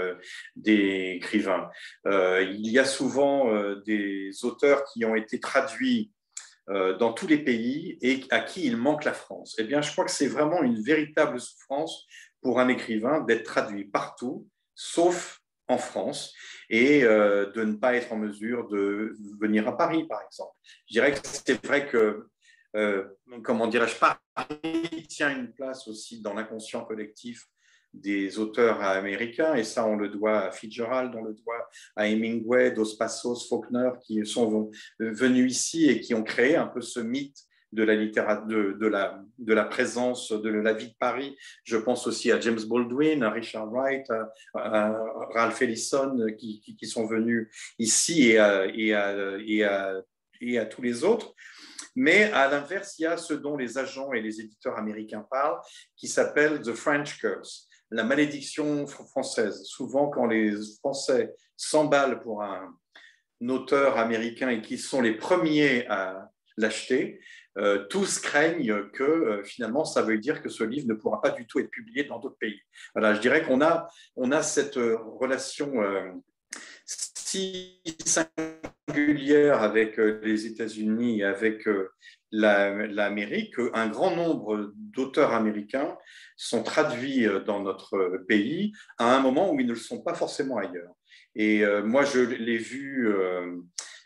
d'écrivain. 0.57 1.71
il 2.05 2.69
y 2.69 2.79
a 2.79 2.85
souvent 2.85 3.51
des 3.85 4.31
auteurs 4.43 4.85
qui 4.85 5.05
ont 5.05 5.15
été 5.15 5.41
traduits 5.41 6.13
dans 6.69 7.13
tous 7.13 7.27
les 7.27 7.39
pays 7.39 7.97
et 8.01 8.25
à 8.31 8.41
qui 8.41 8.67
il 8.67 8.77
manque 8.77 9.05
la 9.05 9.13
France. 9.13 9.55
Eh 9.59 9.65
bien, 9.65 9.81
je 9.81 9.93
crois 9.93 10.05
que 10.05 10.11
c'est 10.11 10.27
vraiment 10.27 10.63
une 10.63 10.83
véritable 10.83 11.41
souffrance 11.41 12.07
pour 12.41 12.59
un 12.59 12.69
écrivain 12.69 13.21
d'être 13.21 13.45
traduit 13.45 13.85
partout, 13.85 14.49
sauf 14.75 15.41
en 15.69 15.79
France, 15.79 16.35
et 16.69 17.03
de 17.03 17.65
ne 17.65 17.75
pas 17.75 17.95
être 17.95 18.13
en 18.13 18.17
mesure 18.17 18.69
de 18.69 19.17
venir 19.41 19.69
à 19.69 19.77
Paris, 19.77 20.07
par 20.09 20.21
exemple. 20.23 20.55
Je 20.89 20.95
dirais 20.95 21.13
que 21.13 21.21
c'est 21.23 21.65
vrai 21.65 21.87
que 21.87 22.27
euh, 22.77 23.05
comment 23.43 23.67
dirais-je, 23.67 23.97
Paris 23.97 25.07
tient 25.09 25.31
une 25.31 25.53
place 25.53 25.89
aussi 25.89 26.21
dans 26.21 26.35
l'inconscient 26.35 26.85
collectif 26.85 27.47
des 27.97 28.39
auteurs 28.39 28.81
américains, 28.83 29.55
et 29.55 29.65
ça, 29.65 29.87
on 29.87 29.97
le 29.97 30.09
doit 30.09 30.47
à 30.47 30.51
Fitzgerald, 30.51 31.15
on 31.15 31.25
le 31.25 31.35
doit 31.35 31.69
à 31.97 32.09
Hemingway, 32.09 32.71
Dos 32.71 32.97
Passos, 32.99 33.49
Faulkner, 33.49 33.91
qui 34.03 34.25
sont 34.27 34.71
venus 34.99 35.53
ici 35.53 35.89
et 35.89 36.01
qui 36.01 36.15
ont 36.15 36.23
créé 36.23 36.57
un 36.57 36.67
peu 36.67 36.81
ce 36.81 37.01
mythe 37.01 37.39
de 37.73 37.83
la, 37.83 37.95
la, 37.95 39.25
de 39.39 39.55
la 39.55 39.65
présence 39.65 40.33
de 40.33 40.49
la 40.49 40.73
vie 40.73 40.89
de 40.89 40.97
Paris. 40.99 41.37
Je 41.65 41.77
pense 41.77 42.07
aussi 42.07 42.33
à 42.33 42.41
James 42.41 42.61
Baldwin, 42.67 43.23
à 43.23 43.31
Richard 43.31 43.71
Wright, 43.71 44.07
à, 44.55 44.97
Ralph 45.35 45.61
Ellison, 45.61 46.17
qui, 46.39 46.87
sont 46.87 47.07
venus 47.07 47.49
ici 47.79 48.31
et 48.31 48.95
à 48.95 50.67
tous 50.71 50.83
les 50.83 51.05
autres. 51.05 51.35
Mais 51.99 52.25
à 52.33 52.49
l'inverse, 52.51 52.99
il 52.99 53.03
y 53.03 53.07
a 53.07 53.17
ce 53.17 53.33
dont 53.33 53.57
les 53.57 53.79
agents 53.79 54.13
et 54.13 54.21
les 54.21 54.39
éditeurs 54.41 54.77
américains 54.77 55.27
parlent, 55.31 55.59
qui 55.97 56.09
s'appelle 56.09 56.61
The 56.61 56.75
French 56.75 57.19
Curse, 57.19 57.66
la 57.91 58.05
malédiction 58.05 58.87
française. 58.87 59.63
Souvent, 59.65 60.09
quand 60.09 60.27
les 60.27 60.55
Français 60.81 61.35
s'emballent 61.57 62.21
pour 62.21 62.43
un, 62.43 62.75
auteur 63.49 63.99
américain 63.99 64.49
et 64.49 64.63
qui 64.63 64.79
sont 64.79 65.03
les 65.03 65.13
premiers 65.13 65.87
à 65.89 66.31
l'acheter, 66.57 67.21
euh, 67.59 67.85
tous 67.89 68.19
craignent 68.19 68.89
que 68.93 69.03
euh, 69.03 69.45
finalement 69.45 69.85
ça 69.85 70.01
veut 70.01 70.17
dire 70.17 70.43
que 70.43 70.49
ce 70.49 70.65
livre 70.65 70.89
ne 70.89 70.95
pourra 70.95 71.21
pas 71.21 71.31
du 71.33 71.47
tout 71.47 71.59
être 71.59 71.71
publié 71.71 72.05
dans 72.05 72.19
d'autres 72.19 72.39
pays. 72.39 72.59
Voilà, 72.95 73.13
je 73.13 73.21
dirais 73.21 73.43
qu'on 73.43 73.61
a, 73.61 73.89
on 74.17 74.33
a 74.33 74.43
cette 74.43 74.79
euh, 74.79 74.97
relation 75.21 75.75
si 77.27 77.83
singulière 78.05 79.61
avec 79.61 79.99
euh, 79.99 80.21
les 80.23 80.47
États-Unis 80.47 81.21
et 81.21 81.25
avec 81.25 81.67
euh, 81.67 81.91
l'Amérique, 82.31 83.55
un 83.75 83.89
grand 83.89 84.15
nombre 84.15 84.73
d'auteurs 84.77 85.33
américains 85.33 85.97
sont 86.37 86.63
traduits 86.63 87.27
euh, 87.27 87.41
dans 87.41 87.61
notre 87.61 88.25
pays 88.29 88.73
à 88.99 89.17
un 89.17 89.21
moment 89.21 89.53
où 89.53 89.59
ils 89.59 89.67
ne 89.67 89.73
le 89.73 89.79
sont 89.79 90.03
pas 90.03 90.15
forcément 90.15 90.59
ailleurs. 90.59 90.93
Et 91.35 91.67
moi, 91.85 92.03
je 92.03 92.21
l'ai 92.21 92.57
vu 92.57 93.15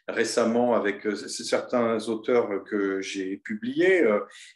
récemment 0.08 0.74
avec 0.74 1.06
certains 1.14 2.08
auteurs 2.08 2.64
que 2.64 3.00
j'ai 3.00 3.36
publiés, 3.36 4.04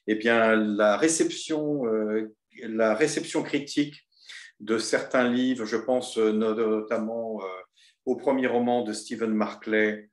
eh 0.09 0.17
bien, 0.17 0.57
la 0.57 0.97
réception, 0.97 1.85
la 2.65 2.97
réception 2.97 3.45
critique 3.45 4.09
de 4.59 4.79
certains 4.79 5.29
livres, 5.31 5.67
je 5.67 5.77
pense 5.77 6.19
notamment 6.19 7.41
au 8.07 8.17
premier 8.17 8.47
roman 8.47 8.83
de 8.83 8.93
Stephen 8.93 9.33
Markley, 9.33 10.11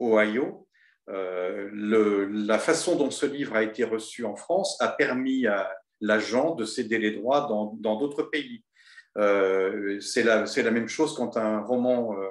Ohio. 0.00 0.66
Euh, 1.08 1.70
la 1.72 2.58
façon 2.58 2.96
dont 2.96 3.10
ce 3.10 3.26
livre 3.26 3.56
a 3.56 3.62
été 3.62 3.84
reçu 3.84 4.24
en 4.24 4.36
France 4.36 4.76
a 4.80 4.88
permis 4.88 5.46
à 5.46 5.70
l'agent 6.00 6.54
de 6.54 6.64
céder 6.64 6.98
les 6.98 7.12
droits 7.12 7.48
dans 7.48 7.96
d'autres 7.96 8.24
pays. 8.24 8.62
Euh, 9.16 9.98
c'est 10.00 10.22
la, 10.22 10.70
même 10.70 10.88
chose 10.88 11.14
quand 11.14 11.36
un 11.36 11.60
roman 11.60 12.14
euh, 12.14 12.28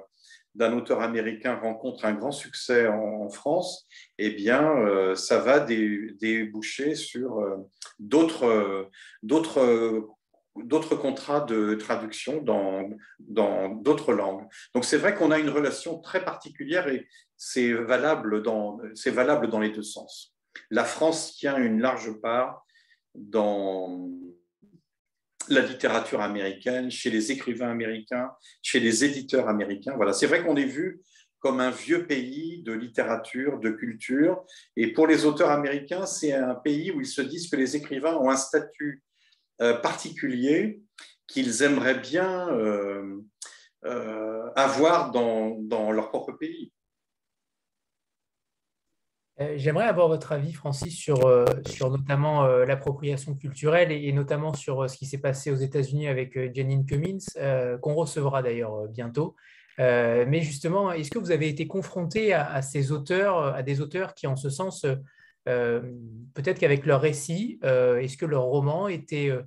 d'un 0.56 0.74
auteur 0.74 1.02
américain 1.02 1.56
rencontre 1.56 2.06
un 2.06 2.14
grand 2.14 2.32
succès 2.32 2.88
en, 2.88 3.30
France, 3.30 3.88
eh 4.18 4.30
bien, 4.32 5.14
ça 5.16 5.38
va 5.38 5.60
déboucher 5.60 6.96
sur 6.96 7.44
d'autres 8.00 8.90
d'autres 10.64 10.96
contrats 10.96 11.42
de 11.42 11.76
traduction 11.76 12.42
dans 12.42 12.90
d'autres 13.20 14.14
langues. 14.14 14.46
Donc 14.74 14.86
c'est 14.86 14.98
vrai 14.98 15.16
qu'on 15.16 15.32
a 15.32 15.40
une 15.40 15.50
relation 15.50 16.00
très 16.00 16.24
particulière 16.24 16.88
et 16.88 17.08
c'est 17.36 17.74
valable, 17.74 18.42
dans, 18.42 18.80
valable 19.08 19.50
dans 19.50 19.60
les 19.60 19.70
deux 19.70 19.84
sens. 19.84 20.34
La 20.70 20.84
France 20.84 21.36
tient 21.36 21.58
une 21.58 21.82
large 21.82 22.20
part 22.22 22.66
dans 23.16 24.10
la 25.50 25.62
littérature 25.62 26.22
américaine, 26.22 26.92
chez 26.92 27.10
les 27.10 27.32
écrivains 27.32 27.70
américains, 27.70 28.32
chez 28.62 28.80
les 28.80 29.06
éditeurs 29.06 29.48
américains. 29.48 29.94
Voilà, 29.96 30.14
c'est 30.14 30.28
vrai 30.28 30.44
qu'on 30.44 30.58
est 30.58 30.66
vu 30.66 31.02
comme 31.40 31.60
un 31.60 31.72
vieux 31.72 32.08
pays 32.08 32.64
de 32.64 32.74
littérature, 32.74 33.60
de 33.60 33.70
culture. 33.70 34.44
Et 34.76 34.92
pour 34.92 35.08
les 35.08 35.26
auteurs 35.26 35.52
américains, 35.52 36.06
c'est 36.06 36.34
un 36.34 36.56
pays 36.56 36.92
où 36.92 37.00
ils 37.00 37.08
se 37.08 37.22
disent 37.22 37.50
que 37.50 37.56
les 37.56 37.76
écrivains 37.76 38.18
ont 38.18 38.30
un 38.30 38.36
statut 38.36 39.04
particulier 39.58 40.82
qu'ils 41.28 41.62
aimeraient 41.62 42.00
bien 42.00 42.50
euh, 42.50 43.22
euh, 43.86 44.50
avoir 44.56 45.12
dans, 45.12 45.92
leur 45.92 46.10
propre 46.10 46.32
pays. 46.32 46.72
J'aimerais 49.56 49.86
avoir 49.86 50.08
votre 50.08 50.32
avis, 50.32 50.52
Francis, 50.52 50.98
sur, 50.98 51.20
sur 51.68 51.92
notamment 51.92 52.48
l'appropriation 52.48 53.36
culturelle 53.36 53.92
et, 53.92 54.12
notamment 54.12 54.56
sur 54.56 54.90
ce 54.90 54.98
qui 54.98 55.06
s'est 55.06 55.20
passé 55.20 55.52
aux 55.52 55.58
États-Unis 55.58 56.08
avec 56.08 56.56
Janine 56.56 56.88
Cummins, 56.88 57.78
qu'on 57.80 57.94
recevra 57.94 58.42
d'ailleurs 58.42 58.88
bientôt. 58.88 59.36
mais 59.78 60.42
justement, 60.42 60.92
est-ce 60.92 61.12
que 61.12 61.20
vous 61.20 61.30
avez 61.30 61.50
été 61.50 61.68
confronté 61.68 62.34
à, 62.34 62.64
ces 62.64 62.92
auteurs, 62.92 63.54
à 63.54 63.62
des 63.62 63.80
auteurs 63.80 64.16
qui, 64.16 64.26
en 64.26 64.36
ce 64.36 64.50
sens, 64.50 64.86
euh, 64.86 64.96
peut-être 66.34 66.60
qu'avec 66.60 66.86
leur 66.86 67.02
récit, 67.02 67.60
euh, 67.64 67.98
est-ce 67.98 68.18
que 68.18 68.26
leur 68.26 68.44
roman 68.44 68.88
était 68.88 69.30
euh, 69.30 69.42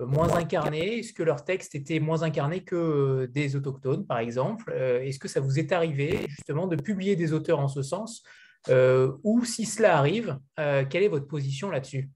moins 0.00 0.34
incarné? 0.34 0.98
Est-ce 0.98 1.12
que 1.12 1.22
leur 1.22 1.44
texte 1.44 1.74
était 1.74 2.00
moins 2.00 2.22
incarné 2.22 2.64
que 2.64 3.26
des 3.26 3.56
autochtones, 3.56 4.06
par 4.06 4.18
exemple? 4.18 4.72
Est-ce 4.72 5.18
que 5.18 5.28
ça 5.28 5.40
vous 5.40 5.58
est 5.58 5.72
arrivé 5.72 6.26
justement 6.28 6.66
de 6.66 6.76
publier 6.76 7.16
des 7.16 7.32
auteurs 7.32 7.60
en 7.60 7.68
ce 7.68 7.82
sens? 7.82 8.22
Ou 8.68 9.44
si 9.44 9.64
cela 9.64 9.96
arrive, 9.96 10.38
quelle 10.56 11.02
est 11.02 11.08
votre 11.08 11.26
position 11.26 11.70
là-dessus? 11.70 12.10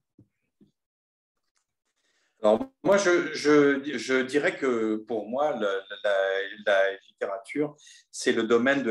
Alors, 2.42 2.72
moi, 2.82 2.98
je, 2.98 4.22
dirais 4.22 4.56
que 4.56 4.96
pour 4.96 5.28
moi, 5.28 5.58
la 5.58 6.98
littérature, 7.08 7.76
c'est 8.10 8.32
le 8.32 8.42
domaine 8.44 8.82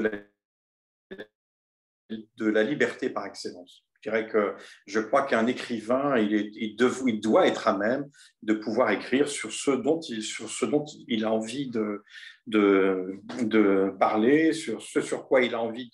de 2.11 2.45
la 2.45 2.63
liberté 2.63 3.09
par 3.09 3.25
excellence. 3.25 3.85
Je 4.05 4.99
crois 4.99 5.23
qu'un 5.23 5.47
écrivain, 5.47 6.17
il, 6.17 6.75
doit 7.21 7.47
être 7.47 7.67
à 7.67 7.77
même 7.77 8.09
de 8.41 8.53
pouvoir 8.53 8.91
écrire 8.91 9.27
sur 9.27 9.51
ce 9.51 9.71
dont 9.71 9.99
il, 11.07 11.25
a 11.25 11.31
envie 11.31 11.69
de, 11.69 12.03
parler, 13.99 14.53
sur 14.53 14.81
ce 14.81 15.01
sur 15.01 15.27
quoi 15.27 15.41
il 15.41 15.53
a 15.53 15.61
envie 15.61 15.91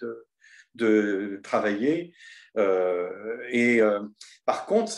de 0.75 1.39
travailler. 1.43 2.13
Euh, 2.57 3.09
et 3.49 3.81
euh, 3.81 3.99
par 4.45 4.65
contre, 4.65 4.91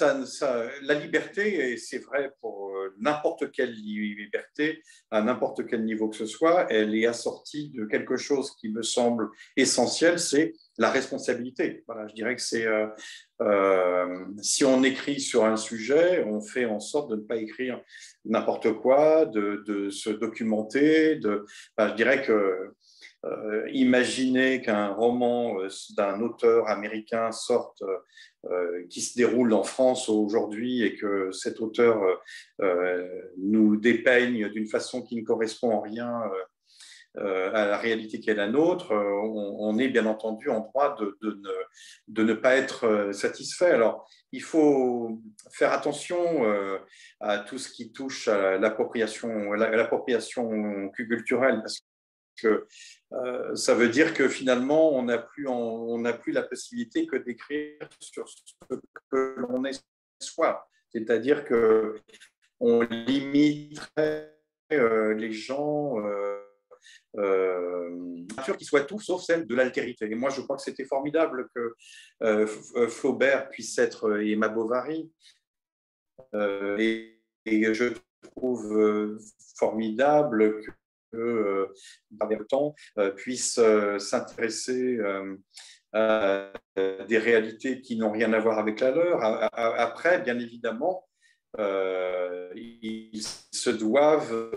la 0.82 0.94
liberté, 0.94 1.72
et 1.72 1.78
c'est 1.78 2.00
vrai 2.00 2.32
pour 2.40 2.70
euh, 2.76 2.96
n'importe 3.00 3.52
quelle 3.52 3.74
liberté, 3.74 4.82
à 5.12 5.22
n'importe 5.22 5.68
quel 5.68 5.84
niveau 5.84 6.10
que 6.10 6.16
ce 6.16 6.26
soit, 6.26 6.72
elle 6.72 6.96
est 6.96 7.06
assortie 7.06 7.70
de 7.72 7.86
quelque 7.86 8.16
chose 8.16 8.56
qui 8.56 8.70
me 8.70 8.82
semble 8.82 9.30
essentiel, 9.58 10.20
c'est 10.20 10.54
la 10.78 10.90
responsabilité. 10.90 11.84
Voilà, 11.88 12.08
je 12.08 12.14
dirais 12.14 12.36
que 12.36 12.42
c'est 12.42 12.66
si 14.42 14.66
on 14.66 14.84
écrit 14.84 15.22
sur 15.22 15.46
un 15.46 15.56
sujet, 15.56 16.26
on 16.26 16.42
fait 16.42 16.66
en 16.66 16.82
sorte 16.82 17.10
de 17.12 17.16
ne 17.16 17.22
pas 17.22 17.38
écrire 17.38 17.82
n'importe 18.26 18.74
quoi, 18.74 19.26
de, 19.26 19.90
se 19.90 20.10
documenter. 20.10 21.16
De, 21.16 21.46
je 21.78 21.94
dirais 21.96 22.22
que 22.22 22.74
euh, 23.26 23.68
imaginez 23.74 24.62
qu'un 24.62 24.94
roman 24.94 25.60
euh, 25.60 25.68
d'un 25.98 26.22
auteur 26.22 26.70
américain 26.70 27.34
sorte, 27.34 27.84
euh, 28.46 28.86
qui 28.90 29.02
se 29.02 29.18
déroule 29.18 29.52
en 29.54 29.64
France 29.64 30.08
aujourd'hui 30.08 30.84
et 30.84 30.96
que 30.96 31.30
cet 31.32 31.60
auteur 31.60 32.02
nous 33.38 33.76
dépeigne 33.76 34.50
d'une 34.50 34.68
façon 34.68 35.02
qui 35.02 35.18
ne 35.18 35.26
correspond 35.26 35.72
en 35.72 35.82
rien 35.82 36.22
à 37.16 37.66
la 37.66 37.78
réalité 37.78 38.20
qui 38.22 38.30
est 38.30 38.36
la 38.36 38.48
nôtre, 38.48 38.94
on, 38.94 39.78
est 39.78 39.90
bien 39.90 40.06
entendu 40.06 40.50
en 40.50 40.62
droit 40.62 40.96
de, 40.98 42.24
ne, 42.24 42.34
pas 42.34 42.56
être 42.56 43.10
satisfait. 43.12 43.72
Alors, 43.72 44.10
il 44.32 44.42
faut 44.42 45.20
faire 45.52 45.74
attention 45.74 46.46
à 47.20 47.40
tout 47.40 47.58
ce 47.58 47.70
qui 47.70 47.92
touche 47.92 48.30
à 48.30 48.58
l'appropriation 48.58 49.30
culturelle, 50.94 51.62
euh, 52.46 53.56
ça 53.56 53.74
veut 53.74 53.90
dire 53.90 54.14
que 54.14 54.28
finalement, 54.28 54.94
on 54.94 55.04
n'a 55.04 55.18
plus, 55.18 55.48
on, 55.48 56.02
plus 56.20 56.32
la 56.32 56.44
possibilité 56.44 57.06
que 57.06 57.18
d'écrire 57.18 57.78
sur 58.00 58.28
ce 58.28 58.36
que 59.12 59.36
l'on 59.38 59.66
est 59.66 59.84
soi. 60.20 60.68
C'est-à-dire 60.92 61.46
que 61.46 61.96
on 62.60 62.82
limiterait 62.82 64.36
les 64.72 65.32
gens 65.32 65.96
euh, 67.18 68.26
qui 68.58 68.66
soit 68.66 68.84
tout 68.84 69.00
sauf 69.00 69.24
celle 69.24 69.46
de 69.46 69.56
l'altérité. 69.56 70.06
Et 70.10 70.16
moi, 70.16 70.30
je 70.30 70.42
crois 70.42 70.56
que 70.58 70.62
c'était 70.62 70.86
formidable 70.86 71.50
que 71.56 71.74
euh, 72.24 72.48
euh, 72.76 72.88
Flaubert 72.88 73.50
puisse 73.50 73.78
être 73.78 74.10
euh, 74.10 74.26
Emma 74.26 74.50
Bovary. 74.50 75.12
Et, 76.34 77.16
je 77.46 77.94
trouve 78.22 79.20
formidable 79.58 80.62
le 81.12 82.46
temps 82.46 82.76
puisse 83.16 83.60
s'intéresser 83.98 85.00
à 85.94 86.52
des 86.76 87.18
réalités 87.18 87.82
qui 87.82 87.98
n'ont 87.98 88.12
rien 88.12 88.32
à 88.34 88.40
voir 88.40 88.60
avec 88.60 88.80
la 88.80 88.92
leur. 88.92 89.24
Après, 89.54 90.22
bien 90.22 90.38
évidemment, 90.40 91.08
ils 91.58 93.24
se 93.52 93.70
doivent 93.70 94.50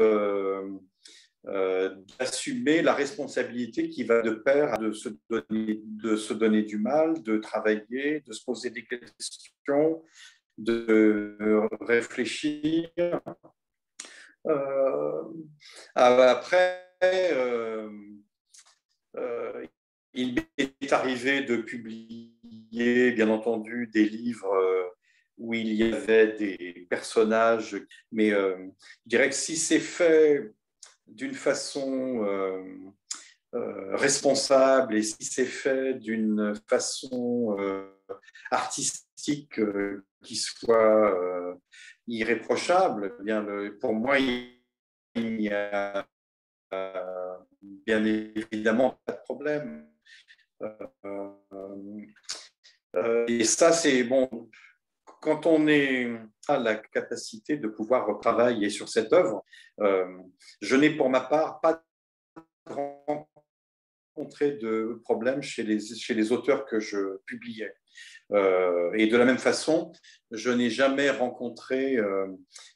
euh, 1.48 1.96
d'assumer 2.20 2.82
la 2.82 2.94
responsabilité 2.94 3.88
qui 3.88 4.04
va 4.04 4.22
de 4.22 4.30
pair 4.30 4.78
de 4.78 4.92
se 4.92 6.34
donner 6.34 6.62
du 6.62 6.78
mal, 6.78 7.20
de 7.24 7.38
travailler, 7.38 8.20
de 8.20 8.32
se 8.32 8.44
poser 8.44 8.70
des 8.70 8.84
questions, 8.84 10.04
de 10.56 11.36
réfléchir. 11.80 12.90
Euh, 14.46 15.22
après, 15.94 16.88
euh, 17.02 17.90
il 20.14 20.44
est 20.58 20.92
arrivé 20.92 21.42
de 21.42 21.56
publier, 21.56 23.12
bien 23.12 23.28
entendu, 23.28 23.88
des 23.92 24.04
livres 24.04 24.92
où 25.38 25.54
il 25.54 25.72
y 25.72 25.92
avait 25.92 26.32
des 26.36 26.86
personnages, 26.90 27.76
mais 28.10 28.30
je 28.30 28.70
dirais 29.06 29.28
que 29.28 29.34
si 29.34 29.56
c'est 29.56 29.80
fait 29.80 30.52
d'une 31.06 31.34
façon 31.34 32.24
euh, 32.24 32.62
euh, 33.54 33.96
responsable 33.96 34.96
et 34.96 35.02
si 35.02 35.24
c'est 35.24 35.44
fait 35.44 35.94
d'une 35.94 36.54
façon 36.66 37.56
euh, 37.58 37.86
artistique 38.50 39.60
qui 40.22 40.36
soit 40.36 41.58
irréprochable, 42.06 43.14
eh 43.20 43.22
bien 43.22 43.46
pour 43.80 43.94
moi, 43.94 44.18
il 44.18 45.36
n'y 45.36 45.48
a 45.48 46.06
bien 47.62 48.04
évidemment 48.04 49.00
pas 49.04 49.12
de 49.12 49.22
problème. 49.24 49.88
et 53.28 53.44
ça, 53.44 53.72
c'est 53.72 54.04
bon 54.04 54.48
quand 55.22 55.46
on 55.46 55.68
est 55.68 56.10
à 56.48 56.58
la 56.58 56.74
capacité 56.74 57.56
de 57.56 57.68
pouvoir 57.68 58.06
retravailler 58.06 58.68
sur 58.68 58.88
cette 58.88 59.12
œuvre, 59.12 59.44
euh, 59.80 60.18
je 60.60 60.76
n'ai 60.76 60.90
pour 60.90 61.08
ma 61.08 61.20
part 61.20 61.60
pas 61.60 61.82
rencontré 62.66 64.52
de 64.52 65.00
problème 65.04 65.40
chez 65.40 65.62
les 65.62 66.32
auteurs 66.32 66.66
que 66.66 66.80
je 66.80 67.18
publiais. 67.24 67.72
Euh, 68.32 68.90
et 68.94 69.06
de 69.06 69.16
la 69.16 69.24
même 69.24 69.38
façon, 69.38 69.92
je 70.30 70.50
n'ai 70.50 70.70
jamais 70.70 71.10
rencontré 71.10 71.96
euh, 71.96 72.26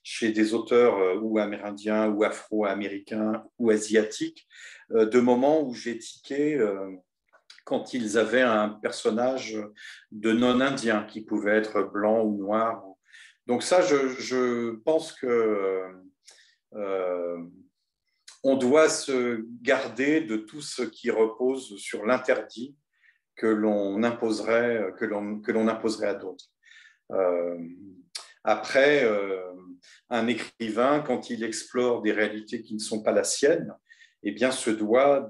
chez 0.02 0.32
des 0.32 0.54
auteurs 0.54 1.22
ou 1.22 1.38
amérindiens 1.38 2.08
ou 2.08 2.24
afro-américains 2.24 3.44
ou 3.58 3.70
asiatiques 3.70 4.46
de 4.90 5.20
moments 5.20 5.62
où 5.62 5.74
j'ai 5.74 5.98
tiqué 5.98 6.64
quand 7.64 7.92
ils 7.92 8.16
avaient 8.16 8.42
un 8.42 8.68
personnage 8.68 9.58
de 10.12 10.32
non-indien 10.32 11.02
qui 11.02 11.20
pouvait 11.20 11.56
être 11.56 11.82
blanc 11.82 12.22
ou 12.22 12.36
noir. 12.36 12.84
Donc 13.46 13.62
ça, 13.62 13.80
je, 13.80 14.76
pense 14.84 15.12
que 15.12 15.84
euh, 16.74 17.38
on 18.44 18.56
doit 18.56 18.88
se 18.88 19.44
garder 19.62 20.20
de 20.20 20.36
tout 20.36 20.60
ce 20.60 20.82
qui 20.82 21.10
repose 21.10 21.76
sur 21.78 22.06
l'interdit 22.06 22.76
que 23.36 23.46
l'on 23.46 24.02
imposerait, 24.02 24.92
que 24.98 25.04
l'on 25.04 25.68
imposerait 25.68 26.08
à 26.08 26.14
d'autres. 26.14 26.46
Euh, 27.12 27.58
après, 28.44 29.04
euh, 29.04 29.52
un 30.10 30.26
écrivain, 30.26 31.00
quand 31.00 31.30
il 31.30 31.44
explore 31.44 32.02
des 32.02 32.12
réalités 32.12 32.62
qui 32.62 32.74
ne 32.74 32.80
sont 32.80 33.02
pas 33.02 33.12
la 33.12 33.24
sienne, 33.24 33.72
eh 34.22 34.32
bien, 34.32 34.50
se 34.50 34.70
doit 34.70 35.28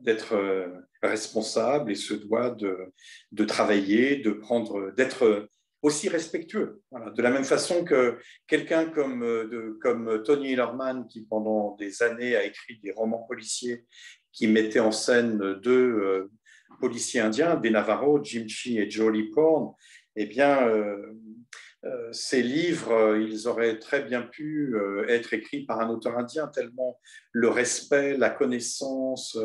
d'être 0.00 0.72
responsable 1.02 1.90
et 1.90 1.96
se 1.96 2.14
doit 2.14 2.50
de, 2.50 2.92
de 3.32 3.44
travailler, 3.44 4.16
de 4.16 4.30
prendre, 4.30 4.92
d'être 4.92 5.48
aussi 5.82 6.08
respectueux. 6.08 6.82
De 6.92 7.22
la 7.22 7.30
même 7.30 7.44
façon 7.44 7.84
que 7.84 8.18
quelqu'un 8.46 8.86
comme, 8.86 9.78
comme 9.80 10.22
Tony 10.22 10.52
Hillerman, 10.52 11.06
qui 11.08 11.22
pendant 11.22 11.76
des 11.76 12.02
années 12.02 12.36
a 12.36 12.44
écrit 12.44 12.78
des 12.82 12.92
romans 12.92 13.24
policiers 13.28 13.86
qui 14.32 14.46
mettaient 14.46 14.80
en 14.80 14.92
scène 14.92 15.54
deux 15.54 15.98
euh, 15.98 16.30
policiers 16.78 17.20
indiens, 17.20 17.56
des 17.56 17.70
Navarro, 17.70 18.22
Jim 18.22 18.46
Chi 18.48 18.78
et 18.78 18.90
Jolie 18.90 19.30
Porn, 19.30 19.74
eh 20.16 20.26
bien, 20.26 20.66
euh, 20.68 21.14
euh, 21.84 22.12
ces 22.12 22.42
livres, 22.42 22.92
euh, 22.92 23.22
ils 23.22 23.48
auraient 23.48 23.78
très 23.78 24.02
bien 24.02 24.22
pu 24.22 24.76
être 25.08 25.32
écrits 25.32 25.64
par 25.64 25.80
un 25.80 25.88
auteur 25.88 26.18
indien, 26.18 26.48
tellement 26.48 26.98
le 27.32 27.48
respect, 27.48 28.16
la 28.16 28.30
connaissance, 28.30 29.38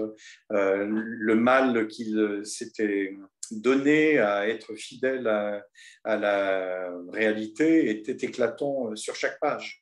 le 0.50 1.36
mal 1.36 1.88
qu'il 1.88 2.42
s'était 2.44 3.16
donné 3.52 4.20
à 4.20 4.48
être 4.50 4.74
fidèle 4.76 5.28
à, 5.28 6.18
la 6.18 6.92
réalité 7.10 7.90
était 7.90 8.26
éclatant 8.26 8.96
sur 8.96 9.16
chaque 9.16 9.40
page. 9.40 9.82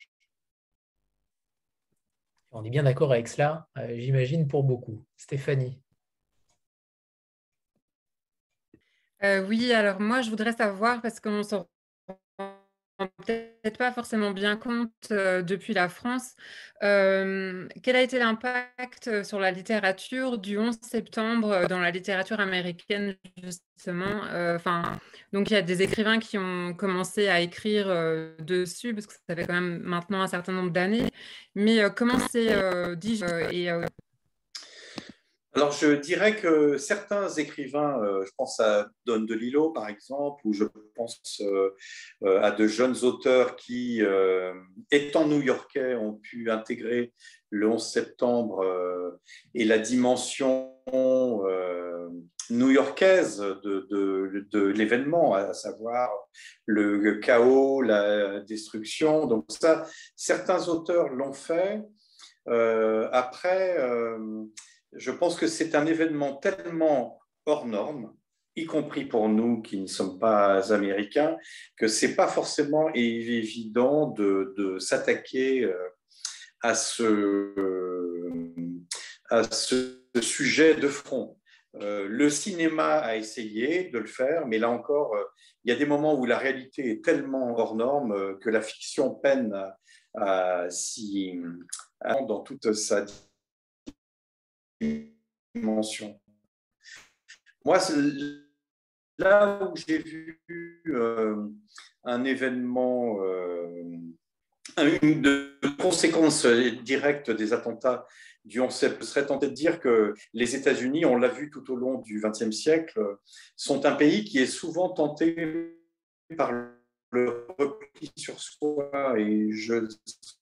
On 2.51 2.63
est 2.63 2.69
bien 2.69 2.83
d'accord 2.83 3.11
avec 3.11 3.27
cela, 3.27 3.67
j'imagine, 3.95 4.47
pour 4.47 4.63
beaucoup. 4.63 5.03
Stéphanie 5.17 5.82
Oui, 9.23 9.71
alors 9.71 10.01
moi, 10.01 10.21
je 10.21 10.29
voudrais 10.29 10.51
savoir, 10.51 11.01
parce 11.01 11.19
qu'on 11.19 11.43
s'en 11.43 11.67
peut-être 13.25 13.77
pas 13.77 13.91
forcément 13.91 14.31
bien 14.31 14.55
compte 14.55 14.91
depuis 15.09 15.73
la 15.73 15.89
France. 15.89 16.35
quel 16.79 17.95
a 17.95 18.01
été 18.01 18.19
l'impact 18.19 19.23
sur 19.23 19.39
la 19.39 19.51
littérature 19.51 20.37
du 20.37 20.57
11 20.57 20.77
septembre 20.81 21.67
dans 21.67 21.79
la 21.79 21.91
littérature 21.91 22.39
américaine, 22.39 23.15
justement? 23.41 24.21
Donc 25.31 25.49
il 25.49 25.53
y 25.53 25.57
a 25.57 25.61
des 25.61 25.81
écrivains 25.81 26.19
qui 26.19 26.37
ont 26.37 26.73
commencé 26.73 27.29
à 27.29 27.39
écrire 27.39 27.87
dessus, 28.39 28.93
parce 28.93 29.07
que 29.07 29.13
ça 29.27 29.35
fait 29.35 29.47
quand 29.47 29.53
même 29.53 29.79
maintenant 29.83 30.21
un 30.21 30.27
certain 30.27 30.51
nombre 30.51 30.71
d'années. 30.71 31.09
Mais 31.55 31.79
comment 31.95 32.19
c'est 32.19 32.53
dit 32.97 33.23
et 33.51 33.69
alors, 35.55 35.71
je 35.71 35.93
dirais 35.93 36.35
que 36.35 36.77
certains 36.77 37.29
écrivains, 37.29 38.01
euh, 38.03 38.25
je 38.25 38.31
pense 38.37 38.59
à 38.59 38.89
Don 39.05 39.19
DeLillo 39.19 39.69
par 39.69 39.87
exemple, 39.87 40.41
ou 40.45 40.53
je 40.53 40.63
pense 40.95 41.21
euh, 41.41 41.69
euh, 42.23 42.41
à 42.41 42.49
de 42.49 42.65
jeunes 42.65 42.97
auteurs 43.03 43.55
qui, 43.55 44.01
étant 44.89 45.27
new-yorkais, 45.27 45.95
ont 45.95 46.15
pu 46.15 46.49
intégrer 46.49 47.13
le 47.51 47.69
11 47.69 47.87
septembre 47.87 48.65
et 49.53 49.63
la 49.63 49.77
dimension 49.77 50.71
new-yorkaise 52.49 53.37
de, 53.63 53.87
de 54.49 54.59
l'événement, 54.59 55.35
à 55.35 55.53
savoir 55.53 56.09
le 56.65 57.19
chaos, 57.19 57.83
la 57.83 58.39
destruction. 58.39 59.27
Donc 59.27 59.45
ça, 59.49 59.85
certains 60.15 60.67
auteurs 60.67 61.09
l'ont 61.09 61.33
fait. 61.33 61.83
après 62.47 63.77
je 64.95 65.11
pense 65.11 65.35
que 65.35 65.47
c'est 65.47 65.75
un 65.75 65.85
événement 65.85 66.35
tellement 66.35 67.19
hors 67.45 67.65
norme, 67.65 68.13
y 68.55 68.65
compris 68.65 69.05
pour 69.05 69.29
nous 69.29 69.61
qui 69.61 69.79
ne 69.79 69.87
sommes 69.87 70.19
pas 70.19 70.73
américains, 70.73 71.37
que 71.77 71.87
ce 71.87 72.05
n'est 72.05 72.15
pas 72.15 72.27
forcément 72.27 72.89
évident 72.93 74.07
de, 74.07 74.77
s'attaquer 74.79 75.63
euh, 75.63 75.73
à 76.61 76.75
ce, 76.75 77.93
à 79.29 79.43
sujet 80.21 80.75
de 80.75 80.87
front. 80.87 81.37
Euh, 81.81 82.07
le 82.07 82.29
cinéma 82.29 82.99
a 82.99 83.15
essayé 83.15 83.89
de 83.89 83.97
le 83.97 84.05
faire, 84.05 84.45
mais 84.45 84.59
là 84.59 84.69
encore, 84.69 85.15
euh, 85.15 85.23
il 85.63 85.71
y 85.71 85.75
a 85.75 85.77
des 85.77 85.87
moments 85.87 86.13
où 86.19 86.25
la 86.25 86.37
réalité 86.37 86.91
est 86.91 87.03
tellement 87.03 87.57
hors 87.57 87.75
norme 87.75 88.37
que 88.39 88.51
la 88.51 88.61
fiction 88.61 89.15
peine 89.15 89.55
à, 90.15 90.69
s'y 90.69 91.39
dans 92.27 92.41
toute 92.41 92.73
sa 92.73 93.05
dimension. 95.55 96.19
Moi, 97.65 97.79
là 99.17 99.71
où 99.71 99.75
j'ai 99.75 99.99
vu 99.99 100.41
euh, 100.87 101.47
un 102.03 102.23
événement, 102.23 103.21
euh, 103.21 103.97
une 105.01 105.21
de 105.21 105.59
conséquences 105.79 106.45
directes 106.45 107.31
des 107.31 107.53
attentats 107.53 108.05
du 108.43 108.59
11 108.59 108.73
septembre, 108.73 109.05
serait 109.05 109.25
tenté 109.25 109.47
de 109.47 109.53
dire 109.53 109.79
que 109.79 110.13
les 110.33 110.55
États-Unis, 110.55 111.05
on 111.05 111.15
l'a 111.15 111.29
vu 111.29 111.49
tout 111.49 111.71
au 111.71 111.75
long 111.75 111.99
du 111.99 112.21
XXe 112.21 112.51
siècle, 112.51 112.99
sont 113.55 113.85
un 113.85 113.93
pays 113.93 114.25
qui 114.25 114.39
est 114.39 114.47
souvent 114.47 114.89
tenté 114.89 115.77
par 116.35 116.51
le 117.11 117.47
repli 117.57 118.11
sur 118.17 118.39
soi. 118.39 119.15
Et 119.17 119.51
je 119.51 119.87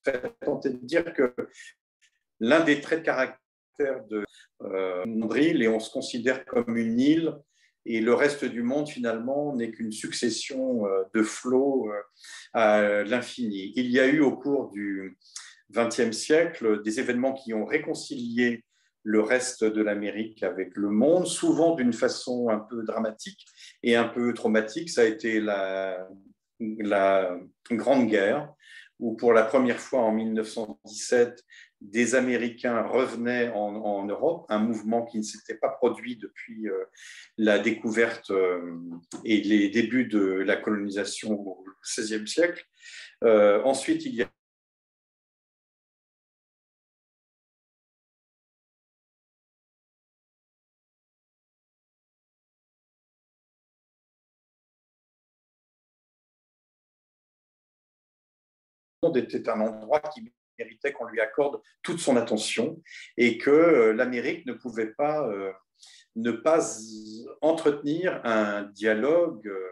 serais 0.04 0.34
tenté 0.40 0.70
de 0.70 0.78
dire 0.78 1.12
que 1.12 1.32
l'un 2.40 2.64
des 2.64 2.80
traits 2.80 3.00
de 3.00 3.04
caractère 3.04 3.41
de 3.78 4.24
euh, 4.62 5.04
et 5.36 5.68
on 5.68 5.80
se 5.80 5.90
considère 5.90 6.44
comme 6.44 6.76
une 6.76 7.00
île, 7.00 7.34
et 7.84 8.00
le 8.00 8.14
reste 8.14 8.44
du 8.44 8.62
monde, 8.62 8.88
finalement, 8.88 9.56
n'est 9.56 9.72
qu'une 9.72 9.90
succession 9.90 10.86
euh, 10.86 11.02
de 11.14 11.22
flots 11.22 11.90
euh, 11.90 12.00
à 12.52 13.02
l'infini. 13.02 13.72
Il 13.74 13.90
y 13.90 13.98
a 13.98 14.06
eu 14.06 14.20
au 14.20 14.36
cours 14.36 14.70
du 14.70 15.18
XXe 15.72 16.16
siècle 16.16 16.82
des 16.82 17.00
événements 17.00 17.32
qui 17.32 17.54
ont 17.54 17.64
réconcilié 17.64 18.64
le 19.04 19.20
reste 19.20 19.64
de 19.64 19.82
l'Amérique 19.82 20.44
avec 20.44 20.76
le 20.76 20.90
monde, 20.90 21.26
souvent 21.26 21.74
d'une 21.74 21.92
façon 21.92 22.50
un 22.50 22.60
peu 22.60 22.84
dramatique 22.84 23.44
et 23.82 23.96
un 23.96 24.06
peu 24.06 24.32
traumatique. 24.32 24.90
Ça 24.90 25.00
a 25.00 25.06
été 25.06 25.40
la 25.40 26.06
Grande 27.68 28.06
Guerre, 28.06 28.54
où 29.00 29.16
pour 29.16 29.32
la 29.32 29.42
première 29.42 29.80
fois 29.80 30.02
en 30.02 30.12
1917, 30.12 31.42
des 31.82 32.14
Américains 32.14 32.82
revenaient 32.82 33.50
en, 33.54 34.06
Europe, 34.06 34.46
un 34.48 34.58
mouvement 34.58 35.04
qui 35.04 35.18
ne 35.18 35.22
s'était 35.22 35.56
pas 35.56 35.68
produit 35.68 36.16
depuis 36.16 36.68
euh, 36.68 36.84
la 37.38 37.58
découverte 37.58 38.30
euh, 38.30 38.78
et 39.24 39.40
les 39.42 39.68
débuts 39.68 40.06
de 40.06 40.20
la 40.20 40.56
colonisation 40.56 41.32
au 41.32 41.64
XVIe 41.82 42.26
siècle. 42.26 42.64
Euh, 43.24 43.62
ensuite, 43.64 44.04
il 44.06 44.14
y 44.14 44.22
a 44.22 44.28
était 59.16 59.48
un 59.48 59.60
endroit 59.60 60.00
qui 60.00 60.32
méritait 60.58 60.92
qu'on 60.92 61.06
lui 61.06 61.20
accorde 61.20 61.60
toute 61.82 61.98
son 61.98 62.16
attention 62.16 62.80
et 63.16 63.38
que 63.38 63.50
euh, 63.50 63.92
l'Amérique 63.92 64.46
ne 64.46 64.52
pouvait 64.52 64.92
pas 64.92 65.26
euh, 65.28 65.52
ne 66.14 66.30
pas 66.30 66.78
entretenir 67.40 68.20
un 68.24 68.62
dialogue 68.64 69.46
euh, 69.48 69.68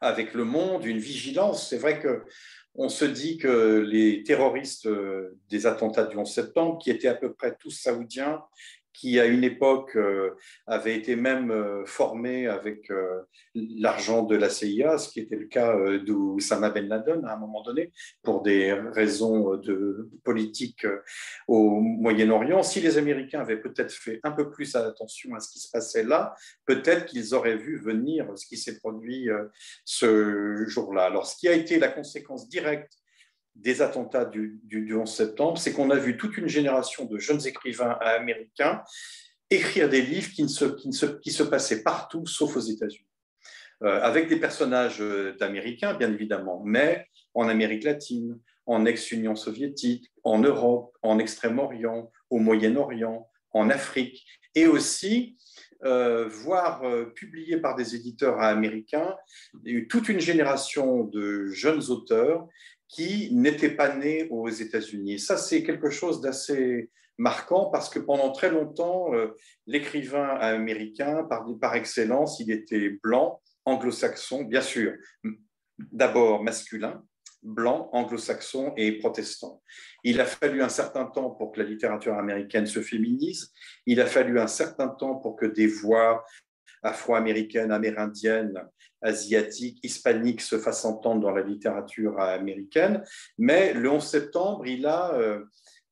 avec 0.00 0.34
le 0.34 0.44
monde, 0.44 0.84
une 0.84 0.98
vigilance. 0.98 1.68
C'est 1.68 1.78
vrai 1.78 2.00
que 2.00 2.24
on 2.74 2.88
se 2.88 3.04
dit 3.04 3.36
que 3.36 3.80
les 3.80 4.22
terroristes 4.22 4.88
des 5.50 5.66
attentats 5.66 6.06
du 6.06 6.16
11 6.16 6.32
septembre, 6.32 6.78
qui 6.78 6.90
étaient 6.90 7.06
à 7.06 7.14
peu 7.14 7.34
près 7.34 7.54
tous 7.54 7.70
saoudiens, 7.70 8.42
qui 8.92 9.18
à 9.18 9.26
une 9.26 9.44
époque 9.44 9.96
euh, 9.96 10.36
avait 10.66 10.96
été 10.96 11.16
même 11.16 11.50
euh, 11.50 11.84
formé 11.86 12.46
avec 12.46 12.90
euh, 12.90 13.22
l'argent 13.54 14.22
de 14.22 14.36
la 14.36 14.48
CIA, 14.48 14.98
ce 14.98 15.08
qui 15.08 15.20
était 15.20 15.36
le 15.36 15.46
cas 15.46 15.76
d'Oussama 15.98 16.70
Ben 16.70 16.88
Laden 16.88 17.24
à 17.24 17.34
un 17.34 17.38
moment 17.38 17.62
donné, 17.62 17.92
pour 18.22 18.42
des 18.42 18.72
raisons 18.72 19.56
de 19.56 20.10
politique 20.24 20.86
au 21.48 21.80
Moyen-Orient. 21.80 22.62
Si 22.62 22.80
les 22.80 22.98
Américains 22.98 23.40
avaient 23.40 23.60
peut-être 23.60 23.92
fait 23.92 24.20
un 24.22 24.32
peu 24.32 24.50
plus 24.50 24.74
attention 24.74 25.34
à 25.34 25.40
ce 25.40 25.50
qui 25.50 25.58
se 25.58 25.70
passait 25.70 26.04
là, 26.04 26.34
peut-être 26.66 27.06
qu'ils 27.06 27.34
auraient 27.34 27.56
vu 27.56 27.78
venir 27.78 28.26
ce 28.36 28.46
qui 28.46 28.56
s'est 28.56 28.78
produit 28.78 29.28
ce 29.84 30.64
jour-là. 30.66 31.04
Alors, 31.04 31.26
ce 31.26 31.36
qui 31.36 31.48
a 31.48 31.52
été 31.52 31.78
la 31.78 31.88
conséquence 31.88 32.48
directe 32.48 33.01
des 33.54 33.82
attentats 33.82 34.24
du, 34.24 34.60
11 34.94 35.12
septembre, 35.12 35.58
c'est 35.58 35.72
qu'on 35.72 35.90
a 35.90 35.96
vu 35.96 36.16
toute 36.16 36.36
une 36.36 36.48
génération 36.48 37.04
de 37.04 37.18
jeunes 37.18 37.46
écrivains 37.46 37.98
américains 38.00 38.82
écrire 39.50 39.88
des 39.88 40.02
livres 40.02 40.30
qui, 40.30 40.48
se, 40.48 41.42
passaient 41.42 41.82
partout, 41.82 42.26
sauf 42.26 42.56
aux 42.56 42.60
États-Unis. 42.60 43.06
Euh, 43.82 44.00
avec 44.00 44.28
des 44.28 44.36
personnages 44.36 45.00
euh, 45.00 45.36
d'Américains, 45.38 45.94
bien 45.94 46.12
évidemment, 46.12 46.62
mais 46.64 47.06
en 47.34 47.48
Amérique 47.48 47.84
latine, 47.84 48.38
en 48.66 48.86
ex-Union 48.86 49.34
soviétique, 49.34 50.12
en 50.22 50.38
Europe, 50.38 50.96
en 51.02 51.18
Extrême-Orient, 51.18 52.10
au 52.30 52.38
Moyen-Orient, 52.38 53.28
en 53.50 53.70
Afrique, 53.70 54.24
et 54.54 54.66
aussi 54.66 55.36
euh, 55.84 56.28
voir 56.28 56.82
publié 57.14 57.56
par 57.56 57.74
des 57.74 57.96
éditeurs 57.96 58.40
américains 58.40 59.16
toute 59.88 60.08
une 60.08 60.20
génération 60.20 61.02
de 61.02 61.48
jeunes 61.48 61.82
auteurs 61.90 62.46
qui 62.92 63.34
n'était 63.34 63.74
pas 63.74 63.94
né 63.94 64.28
aux 64.30 64.48
États-Unis. 64.48 65.18
Ça, 65.18 65.38
c'est 65.38 65.62
quelque 65.62 65.88
chose 65.88 66.20
d'assez 66.20 66.90
marquant 67.16 67.70
parce 67.70 67.88
que 67.88 67.98
pendant 67.98 68.32
très 68.32 68.50
longtemps, 68.50 69.14
euh, 69.14 69.34
l'écrivain 69.66 70.28
américain, 70.28 71.24
par, 71.24 71.46
par 71.58 71.74
excellence, 71.74 72.38
il 72.40 72.50
était 72.50 72.98
blanc, 73.02 73.40
anglo-saxon, 73.64 74.44
bien 74.44 74.60
sûr, 74.60 74.92
d'abord 75.78 76.42
masculin, 76.42 77.02
blanc, 77.42 77.88
anglo-saxon 77.92 78.74
et 78.76 78.98
protestant. 78.98 79.62
Il 80.04 80.20
a 80.20 80.26
fallu 80.26 80.62
un 80.62 80.68
certain 80.68 81.06
temps 81.06 81.30
pour 81.30 81.52
que 81.52 81.60
la 81.60 81.68
littérature 81.68 82.14
américaine 82.14 82.66
se 82.66 82.82
féminise, 82.82 83.52
il 83.86 84.02
a 84.02 84.06
fallu 84.06 84.38
un 84.38 84.46
certain 84.46 84.88
temps 84.88 85.16
pour 85.16 85.36
que 85.36 85.46
des 85.46 85.66
voix 85.66 86.24
afro-américaines, 86.82 87.72
amérindiennes, 87.72 88.68
asiatiques, 89.02 89.78
hispaniques 89.82 90.40
se 90.40 90.58
fassent 90.58 90.84
entendre 90.84 91.20
dans 91.20 91.30
la 91.30 91.42
littérature 91.42 92.20
américaine. 92.20 93.02
Mais 93.38 93.74
le 93.74 93.90
11 93.90 94.04
septembre, 94.04 94.66
il 94.66 94.86
a 94.86 95.14
euh, 95.14 95.44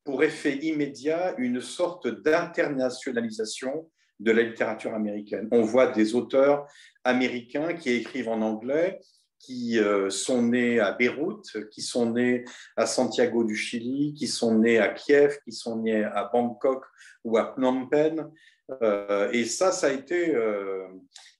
pour 0.03 0.23
effet 0.23 0.57
immédiat 0.57 1.35
une 1.37 1.61
sorte 1.61 2.07
d'internationalisation 2.07 3.89
de 4.19 4.31
la 4.31 4.43
littérature 4.43 4.93
américaine. 4.93 5.47
On 5.51 5.61
voit 5.61 5.87
des 5.87 6.15
auteurs 6.15 6.67
américains 7.03 7.73
qui 7.73 7.89
écrivent 7.91 8.29
en 8.29 8.41
anglais, 8.41 8.99
qui 9.39 9.79
euh, 9.79 10.09
sont 10.09 10.43
nés 10.43 10.79
à 10.79 10.91
Beyrouth, 10.91 11.69
qui 11.71 11.81
sont 11.81 12.11
nés 12.11 12.45
à 12.77 12.85
Santiago 12.85 13.43
du 13.43 13.55
Chili, 13.55 14.13
qui 14.13 14.27
sont 14.27 14.59
nés 14.59 14.77
à 14.77 14.89
Kiev, 14.89 15.39
qui 15.43 15.51
sont 15.51 15.81
nés 15.81 16.03
à 16.03 16.29
Bangkok 16.31 16.83
ou 17.23 17.37
à 17.37 17.53
Phnom 17.53 17.87
Penh. 17.87 18.29
Euh, 18.81 19.29
et 19.31 19.45
ça, 19.45 19.71
ça 19.71 19.87
a 19.87 19.91
été 19.91 20.35
euh, 20.35 20.87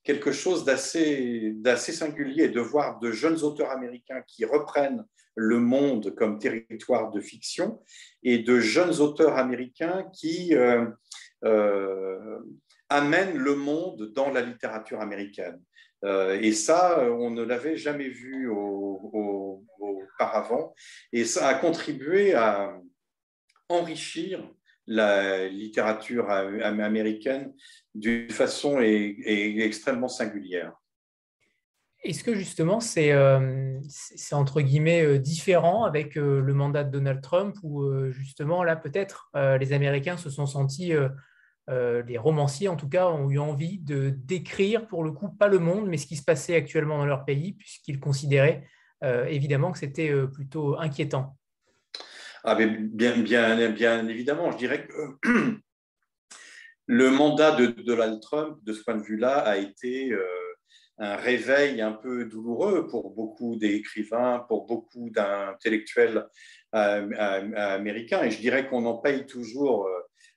quelque 0.03 0.31
chose 0.31 0.65
d'assez 0.65 1.53
singulier 1.63 2.49
de 2.49 2.59
voir 2.59 2.99
de 2.99 3.11
jeunes 3.11 3.41
auteurs 3.43 3.71
américains 3.71 4.21
qui 4.27 4.45
reprennent 4.45 5.05
le 5.35 5.59
monde 5.59 6.13
comme 6.15 6.39
territoire 6.39 7.11
de 7.11 7.21
fiction 7.21 7.81
et 8.23 8.39
de 8.39 8.59
jeunes 8.59 8.99
auteurs 8.99 9.37
américains 9.37 10.09
qui 10.13 10.53
amènent 12.89 13.37
le 13.37 13.55
monde 13.55 14.11
dans 14.13 14.29
la 14.29 14.41
littérature 14.41 14.99
américaine. 14.99 15.61
Euh, 16.03 16.39
et 16.41 16.51
ça, 16.51 17.05
on 17.09 17.29
ne 17.29 17.43
l'avait 17.43 17.77
jamais 17.77 18.09
vu 18.09 18.49
auparavant. 20.19 20.73
Et 21.13 21.25
ça 21.25 21.47
a 21.47 21.53
contribué 21.53 22.33
à 22.33 22.77
enrichir 23.69 24.51
la 24.87 25.47
littérature 25.47 26.29
américaine 26.29 27.53
d'une 27.93 28.29
façon 28.29 28.79
extrêmement 28.81 30.07
singulière. 30.07 30.73
Est-ce 32.03 32.23
que 32.23 32.33
justement 32.33 32.79
c'est 32.79 33.11
euh, 33.11 33.79
entre 34.31 34.61
guillemets 34.61 35.03
euh, 35.03 35.19
différent 35.19 35.83
avec 35.83 36.15
le 36.15 36.53
mandat 36.53 36.83
de 36.83 36.89
Donald 36.89 37.21
Trump 37.21 37.55
ou 37.61 38.09
justement 38.09 38.63
là 38.63 38.75
peut-être 38.75 39.29
les 39.35 39.71
Américains 39.71 40.17
se 40.17 40.31
sont 40.31 40.47
sentis 40.47 40.93
euh, 41.69 42.03
les 42.03 42.17
romanciers, 42.17 42.67
en 42.67 42.75
tout 42.75 42.89
cas, 42.89 43.07
ont 43.07 43.29
eu 43.29 43.39
envie 43.39 43.79
de 43.79 44.09
décrire, 44.09 44.87
pour 44.87 45.03
le 45.03 45.11
coup, 45.11 45.29
pas 45.29 45.47
le 45.47 45.59
monde, 45.59 45.87
mais 45.87 45.97
ce 45.97 46.07
qui 46.07 46.17
se 46.17 46.23
passait 46.23 46.55
actuellement 46.55 46.97
dans 46.97 47.05
leur 47.05 47.23
pays, 47.23 47.53
puisqu'ils 47.53 47.99
considéraient 47.99 48.67
euh, 49.03 49.25
évidemment 49.25 49.71
que 49.71 49.77
c'était 49.77 50.09
euh, 50.09 50.27
plutôt 50.27 50.77
inquiétant. 50.79 51.37
Ah, 52.43 52.55
bien, 52.55 54.07
évidemment, 54.07 54.51
je 54.51 54.57
dirais 54.57 54.87
que 54.87 54.93
le 56.87 57.11
mandat 57.11 57.51
de 57.51 57.67
Donald 57.67 58.19
Trump, 58.21 58.59
de 58.63 58.73
ce 58.73 58.83
point 58.83 58.95
de 58.95 59.03
vue-là, 59.03 59.37
a 59.39 59.57
été 59.57 60.11
un 60.97 61.15
réveil 61.15 61.81
un 61.81 61.91
peu 61.91 62.25
douloureux 62.25 62.87
pour 62.87 63.11
beaucoup 63.11 63.55
d'écrivains, 63.55 64.45
pour 64.47 64.65
beaucoup 64.65 65.09
d'intellectuels 65.11 66.27
américains. 66.71 68.23
Et 68.23 68.31
je 68.31 68.39
dirais 68.39 68.67
qu'on 68.67 68.85
en 68.85 68.97
paye 68.97 69.25
toujours 69.25 69.87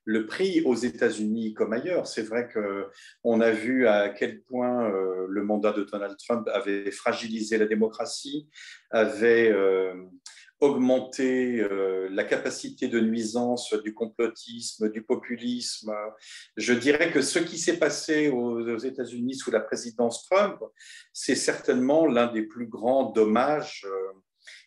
le 0.04 0.26
prix 0.26 0.62
aux 0.64 0.74
États-Unis 0.74 1.54
comme 1.54 1.72
ailleurs. 1.72 2.06
C'est 2.06 2.22
vrai 2.22 2.48
qu'on 2.52 3.40
a 3.40 3.50
vu 3.50 3.86
à 3.86 4.10
quel 4.10 4.42
point 4.42 4.90
euh, 4.90 5.26
le 5.28 5.42
mandat 5.42 5.72
de 5.72 5.84
Donald 5.84 6.16
Trump 6.18 6.48
avait 6.52 6.90
fragilisé 6.90 7.58
la 7.58 7.66
démocratie, 7.66 8.48
avait 8.90 9.50
euh, 9.50 9.94
augmenté 10.60 11.60
euh, 11.60 12.08
la 12.10 12.24
capacité 12.24 12.88
de 12.88 13.00
nuisance 13.00 13.74
du 13.82 13.92
complotisme, 13.92 14.90
du 14.90 15.02
populisme. 15.02 15.94
Je 16.56 16.72
dirais 16.72 17.10
que 17.10 17.22
ce 17.22 17.38
qui 17.38 17.58
s'est 17.58 17.78
passé 17.78 18.28
aux 18.28 18.78
États-Unis 18.78 19.34
sous 19.34 19.50
la 19.50 19.60
présidence 19.60 20.28
Trump, 20.28 20.60
c'est 21.12 21.34
certainement 21.34 22.06
l'un 22.06 22.32
des 22.32 22.42
plus 22.42 22.66
grands 22.66 23.10
dommages 23.10 23.86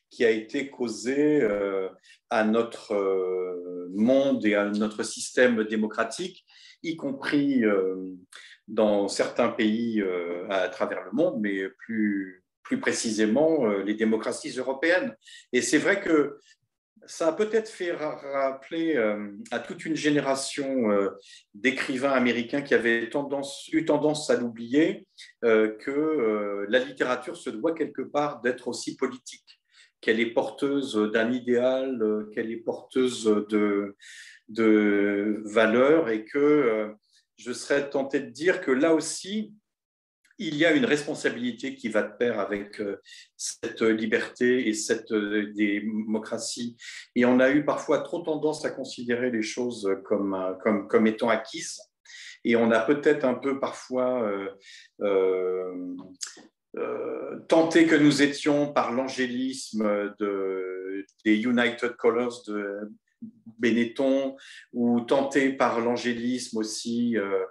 qui 0.09 0.25
a 0.25 0.29
été 0.29 0.69
causé 0.69 1.41
euh, 1.41 1.89
à 2.29 2.43
notre 2.43 2.93
euh, 2.93 3.87
monde 3.93 4.45
et 4.45 4.55
à 4.55 4.65
notre 4.65 5.03
système 5.03 5.63
démocratique, 5.65 6.45
y 6.83 6.95
compris 6.95 7.63
euh, 7.63 7.95
dans 8.67 9.07
certains 9.07 9.49
pays 9.49 10.03
à 10.49 10.67
travers 10.67 11.03
le 11.05 11.11
monde, 11.11 11.39
mais 11.39 11.69
plus, 11.69 12.43
plus 12.67 12.79
précisément 12.79 13.65
les 13.67 13.93
démocraties 13.93 14.51
européennes. 14.57 15.15
Et 15.53 15.61
c'est 15.61 15.77
vrai 15.77 16.01
que 16.01 16.37
ça 17.07 17.29
a 17.29 17.31
peut-être 17.31 17.69
fait 17.69 17.93
rappeler 17.93 18.95
euh, 18.95 19.31
à 19.51 19.59
toute 19.59 19.85
une 19.85 19.95
génération 19.95 20.91
euh, 20.91 21.11
d'écrivains 21.53 22.11
américains 22.11 22.61
qui 22.61 22.73
avaient 22.73 23.09
eu 23.71 23.85
tendance 23.85 24.29
à 24.29 24.35
l'oublier 24.35 25.07
euh, 25.43 25.69
que 25.77 26.65
la 26.69 26.79
littérature 26.79 27.37
se 27.37 27.49
doit 27.49 27.73
quelque 27.73 28.01
part 28.01 28.41
d'être 28.41 28.67
aussi 28.67 28.97
politique, 28.97 29.61
qu'elle 30.01 30.19
est 30.19 30.33
porteuse 30.33 30.95
d'un 31.13 31.31
idéal, 31.31 32.27
qu'elle 32.33 32.51
est 32.51 32.57
porteuse 32.57 33.23
de, 33.49 33.95
de 34.49 35.41
valeurs 35.45 36.09
et 36.09 36.25
que 36.25 36.93
je 37.37 37.53
serais 37.53 37.89
tenté 37.89 38.19
de 38.19 38.29
dire 38.29 38.61
que 38.61 38.71
là 38.71 38.93
aussi, 38.93 39.53
il 40.39 40.55
y 40.55 40.65
a 40.65 40.73
une 40.73 40.85
responsabilité 40.85 41.75
qui 41.75 41.89
va 41.89 42.03
de 42.03 42.15
pair 42.15 42.39
avec 42.39 42.79
euh, 42.79 43.01
cette 43.35 43.81
liberté 43.81 44.67
et 44.67 44.73
cette 44.73 45.11
euh, 45.11 45.51
démocratie. 45.53 46.77
Et 47.15 47.25
on 47.25 47.39
a 47.39 47.49
eu 47.49 47.65
parfois 47.65 47.99
trop 47.99 48.21
tendance 48.21 48.63
à 48.65 48.69
considérer 48.69 49.31
les 49.31 49.41
choses 49.41 49.89
comme, 50.05 50.33
euh, 50.33 50.83
comme, 50.87 51.07
étant 51.07 51.29
acquises. 51.29 51.79
Et 52.43 52.55
on 52.55 52.71
a 52.71 52.79
peut-être 52.79 53.25
un 53.25 53.33
peu 53.33 53.59
parfois 53.59 54.31
tenté 57.49 57.85
que 57.85 57.95
nous 57.95 58.21
étions 58.21 58.71
par 58.71 58.93
l'angélisme 58.93 60.15
de, 60.19 61.05
des 61.25 61.35
United 61.35 61.95
Colors 61.97 62.43
de 62.47 62.89
Benetton 63.59 64.35
ou 64.73 65.01
tenté 65.01 65.51
par 65.51 65.79
l'angélisme 65.79 66.57
aussi 66.57 67.17
euh, 67.17 67.43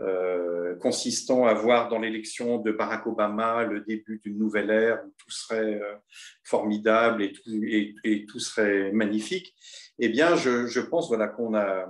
euh, 0.00 0.76
consistant 0.76 1.44
à 1.44 1.52
voir 1.52 1.90
dans 1.90 1.98
l'élection 1.98 2.58
de 2.58 2.72
Barack 2.72 3.06
Obama 3.06 3.64
le 3.64 3.80
début 3.80 4.18
d'une 4.24 4.38
nouvelle 4.38 4.70
ère 4.70 5.02
où 5.04 5.12
tout 5.18 5.30
serait 5.30 5.74
euh, 5.82 5.94
formidable 6.42 7.22
et 7.22 8.24
tout, 8.24 8.38
serait 8.38 8.90
magnifique, 8.92 9.54
eh 9.98 10.08
bien, 10.08 10.36
je, 10.36 10.80
pense 10.80 11.08
voilà, 11.08 11.28
qu'on 11.28 11.54
a, 11.54 11.86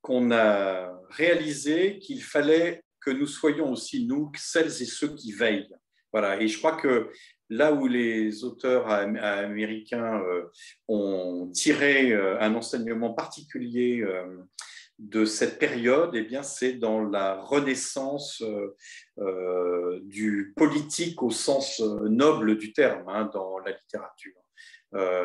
qu'on 0.00 0.30
a 0.30 0.98
réalisé 1.10 1.98
qu'il 1.98 2.22
fallait 2.22 2.82
que 3.00 3.10
nous 3.10 3.26
soyons 3.26 3.70
aussi, 3.70 4.06
nous, 4.06 4.32
celles 4.38 4.68
et 4.80 4.86
ceux 4.86 5.14
qui 5.14 5.32
veillent. 5.32 5.68
Voilà. 6.10 6.40
Et 6.40 6.48
je 6.48 6.56
crois 6.56 6.76
que 6.76 7.10
là 7.50 7.74
où 7.74 7.86
les 7.86 8.44
auteurs 8.44 8.88
américains 8.88 10.22
euh, 10.22 10.44
ont 10.88 11.50
tiré 11.52 12.14
un 12.14 12.54
enseignement 12.54 13.12
particulier 13.12 14.02
de 15.02 15.24
cette 15.24 15.58
période, 15.58 16.10
eh 16.14 16.22
bien, 16.22 16.44
c'est 16.44 16.74
dans 16.74 17.02
la 17.02 17.42
renaissance 17.42 18.42
du 20.02 20.52
politique 20.56 21.22
au 21.22 21.30
sens 21.30 21.80
noble 21.80 22.56
du 22.56 22.72
terme 22.72 23.08
hein, 23.08 23.28
dans 23.34 23.58
la 23.58 23.72
littérature. 23.72 24.40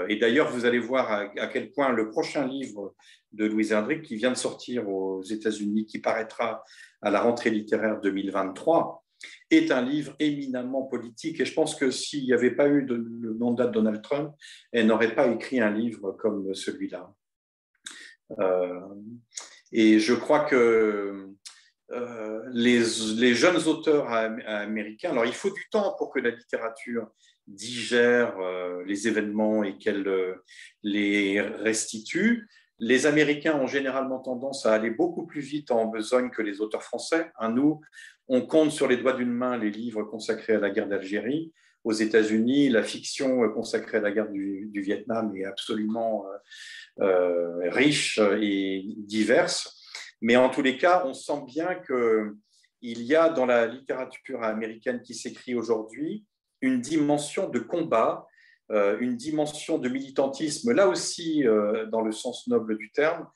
et 0.10 0.16
d'ailleurs, 0.16 0.50
vous 0.50 0.66
allez 0.66 0.80
voir 0.80 1.12
à, 1.12 1.48
quel 1.48 1.72
point 1.72 1.92
le 1.92 2.10
prochain 2.10 2.48
livre 2.48 2.96
de 3.34 3.46
Louise 3.46 3.72
Hendrick, 3.72 4.02
qui 4.02 4.16
vient 4.16 4.32
de 4.32 4.38
sortir 4.38 4.90
aux 4.90 5.22
États-Unis, 5.22 5.86
qui 5.86 6.00
paraîtra 6.00 6.64
à 7.04 7.12
la 7.12 7.22
rentrée 7.22 7.52
littéraire 7.52 8.00
2023, 8.02 9.06
est 9.52 9.72
un 9.72 9.82
livre 9.82 10.16
éminemment 10.20 10.84
politique. 10.84 11.40
Et 11.40 11.46
je 11.46 11.54
pense 11.54 11.76
que 11.76 11.92
s'il 11.92 12.24
n'y 12.24 12.34
avait 12.34 12.56
pas 12.56 12.68
eu 12.68 12.82
le 12.82 13.34
mandat 13.36 13.68
de 13.68 13.74
Donald 13.74 14.02
Trump, 14.02 14.34
elle 14.72 14.88
n'aurait 14.88 15.14
pas 15.14 15.28
écrit 15.28 15.60
un 15.60 15.72
livre 15.72 16.14
comme 16.14 16.54
celui-là. 16.56 17.14
Euh, 18.40 18.80
et 19.72 20.00
je 20.00 20.14
crois 20.14 20.42
que 20.42 21.28
euh, 21.92 22.44
les, 22.52 23.36
jeunes 23.36 23.68
auteurs 23.68 24.12
américains, 24.12 25.12
alors 25.12 25.26
il 25.26 25.34
faut 25.34 25.52
du 25.52 25.68
temps 25.72 25.96
pour 25.98 26.12
que 26.12 26.20
la 26.20 26.32
littérature 26.32 27.08
digère 27.48 28.38
euh, 28.40 28.84
les 28.86 29.08
événements 29.08 29.64
et 29.64 29.78
qu'elle 29.78 30.36
les 30.84 31.42
restitue. 31.42 32.48
Les 32.80 33.06
Américains 33.06 33.56
ont 33.56 33.68
généralement 33.68 34.20
tendance 34.20 34.66
à 34.66 34.74
aller 34.74 34.92
beaucoup 34.92 35.26
plus 35.26 35.42
vite 35.42 35.72
en 35.72 35.86
besogne 35.86 36.30
que 36.30 36.42
les 36.42 36.62
auteurs 36.62 36.84
français. 36.84 37.32
nous, 37.50 37.82
on 38.28 38.42
compte 38.42 38.72
sur 38.72 38.88
les 38.88 38.98
doigts 38.98 39.14
d'une 39.14 39.32
main 39.32 39.58
les 39.58 39.72
livres 39.72 40.04
consacrés 40.04 40.54
à 40.54 40.60
la 40.60 40.70
guerre 40.70 40.88
d'Algérie. 40.88 41.54
Aux 41.84 41.94
États-Unis, 41.94 42.70
la 42.70 42.84
fiction 42.84 43.50
consacrée 43.50 43.98
à 43.98 44.02
la 44.02 44.12
guerre 44.12 44.30
du, 44.30 44.70
Vietnam 44.74 45.36
est 45.36 45.46
absolument 45.46 46.26
euh, 47.00 47.06
euh, 47.06 47.70
riche 47.70 48.20
et 48.42 48.84
diverse. 48.98 49.82
Mais 50.22 50.36
en 50.36 50.50
tous 50.50 50.62
les 50.62 50.78
cas, 50.78 51.04
on 51.06 51.14
sent 51.14 51.44
bien 51.46 51.76
qu'il 51.76 53.02
y 53.04 53.16
a 53.16 53.30
dans 53.30 53.46
la 53.46 53.68
littérature 53.68 54.44
américaine 54.44 55.02
qui 55.02 55.14
s'écrit 55.14 55.56
aujourd'hui 55.56 56.26
une 56.62 56.82
dimension 56.82 57.48
de 57.50 57.60
combat, 57.60 58.28
euh, 58.72 58.98
une 59.00 59.16
dimension 59.16 59.78
de 59.78 59.88
militantisme, 59.88 60.74
là 60.74 60.90
aussi 60.90 61.44
dans 61.92 62.02
le 62.02 62.12
sens 62.12 62.48
noble 62.48 62.78
du 62.78 62.92
terme. 62.92 63.28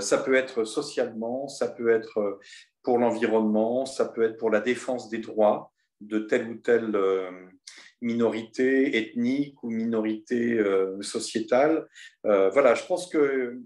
ça 0.00 0.18
peut 0.18 0.34
être 0.34 0.64
socialement, 0.64 1.48
ça 1.48 1.68
peut 1.68 1.90
être 1.90 2.38
pour 2.82 2.98
l'environnement, 2.98 3.84
ça 3.84 4.06
peut 4.06 4.22
être 4.22 4.38
pour 4.38 4.50
la 4.50 4.60
défense 4.60 5.08
des 5.08 5.18
droits 5.18 5.71
de 6.06 6.18
telle 6.18 6.48
ou 6.48 6.54
telle 6.56 6.94
euh, 6.94 7.30
minorité 8.00 8.96
ethnique 8.96 9.62
ou 9.62 9.70
minorité 9.70 10.58
euh, 10.58 11.00
sociétale. 11.02 11.86
Euh, 12.26 12.50
voilà, 12.50 12.74
je 12.74 12.84
pense 12.86 13.08
que 13.08 13.58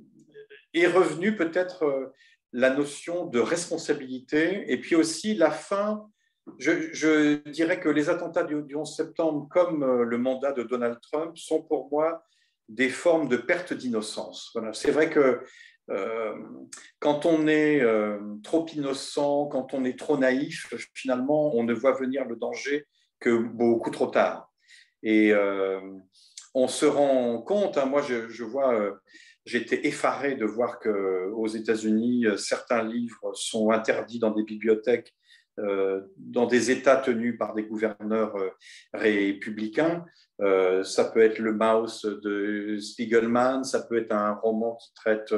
est 0.74 0.86
revenu 0.86 1.36
peut-être 1.36 2.12
la 2.52 2.68
notion 2.68 3.24
de 3.26 3.40
responsabilité 3.40 4.70
et 4.70 4.78
puis 4.78 4.94
aussi 4.94 5.34
la 5.34 5.50
fin. 5.50 6.06
Je, 6.58 7.48
dirais 7.48 7.80
que 7.80 7.88
les 7.88 8.10
attentats 8.10 8.44
du, 8.44 8.74
11 8.74 8.94
septembre, 8.94 9.48
comme 9.50 10.02
le 10.02 10.18
mandat 10.18 10.52
de 10.52 10.62
Donald 10.62 10.98
Trump, 11.00 11.36
sont 11.38 11.62
pour 11.62 11.88
moi 11.90 12.22
des 12.68 12.90
formes 12.90 13.28
de 13.28 13.38
perte 13.38 13.72
d'innocence. 13.72 14.50
Voilà. 14.52 14.74
C'est 14.74 14.90
vrai 14.90 15.08
que 15.08 15.40
quand 16.98 17.26
on 17.26 17.46
est 17.46 17.80
euh, 17.80 18.18
trop 18.42 18.66
innocent, 18.66 19.46
quand 19.46 19.74
on 19.74 19.84
est 19.84 19.98
trop 19.98 20.18
naïf, 20.18 20.74
finalement, 20.94 21.54
on 21.54 21.62
ne 21.62 21.72
voit 21.74 21.92
venir 21.92 22.24
le 22.24 22.36
danger 22.36 22.86
que 23.20 23.36
beaucoup 23.38 23.90
trop 23.90 24.08
tard. 24.08 24.52
Et 25.02 25.32
euh, 25.32 25.80
on 26.54 26.68
se 26.68 26.86
rend 26.86 27.40
compte, 27.42 27.78
hein, 27.78 27.86
moi 27.86 28.02
je, 28.02 28.42
vois, 28.42 28.98
j'étais 29.44 29.86
effaré 29.86 30.34
de 30.34 30.44
voir 30.44 30.80
qu'aux 30.80 31.46
États-Unis, 31.46 32.26
certains 32.36 32.82
livres 32.82 33.32
sont 33.34 33.70
interdits 33.70 34.18
dans 34.18 34.30
des 34.30 34.42
bibliothèques 34.42 35.14
euh, 35.14 35.25
dans 36.16 36.46
des 36.46 36.70
États 36.70 36.96
tenus 36.96 37.38
par 37.38 37.54
des 37.54 37.64
gouverneurs 37.64 38.36
euh, 38.36 38.50
républicains. 38.92 40.04
Euh, 40.42 40.84
ça 40.84 41.04
peut 41.04 41.20
être 41.20 41.38
le 41.38 41.52
Mouse 41.52 42.02
de 42.04 42.78
Spiegelman, 42.78 43.64
ça 43.64 43.80
peut 43.80 43.96
être 43.96 44.12
un 44.12 44.34
roman 44.34 44.76
qui 44.76 44.92
traite 44.94 45.34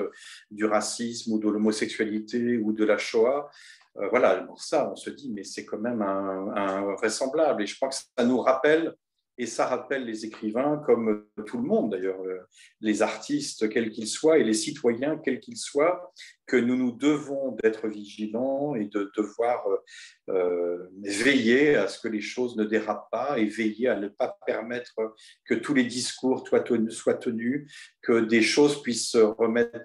du 0.51 0.65
racisme 0.65 1.33
ou 1.33 1.39
de 1.39 1.49
l'homosexualité 1.49 2.59
ou 2.59 2.73
de 2.73 2.85
la 2.85 2.99
Shoah. 2.99 3.49
voilà, 4.11 4.43
pour 4.43 4.61
ça, 4.61 4.91
on 4.91 4.97
se 4.97 5.11
dit, 5.11 5.31
mais 5.33 5.45
c'est 5.45 5.65
quand 5.65 5.79
même 5.79 6.03
invraisemblable. 6.03 7.63
Et 7.63 7.67
je 7.67 7.77
crois 7.77 7.89
que 7.89 7.95
ça 7.95 8.25
nous 8.25 8.41
rappelle 8.41 8.95
et 9.39 9.47
ça 9.47 9.67
rappelle 9.67 10.05
les 10.05 10.27
écrivains, 10.27 10.83
comme 10.85 11.25
tout 11.47 11.59
le 11.59 11.63
monde 11.63 11.93
d'ailleurs, 11.93 12.21
euh, 12.23 12.41
les 12.81 13.03
artistes, 13.03 13.69
quels 13.69 13.91
qu'ils 13.91 14.09
soient, 14.09 14.39
et 14.39 14.45
les 14.45 14.53
citoyens, 14.53 15.17
quels 15.17 15.39
qu'ils 15.39 15.57
soient, 15.57 16.13
que 16.47 16.57
nous 16.57 16.75
nous 16.75 16.91
devons 16.91 17.53
d'être 17.63 17.87
vigilants 17.87 18.75
et 18.75 18.87
de 18.87 19.13
devoir 19.17 19.65
euh, 19.69 19.77
euh, 20.31 20.89
veiller 21.03 21.77
à 21.77 21.87
ce 21.87 22.01
que 22.01 22.09
les 22.09 22.21
choses 22.21 22.57
ne 22.57 22.65
dérapent 22.65 23.11
pas 23.13 23.39
et 23.39 23.45
veiller 23.45 23.87
à 23.87 24.01
ne 24.01 24.09
pas 24.09 24.37
permettre 24.45 24.95
que 25.45 25.55
tous 25.55 25.75
les 25.75 25.85
discours 25.85 26.47
soient 26.47 27.15
tenus, 27.15 27.73
que 28.03 28.21
des 28.21 28.43
choses 28.43 28.83
puissent 28.83 29.17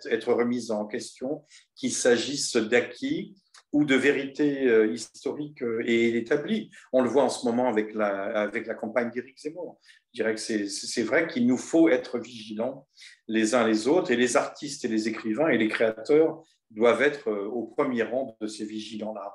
être 0.09 0.33
remises 0.33 0.71
en 0.71 0.87
question, 0.87 1.45
qu'il 1.75 1.93
s'agisse 1.93 2.55
d'acquis 2.55 3.35
ou 3.73 3.85
de 3.85 3.95
vérité 3.95 4.67
euh, 4.67 4.93
historique 4.93 5.61
euh, 5.63 5.83
et 5.85 6.15
établie. 6.15 6.69
On 6.93 7.01
le 7.01 7.09
voit 7.09 7.23
en 7.23 7.29
ce 7.29 7.45
moment 7.45 7.67
avec 7.67 7.93
la, 7.93 8.39
avec 8.39 8.67
la 8.67 8.75
campagne 8.75 9.09
d'Éric 9.09 9.37
Zemmour. 9.39 9.79
Je 10.13 10.21
dirais 10.21 10.35
que 10.35 10.39
c'est 10.39 11.03
vrai 11.03 11.27
qu'il 11.27 11.47
nous 11.47 11.57
faut 11.57 11.89
être 11.89 12.19
vigilants 12.19 12.87
les 13.27 13.55
uns 13.55 13.67
les 13.67 13.87
autres, 13.87 14.11
et 14.11 14.15
les 14.15 14.37
artistes 14.37 14.85
et 14.85 14.87
les 14.87 15.07
écrivains 15.07 15.49
et 15.49 15.57
les 15.57 15.67
créateurs 15.67 16.43
doivent 16.69 17.01
être 17.01 17.29
euh, 17.29 17.47
au 17.47 17.65
premier 17.65 18.03
rang 18.03 18.37
de 18.39 18.47
ces 18.47 18.65
vigilants-là. 18.65 19.33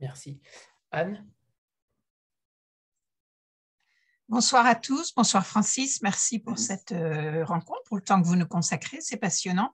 Merci. 0.00 0.40
Anne? 0.90 1.24
Bonsoir 4.28 4.66
à 4.66 4.74
tous, 4.74 5.14
bonsoir 5.14 5.46
Francis, 5.46 6.02
merci 6.02 6.40
pour 6.40 6.58
cette 6.58 6.90
euh, 6.90 7.44
rencontre, 7.44 7.84
pour 7.84 7.96
le 7.96 8.02
temps 8.02 8.20
que 8.20 8.26
vous 8.26 8.34
nous 8.34 8.48
consacrez, 8.48 9.00
c'est 9.00 9.18
passionnant. 9.18 9.72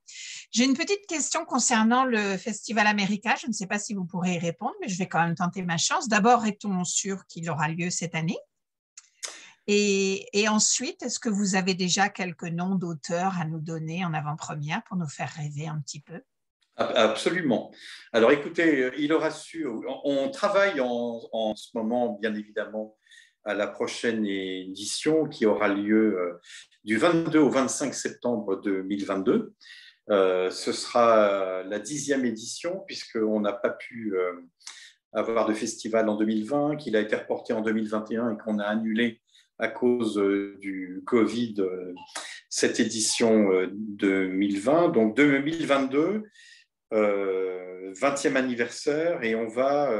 J'ai 0.50 0.64
une 0.64 0.76
petite 0.76 1.06
question 1.06 1.46
concernant 1.46 2.04
le 2.04 2.36
Festival 2.36 2.86
America, 2.86 3.34
je 3.40 3.46
ne 3.46 3.52
sais 3.52 3.66
pas 3.66 3.78
si 3.78 3.94
vous 3.94 4.04
pourrez 4.04 4.34
y 4.34 4.38
répondre, 4.38 4.74
mais 4.82 4.88
je 4.88 4.98
vais 4.98 5.08
quand 5.08 5.22
même 5.22 5.34
tenter 5.34 5.62
ma 5.62 5.78
chance. 5.78 6.06
D'abord, 6.06 6.44
est-on 6.44 6.84
sûr 6.84 7.26
qu'il 7.28 7.48
aura 7.48 7.68
lieu 7.68 7.88
cette 7.88 8.14
année? 8.14 8.36
Et, 9.68 10.26
et, 10.38 10.48
ensuite, 10.48 11.02
est-ce 11.02 11.18
que 11.18 11.30
vous 11.30 11.54
avez 11.54 11.72
déjà 11.72 12.10
quelques 12.10 12.42
noms 12.44 12.74
d'auteurs 12.74 13.38
à 13.40 13.46
nous 13.46 13.60
donner 13.60 14.04
en 14.04 14.12
avant-première 14.12 14.82
pour 14.84 14.98
nous 14.98 15.08
faire 15.08 15.30
rêver 15.30 15.66
un 15.66 15.80
petit 15.80 16.00
peu? 16.00 16.20
Absolument. 16.76 17.72
Alors 18.12 18.32
écoutez, 18.32 18.90
il 18.98 19.14
aura 19.14 19.30
su, 19.30 19.66
on 20.04 20.30
travaille 20.30 20.78
en, 20.82 21.22
en 21.32 21.54
ce 21.54 21.68
moment, 21.74 22.18
bien 22.20 22.34
évidemment, 22.34 22.96
à 23.44 23.54
la 23.54 23.66
prochaine 23.66 24.24
édition 24.26 25.26
qui 25.26 25.46
aura 25.46 25.68
lieu 25.68 26.38
du 26.84 26.96
22 26.96 27.38
au 27.38 27.50
25 27.50 27.94
septembre 27.94 28.60
2022. 28.62 29.52
ce 30.08 30.72
sera 30.72 31.62
la 31.64 31.78
dixième 31.78 32.24
édition 32.24 32.84
puisqu'on 32.86 33.40
n'a 33.40 33.52
pas 33.52 33.70
pu 33.70 34.14
avoir 35.12 35.46
de 35.46 35.54
festival 35.54 36.08
en 36.08 36.16
2020, 36.16 36.76
qu'il 36.76 36.96
a 36.96 37.00
été 37.00 37.16
reporté 37.16 37.52
en 37.52 37.60
2021 37.60 38.32
et 38.32 38.38
qu'on 38.38 38.58
a 38.58 38.64
annulé 38.64 39.20
à 39.58 39.68
cause 39.68 40.18
euh, 40.18 40.56
du 40.60 41.02
Covid 41.06 41.54
euh, 41.58 41.94
cette 42.48 42.80
édition 42.80 43.48
2020. 43.70 44.84
Euh, 44.84 44.88
Donc 44.88 45.16
2022, 45.16 46.24
20e 46.92 48.36
anniversaire, 48.36 49.22
et 49.22 49.34
on 49.34 49.48
va 49.48 49.90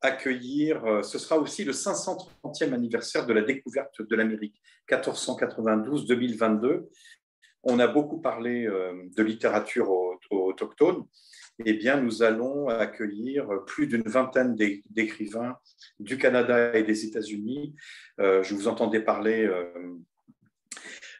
accueillir, 0.00 1.04
ce 1.04 1.18
sera 1.18 1.38
aussi 1.38 1.64
le 1.64 1.72
530e 1.72 2.72
anniversaire 2.72 3.26
de 3.26 3.32
la 3.32 3.42
découverte 3.42 4.00
de 4.02 4.16
l'Amérique, 4.16 4.60
1492-2022. 4.90 6.86
On 7.64 7.78
a 7.80 7.86
beaucoup 7.88 8.20
parlé 8.20 8.66
de 8.66 9.22
littérature 9.22 9.90
autochtone 10.30 11.04
eh 11.64 11.72
bien, 11.74 12.00
nous 12.00 12.22
allons 12.22 12.68
accueillir 12.68 13.48
plus 13.66 13.88
d'une 13.88 14.02
vingtaine 14.02 14.54
d'écrivains 14.54 15.58
du 15.98 16.16
Canada 16.16 16.76
et 16.76 16.84
des 16.84 17.04
États-Unis. 17.04 17.74
Euh, 18.20 18.42
je 18.44 18.54
vous 18.54 18.68
entendais 18.68 19.00
parler 19.00 19.44
euh, 19.44 19.64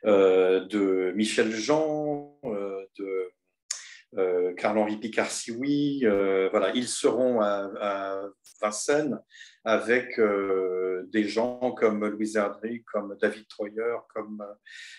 euh, 0.04 0.64
de 0.66 1.12
Michel 1.16 1.50
Jean, 1.50 2.38
de 2.44 3.30
Carl-Henri 4.56 4.96
Picard-Sioui. 4.98 6.04
voilà, 6.50 6.72
ils 6.74 6.88
seront 6.88 7.40
à, 7.40 8.22
Vincennes 8.60 9.20
avec 9.64 10.18
des 11.12 11.24
gens 11.24 11.72
comme 11.72 12.06
Louise 12.06 12.36
Ardry, 12.36 12.82
comme 12.92 13.16
David 13.20 13.46
Troyer, 13.48 13.96
comme. 14.14 14.44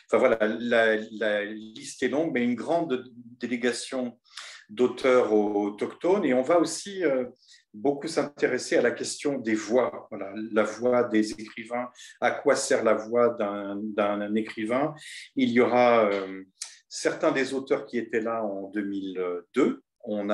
Enfin 0.06 0.18
voilà, 0.18 0.38
la, 0.60 1.45
liste 1.45 2.03
est 2.03 2.10
longue, 2.10 2.31
mais 2.34 2.44
une 2.44 2.56
grande 2.56 3.03
délégation 3.40 4.18
d'auteurs 4.69 5.34
autochtones. 5.34 6.26
Et 6.26 6.34
on 6.34 6.41
va 6.41 6.60
aussi 6.60 7.03
euh, 7.03 7.26
beaucoup 7.73 8.07
s'intéresser 8.07 8.77
à 8.77 8.81
la 8.81 8.91
question 8.91 9.38
des 9.38 9.56
voix, 9.56 10.07
voilà, 10.10 10.31
la 10.52 10.64
voix 10.64 11.03
des 11.03 11.31
écrivains, 11.31 11.90
à 12.22 12.31
quoi 12.31 12.56
sert 12.56 12.84
la 12.84 12.94
voix 12.94 13.36
d'un 13.38 14.36
écrivain. 14.36 14.94
Il 15.36 15.49
y 15.49 15.60
aura 15.60 16.06
euh, 16.06 16.44
certains 16.89 17.31
des 17.31 17.53
auteurs 17.53 17.85
qui 17.85 17.97
étaient 17.97 18.21
là 18.21 18.43
en 18.43 18.69
2002. 18.71 19.83
On, 20.03 20.29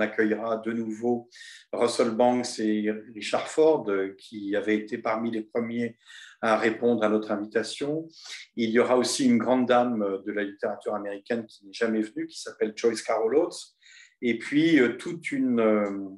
accueillera 0.00 0.58
de 0.58 0.72
nouveau 0.72 1.28
Russell 1.72 2.10
Banks 2.10 2.60
et 2.60 2.90
Richard 3.14 3.48
Ford, 3.48 3.86
qui 4.16 4.56
avaient 4.56 4.76
été 4.76 4.96
parmi 4.96 5.30
les 5.30 5.42
premiers 5.42 5.98
à 6.40 6.56
répondre 6.56 7.02
à 7.02 7.08
notre 7.08 7.32
invitation. 7.32 8.08
Il 8.56 8.70
y 8.70 8.78
aura 8.78 8.96
aussi 8.96 9.26
une 9.26 9.38
grande 9.38 9.66
dame 9.66 10.22
de 10.24 10.32
la 10.32 10.44
littérature 10.44 10.94
américaine 10.94 11.46
qui 11.46 11.66
n'est 11.66 11.72
jamais 11.72 12.00
venue, 12.00 12.26
qui 12.26 12.40
s'appelle 12.40 12.72
Joyce 12.76 13.02
Carol 13.02 13.36
Oates, 13.36 13.76
et 14.22 14.38
puis 14.38 14.80
euh, 14.80 14.96
toute 14.96 15.30
une, 15.32 15.60
euh, 15.60 16.08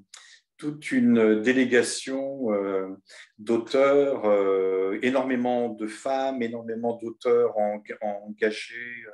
toute 0.56 0.92
une 0.92 1.40
délégation 1.40 2.52
euh, 2.52 2.88
d'auteurs, 3.38 4.24
énormément 5.02 5.70
de 5.70 5.86
femmes, 5.86 6.42
énormément 6.42 6.98
d'auteurs 7.02 7.54
engagés 8.02 9.04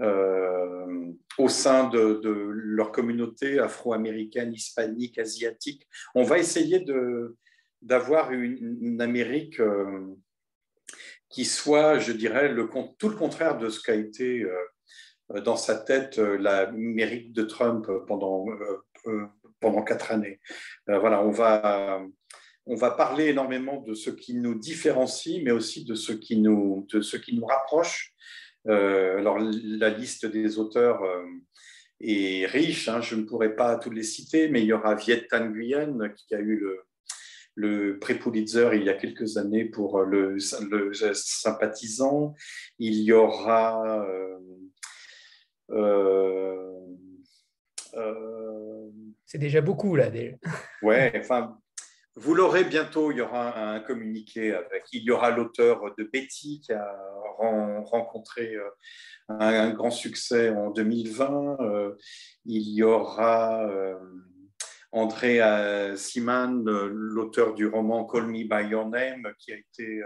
au 0.00 1.48
sein 1.48 1.88
de, 1.88 2.20
leur 2.24 2.92
communauté 2.92 3.58
afro-américaine, 3.58 4.52
hispanique, 4.52 5.18
asiatique. 5.18 5.86
On 6.14 6.22
va 6.22 6.38
essayer 6.38 6.84
d'avoir 7.82 8.32
une, 8.32 9.00
Amérique 9.00 9.60
qui 11.28 11.44
soit, 11.44 11.98
je 11.98 12.12
dirais, 12.12 12.54
tout 12.98 13.08
le 13.08 13.16
contraire 13.16 13.58
de 13.58 13.68
ce 13.68 13.80
qu'a 13.80 13.94
été 13.94 14.44
euh, 15.34 15.40
dans 15.40 15.56
sa 15.56 15.76
tête 15.76 16.18
euh, 16.18 16.36
la 16.38 16.70
mérite 16.72 17.32
de 17.32 17.42
Trump 17.42 17.86
pendant, 18.06 18.46
euh, 19.06 19.26
quatre 19.86 20.12
années. 20.12 20.40
voilà, 20.86 21.22
on 21.24 21.30
va, 21.30 22.90
parler 22.96 23.26
énormément 23.26 23.80
de 23.80 23.94
ce 23.94 24.10
qui 24.10 24.34
nous 24.34 24.54
différencie, 24.54 25.40
mais 25.42 25.50
aussi 25.50 25.84
de 25.84 25.94
ce 25.94 26.12
qui 26.12 26.38
nous 26.38 26.86
rapproche. 27.46 28.14
Alors, 28.66 29.38
la 29.38 29.90
liste 29.90 30.26
des 30.26 30.58
auteurs 30.58 31.02
est 32.00 32.46
riche, 32.46 32.88
hein, 32.88 33.00
je 33.00 33.14
ne 33.16 33.22
pourrais 33.22 33.54
pas 33.54 33.76
tous 33.76 33.90
les 33.90 34.02
citer, 34.02 34.48
mais 34.48 34.62
il 34.62 34.66
y 34.66 34.72
aura 34.72 34.94
Viet 34.94 35.26
Thanh 35.28 35.50
Nguyen 35.50 36.12
qui 36.16 36.34
a 36.34 36.38
eu 36.38 36.56
le, 36.56 36.80
le 37.54 37.98
pré-Pulitzer 37.98 38.70
il 38.74 38.84
y 38.84 38.90
a 38.90 38.94
quelques 38.94 39.36
années 39.36 39.64
pour 39.66 40.02
le, 40.02 40.36
le 40.70 40.92
sympathisant. 41.14 42.34
Il 42.78 42.94
y 42.94 43.12
aura 43.12 44.06
euh, 45.72 46.90
euh, 47.94 48.88
c'est 49.26 49.38
déjà 49.38 49.60
beaucoup 49.60 49.94
là. 49.94 50.10
Déjà. 50.10 50.36
Ouais, 50.82 51.12
enfin, 51.16 51.58
vous 52.16 52.34
l'aurez 52.34 52.64
bientôt. 52.64 53.12
Il 53.12 53.18
y 53.18 53.20
aura 53.20 53.74
un 53.74 53.80
communiqué 53.80 54.54
avec. 54.54 54.84
Il 54.92 55.02
y 55.02 55.10
aura 55.10 55.30
l'auteur 55.30 55.94
de 55.96 56.04
Betty 56.04 56.60
qui 56.60 56.72
a 56.72 56.96
rencontré 57.38 58.54
euh, 58.54 58.68
un, 59.28 59.70
grand 59.70 59.90
succès 59.90 60.50
en 60.50 60.70
2020. 60.70 61.58
Il 62.46 62.68
y 62.68 62.82
aura 62.82 63.70
André 64.92 65.40
Siman, 65.96 66.64
l'auteur 66.64 67.54
du 67.54 67.66
roman 67.66 68.04
Call 68.06 68.26
Me 68.26 68.44
by 68.44 68.68
Your 68.68 68.88
Name, 68.88 69.32
qui 69.38 69.52
a 69.52 69.56
été 69.56 70.02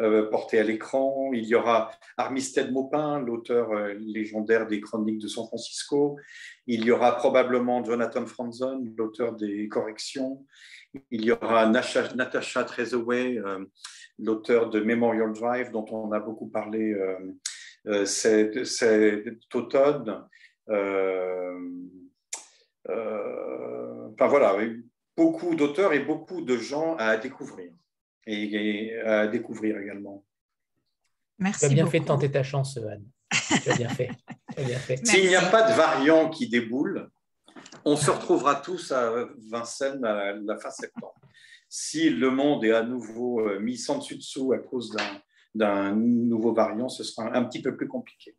euh, 0.00 0.28
porté 0.30 0.58
à 0.58 0.64
l'écran. 0.64 1.30
Il 1.32 1.44
y 1.44 1.54
aura 1.54 1.92
Armistead 2.16 2.72
Maupin, 2.72 3.20
l'auteur 3.20 3.70
euh, 3.72 3.94
légendaire 3.98 4.66
des 4.66 4.80
Chroniques 4.80 5.20
de 5.20 5.28
San 5.28 5.46
Francisco. 5.46 6.18
Il 6.66 6.84
y 6.84 6.90
aura 6.90 7.16
probablement 7.16 7.84
Jonathan 7.84 8.26
Franzen, 8.26 8.94
l'auteur 8.96 9.34
des 9.34 9.68
Corrections. 9.68 10.44
Il 11.10 11.24
y 11.24 11.32
aura 11.32 11.66
Natasha 11.66 12.64
Trezaway, 12.64 13.38
euh, 13.38 13.64
l'auteur 14.18 14.70
de 14.70 14.80
Memorial 14.80 15.32
Drive, 15.32 15.70
dont 15.70 15.86
on 15.90 16.12
a 16.12 16.20
beaucoup 16.20 16.48
parlé 16.48 16.94
cet, 18.04 18.58
automne. 19.54 20.28
enfin 22.88 24.26
voilà, 24.28 24.56
beaucoup 25.16 25.54
d'auteurs 25.54 25.92
et 25.92 26.00
beaucoup 26.00 26.42
de 26.42 26.56
gens 26.56 26.96
à 26.96 27.16
découvrir 27.16 27.72
et, 28.26 28.98
à 29.00 29.26
découvrir 29.26 29.78
également. 29.78 30.24
Merci. 31.38 31.60
Tu 31.60 31.66
as 31.66 31.74
bien 31.74 31.86
fait 31.86 32.00
de 32.00 32.04
tenter 32.04 32.30
ta 32.30 32.42
chance, 32.42 32.76
Anne. 32.76 33.04
tu 33.62 33.70
as 33.70 33.76
bien 33.76 33.88
fait. 33.88 34.10
fait. 34.56 35.06
S'il 35.06 35.26
n'y 35.26 35.34
a 35.34 35.50
pas 35.50 35.70
de 35.70 35.74
variant 35.74 36.28
qui 36.28 36.48
déboule, 36.48 37.10
on 37.84 37.96
se 37.96 38.10
retrouvera 38.10 38.56
tous 38.56 38.92
à 38.92 39.26
Vincennes 39.50 40.04
à 40.04 40.32
la 40.32 40.56
fin 40.58 40.70
septembre. 40.70 41.14
Si 41.68 42.10
le 42.10 42.30
monde 42.30 42.64
est 42.66 42.72
à 42.72 42.82
nouveau 42.82 43.40
euh, 43.40 43.58
mis 43.58 43.78
sans 43.78 43.96
dessus 43.96 44.16
dessous 44.16 44.52
à 44.52 44.58
cause 44.58 44.94
d'un 45.54 45.94
nouveau 45.94 46.52
variant, 46.52 46.90
ce 46.90 47.02
sera 47.02 47.34
un 47.34 47.44
petit 47.44 47.62
peu 47.62 47.74
plus 47.76 47.88
compliqué. 47.88 48.36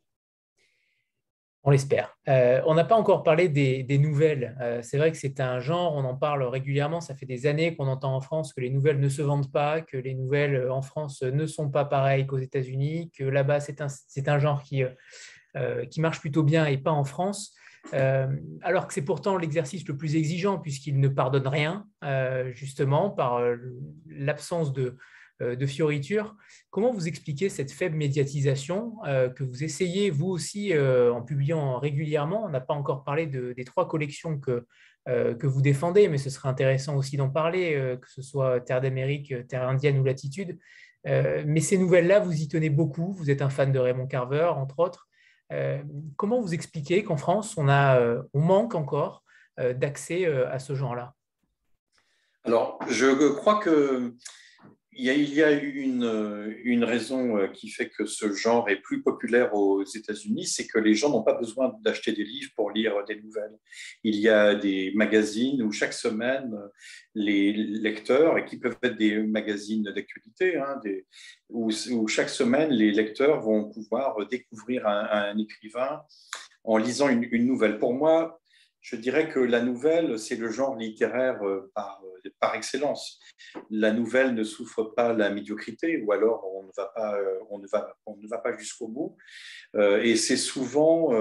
On 1.63 1.71
l'espère. 1.71 2.15
Euh, 2.27 2.61
on 2.67 2.75
n'a 2.75 2.83
pas 2.83 2.95
encore 2.95 3.23
parlé 3.23 3.49
des, 3.49 3.97
nouvelles. 3.97 4.55
Euh, 4.61 4.83
c'est 4.83 4.99
vrai 4.99 5.11
que 5.11 5.17
c'est 5.17 5.39
un 5.39 5.59
genre, 5.59 5.95
on 5.95 6.03
en 6.03 6.15
parle 6.15 6.43
régulièrement. 6.43 7.01
Ça 7.01 7.15
fait 7.15 7.25
des 7.25 7.47
années 7.47 7.75
qu'on 7.75 7.87
entend 7.87 8.15
en 8.15 8.21
France 8.21 8.53
que 8.53 8.61
les 8.61 8.69
nouvelles 8.69 8.99
ne 8.99 9.09
se 9.09 9.23
vendent 9.23 9.51
pas, 9.51 9.81
que 9.81 9.97
les 9.97 10.13
nouvelles 10.13 10.69
en 10.69 10.83
France 10.83 11.23
ne 11.23 11.47
sont 11.47 11.71
pas 11.71 11.85
pareilles 11.85 12.27
qu'aux 12.27 12.37
États-Unis, 12.37 13.11
que 13.17 13.23
là-bas 13.23 13.61
c'est 13.61 13.81
un, 14.29 14.39
genre 14.39 14.61
qui, 14.61 14.83
qui 15.89 16.01
marche 16.01 16.19
plutôt 16.19 16.43
bien 16.43 16.67
et 16.67 16.77
pas 16.77 16.91
en 16.91 17.03
France. 17.03 17.55
Alors 17.91 18.87
que 18.87 18.93
c'est 18.93 19.03
pourtant 19.03 19.37
l'exercice 19.37 19.87
le 19.87 19.97
plus 19.97 20.15
exigeant 20.15 20.57
puisqu'il 20.57 20.99
ne 20.99 21.07
pardonne 21.07 21.47
rien, 21.47 21.85
justement, 22.53 23.09
par 23.09 23.41
l'absence 24.07 24.73
de, 24.73 24.97
euh, 25.41 25.55
de 25.55 25.65
fioritures. 25.65 26.35
Comment 26.69 26.91
vous 26.91 27.07
expliquez 27.07 27.49
cette 27.49 27.71
faible 27.71 27.95
médiatisation 27.95 28.97
euh, 29.07 29.29
que 29.29 29.43
vous 29.43 29.63
essayez, 29.63 30.11
vous 30.11 30.27
aussi, 30.27 30.73
euh, 30.73 31.11
en 31.11 31.23
publiant 31.23 31.79
régulièrement? 31.79 32.43
On 32.45 32.49
n'a 32.49 32.61
pas 32.61 32.75
encore 32.75 33.03
parlé 33.03 33.25
des 33.25 33.65
trois 33.65 33.87
collections 33.87 34.39
que, 34.39 34.65
que 35.05 35.47
vous 35.47 35.61
défendez, 35.61 36.07
mais 36.07 36.17
ce 36.17 36.29
serait 36.29 36.49
intéressant 36.49 36.95
aussi 36.95 37.17
d'en 37.17 37.29
parler, 37.29 37.97
que 38.01 38.09
ce 38.09 38.21
soit 38.21 38.61
Terre 38.61 38.79
d'Amérique, 38.79 39.33
Terre 39.47 39.67
indienne 39.67 39.99
ou 39.99 40.03
Latitude. 40.03 40.57
mais 41.03 41.59
ces 41.59 41.77
nouvelles-là, 41.77 42.19
vous 42.19 42.41
y 42.41 42.47
tenez 42.47 42.69
beaucoup. 42.69 43.11
Vous 43.11 43.29
êtes 43.29 43.41
un 43.41 43.49
fan 43.49 43.73
de 43.73 43.79
Raymond 43.79 44.07
Carver, 44.07 44.51
entre 44.55 44.79
autres. 44.79 45.09
Comment 46.17 46.41
vous 46.41 46.53
expliquez 46.53 47.03
qu'en 47.03 47.17
France, 47.17 47.55
on, 47.57 47.69
a, 47.69 47.99
on 48.33 48.39
manque 48.39 48.75
encore 48.75 49.23
d'accès 49.57 50.25
à 50.25 50.59
ce 50.59 50.75
genre-là? 50.75 51.13
Alors, 52.45 52.79
je 52.87 53.29
crois 53.29 53.59
que 53.59 54.13
il 54.95 55.33
y 55.33 55.43
a, 55.43 55.51
une, 55.51 56.83
raison 56.83 57.37
euh, 57.37 57.47
qui 57.47 57.69
fait 57.69 57.89
que 57.89 58.05
ce 58.05 58.33
genre 58.33 58.69
est 58.69 58.81
plus 58.81 59.01
populaire 59.01 59.53
aux 59.53 59.83
États-Unis, 59.83 60.45
c'est 60.45 60.67
que 60.67 60.79
les 60.79 60.93
gens 60.95 61.09
n'ont 61.09 61.23
pas 61.23 61.33
besoin 61.33 61.73
d'acheter 61.81 62.11
des 62.11 62.23
livres 62.23 62.51
pour 62.55 62.71
lire 62.71 62.93
des 63.07 63.21
nouvelles. 63.21 63.57
Il 64.03 64.15
y 64.15 64.29
a 64.29 64.55
des 64.55 64.91
magazines 64.95 65.61
où 65.63 65.71
chaque 65.71 65.93
semaine, 65.93 66.55
les 67.15 67.53
lecteurs, 67.53 68.37
et 68.37 68.45
qui 68.45 68.57
peuvent 68.57 68.77
être 68.83 68.97
des 68.97 69.17
magazines 69.23 69.83
d'actualité, 69.83 70.57
hein, 70.57 70.79
où, 71.49 71.71
chaque 72.07 72.29
semaine, 72.29 72.71
les 72.71 72.91
lecteurs 72.91 73.41
vont 73.41 73.71
pouvoir 73.71 74.15
découvrir 74.27 74.87
un, 74.87 75.37
écrivain 75.37 76.01
en 76.63 76.77
lisant 76.77 77.09
une, 77.09 77.27
une 77.31 77.45
nouvelle. 77.45 77.77
Pour 77.77 77.93
moi, 77.93 78.41
je 78.83 78.97
dirais 78.97 79.29
que 79.29 79.39
la 79.39 79.61
nouvelle, 79.61 80.19
c'est 80.19 80.35
le 80.35 80.51
genre 80.51 80.75
littéraire 80.75 81.41
euh, 81.47 81.71
par, 81.73 82.03
euh, 82.03 82.29
par, 82.39 82.53
excellence. 82.53 83.17
La 83.71 83.91
nouvelle 83.91 84.35
ne 84.35 84.43
souffre 84.43 84.83
pas 84.83 85.13
la 85.13 85.29
médiocrité, 85.29 86.03
ou 86.03 86.11
alors 86.11 86.45
on 86.53 86.63
ne 86.63 86.71
va 86.75 86.91
pas, 86.93 87.15
euh, 87.17 87.39
on 87.49 87.59
ne 87.59 87.67
va, 87.67 87.95
on 88.05 88.17
ne 88.17 88.27
va 88.27 88.39
pas 88.39 88.55
jusqu'au 88.57 88.89
bout. 88.89 89.15
Et 89.75 90.17
c'est 90.17 90.37
souvent 90.37 91.11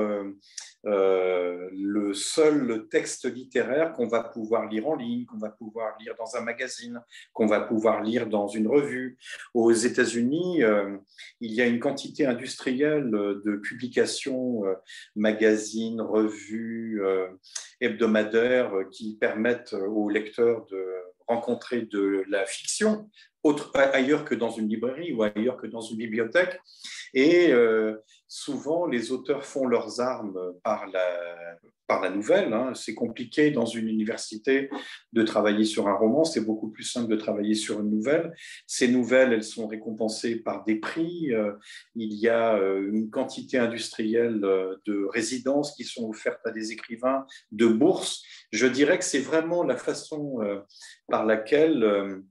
euh, 0.85 1.69
le 1.73 2.13
seul 2.13 2.89
texte 2.91 3.33
littéraire 3.33 3.93
qu'on 3.93 4.09
va 4.09 4.25
pouvoir 4.25 4.69
lire 4.69 4.89
en 4.89 4.97
ligne, 4.97 5.25
qu'on 5.27 5.39
va 5.39 5.51
pouvoir 5.51 5.97
lire 6.01 6.15
dans 6.19 6.37
un 6.37 6.41
magazine, 6.41 7.01
qu'on 7.33 7.47
va 7.47 7.61
pouvoir 7.61 8.03
lire 8.03 8.27
dans 8.27 8.49
une 8.49 8.67
revue. 8.67 9.17
Aux 9.55 9.73
États-Unis, 9.73 10.63
euh, 10.63 10.97
il 11.41 11.53
y 11.53 11.63
a 11.63 11.67
une 11.67 11.79
quantité 11.79 12.27
industrielle 12.27 13.11
de 13.11 13.57
publications, 13.57 14.65
euh, 14.67 14.75
magazines, 15.15 16.01
revues, 16.01 17.01
hebdomadaires 17.81 18.73
qui 18.91 19.17
permettent 19.17 19.75
aux 19.75 20.09
lecteurs 20.09 20.67
de 20.67 20.85
rencontrer 21.27 21.83
de 21.83 22.25
la 22.29 22.45
fiction 22.45 23.09
ailleurs 23.75 24.25
que 24.25 24.35
dans 24.35 24.51
une 24.51 24.69
librairie 24.69 25.13
ou 25.13 25.23
ailleurs 25.23 25.57
que 25.57 25.67
dans 25.67 25.81
une 25.81 25.97
bibliothèque. 25.97 26.61
Et 27.15 27.53
euh, 27.53 27.97
souvent, 28.29 28.87
les 28.87 29.13
auteurs 29.13 29.45
font 29.45 29.67
leurs 29.67 30.01
armes 30.01 30.39
par 30.63 30.87
la, 30.87 31.59
par 31.87 32.01
la 32.01 32.09
nouvelle. 32.09 32.53
Hein. 32.55 32.73
C'est 32.75 32.95
compliqué 32.95 33.51
dans 33.51 33.67
une 33.67 33.87
université 33.89 34.71
de 35.13 35.23
travailler 35.23 35.65
sur 35.65 35.89
un 35.89 35.95
roman, 35.95 36.25
c'est 36.25 36.45
beaucoup 36.45 36.71
plus 36.71 36.85
simple 36.85 37.11
de 37.11 37.17
travailler 37.17 37.55
sur 37.55 37.81
une 37.81 37.91
nouvelle. 37.91 38.35
Ces 38.67 38.89
nouvelles, 38.89 39.35
elles 39.35 39.45
sont 39.45 39.67
récompensées 39.67 40.37
par 40.37 40.65
des 40.65 40.77
prix. 40.77 41.35
Euh, 41.35 41.53
il 41.95 42.15
y 42.15 42.29
a 42.29 42.57
euh, 42.57 42.89
une 42.91 43.11
quantité 43.11 43.59
industrielle 43.59 44.41
de 44.41 45.07
résidences 45.13 45.75
qui 45.75 45.85
sont 45.85 46.09
offertes 46.09 46.41
à 46.47 46.51
des 46.51 46.73
écrivains, 46.73 47.27
de 47.51 47.67
bourses. 47.67 48.23
Je 48.53 48.67
dirais 48.67 48.99
que 48.99 49.05
c'est 49.05 49.19
vraiment 49.19 49.63
la 49.63 49.77
façon 49.77 50.39
par 51.09 51.27
laquelle 51.27 52.23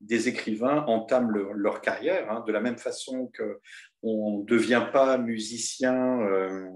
des 0.00 0.28
écrivains 0.28 0.84
entament 0.86 1.30
leur, 1.30 1.80
carrière, 1.80 2.30
hein, 2.30 2.44
de 2.46 2.52
la 2.52 2.60
même 2.60 2.78
façon 2.78 3.30
qu'on 3.36 4.38
ne 4.40 4.44
devient 4.44 4.86
pas 4.92 5.18
musicien 5.18 6.20
euh, 6.20 6.68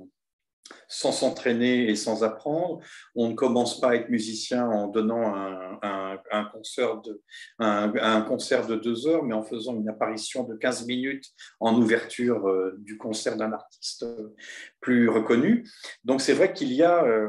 sans 0.87 1.13
s'entraîner 1.13 1.89
et 1.89 1.97
sans 1.97 2.25
apprendre. 2.25 2.81
On 3.15 3.29
ne 3.29 3.35
commence 3.35 3.81
pas 3.81 3.91
à 3.91 3.95
être 3.95 4.09
musicien 4.09 4.67
en 4.69 4.89
donnant 4.89 5.35
un, 5.83 6.45
concert, 6.53 7.01
de, 8.67 8.77
deux 8.77 9.07
heures, 9.07 9.23
mais 9.23 9.35
en 9.35 9.45
faisant 9.45 9.77
une 9.77 9.89
apparition 9.89 10.45
de 10.45 10.55
15 10.55 10.87
minutes 10.87 11.27
en 11.61 11.75
ouverture 11.81 12.49
euh, 12.49 12.75
du 12.79 12.97
concert 12.97 13.37
d'un 13.37 13.53
artiste 13.53 14.07
plus 14.81 15.09
reconnu. 15.09 15.69
Donc 16.05 16.21
c'est 16.21 16.35
vrai 16.35 16.53
qu'il 16.53 16.73
y 16.73 16.83
a... 16.83 17.05
Euh, 17.05 17.29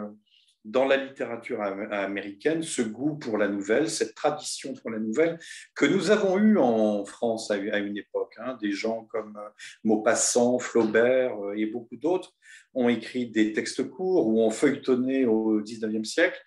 dans 0.70 0.86
la 0.86 0.98
littérature 0.98 1.62
américaine 1.62 2.62
ce 2.64 2.82
goût 2.82 3.16
pour 3.16 3.38
la 3.38 3.48
nouvelle, 3.48 3.90
cette 3.90 4.14
tradition 4.14 4.74
pour 4.74 4.92
la 4.92 5.00
nouvelle 5.00 5.40
que 5.76 5.86
nous 5.86 6.12
avons 6.12 6.38
eue 6.38 6.58
en 6.58 7.04
France 7.06 7.50
à 7.52 7.58
une 7.58 7.98
époque. 7.98 8.36
Hein. 8.38 8.58
Des 8.62 8.72
gens 8.72 9.06
comme 9.06 9.38
euh, 9.38 9.50
Maupassant, 9.84 10.60
Flaubert 10.60 11.38
euh, 11.44 11.58
et 11.58 11.66
beaucoup 11.66 11.98
d'autres 11.98 12.36
ont 12.74 12.90
écrit 12.90 13.30
des 13.30 13.52
textes 13.54 13.90
courts 13.90 14.28
ou 14.28 14.42
ont 14.42 14.52
feuilletonné 14.52 15.26
au 15.26 15.60
XIXe 15.62 16.08
siècle. 16.08 16.40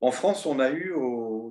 En 0.00 0.10
France, 0.10 0.46
on 0.46 0.60
a 0.60 0.70
eu, 0.70 0.92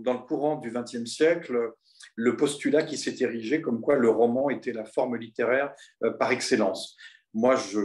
dans 0.04 0.14
le 0.14 0.26
courant 0.26 0.58
du 0.58 0.72
XXe 0.72 1.06
siècle, 1.06 1.74
le 2.16 2.36
postulat 2.36 2.84
qui 2.84 2.98
s'est 2.98 3.16
érigé 3.20 3.62
comme 3.62 3.82
quoi 3.82 3.96
le 3.96 4.10
roman 4.10 4.50
était 4.50 4.74
la 4.74 4.86
forme 4.86 5.16
littéraire 5.16 5.74
euh, 6.04 6.12
par 6.12 6.32
excellence 6.32 6.98
moi, 7.34 7.56
je 7.56 7.80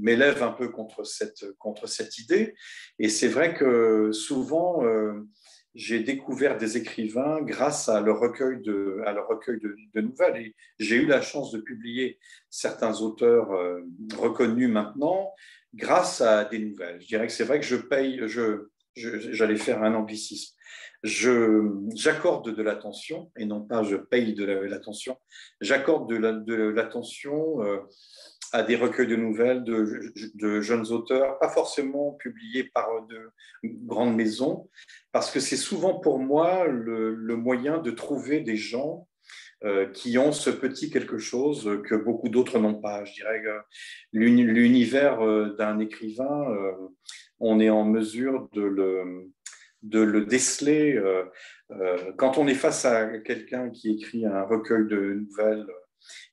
m'élève 0.00 0.42
un 0.42 0.52
peu 0.52 0.68
contre 0.68 1.04
cette, 1.04 1.44
contre 1.58 1.86
cette 1.86 2.18
idée. 2.18 2.54
Et 2.98 3.08
c'est 3.08 3.28
vrai 3.28 3.54
que 3.54 4.12
souvent, 4.12 4.84
euh, 4.84 5.26
j'ai 5.74 6.00
découvert 6.00 6.56
des 6.56 6.76
écrivains 6.76 7.40
grâce 7.42 7.88
à 7.88 8.00
leur 8.00 8.18
recueil 8.18 8.62
de, 8.62 9.02
à 9.04 9.12
leur 9.12 9.28
recueil 9.28 9.60
de, 9.60 10.00
nouvelles. 10.00 10.52
J'ai 10.78 10.96
eu 10.96 11.06
la 11.06 11.20
chance 11.20 11.52
de 11.52 11.58
publier 11.58 12.18
certains 12.48 13.00
auteurs 13.00 13.52
euh, 13.52 13.80
reconnus 14.16 14.70
maintenant 14.70 15.32
grâce 15.74 16.22
à 16.22 16.44
des 16.44 16.58
nouvelles. 16.58 17.00
Je 17.02 17.06
dirais 17.06 17.26
que 17.26 17.32
c'est 17.32 17.44
vrai 17.44 17.60
que 17.60 17.66
je 17.66 17.76
paye, 17.76 18.22
je, 18.26 18.68
j'allais 18.94 19.56
faire 19.56 19.82
un 19.82 19.94
anglicisme. 19.94 20.54
J'accorde 21.02 22.54
de 22.54 22.62
l'attention, 22.62 23.30
et 23.36 23.44
non 23.44 23.60
pas 23.60 23.82
je 23.82 23.96
paye 23.96 24.34
de 24.34 24.44
l'attention, 24.44 25.18
j'accorde 25.60 26.08
de 26.10 26.54
l'attention 26.70 27.62
euh, 27.62 27.78
à 28.52 28.62
des 28.62 28.76
recueils 28.76 29.06
de 29.06 29.16
nouvelles 29.16 29.64
de, 29.64 30.60
jeunes 30.60 30.86
auteurs, 30.92 31.38
pas 31.38 31.48
forcément 31.48 32.12
publiés 32.12 32.64
par 32.64 32.88
de 33.06 33.30
grandes 33.64 34.14
maisons, 34.14 34.68
parce 35.12 35.30
que 35.30 35.40
c'est 35.40 35.56
souvent 35.56 35.98
pour 35.98 36.18
moi 36.18 36.66
le, 36.66 37.36
moyen 37.36 37.78
de 37.78 37.90
trouver 37.90 38.40
des 38.40 38.56
gens 38.56 39.08
euh, 39.64 39.86
qui 39.86 40.18
ont 40.18 40.32
ce 40.32 40.50
petit 40.50 40.90
quelque 40.90 41.18
chose 41.18 41.80
que 41.88 41.94
beaucoup 41.94 42.28
d'autres 42.28 42.58
n'ont 42.58 42.80
pas. 42.80 43.04
Je 43.04 43.14
dirais 43.14 43.42
l'univers 44.12 45.20
euh, 45.20 45.54
d'un 45.56 45.78
écrivain, 45.78 46.50
euh, 46.50 46.72
on 47.40 47.58
est 47.60 47.70
en 47.70 47.84
mesure 47.84 48.48
de 48.52 48.62
le, 48.62 49.30
de 49.82 50.00
le 50.00 50.24
déceler. 50.24 51.00
quand 52.16 52.38
on 52.38 52.46
est 52.46 52.54
face 52.54 52.84
à 52.84 53.18
quelqu'un 53.18 53.70
qui 53.70 53.90
écrit 53.90 54.24
un 54.24 54.42
recueil 54.42 54.86
de 54.88 55.24
nouvelles 55.26 55.66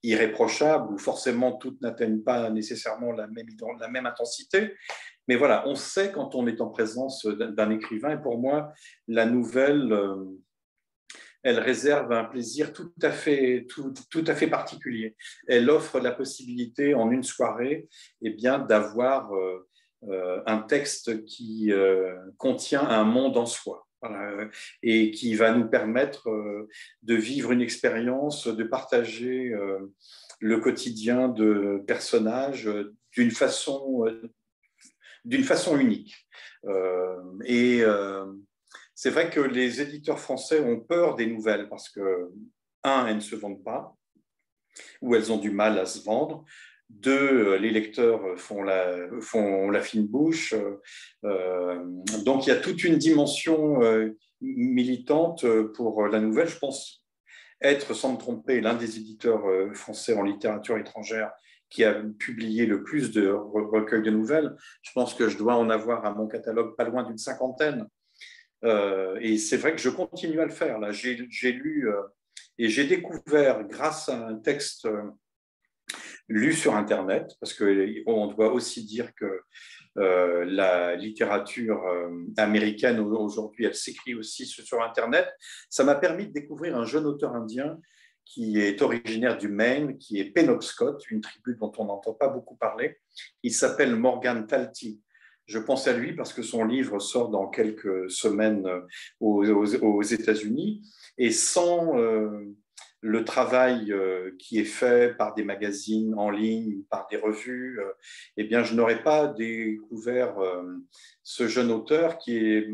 irréprochable, 0.03 0.93
où 0.93 0.97
forcément 0.97 1.53
toutes 1.53 1.81
n'atteignent 1.81 2.21
pas 2.21 2.49
nécessairement 2.49 3.11
la 3.11 3.27
même, 3.27 4.05
intensité. 4.05 4.73
Mais 5.27 5.35
voilà, 5.35 5.67
on 5.67 5.75
sait 5.75 6.11
quand 6.11 6.35
on 6.35 6.47
est 6.47 6.61
en 6.61 6.67
présence 6.67 7.25
d'un 7.25 7.69
écrivain, 7.69 8.11
et 8.11 8.21
pour 8.21 8.37
moi, 8.37 8.73
la 9.07 9.25
nouvelle, 9.25 9.91
euh, 9.93 10.25
elle 11.43 11.59
réserve 11.59 12.11
un 12.11 12.25
plaisir 12.25 12.73
tout 12.73 12.91
à 13.01 13.11
fait, 13.11 13.65
tout, 13.69 13.93
tout 14.09 14.23
à 14.27 14.35
fait 14.35 14.47
particulier. 14.47 15.15
Elle 15.47 15.69
offre 15.69 15.99
la 15.99 16.11
possibilité 16.11 16.93
en 16.93 17.11
une 17.11 17.23
soirée 17.23 17.87
eh 18.21 18.31
bien, 18.31 18.59
d'avoir 18.59 19.33
euh, 19.33 19.67
euh, 20.09 20.41
un 20.45 20.59
texte 20.59 21.25
qui 21.25 21.71
contient 22.37 22.85
un 22.85 23.03
monde 23.03 23.37
en 23.37 23.45
soi 23.45 23.87
et 24.81 25.11
qui 25.11 25.35
va 25.35 25.51
nous 25.51 25.67
permettre 25.67 26.29
euh, 26.29 26.67
de 27.01 27.15
vivre 27.15 27.51
une 27.51 27.61
expérience, 27.61 28.47
de 28.47 28.63
partager 28.63 29.49
euh, 29.53 29.93
le 30.39 30.59
quotidien 30.59 31.29
de 31.29 31.83
personnages 31.87 32.67
euh, 32.67 32.93
d'une 33.15 33.31
façon 33.31 34.07
unique. 35.79 36.27
et 37.45 37.83
c'est 38.95 39.09
vrai 39.09 39.29
que 39.29 39.39
les 39.39 39.81
éditeurs 39.81 40.19
français 40.19 40.59
ont 40.61 40.79
peur 40.79 41.15
des 41.15 41.27
nouvelles 41.27 41.69
parce 41.69 41.89
que, 41.89 42.31
un, 42.83 43.05
elles 43.05 43.17
ne 43.17 43.21
se 43.21 43.35
vendent 43.35 43.63
pas, 43.63 43.95
ou 45.01 45.13
elles 45.15 45.31
ont 45.31 45.37
du 45.37 45.51
mal 45.51 45.77
à 45.77 45.85
se 45.85 46.03
vendre. 46.03 46.45
Deux, 46.99 47.55
les 47.55 47.71
lecteurs 47.71 48.39
font 48.39 48.63
la, 48.63 49.07
font 49.19 49.69
la 49.69 49.81
fine 49.81 50.07
bouche. 50.07 50.53
Euh, 51.25 51.83
donc 52.23 52.45
il 52.45 52.49
y 52.49 52.53
a 52.53 52.55
toute 52.55 52.83
une 52.83 52.97
dimension 52.97 53.81
euh, 53.83 54.15
militante 54.41 55.45
pour 55.73 56.07
la 56.07 56.19
nouvelle. 56.19 56.47
Je 56.47 56.59
pense 56.59 57.03
être, 57.61 57.93
sans 57.93 58.13
me 58.13 58.17
tromper, 58.17 58.61
l'un 58.61 58.75
des 58.75 58.97
éditeurs 58.97 59.45
euh, 59.47 59.73
français 59.73 60.13
en 60.13 60.23
littérature 60.23 60.77
étrangère 60.77 61.31
qui 61.69 61.83
a 61.83 61.93
publié 62.19 62.67
le 62.67 62.83
plus 62.83 63.11
de 63.11 63.27
recueils 63.29 64.03
de 64.03 64.11
nouvelles. 64.11 64.55
Je 64.83 64.91
pense 64.93 65.15
que 65.15 65.27
je 65.27 65.37
dois 65.37 65.55
en 65.55 65.71
avoir 65.71 66.05
à 66.05 66.13
mon 66.13 66.27
catalogue 66.27 66.75
pas 66.75 66.83
loin 66.83 67.03
d'une 67.03 67.17
cinquantaine. 67.17 67.87
et 68.63 69.37
c'est 69.39 69.57
vrai 69.57 69.71
que 69.75 69.81
je 69.81 69.89
continue 69.89 70.39
à 70.39 70.45
le 70.45 70.51
faire. 70.51 70.79
J'ai 70.91 71.51
lu 71.51 71.89
et 72.59 72.69
j'ai 72.69 72.85
découvert, 72.85 73.63
grâce 73.63 74.09
à 74.09 74.27
un 74.27 74.35
texte 74.35 74.87
lu 76.27 76.53
sur 76.53 76.75
Internet, 76.75 77.35
parce 77.39 77.53
qu'on 77.53 78.27
doit 78.27 78.53
aussi 78.53 78.85
dire 78.85 79.13
que 79.15 79.41
euh, 79.97 80.45
la 80.45 80.95
littérature 80.95 81.85
euh, 81.85 82.09
américaine 82.37 82.99
aujourd'hui, 82.99 83.65
elle 83.65 83.75
s'écrit 83.75 84.15
aussi 84.15 84.45
sur 84.45 84.81
Internet. 84.81 85.27
Ça 85.69 85.83
m'a 85.83 85.95
permis 85.95 86.27
de 86.27 86.33
découvrir 86.33 86.75
un 86.75 86.85
jeune 86.85 87.05
auteur 87.05 87.35
indien 87.35 87.77
qui 88.25 88.59
est 88.59 88.81
originaire 88.81 89.37
du 89.37 89.49
Maine, 89.49 89.97
qui 89.97 90.19
est 90.19 90.31
Penobscot, 90.31 90.97
une 91.09 91.21
tribu 91.21 91.57
dont 91.59 91.71
on 91.77 91.85
n'entend 91.85 92.13
pas 92.13 92.29
beaucoup 92.29 92.55
parler. 92.55 92.97
Il 93.43 93.53
s'appelle 93.53 93.95
Morgan 93.95 94.47
Talty. 94.47 95.01
Je 95.45 95.59
pense 95.59 95.87
à 95.87 95.93
lui 95.93 96.15
parce 96.15 96.31
que 96.31 96.41
son 96.41 96.63
livre 96.63 96.99
sort 96.99 97.29
dans 97.29 97.49
quelques 97.49 98.09
semaines 98.09 98.65
aux, 99.19 99.45
aux, 99.45 100.01
États-Unis. 100.01 100.89
Et 101.17 101.31
sans, 101.31 101.97
euh, 101.99 102.55
le 103.03 103.25
travail 103.25 103.91
euh, 103.91 104.31
qui 104.39 104.59
est 104.59 104.65
fait 104.65 105.15
par 105.17 105.35
des 105.35 105.43
magazines 105.43 106.15
en 106.17 106.29
ligne, 106.29 106.83
par 106.89 107.05
des 107.11 107.17
revues, 107.17 107.81
euh, 107.81 107.91
eh 108.37 108.45
bien, 108.45 108.63
je 108.63 108.73
n'aurais 108.75 109.03
pas 109.03 109.27
découvert 109.27 110.39
euh, 110.39 110.63
ce 111.21 111.49
jeune 111.49 111.69
auteur 111.69 112.17
qui 112.17 112.37
est 112.37 112.69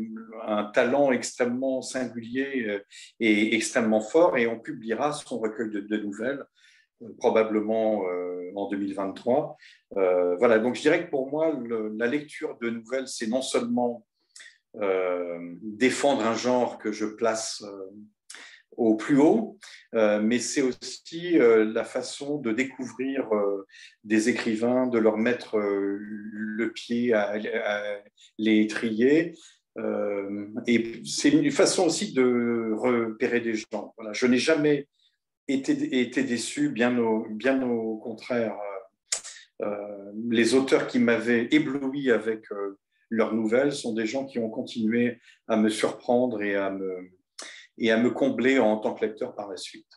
un 0.46 0.64
talent 0.66 1.10
extrêmement 1.10 1.82
singulier 1.82 2.80
et 3.18 3.56
extrêmement 3.56 4.00
fort, 4.00 4.38
et 4.38 4.46
on 4.46 4.60
publiera 4.60 5.12
son 5.12 5.40
recueil 5.40 5.70
de, 5.70 5.96
nouvelles 5.96 6.44
probablement 7.18 8.04
en 8.54 8.68
2023. 8.68 9.56
voilà, 10.38 10.58
donc 10.58 10.74
je 10.74 10.82
dirais 10.82 11.04
que 11.04 11.10
pour 11.10 11.30
moi, 11.30 11.56
la 11.96 12.06
lecture 12.06 12.58
de 12.60 12.70
nouvelles, 12.70 13.08
c'est 13.08 13.28
non 13.28 13.42
seulement 13.42 14.04
défendre 15.62 16.26
un 16.26 16.34
genre 16.34 16.78
que 16.78 16.92
je 16.92 17.06
place 17.06 17.64
au 18.80 18.94
plus 18.94 19.18
haut, 19.18 19.58
euh, 19.94 20.20
mais 20.22 20.38
c'est 20.38 20.62
aussi 20.62 21.38
euh, 21.38 21.70
la 21.70 21.84
façon 21.84 22.38
de 22.38 22.50
découvrir 22.50 23.30
euh, 23.34 23.66
des 24.04 24.30
écrivains, 24.30 24.86
de 24.86 24.98
leur 24.98 25.18
mettre 25.18 25.58
le 25.58 26.72
pied 26.72 27.12
à, 27.12 27.34
les 28.38 28.66
trier. 28.66 29.34
et 30.66 31.02
c'est 31.04 31.30
une 31.30 31.50
façon 31.50 31.86
aussi 31.86 32.12
de 32.14 32.72
repérer 32.74 33.40
des 33.40 33.54
gens. 33.54 33.92
Voilà. 33.96 34.12
Je 34.14 34.26
n'ai 34.26 34.38
jamais 34.38 34.88
été, 35.46 36.00
été 36.00 36.22
déçu, 36.22 36.70
bien 36.70 36.96
au, 36.98 37.26
bien 37.28 37.62
au 37.62 37.98
contraire. 37.98 38.56
les 40.30 40.54
auteurs 40.54 40.86
qui 40.86 40.98
m'avaient 40.98 41.48
ébloui 41.50 42.10
avec 42.10 42.46
leurs 43.10 43.34
nouvelles 43.34 43.72
sont 43.72 43.92
des 43.92 44.06
gens 44.06 44.24
qui 44.24 44.38
ont 44.38 44.50
continué 44.50 45.20
à 45.48 45.56
me 45.56 45.68
surprendre 45.68 46.42
et 46.42 46.54
à 46.54 46.70
me, 46.70 47.10
et 47.80 47.90
à 47.90 47.96
me 47.96 48.10
combler 48.10 48.58
en 48.58 48.76
tant 48.76 48.94
que 48.94 49.04
lecteur 49.04 49.34
par 49.34 49.48
la 49.48 49.56
suite. 49.56 49.88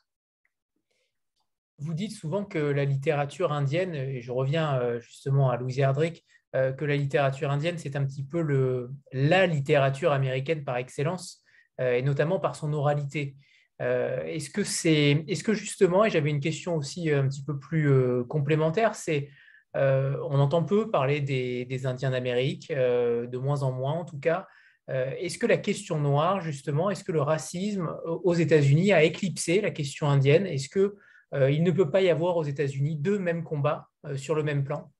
Vous 1.79 1.93
dites 1.93 2.13
souvent 2.13 2.45
que 2.45 2.57
la 2.57 2.85
littérature 2.85 3.51
indienne, 3.51 3.93
et 3.93 4.21
je 4.21 4.31
reviens 4.31 4.79
euh, 4.79 4.99
justement 5.01 5.49
à 5.49 5.57
Louis 5.57 5.81
Erdrich, 5.81 6.23
euh, 6.55 6.71
que 6.71 6.85
la 6.85 6.95
littérature 6.95 7.51
indienne, 7.51 7.77
c'est 7.77 7.95
un 7.95 8.05
petit 8.05 8.23
peu 8.23 8.41
le, 8.41 8.91
la 9.11 9.47
littérature 9.47 10.13
américaine 10.13 10.63
par 10.63 10.77
excellence, 10.77 11.43
euh, 11.81 11.95
et 11.95 12.01
notamment 12.01 12.39
par 12.39 12.55
son 12.55 12.73
oralité. 12.73 13.35
est-ce 13.79 14.49
que 14.49 14.63
c'est, 14.63 15.25
est-ce 15.27 15.43
que 15.43 15.53
justement, 15.53 16.05
et 16.05 16.09
j'avais 16.09 16.29
une 16.29 16.39
question 16.39 16.77
aussi 16.77 17.11
un 17.11 17.27
petit 17.27 17.43
peu 17.43 17.59
plus 17.59 17.91
complémentaire, 18.29 18.95
c'est 18.95 19.29
on 19.73 20.39
entend 20.39 20.63
peu 20.63 20.89
parler 20.89 21.19
des 21.19 21.85
Indiens 21.85 22.11
d'Amérique, 22.11 22.71
de 22.71 23.37
moins 23.37 23.63
en 23.63 23.73
moins 23.73 23.93
en 23.93 24.05
tout 24.05 24.19
cas. 24.19 24.47
Euh, 24.89 25.11
est-ce 25.17 25.37
que 25.37 25.45
la 25.45 25.57
question 25.57 25.99
noire, 25.99 26.41
justement, 26.41 26.89
est-ce 26.89 27.03
que 27.03 27.11
le 27.11 27.21
racisme 27.21 27.89
aux 28.05 28.33
États-Unis 28.33 28.91
a 28.91 29.03
éclipsé 29.03 29.61
la 29.61 29.71
question 29.71 30.07
indienne? 30.07 30.45
Est-ce 30.45 30.69
qu'il 30.69 30.91
euh, 31.33 31.59
ne 31.59 31.71
peut 31.71 31.89
pas 31.89 32.01
y 32.01 32.09
avoir 32.09 32.37
aux 32.37 32.43
États-Unis 32.43 32.97
deux 32.97 33.19
mêmes 33.19 33.43
combats 33.43 33.87
euh, 34.05 34.17
sur 34.17 34.35
le 34.35 34.43
même 34.43 34.63
plan? 34.63 34.91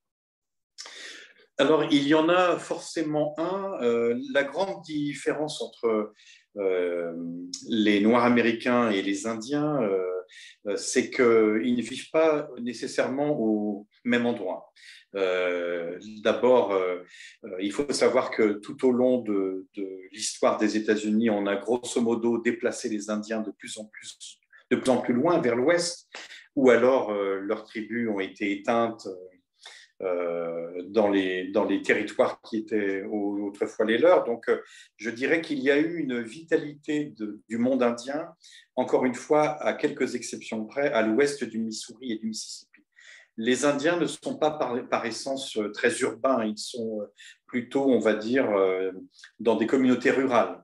Alors, 1.58 1.84
il 1.92 2.08
y 2.08 2.16
en 2.16 2.30
a 2.30 2.58
forcément 2.58 3.36
un. 3.38 3.78
la 4.34 4.44
grande 4.44 4.82
différence 4.82 5.62
entre 5.62 6.12
les 6.56 8.02
Noirs 8.02 8.26
américains 8.26 8.90
et 8.90 9.04
les 9.04 9.28
Indiens, 9.28 9.80
c'est 10.76 11.10
qu'ils 11.10 11.76
ne 11.76 11.82
vivent 11.82 12.10
pas 12.12 12.50
nécessairement 12.62 13.38
au 13.40 13.88
même 14.06 14.26
endroit. 14.26 14.74
Euh, 15.16 16.00
d'abord, 16.24 16.72
euh, 16.72 17.04
euh, 17.46 17.50
il 17.60 17.72
faut 17.72 17.92
savoir 17.94 18.32
que 18.32 18.54
tout 18.54 18.86
au 18.86 18.92
long 18.92 19.20
de, 19.20 19.68
l'histoire 20.12 20.58
des 20.58 20.76
États-Unis, 20.78 21.30
on 21.30 21.46
a 21.46 21.56
grosso 21.56 22.02
modo 22.02 22.40
déplacé 22.40 22.90
les 22.90 23.10
Indiens 23.10 23.42
de 23.42 23.52
plus 23.52 23.78
en 23.78 23.86
plus, 23.86 24.40
de 24.72 24.76
plus, 24.76 24.90
en 24.90 24.98
plus 24.98 25.14
loin 25.14 25.40
vers 25.40 25.56
l'ouest, 25.56 26.10
ou 26.56 26.70
alors 26.70 27.12
leurs 27.14 27.64
tribus 27.64 28.10
ont 28.10 28.20
été 28.20 28.52
éteintes 28.52 29.08
dans, 30.88 31.10
les, 31.10 31.50
dans 31.52 31.66
les 31.66 31.82
territoires 31.82 32.42
qui 32.42 32.58
étaient 32.58 33.04
autrefois 33.04 33.86
les 33.86 33.98
leurs. 33.98 34.24
Donc, 34.24 34.50
je 34.98 35.10
dirais 35.10 35.42
qu'il 35.42 35.60
y 35.60 35.72
a 35.72 35.78
eu 35.78 35.98
une 35.98 36.22
vitalité 36.22 37.14
du 37.50 37.58
monde 37.58 37.84
indien, 37.84 38.30
encore 38.76 39.06
une 39.06 39.16
fois, 39.16 39.62
à 39.64 39.74
quelques 39.74 40.16
exceptions 40.16 40.66
près, 40.66 40.92
à 40.92 41.02
l'ouest 41.02 41.44
du 41.44 41.60
Missouri 41.60 42.14
et 42.14 42.18
du 42.18 42.28
Mississippi 42.28 42.74
les 43.38 43.66
Indiens 43.66 43.98
ne 43.98 44.06
sont 44.06 44.38
pas 44.38 44.52
par, 44.52 45.06
essence 45.06 45.58
euh, 45.58 45.72
très 45.72 46.00
urbains, 46.00 46.46
ils 46.46 46.58
sont 46.58 47.02
euh, 47.02 47.06
plutôt, 47.48 47.86
on 47.86 48.00
va 48.00 48.14
dire, 48.14 48.50
euh, 48.52 48.92
dans 49.40 49.56
des 49.56 49.68
communautés 49.68 50.12
rurales, 50.12 50.64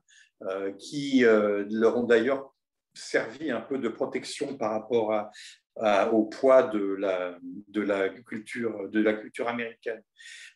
qui 0.78 1.20
leur 1.20 1.98
ont 1.98 2.04
d'ailleurs 2.04 2.54
servi 2.94 3.50
un 3.50 3.60
peu 3.60 3.76
de 3.76 3.90
protection 3.90 4.56
par 4.56 4.70
rapport 4.70 5.12
au 6.12 6.24
poids 6.24 6.64
de 6.64 6.96
la, 6.98 7.38
de, 7.68 7.80
la 7.80 8.08
culture, 8.08 8.88
de 8.88 9.00
la 9.00 9.14
culture 9.14 9.48
américaine. 9.48 10.02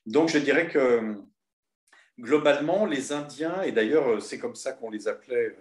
Donc 0.06 0.28
je 0.28 0.38
dirais 0.38 0.68
que 0.68 1.14
globalement, 2.20 2.86
les 2.86 3.12
Indiens, 3.12 3.62
et 3.62 3.72
d'ailleurs 3.72 4.22
c'est 4.22 4.38
comme 4.38 4.54
ça 4.54 4.72
qu'on 4.72 4.90
les 4.90 5.08
appelait 5.08 5.56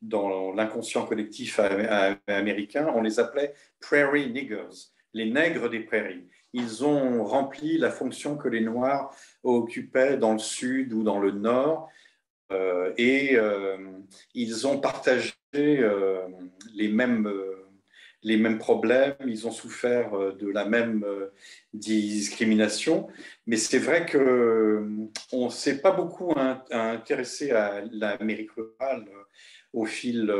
dans 0.00 0.52
l'inconscient 0.52 1.06
collectif 1.06 1.60
américain, 2.26 2.90
on 2.94 3.02
les 3.02 3.20
appelait 3.20 3.54
prairie 3.80 4.30
niggers 4.30 4.92
les 5.14 5.30
nègres 5.30 5.68
des 5.68 5.80
prairies. 5.80 6.26
Ils 6.52 6.84
ont 6.84 7.24
rempli 7.24 7.78
la 7.78 7.90
fonction 7.90 8.36
que 8.36 8.48
les 8.48 8.60
Noirs 8.60 9.14
occupaient 9.42 10.16
dans 10.16 10.32
le 10.32 10.38
sud 10.38 10.92
ou 10.92 11.02
dans 11.02 11.18
le 11.18 11.32
nord 11.32 11.88
euh, 12.50 12.92
et 12.98 13.36
euh, 13.36 13.76
ils 14.34 14.66
ont 14.66 14.78
partagé 14.78 15.32
euh, 15.54 16.26
les, 16.74 16.88
mêmes, 16.88 17.30
les 18.22 18.36
mêmes 18.36 18.58
problèmes, 18.58 19.14
ils 19.26 19.46
ont 19.46 19.50
souffert 19.50 20.12
de 20.34 20.48
la 20.48 20.64
même 20.64 21.04
discrimination. 21.74 23.08
Mais 23.46 23.56
c'est 23.56 23.78
vrai 23.78 24.06
qu'on 24.06 25.44
ne 25.46 25.50
s'est 25.50 25.80
pas 25.80 25.92
beaucoup 25.92 26.32
intéressé 26.70 27.50
à 27.50 27.82
l'Amérique 27.90 28.52
rurale 28.52 29.06
au 29.72 29.84
fil 29.84 30.32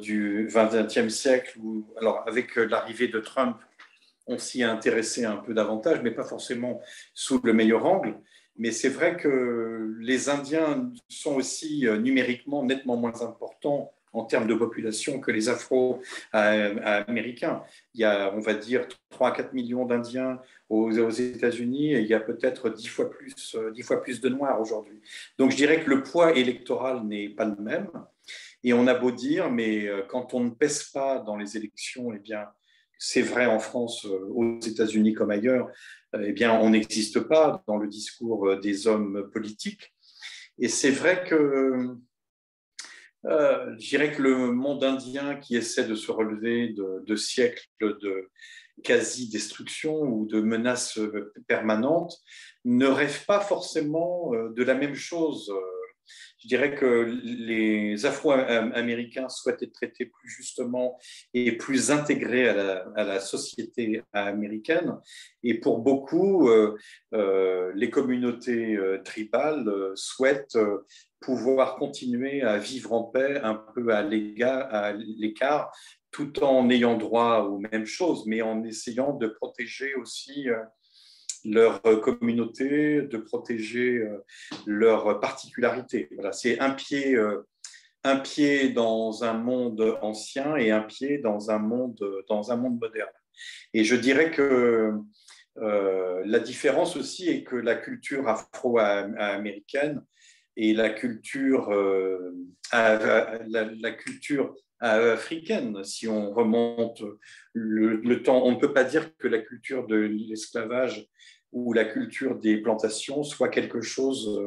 du 0.00 0.48
XXe 0.48 1.08
siècle, 1.08 1.58
alors 1.96 2.22
avec 2.26 2.56
l'arrivée 2.56 3.08
de 3.08 3.18
Trump, 3.20 3.56
on 4.28 4.38
s'y 4.38 4.60
est 4.60 4.64
intéressé 4.64 5.24
un 5.24 5.36
peu 5.36 5.54
davantage, 5.54 6.02
mais 6.02 6.10
pas 6.10 6.24
forcément 6.24 6.80
sous 7.14 7.40
le 7.42 7.52
meilleur 7.52 7.86
angle. 7.86 8.20
Mais 8.56 8.72
c'est 8.72 8.88
vrai 8.88 9.16
que 9.16 9.94
les 10.00 10.28
Indiens 10.28 10.92
sont 11.08 11.36
aussi 11.36 11.86
euh, 11.86 11.96
numériquement 11.96 12.64
nettement 12.64 12.96
moins 12.96 13.22
importants 13.22 13.92
en 14.12 14.24
termes 14.24 14.46
de 14.46 14.54
population 14.54 15.20
que 15.20 15.30
les 15.30 15.48
Afro-Américains. 15.48 17.62
Il 17.94 18.00
y 18.00 18.04
a, 18.04 18.32
on 18.34 18.40
va 18.40 18.54
dire, 18.54 18.86
3 19.10 19.28
à 19.28 19.32
4 19.32 19.52
millions 19.52 19.86
d'Indiens 19.86 20.40
aux, 20.68 20.90
États-Unis 20.90 21.94
et 21.94 22.00
il 22.00 22.06
y 22.06 22.14
a 22.14 22.20
peut-être 22.20 22.70
10 22.70 22.88
fois 22.88 23.10
plus, 23.10 23.56
10 23.74 23.82
fois 23.82 24.02
plus 24.02 24.20
de 24.20 24.28
Noirs 24.28 24.60
aujourd'hui. 24.60 25.00
Donc 25.38 25.50
je 25.50 25.56
dirais 25.56 25.82
que 25.82 25.90
le 25.90 26.02
poids 26.02 26.36
électoral 26.36 27.02
n'est 27.04 27.28
pas 27.28 27.44
le 27.44 27.56
même. 27.56 27.88
Et 28.64 28.72
on 28.72 28.86
a 28.86 28.94
beau 28.94 29.10
dire, 29.10 29.50
mais 29.50 29.86
euh, 29.86 30.02
quand 30.08 30.34
on 30.34 30.40
ne 30.40 30.50
pèse 30.50 30.84
pas 30.84 31.20
dans 31.20 31.36
les 31.36 31.56
élections, 31.56 32.12
eh 32.12 32.18
bien, 32.18 32.48
c'est 32.98 33.22
vrai 33.22 33.46
en 33.46 33.60
France, 33.60 34.04
euh, 34.04 34.28
aux 34.34 34.60
États-Unis 34.60 35.14
comme 35.14 35.30
ailleurs, 35.30 35.68
euh, 36.14 36.24
eh 36.26 36.32
bien, 36.32 36.58
on 36.58 36.70
n'existe 36.70 37.20
pas 37.20 37.62
dans 37.66 37.76
le 37.76 37.86
discours 37.86 38.56
des 38.56 38.86
hommes 38.86 39.30
politiques. 39.32 39.94
Et 40.58 40.68
c'est 40.68 40.90
vrai 40.90 41.24
que 41.24 41.96
euh, 43.26 43.74
je 43.78 43.88
dirais 43.88 44.12
que 44.12 44.22
le 44.22 44.52
monde 44.52 44.84
indien 44.84 45.36
qui 45.36 45.56
essaie 45.56 45.84
de 45.84 45.94
se 45.94 46.10
relever 46.10 46.74
de, 46.74 47.16
siècles 47.16 47.68
de 47.80 48.30
quasi-destruction 48.84 50.02
ou 50.02 50.26
de 50.26 50.40
menaces 50.40 51.00
permanentes 51.48 52.14
ne 52.64 52.86
rêve 52.86 53.24
pas 53.26 53.40
forcément 53.40 54.32
euh, 54.34 54.50
de 54.50 54.62
la 54.62 54.74
même 54.74 54.94
chose. 54.94 55.52
Je 56.38 56.48
dirais 56.48 56.74
que 56.74 57.18
les 57.22 58.06
Afro-Américains 58.06 59.28
souhaitent 59.28 59.62
être 59.62 59.72
traités 59.72 60.06
plus 60.06 60.28
justement 60.28 60.98
et 61.34 61.52
plus 61.52 61.90
intégrés 61.90 62.48
à 62.48 63.04
la, 63.04 63.20
société 63.20 64.02
américaine. 64.12 64.96
Et 65.42 65.54
pour 65.54 65.78
beaucoup, 65.78 66.48
euh, 66.50 67.72
les 67.74 67.90
communautés 67.90 68.78
tribales 69.04 69.92
souhaitent 69.94 70.58
pouvoir 71.20 71.76
continuer 71.76 72.42
à 72.42 72.58
vivre 72.58 72.92
en 72.92 73.04
paix 73.04 73.40
un 73.42 73.54
peu 73.54 73.92
à 73.92 74.02
l'écart, 74.02 75.72
tout 76.10 76.42
en 76.42 76.70
ayant 76.70 76.96
droit 76.96 77.40
aux 77.40 77.58
mêmes 77.58 77.86
choses, 77.86 78.24
mais 78.26 78.42
en 78.42 78.62
essayant 78.64 79.12
de 79.12 79.26
protéger 79.26 79.94
aussi 79.94 80.48
euh, 80.48 80.56
leur 81.44 81.80
communauté, 82.00 83.02
de 83.02 83.18
protéger 83.18 83.98
euh, 83.98 84.24
leurs 84.66 85.20
particularités. 85.20 86.08
Voilà, 86.14 86.32
c'est 86.32 86.58
un 86.60 86.70
pied, 86.70 87.14
euh, 87.14 87.46
un 88.04 88.16
pied 88.16 88.70
dans 88.70 89.24
un 89.24 89.34
monde 89.34 89.98
ancien 90.02 90.56
et 90.56 90.70
un 90.70 90.82
pied 90.82 91.18
dans 91.18 91.50
un 91.50 91.58
monde, 91.58 91.98
dans 92.28 92.52
un 92.52 92.56
monde 92.56 92.78
moderne. 92.80 93.10
Et 93.74 93.84
je 93.84 93.96
dirais 93.96 94.30
que 94.30 94.92
la 95.60 96.38
différence 96.38 96.96
aussi 96.96 97.28
est 97.28 97.42
que 97.42 97.56
la 97.56 97.74
culture 97.74 98.28
afro-américaine 98.28 100.02
et 100.56 100.72
la 100.72 100.90
culture, 100.90 101.70
la, 102.72 103.92
culture 103.92 104.54
africaine, 104.80 105.82
si 105.84 106.06
on 106.08 106.32
remonte 106.32 107.02
le, 107.52 108.22
temps. 108.22 108.44
On 108.44 108.52
ne 108.52 108.58
peut 108.58 108.72
pas 108.72 108.84
dire 108.84 109.16
que 109.16 109.28
la 109.28 109.38
culture 109.38 109.86
de 109.86 109.96
l'esclavage 109.96 111.06
ou 111.52 111.72
la 111.72 111.84
culture 111.84 112.38
des 112.38 112.58
plantations 112.58 113.22
soit 113.22 113.48
quelque 113.48 113.80
chose 113.80 114.40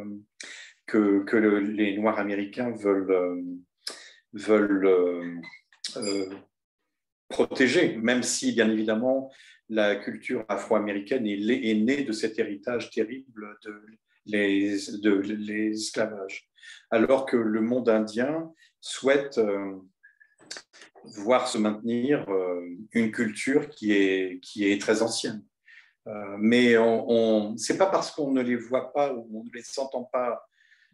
que, 0.85 1.23
que 1.23 1.37
les 1.37 1.97
Noirs 1.97 2.19
américains 2.19 2.71
veulent, 2.71 3.43
veulent 4.33 5.41
protéger, 7.29 7.97
même 7.97 8.23
si, 8.23 8.51
bien 8.53 8.69
évidemment, 8.69 9.31
la 9.69 9.95
culture 9.95 10.45
afro-américaine 10.49 11.25
est, 11.25 11.73
née 11.73 12.03
de 12.03 12.11
cet 12.11 12.37
héritage 12.37 12.91
terrible 12.91 13.57
de 14.25 15.21
l'esclavage. 15.33 16.49
Alors 16.91 17.25
que 17.25 17.37
le 17.37 17.61
monde 17.61 17.89
indien 17.89 18.51
souhaite 18.81 19.37
euh, 19.37 19.77
voir 21.03 21.47
se 21.47 21.57
maintenir 21.57 22.29
euh, 22.29 22.61
une 22.93 23.11
culture 23.11 23.69
qui 23.69 23.93
est, 23.93 24.39
qui 24.41 24.69
est 24.69 24.79
très 24.79 25.01
ancienne. 25.01 25.43
Euh, 26.07 26.37
mais 26.39 26.77
on, 26.77 27.55
ce 27.57 27.73
n'est 27.73 27.77
pas 27.77 27.87
parce 27.87 28.11
qu'on 28.11 28.31
ne 28.31 28.41
les 28.41 28.55
voit 28.55 28.91
pas 28.93 29.13
ou 29.13 29.27
on 29.39 29.43
ne 29.43 29.51
les 29.53 29.63
entend 29.77 30.03
pas 30.03 30.43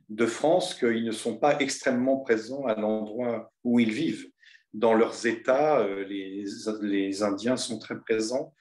de 0.10 0.26
France 0.26 0.74
qu'ils 0.74 1.06
ne 1.06 1.12
sont 1.12 1.38
pas 1.38 1.60
extrêmement 1.60 2.18
présents 2.18 2.66
à 2.66 2.76
l'endroit 2.76 3.52
où 3.64 3.80
ils 3.80 3.92
vivent 3.92 4.30
dans 4.74 4.94
leurs 4.94 5.26
États, 5.26 5.80
euh, 5.80 6.04
les, 6.06 7.24
Indiens 7.24 7.58
sont 7.58 7.80
très 7.80 8.00
présents 8.00 8.54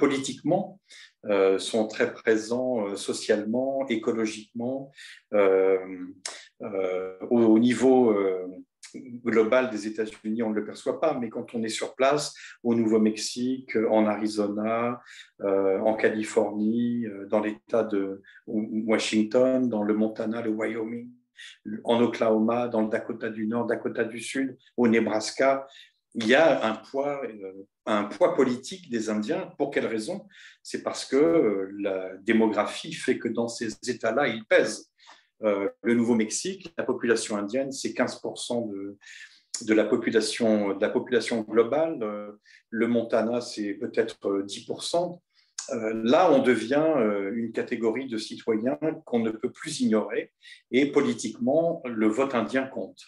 politiquement, 0.00 0.80
sont 1.58 1.86
très 1.86 2.12
présents 2.12 2.96
socialement, 2.96 3.86
écologiquement, 3.86 4.90
au, 7.30 7.58
niveau 7.60 8.12
global 8.94 9.70
des 9.70 9.86
États-Unis, 9.86 10.42
on 10.42 10.50
ne 10.50 10.54
le 10.54 10.64
perçoit 10.64 11.00
pas, 11.00 11.18
mais 11.18 11.28
quand 11.28 11.54
on 11.54 11.62
est 11.62 11.68
sur 11.68 11.94
place, 11.94 12.34
au 12.62 12.74
Nouveau-Mexique, 12.74 13.76
en 13.90 14.06
Arizona, 14.06 15.00
en 15.40 15.94
Californie, 15.94 17.06
dans 17.28 17.40
l'État 17.40 17.82
de 17.82 18.22
Washington, 18.46 19.68
dans 19.68 19.82
le 19.82 19.94
Montana, 19.94 20.42
le 20.42 20.50
Wyoming, 20.50 21.10
en 21.84 22.00
Oklahoma, 22.02 22.68
dans 22.68 22.82
le 22.82 22.88
Dakota 22.88 23.30
du 23.30 23.46
Nord, 23.46 23.66
Dakota 23.66 24.04
du 24.04 24.20
Sud, 24.20 24.56
au 24.76 24.88
Nebraska. 24.88 25.66
Il 26.14 26.26
y 26.26 26.34
a 26.34 26.66
un 26.66 26.74
poids, 26.74 27.22
euh, 27.24 27.52
un 27.86 28.04
poids 28.04 28.34
politique 28.34 28.90
des 28.90 29.10
Indiens. 29.10 29.52
Pour 29.58 29.70
quelle 29.70 29.86
raison? 29.86 30.26
C'est 30.62 30.82
parce 30.82 31.04
que 31.04 31.16
euh, 31.16 31.70
la 31.78 32.16
démographie 32.16 32.92
fait 32.92 33.18
que 33.18 33.28
dans 33.28 33.48
ces 33.48 33.68
États-là, 33.86 34.26
ils 34.28 34.44
pèsent. 34.46 34.90
Euh, 35.44 35.68
le 35.82 35.94
Nouveau-Mexique, 35.94 36.74
la 36.76 36.84
population 36.84 37.36
indienne, 37.36 37.72
c'est 37.72 37.90
15% 37.90 38.70
de, 39.62 39.74
la 39.74 39.84
population, 39.84 41.40
globale. 41.42 41.98
Le 42.70 42.86
Montana, 42.86 43.40
c'est 43.40 43.74
peut-être 43.74 44.42
10%. 44.42 45.20
Euh, 45.70 45.92
là, 46.04 46.32
on 46.32 46.42
devient 46.42 46.86
euh, 46.96 47.32
une 47.34 47.52
catégorie 47.52 48.06
de 48.06 48.16
citoyens 48.16 48.78
qu'on 49.04 49.18
ne 49.18 49.30
peut 49.30 49.50
plus 49.50 49.80
ignorer 49.80 50.32
et 50.70 50.90
politiquement, 50.90 51.82
le 51.84 52.06
vote 52.08 52.34
indien 52.34 52.66
compte. 52.66 53.02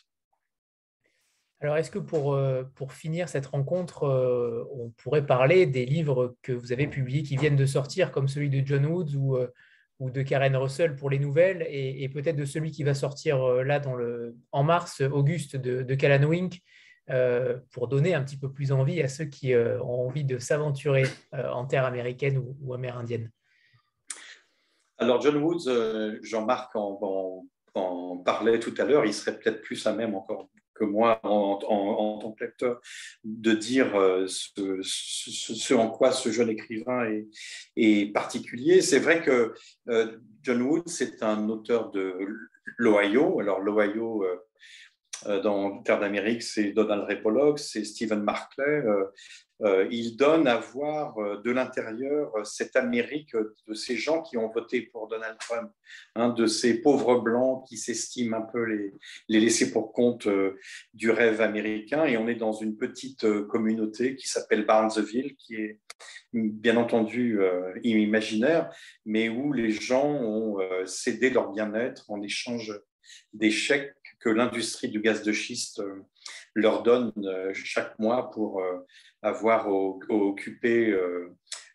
Alors, 1.60 1.76
est-ce 1.76 1.90
que 1.90 1.98
pour, 1.98 2.34
euh, 2.34 2.64
pour 2.74 2.92
finir 2.92 3.28
cette 3.28 3.46
rencontre, 3.46 4.04
on 4.72 4.90
pourrait 4.90 5.26
parler 5.26 5.66
des 5.66 5.84
livres 5.84 6.36
que 6.42 6.52
vous 6.52 6.72
avez 6.72 6.86
publiés 6.86 7.22
qui 7.22 7.36
viennent 7.36 7.56
de 7.56 7.66
sortir, 7.66 8.12
comme 8.12 8.28
celui 8.28 8.48
de 8.48 8.66
John 8.66 8.86
Woods 8.86 9.14
ou, 9.16 9.38
ou 10.00 10.10
de 10.10 10.22
Karen 10.22 10.56
Russell 10.56 10.96
pour 10.96 11.10
les 11.10 11.18
nouvelles, 11.18 11.64
et, 11.70 12.08
peut-être 12.08 12.36
de 12.36 12.44
celui 12.44 12.72
qui 12.72 12.82
va 12.82 12.94
sortir 12.94 13.38
là 13.62 13.78
dans 13.78 13.94
le, 13.94 14.34
en 14.50 14.64
mars, 14.64 15.00
Auguste, 15.02 15.56
de, 15.56 15.82
de 15.82 16.24
Wink, 16.24 16.60
euh, 17.10 17.58
pour 17.72 17.88
donner 17.88 18.14
un 18.14 18.22
petit 18.22 18.36
peu 18.36 18.52
plus 18.52 18.70
envie 18.70 19.02
à 19.02 19.08
ceux 19.08 19.24
qui 19.24 19.52
euh, 19.52 19.82
ont 19.82 20.06
envie 20.06 20.24
de 20.24 20.38
s'aventurer 20.38 21.02
euh, 21.34 21.50
en 21.50 21.66
terre 21.66 21.84
américaine 21.84 22.38
ou, 22.38 22.72
amérindienne. 22.72 23.30
Alors 24.96 25.20
John 25.20 25.36
Woods, 25.38 26.20
Jean-Marc 26.22 26.76
en, 26.76 27.42
parlait 28.24 28.60
tout 28.60 28.74
à 28.78 28.84
l'heure, 28.84 29.06
il 29.06 29.14
serait 29.14 29.36
peut-être 29.36 29.60
plus 29.62 29.84
à 29.86 29.92
même 29.92 30.14
encore 30.14 30.49
moi 30.84 31.20
en, 31.22 31.56
tant 32.18 32.32
que 32.32 32.44
lecteur 32.44 32.80
de 33.24 33.52
dire 33.52 33.92
ce, 34.26 35.74
en 35.74 35.88
quoi 35.90 36.12
ce 36.12 36.30
jeune 36.30 36.50
écrivain 36.50 37.08
est, 37.76 38.12
particulier. 38.12 38.82
C'est 38.82 38.98
vrai 38.98 39.22
que 39.22 39.54
John 40.42 40.62
Woods, 40.62 40.88
c'est 40.88 41.22
un 41.22 41.48
auteur 41.48 41.90
de 41.90 42.14
l'Ohio. 42.76 43.40
Alors 43.40 43.60
l'Ohio, 43.60 44.24
euh, 45.26 45.40
dans 45.42 45.82
Terre 45.82 46.00
d'Amérique, 46.00 46.42
c'est 46.42 46.72
Donald 46.72 47.04
Repolog, 47.08 47.58
c'est 47.58 47.84
Stephen 47.84 48.22
Markley. 48.22 48.82
Euh, 49.62 49.70
euh, 49.70 49.86
il 49.90 50.16
donne 50.16 50.46
à 50.48 50.56
voir 50.56 51.14
de 51.42 51.50
l'intérieur 51.50 52.32
cette 52.44 52.76
Amérique 52.76 53.34
de 53.34 53.74
ces 53.74 53.96
gens 53.96 54.22
qui 54.22 54.36
ont 54.36 54.50
voté 54.50 54.82
pour 54.82 55.06
Donald 55.08 55.38
Trump, 55.38 55.70
hein, 56.16 56.30
de 56.30 56.46
ces 56.46 56.80
pauvres 56.80 57.20
blancs 57.20 57.64
qui 57.68 57.76
s'estiment 57.76 58.38
un 58.38 58.42
peu 58.42 58.64
les, 58.64 58.92
les 59.28 59.40
laissés 59.40 59.70
pour 59.70 59.92
compte 59.92 60.28
du 60.94 61.10
rêve 61.10 61.40
américain. 61.40 62.04
Et 62.04 62.16
on 62.16 62.26
est 62.28 62.34
dans 62.34 62.52
une 62.52 62.76
petite 62.76 63.26
communauté 63.48 64.16
qui 64.16 64.28
s'appelle 64.28 64.66
Barnesville, 64.66 65.36
qui 65.36 65.54
est 65.54 65.78
bien 66.32 66.76
entendu 66.76 67.40
imaginaire, 67.82 68.70
mais 69.04 69.28
où 69.28 69.52
les 69.52 69.70
gens 69.70 70.10
ont 70.10 70.58
cédé 70.86 71.30
leur 71.30 71.52
bien-être 71.52 72.10
en 72.10 72.22
échange 72.22 72.72
des 73.32 73.50
chèques 73.50 73.94
que 74.20 74.28
l'industrie 74.28 74.88
du 74.88 75.00
gaz 75.00 75.22
de 75.22 75.32
schiste 75.32 75.80
euh, 75.80 76.04
leur 76.54 76.82
donne 76.82 77.12
euh, 77.24 77.52
chaque 77.54 77.98
mois 77.98 78.30
pour 78.30 78.60
euh, 78.60 78.78
avoir 79.22 79.68
occupé 80.08 80.96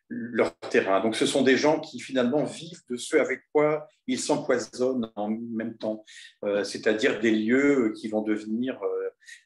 leur 0.08 0.56
terrain. 0.58 1.02
Donc 1.02 1.16
ce 1.16 1.26
sont 1.26 1.42
des 1.42 1.58
gens 1.58 1.80
qui 1.80 2.00
finalement 2.00 2.44
vivent 2.44 2.82
de 2.90 2.96
ce 2.96 3.18
avec 3.18 3.42
quoi 3.52 3.88
ils 4.08 4.20
s'empoisonnent 4.20 5.12
en 5.16 5.30
même 5.30 5.78
temps, 5.78 6.04
c'est-à-dire 6.64 7.20
des 7.20 7.32
lieux 7.32 7.94
qui 7.96 8.08
vont 8.08 8.22
devenir 8.22 8.80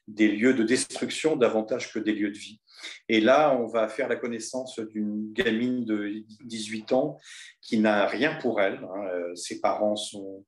des 0.06 0.28
lieux 0.28 0.54
de 0.54 0.62
destruction 0.62 1.36
davantage 1.36 1.92
que 1.92 1.98
des 1.98 2.12
lieux 2.12 2.30
de 2.30 2.38
vie. 2.38 2.60
Et 3.08 3.20
là, 3.20 3.56
on 3.58 3.66
va 3.66 3.88
faire 3.88 4.08
la 4.08 4.16
connaissance 4.16 4.78
d'une 4.78 5.32
gamine 5.32 5.84
de 5.84 6.24
18 6.44 6.92
ans 6.92 7.18
qui 7.60 7.78
n'a 7.78 8.06
rien 8.06 8.36
pour 8.36 8.60
elle. 8.60 8.80
Hein. 8.82 9.34
Ses 9.34 9.60
parents 9.60 9.96
sont 9.96 10.44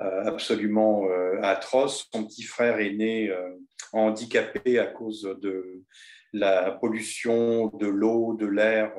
euh, 0.00 0.24
absolument 0.24 1.06
euh, 1.06 1.40
atroce. 1.42 2.08
Son 2.12 2.24
petit 2.24 2.44
frère 2.44 2.78
est 2.78 2.94
né 2.94 3.28
euh, 3.28 3.50
handicapé 3.92 4.78
à 4.78 4.86
cause 4.86 5.22
de 5.42 5.82
la 6.32 6.72
pollution 6.72 7.68
de 7.68 7.86
l'eau, 7.86 8.34
de 8.34 8.46
l'air 8.46 8.92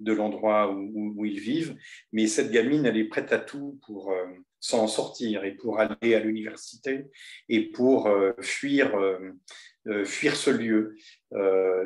de 0.00 0.12
l'endroit 0.12 0.74
où, 0.74 1.24
ils 1.24 1.40
vivent. 1.40 1.76
Mais 2.12 2.26
cette 2.26 2.50
gamine, 2.50 2.84
elle 2.84 2.96
est 2.96 3.08
prête 3.08 3.32
à 3.32 3.38
tout 3.38 3.78
pour 3.86 4.12
s'en 4.60 4.86
sortir 4.86 5.44
et 5.44 5.52
pour 5.52 5.80
aller 5.80 6.14
à 6.14 6.20
l'université 6.20 7.06
et 7.48 7.70
pour 7.70 8.10
fuir, 8.40 8.92
fuir 10.04 10.36
ce 10.36 10.50
lieu. 10.50 10.96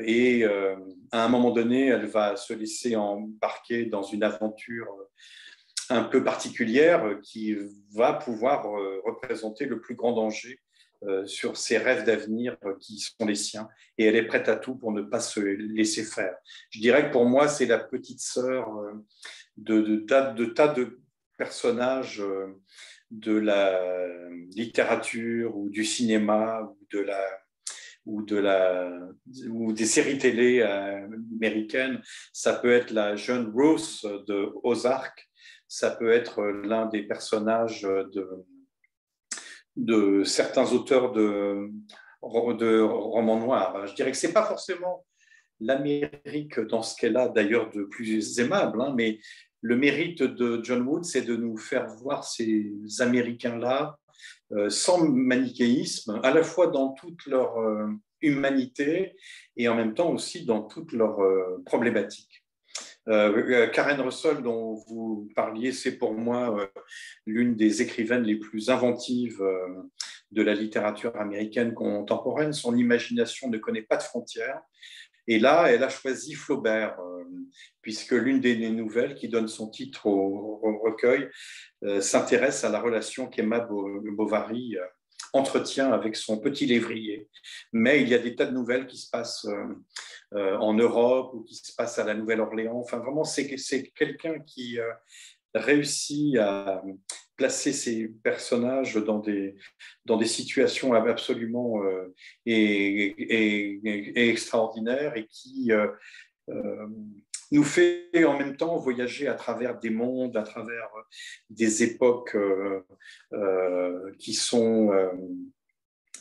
et 0.05 0.44
à 1.12 1.24
un 1.24 1.28
moment 1.28 1.51
donné, 1.51 1.89
elle 1.89 2.06
va 2.06 2.36
se 2.36 2.55
laisser 2.55 2.97
embarquer 2.97 3.85
dans 3.85 4.02
une 4.02 4.24
aventure 4.24 4.89
un 5.90 6.05
peu 6.05 6.22
particulière 6.22 7.18
qui 7.22 7.56
va 7.94 8.12
pouvoir 8.12 8.66
euh, 8.66 9.01
représenter 9.05 9.66
le 9.66 9.80
plus 9.80 9.94
grand 9.94 10.12
danger 10.12 10.60
euh, 10.60 10.67
sur 11.26 11.56
ses 11.56 11.78
rêves 11.78 12.04
d'avenir 12.04 12.56
euh, 12.64 12.74
qui 12.80 12.98
sont 12.98 13.26
les 13.26 13.34
siens. 13.34 13.68
Et 13.96 14.04
elle 14.04 14.16
est 14.16 14.26
prête 14.26 14.48
à 14.48 14.56
tout 14.56 14.74
pour 14.74 14.92
ne 14.92 15.02
pas 15.02 15.20
se 15.20 15.40
laisser 15.40 16.04
faire. 16.04 16.34
Je 16.70 16.80
dirais 16.80 17.06
que 17.06 17.12
pour 17.12 17.24
moi, 17.24 17.48
c'est 17.48 17.66
la 17.66 17.78
petite 17.78 18.20
sœur 18.20 18.68
tas, 20.06 20.32
de, 20.32 20.44
tas 20.46 20.68
de 20.68 21.00
personnages 21.36 22.22
de 23.10 23.32
la 23.32 23.80
littérature 24.54 25.56
ou 25.56 25.70
du 25.70 25.84
cinéma 25.84 26.62
ou 26.62 26.86
de 26.90 27.00
la 27.00 27.24
ou, 28.06 28.22
de 28.22 28.36
la, 28.36 28.90
ou 29.50 29.74
des 29.74 29.84
séries 29.84 30.16
télé 30.16 30.62
américaines. 30.62 32.00
Ça 32.32 32.54
peut 32.54 32.72
être 32.72 32.90
la 32.90 33.16
jeune 33.16 33.52
Rose 33.54 34.00
de 34.26 34.50
Ozark, 34.62 35.28
ça 35.68 35.90
peut 35.90 36.10
être 36.10 36.42
l'un 36.42 36.86
des 36.86 37.02
personnages 37.02 37.82
de, 37.82 38.46
de 39.78 40.24
certains 40.24 40.72
auteurs 40.72 41.12
de, 41.12 41.70
romans 42.20 43.38
noirs. 43.38 43.86
Je 43.86 43.94
dirais 43.94 44.10
que 44.10 44.16
ce 44.16 44.26
n'est 44.26 44.32
pas 44.32 44.44
forcément 44.44 45.06
l'Amérique 45.60 46.60
dans 46.60 46.82
ce 46.82 46.96
qu'elle 46.96 47.16
a 47.16 47.28
d'ailleurs 47.28 47.70
de 47.70 47.84
plus 47.84 48.38
aimable, 48.38 48.80
hein, 48.82 48.92
mais 48.96 49.18
le 49.60 49.76
mérite 49.76 50.22
de 50.22 50.60
John 50.62 50.82
Wood, 50.82 51.05
c'est 51.05 51.22
de 51.22 51.36
nous 51.36 51.56
faire 51.56 51.86
voir 51.86 52.24
ces 52.24 52.70
Américains-là 53.00 53.98
euh, 54.52 54.70
sans 54.70 55.06
manichéisme, 55.09 56.20
à 56.22 56.32
la 56.32 56.42
fois 56.42 56.68
dans 56.68 56.92
toute 56.92 57.26
leur 57.26 57.59
euh, 57.59 57.86
humanité 58.20 59.14
et 59.56 59.68
en 59.68 59.74
même 59.74 59.94
temps 59.94 60.10
aussi 60.10 60.44
dans 60.44 60.62
toutes 60.62 60.92
leurs 60.92 61.20
euh, 61.20 61.62
problématiques. 61.66 62.38
Karen 63.72 64.01
Russell, 64.01 64.43
dont 64.43 64.74
vous 64.86 65.30
parliez, 65.35 65.72
c'est 65.72 65.97
pour 65.97 66.12
moi 66.12 66.70
l'une 67.26 67.56
des 67.56 67.80
écrivaines 67.82 68.24
les 68.24 68.36
plus 68.36 68.70
inventives 68.70 69.43
de 70.30 70.43
la 70.43 70.55
littérature 70.55 71.16
américaine 71.16 71.74
contemporaine. 71.74 72.52
Son 72.52 72.76
imagination 72.76 73.48
ne 73.48 73.59
connaît 73.59 73.82
pas 73.82 73.97
de 73.97 74.02
frontières. 74.02 74.60
Et 75.26 75.39
là, 75.39 75.66
elle 75.70 75.85
a 75.85 75.90
choisi 75.90 76.35
Flaubert, 76.35 76.98
euh, 77.01 77.22
puisque 77.82 78.12
l'une 78.12 78.40
des 78.40 78.70
nouvelles 78.70 79.14
qui 79.14 79.28
donne 79.28 79.47
son 79.47 79.68
titre 79.68 80.06
au, 80.06 80.80
recueil 80.82 81.28
euh, 81.85 82.01
s'intéresse 82.01 82.64
à 82.64 82.70
la 82.70 82.80
relation 82.80 83.26
qu'Emma 83.26 83.60
Bovary 83.60 84.78
euh, 84.78 84.85
entretient 85.35 85.93
avec 85.93 86.16
son 86.16 86.40
petit 86.40 86.64
lévrier. 86.64 87.28
Mais 87.74 88.01
il 88.01 88.09
y 88.09 88.14
a 88.14 88.18
des 88.18 88.36
tas 88.36 88.47
de 88.47 88.52
nouvelles 88.55 88.86
qui 88.86 88.97
se 88.97 89.10
passent 89.10 89.47
en 90.32 90.74
Europe 90.74 91.32
ou 91.34 91.42
qui 91.42 91.55
se 91.55 91.74
passent 91.74 91.98
à 91.98 92.05
la 92.05 92.14
Nouvelle-Orléans. 92.14 92.78
Enfin, 92.78 92.98
vraiment, 92.98 93.24
c'est 93.24 93.46
quelqu'un 93.94 94.38
qui 94.40 94.78
réussit 95.55 96.36
à 96.36 96.82
placer 97.38 97.72
ces 97.72 98.09
personnages 98.09 98.96
dans 98.96 99.20
des, 99.20 99.55
dans 100.05 100.16
des 100.16 100.26
situations 100.26 100.92
absolument 100.92 101.82
euh, 101.84 102.12
et, 102.44 104.28
extraordinaires 104.28 105.16
et 105.16 105.26
qui 105.26 105.72
euh, 105.72 105.86
euh, 106.48 106.86
nous 107.52 107.62
fait 107.62 108.10
en 108.24 108.36
même 108.36 108.56
temps 108.56 108.76
voyager 108.76 109.28
à 109.28 109.34
travers 109.34 109.78
des 109.78 109.90
mondes, 109.90 110.36
à 110.36 110.42
travers 110.42 110.90
des 111.48 111.82
époques 111.82 112.36
qui 114.18 114.34
sont 114.34 114.90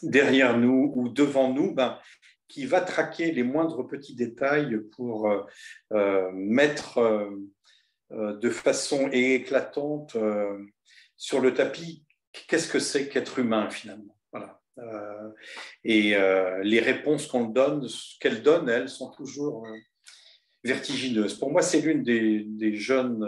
derrière 0.04 0.58
nous 0.58 0.94
ou 0.96 1.10
devant 1.10 1.54
nous, 1.54 1.74
ben, 1.74 2.00
qui 2.48 2.66
va 2.66 2.82
traquer 2.82 3.32
les 3.32 3.44
moindres 3.44 3.88
petits 3.88 4.16
détails 4.16 4.80
pour 4.96 5.30
mettre 5.92 7.30
de 8.12 8.50
façon 8.50 9.10
éclatante 9.12 10.18
sur 11.18 11.42
le 11.42 11.54
tapis 11.54 12.06
qu'est-ce 12.48 12.72
que 12.72 12.80
c'est 12.80 13.10
qu'être 13.10 13.40
humain 13.40 13.70
finalement. 13.70 14.18
Voilà. 14.32 14.62
Euh, 14.80 15.30
et 15.84 16.16
euh, 16.16 16.62
les 16.64 16.80
réponses 16.80 17.28
qu'on 17.28 17.46
donne, 17.46 17.88
qu'elle 18.20 18.44
donne, 18.44 18.70
elles 18.70 18.90
sont 18.90 19.10
toujours 19.12 19.66
euh, 19.66 19.76
vertigineuses. 20.64 21.34
Pour 21.36 21.52
moi, 21.52 21.62
c'est 21.62 21.82
l'une 21.82 22.04
des, 22.04 22.76
jeunes 22.76 23.28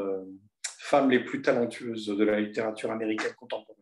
femmes 0.77 1.09
les 1.09 1.23
plus 1.23 1.41
talentueuses 1.41 2.07
de 2.07 2.23
la 2.23 2.39
littérature 2.39 2.91
américaine 2.91 3.33
contemporaine. 3.33 3.75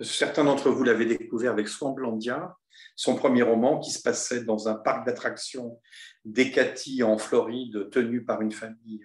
Certains 0.00 0.44
d'entre 0.44 0.70
vous 0.70 0.82
l'avaient 0.82 1.06
découvert 1.06 1.52
avec 1.52 1.68
Swamblandia, 1.68 2.56
son 2.96 3.16
premier 3.16 3.42
roman 3.42 3.80
qui 3.80 3.90
se 3.90 4.02
passait 4.02 4.44
dans 4.44 4.68
un 4.68 4.74
parc 4.74 5.06
d'attractions 5.06 5.80
d'Ecati 6.24 7.02
en 7.02 7.18
Floride, 7.18 7.90
tenu 7.90 8.24
par 8.24 8.40
une 8.40 8.52
famille 8.52 9.02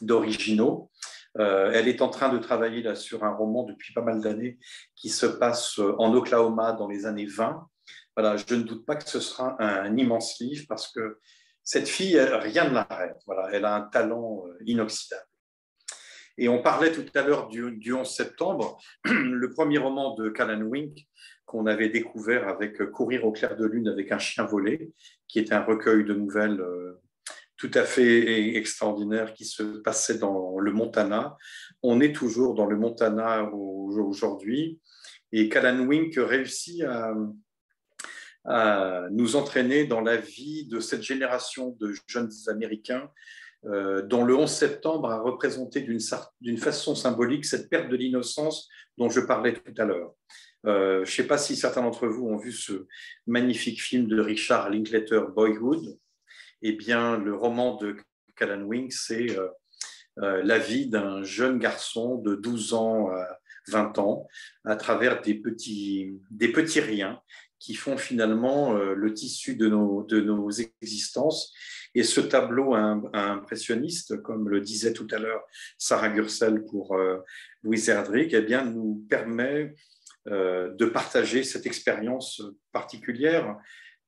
d'originaux. 0.00 0.90
Euh, 1.38 1.70
elle 1.72 1.86
est 1.86 2.02
en 2.02 2.08
train 2.08 2.28
de 2.28 2.38
travailler 2.38 2.82
là, 2.82 2.96
sur 2.96 3.24
un 3.24 3.32
roman 3.32 3.62
depuis 3.62 3.92
pas 3.94 4.02
mal 4.02 4.20
d'années 4.20 4.58
qui 4.96 5.08
se 5.10 5.26
passe 5.26 5.78
euh, 5.78 5.94
en 5.98 6.12
Oklahoma 6.12 6.72
dans 6.72 6.88
les 6.88 7.06
années 7.06 7.26
20. 7.26 7.68
Voilà, 8.16 8.36
je 8.36 8.54
ne 8.54 8.62
doute 8.62 8.84
pas 8.84 8.96
que 8.96 9.08
ce 9.08 9.20
sera 9.20 9.56
un, 9.62 9.96
immense 9.96 10.40
livre 10.40 10.66
parce 10.68 10.90
que 10.90 11.18
cette 11.62 11.88
fille, 11.88 12.18
rien 12.18 12.68
ne 12.68 12.74
l'arrête. 12.74 13.16
Voilà, 13.26 13.48
elle 13.52 13.64
a 13.64 13.76
un 13.76 13.82
talent 13.82 14.42
euh, 14.46 14.58
inoxydable. 14.66 15.22
Et 16.36 16.48
on 16.48 16.62
parlait 16.62 16.90
tout 16.90 17.04
à 17.14 17.22
l'heure 17.22 17.48
du, 17.48 17.76
du, 17.76 17.92
11 17.92 18.08
septembre, 18.08 18.78
le 19.04 19.50
premier 19.50 19.78
roman 19.78 20.14
de 20.14 20.30
Callan 20.30 20.62
Wink 20.62 21.06
qu'on 21.50 21.66
avait 21.66 21.88
découvert 21.88 22.48
avec 22.48 22.78
Courir 22.90 23.24
au 23.24 23.32
clair 23.32 23.56
de 23.56 23.66
lune 23.66 23.88
avec 23.88 24.12
un 24.12 24.18
chien 24.18 24.44
volé, 24.44 24.92
qui 25.26 25.40
est 25.40 25.52
un 25.52 25.62
recueil 25.62 26.04
de 26.04 26.14
nouvelles 26.14 26.62
tout 27.56 27.70
à 27.74 27.82
fait 27.82 28.56
extraordinaire 28.56 29.34
qui 29.34 29.44
se 29.44 29.62
passait 29.80 30.16
dans 30.16 30.58
le 30.58 30.72
Montana. 30.72 31.36
On 31.82 32.00
est 32.00 32.14
toujours 32.14 32.54
dans 32.54 32.64
le 32.64 32.76
Montana 32.76 33.50
aujourd'hui. 33.52 34.80
Et 35.32 35.50
Callan 35.50 35.86
Wink 35.86 36.14
réussit 36.16 36.82
à, 36.82 37.12
nous 39.10 39.36
entraîner 39.36 39.84
dans 39.84 40.00
la 40.00 40.16
vie 40.16 40.66
de 40.68 40.80
cette 40.80 41.02
génération 41.02 41.76
de 41.78 41.92
jeunes 42.06 42.30
Américains 42.48 43.10
euh, 43.66 44.00
dont 44.00 44.24
le 44.24 44.34
11 44.34 44.50
septembre 44.50 45.10
a 45.10 45.20
représenté 45.20 45.82
d'une 45.82 46.56
façon 46.58 46.94
symbolique 46.94 47.44
cette 47.44 47.68
perte 47.68 47.90
de 47.90 47.96
l'innocence 47.96 48.70
dont 48.96 49.10
je 49.10 49.20
parlais 49.20 49.52
tout 49.52 49.74
à 49.76 49.84
l'heure. 49.84 50.14
Euh, 50.66 51.04
je 51.04 51.10
ne 51.10 51.14
sais 51.16 51.26
pas 51.26 51.38
si 51.38 51.56
certains 51.56 51.82
d'entre 51.82 52.06
vous 52.06 52.26
ont 52.26 52.36
vu 52.36 52.52
ce 52.52 52.86
magnifique 53.26 53.82
film 53.82 54.06
de 54.06 54.20
Richard 54.20 54.70
Linklater, 54.70 55.20
Boyhood, 55.34 55.98
eh 56.62 56.72
bien, 56.72 57.16
le 57.16 57.34
roman 57.34 57.76
de 57.76 57.96
Callan 58.36 58.62
Wing, 58.62 58.90
c'est 58.90 59.38
euh, 59.38 59.48
euh, 60.18 60.42
la 60.42 60.58
vie 60.58 60.88
d'un 60.88 61.22
jeune 61.22 61.58
garçon 61.58 62.16
de 62.16 62.34
12 62.34 62.74
ans 62.74 63.08
à 63.10 63.38
20 63.68 63.98
ans 63.98 64.26
à 64.64 64.76
travers 64.76 65.20
des 65.22 65.34
petits, 65.34 66.18
des 66.30 66.50
petits 66.50 66.80
riens 66.80 67.20
qui 67.58 67.74
font 67.74 67.98
finalement 67.98 68.74
euh, 68.76 68.94
le 68.94 69.12
tissu 69.12 69.54
de 69.56 69.68
nos, 69.68 70.02
de 70.04 70.20
nos 70.20 70.50
existences. 70.50 71.52
Et 71.94 72.02
ce 72.02 72.20
tableau 72.20 72.74
impressionniste, 72.74 74.22
comme 74.22 74.48
le 74.48 74.60
disait 74.60 74.92
tout 74.92 75.08
à 75.10 75.18
l'heure 75.18 75.42
Sarah 75.76 76.08
Gursel 76.08 76.64
pour 76.64 76.96
Louise 77.64 77.88
Erdrich, 77.88 78.32
eh 78.32 78.42
bien, 78.42 78.64
nous 78.64 79.04
permet 79.10 79.74
de 80.26 80.84
partager 80.84 81.44
cette 81.44 81.66
expérience 81.66 82.42
particulière 82.72 83.56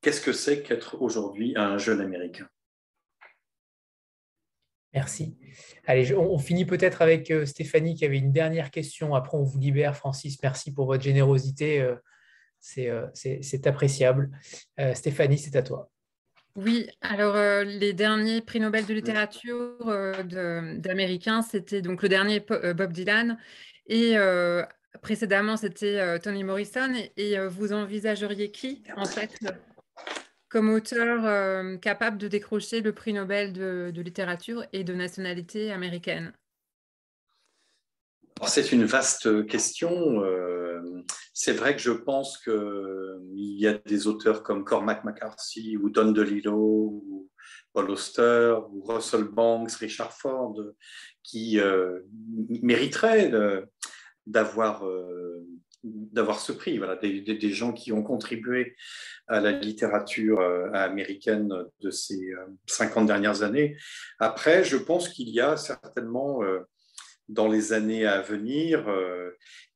qu'est-ce 0.03 0.21
que 0.21 0.33
c'est 0.33 0.63
qu'être 0.63 1.01
aujourd'hui 1.01 1.55
un 1.57 1.79
jeune 1.79 2.01
Américain? 2.01 2.47
Merci. 4.93 5.39
Allez, 5.87 6.15
on, 6.15 6.37
finit 6.37 6.67
peut-être 6.67 7.01
avec 7.01 7.31
euh, 7.31 7.47
Stéphanie 7.47 7.95
qui 7.95 8.05
avait 8.05 8.19
une 8.19 8.33
dernière 8.33 8.71
question. 8.71 9.15
Après, 9.15 9.39
on 9.39 9.43
vous 9.43 9.59
libère. 9.59 9.97
Francis, 9.97 10.37
merci 10.43 10.75
pour 10.75 10.85
votre 10.85 11.03
générosité. 11.03 11.81
Euh, 11.81 11.95
euh, 12.77 13.07
c'est 13.15 13.67
appréciable. 13.67 14.31
Stéphanie, 14.95 15.39
c'est 15.39 15.57
à 15.57 15.63
toi. 15.63 15.91
Oui, 16.55 16.91
alors 17.01 17.65
les 17.65 17.95
derniers 17.95 18.43
prix 18.43 18.61
Nobel 18.61 18.85
de 18.85 18.93
littérature 18.93 19.79
d'Américains, 20.79 21.41
c'était 21.41 21.81
donc 21.81 22.03
le 22.03 22.11
dernier 22.11 22.41
Bob 22.41 22.93
Dylan 22.93 23.39
et 23.87 24.15
précédemment 25.01 25.57
c'était 25.57 26.19
Toni 26.21 26.45
Morrison. 26.45 26.93
Et, 27.17 27.33
et 27.33 27.47
vous 27.49 27.73
envisageriez 27.73 28.51
qui 28.51 28.83
en 28.97 29.07
fait 29.07 29.39
comme 30.53 30.69
auteur 30.69 31.25
euh, 31.25 31.79
capable 31.79 32.19
de 32.19 32.29
décrocher 32.29 32.83
le 32.83 32.93
prix 32.93 33.15
Nobel 33.15 33.55
de, 33.55 33.91
littérature 33.97 34.65
et 34.75 34.85
de 34.85 34.93
nationalité 34.93 35.73
américaine? 35.73 36.35
C'est 38.47 38.71
une 38.71 38.85
vaste 38.85 39.47
question. 39.47 40.23
Euh, 40.23 40.83
c'est 41.33 41.53
vrai 41.53 41.75
que 41.75 41.81
je 41.81 41.93
pense 41.93 42.37
qu'il 42.37 42.53
y 43.33 43.67
a 43.67 43.75
des 43.75 44.07
auteurs 44.07 44.43
comme 44.43 44.65
Cormac 44.65 45.05
McCarthy 45.05 45.79
ou 45.79 45.89
Don 45.89 46.11
DeLillo 46.13 46.55
ou 46.55 47.31
Paul 47.73 47.91
Auster 47.91 48.57
ou 48.71 48.83
Russell 48.83 49.25
Banks, 49.25 49.73
Richard 49.73 50.13
Ford, 50.13 50.57
qui 51.23 51.59
euh, 51.61 52.01
mériteraient 52.61 53.31
d'avoir 54.27 54.85
d'avoir 55.85 56.41
ce 56.41 56.53
prix. 56.53 56.79
Voilà, 56.79 56.97
des, 56.97 57.51
gens 57.51 57.73
qui 57.73 57.93
ont 57.93 58.03
contribué 58.03 58.77
à 59.27 59.41
la 59.41 59.53
littérature 59.53 60.41
euh, 60.41 60.71
américaine 60.73 61.53
de 61.81 61.91
ces 61.91 62.33
50 62.67 63.05
euh, 63.05 63.07
dernières 63.07 63.43
années. 63.43 63.77
Après, 64.19 64.65
je 64.65 64.77
pense 64.77 65.09
qu'il 65.09 65.29
y 65.29 65.41
a 65.41 65.57
certainement 65.57 66.43
euh, 66.43 66.61
dans 67.29 67.49
les 67.49 67.73
années 67.73 68.07
à 68.07 68.21
venir, 68.21 68.85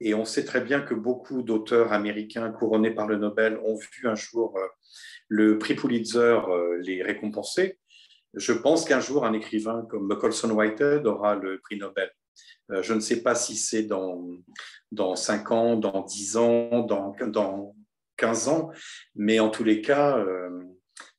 et 0.01 0.15
on 0.15 0.27
sait 0.27 0.45
très 0.45 0.61
bien 0.61 0.81
que 0.81 0.95
beaucoup 0.95 1.43
d'auteurs 1.43 1.93
américains 1.93 2.51
couronnés 2.51 2.91
par 2.91 3.07
le 3.07 3.17
Nobel 3.17 3.59
ont 3.65 3.77
vu 3.77 4.09
un 4.09 4.17
jour 4.17 4.59
le 5.29 5.57
prix 5.57 5.75
Pulitzer 5.75 6.39
les 6.81 7.03
récompenser. 7.03 7.79
Je 8.35 8.53
pense 8.53 8.85
qu'un 8.85 9.01
jour, 9.01 9.25
un 9.25 9.33
écrivain 9.33 9.87
comme 9.89 10.19
Colson 10.19 10.51
Whitehead 10.51 11.07
aura 11.07 11.37
le 11.37 11.59
prix 11.61 11.79
Nobel. 11.79 12.11
Euh, 12.71 12.83
je 12.83 12.95
ne 12.95 13.01
sais 13.01 13.23
pas 13.23 13.35
si 13.35 13.57
c'est 13.57 13.85
dans, 13.85 14.27
dans 14.93 15.17
5 15.17 15.51
ans, 15.53 15.77
dans 15.77 16.03
10 16.03 16.37
ans, 16.37 16.81
dans, 16.81 17.15
dans 17.27 17.75
15 18.17 18.49
ans, 18.49 18.71
mais 19.15 19.41
en 19.41 19.51
tous 19.51 19.65
les 19.65 19.81
cas, 19.81 20.19
euh, 20.19 20.65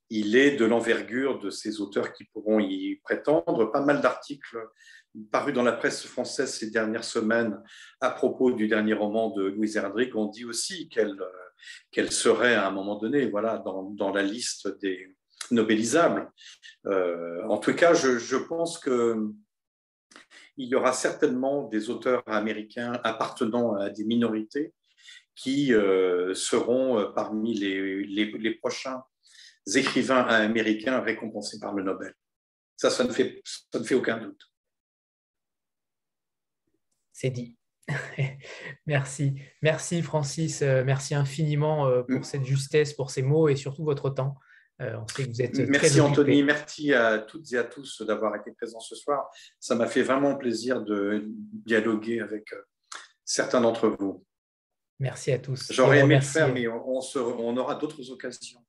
il 0.09 0.35
est 0.35 0.55
de 0.55 0.65
l'envergure 0.65 1.39
de 1.39 1.49
ces 1.49 1.81
auteurs 1.81 2.13
qui 2.13 2.25
pourront 2.25 2.59
y 2.59 2.99
prétendre. 3.03 3.71
Pas 3.71 3.81
mal 3.81 4.01
d'articles 4.01 4.57
parus 5.31 5.53
dans 5.53 5.63
la 5.63 5.73
presse 5.73 6.05
française 6.05 6.53
ces 6.53 6.69
dernières 6.69 7.03
semaines 7.03 7.61
à 8.01 8.11
propos 8.11 8.51
du 8.51 8.67
dernier 8.67 8.93
roman 8.93 9.31
de 9.31 9.43
Louise 9.43 9.75
Erdrich 9.75 10.15
ont 10.15 10.27
dit 10.27 10.45
aussi 10.45 10.89
qu'elle 10.89 11.17
qu'elle 11.91 12.11
serait 12.11 12.53
à 12.53 12.67
un 12.67 12.71
moment 12.71 12.97
donné 12.97 13.27
voilà, 13.27 13.57
dans, 13.57 13.89
dans 13.91 14.11
la 14.11 14.21
liste 14.21 14.79
des 14.79 15.15
nobelisables. 15.51 16.31
Euh, 16.85 17.43
en 17.47 17.57
tout 17.57 17.73
cas, 17.73 17.93
je, 17.93 18.17
je 18.17 18.35
pense 18.35 18.77
que 18.77 19.31
il 20.57 20.67
y 20.67 20.75
aura 20.75 20.91
certainement 20.91 21.63
des 21.67 21.89
auteurs 21.89 22.23
américains 22.27 22.99
appartenant 23.03 23.75
à 23.75 23.89
des 23.89 24.03
minorités 24.03 24.73
qui 25.35 25.71
euh, 25.71 26.33
seront 26.33 26.99
euh, 26.99 27.05
parmi 27.13 27.53
les, 27.53 28.55
prochains 28.55 29.03
écrivains 29.75 30.23
américains 30.23 30.99
récompensés 30.99 31.59
par 31.59 31.73
le 31.73 31.83
Nobel. 31.83 32.13
Ça, 32.75 32.89
ça 32.89 33.03
ne 33.03 33.11
fait, 33.11 33.41
ça 33.43 33.79
ne 33.79 33.83
fait 33.83 33.95
aucun 33.95 34.17
doute. 34.17 34.41
C'est 37.13 37.29
dit. 37.29 37.55
merci. 38.85 39.35
Merci 39.61 40.01
Francis. 40.01 40.61
Euh, 40.61 40.83
merci 40.83 41.15
infiniment 41.15 41.89
pour 42.03 42.19
mm. 42.19 42.23
cette 42.23 42.45
justesse, 42.45 42.93
pour 42.93 43.11
ces 43.11 43.21
mots 43.21 43.47
et 43.47 43.55
surtout 43.55 43.83
votre 43.83 44.09
temps. 44.09 44.35
Euh, 44.79 44.95
on 44.97 45.07
sait 45.07 45.23
que 45.23 45.29
vous 45.29 45.41
êtes 45.41 45.57
merci 45.69 45.99
Anthony, 45.99 46.43
merci 46.43 46.93
à 46.93 47.17
toutes 47.17 47.51
et 47.51 47.57
à 47.57 47.63
tous 47.63 48.03
d'avoir 48.03 48.35
été 48.35 48.51
présents 48.51 48.79
ce 48.79 48.95
soir. 48.95 49.29
Ça 49.59 49.73
m'a 49.73 49.87
fait 49.87 50.03
vraiment 50.03 50.35
plaisir 50.35 50.81
de 50.81 51.25
dialoguer 51.27 52.19
avec 52.19 52.53
certains 53.25 53.61
d'entre 53.61 53.87
vous. 53.87 54.23
Merci 54.99 55.31
à 55.31 55.39
tous. 55.39 55.71
J'aurais 55.71 55.99
aimé 55.99 56.15
le 56.15 56.21
faire, 56.21 56.53
mais 56.53 56.67
on, 56.67 56.99
on 57.15 57.57
aura 57.57 57.75
d'autres 57.75 58.11
occasions. 58.11 58.63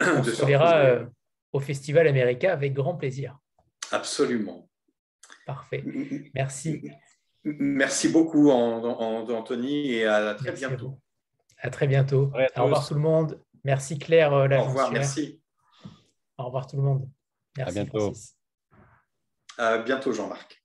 On 0.00 0.22
se 0.22 0.44
verra 0.44 1.06
au 1.52 1.60
Festival 1.60 2.06
Américain 2.08 2.52
avec 2.52 2.72
grand 2.72 2.96
plaisir. 2.96 3.38
Absolument. 3.90 4.68
Parfait. 5.46 5.84
Merci. 6.34 6.82
Merci 7.44 8.08
beaucoup, 8.08 8.50
Anthony, 8.50 9.92
et 9.92 10.06
à 10.06 10.34
très 10.34 10.52
bientôt. 10.52 10.98
À, 11.58 11.70
très 11.70 11.86
bientôt. 11.86 12.32
Au 12.56 12.64
revoir 12.64 12.86
tout 12.86 12.94
le 12.94 13.00
monde. 13.00 13.40
Merci 13.64 13.98
Claire. 13.98 14.32
Euh, 14.32 14.48
Au 14.48 14.64
revoir, 14.64 14.90
merci. 14.90 15.40
Au 16.38 16.44
revoir 16.46 16.66
tout 16.66 16.76
le 16.76 16.82
monde. 16.82 17.08
Merci. 17.56 17.78
À 17.78 17.84
bientôt. 17.84 18.12
À 19.58 19.78
bientôt, 19.78 20.12
Jean-Marc. 20.12 20.61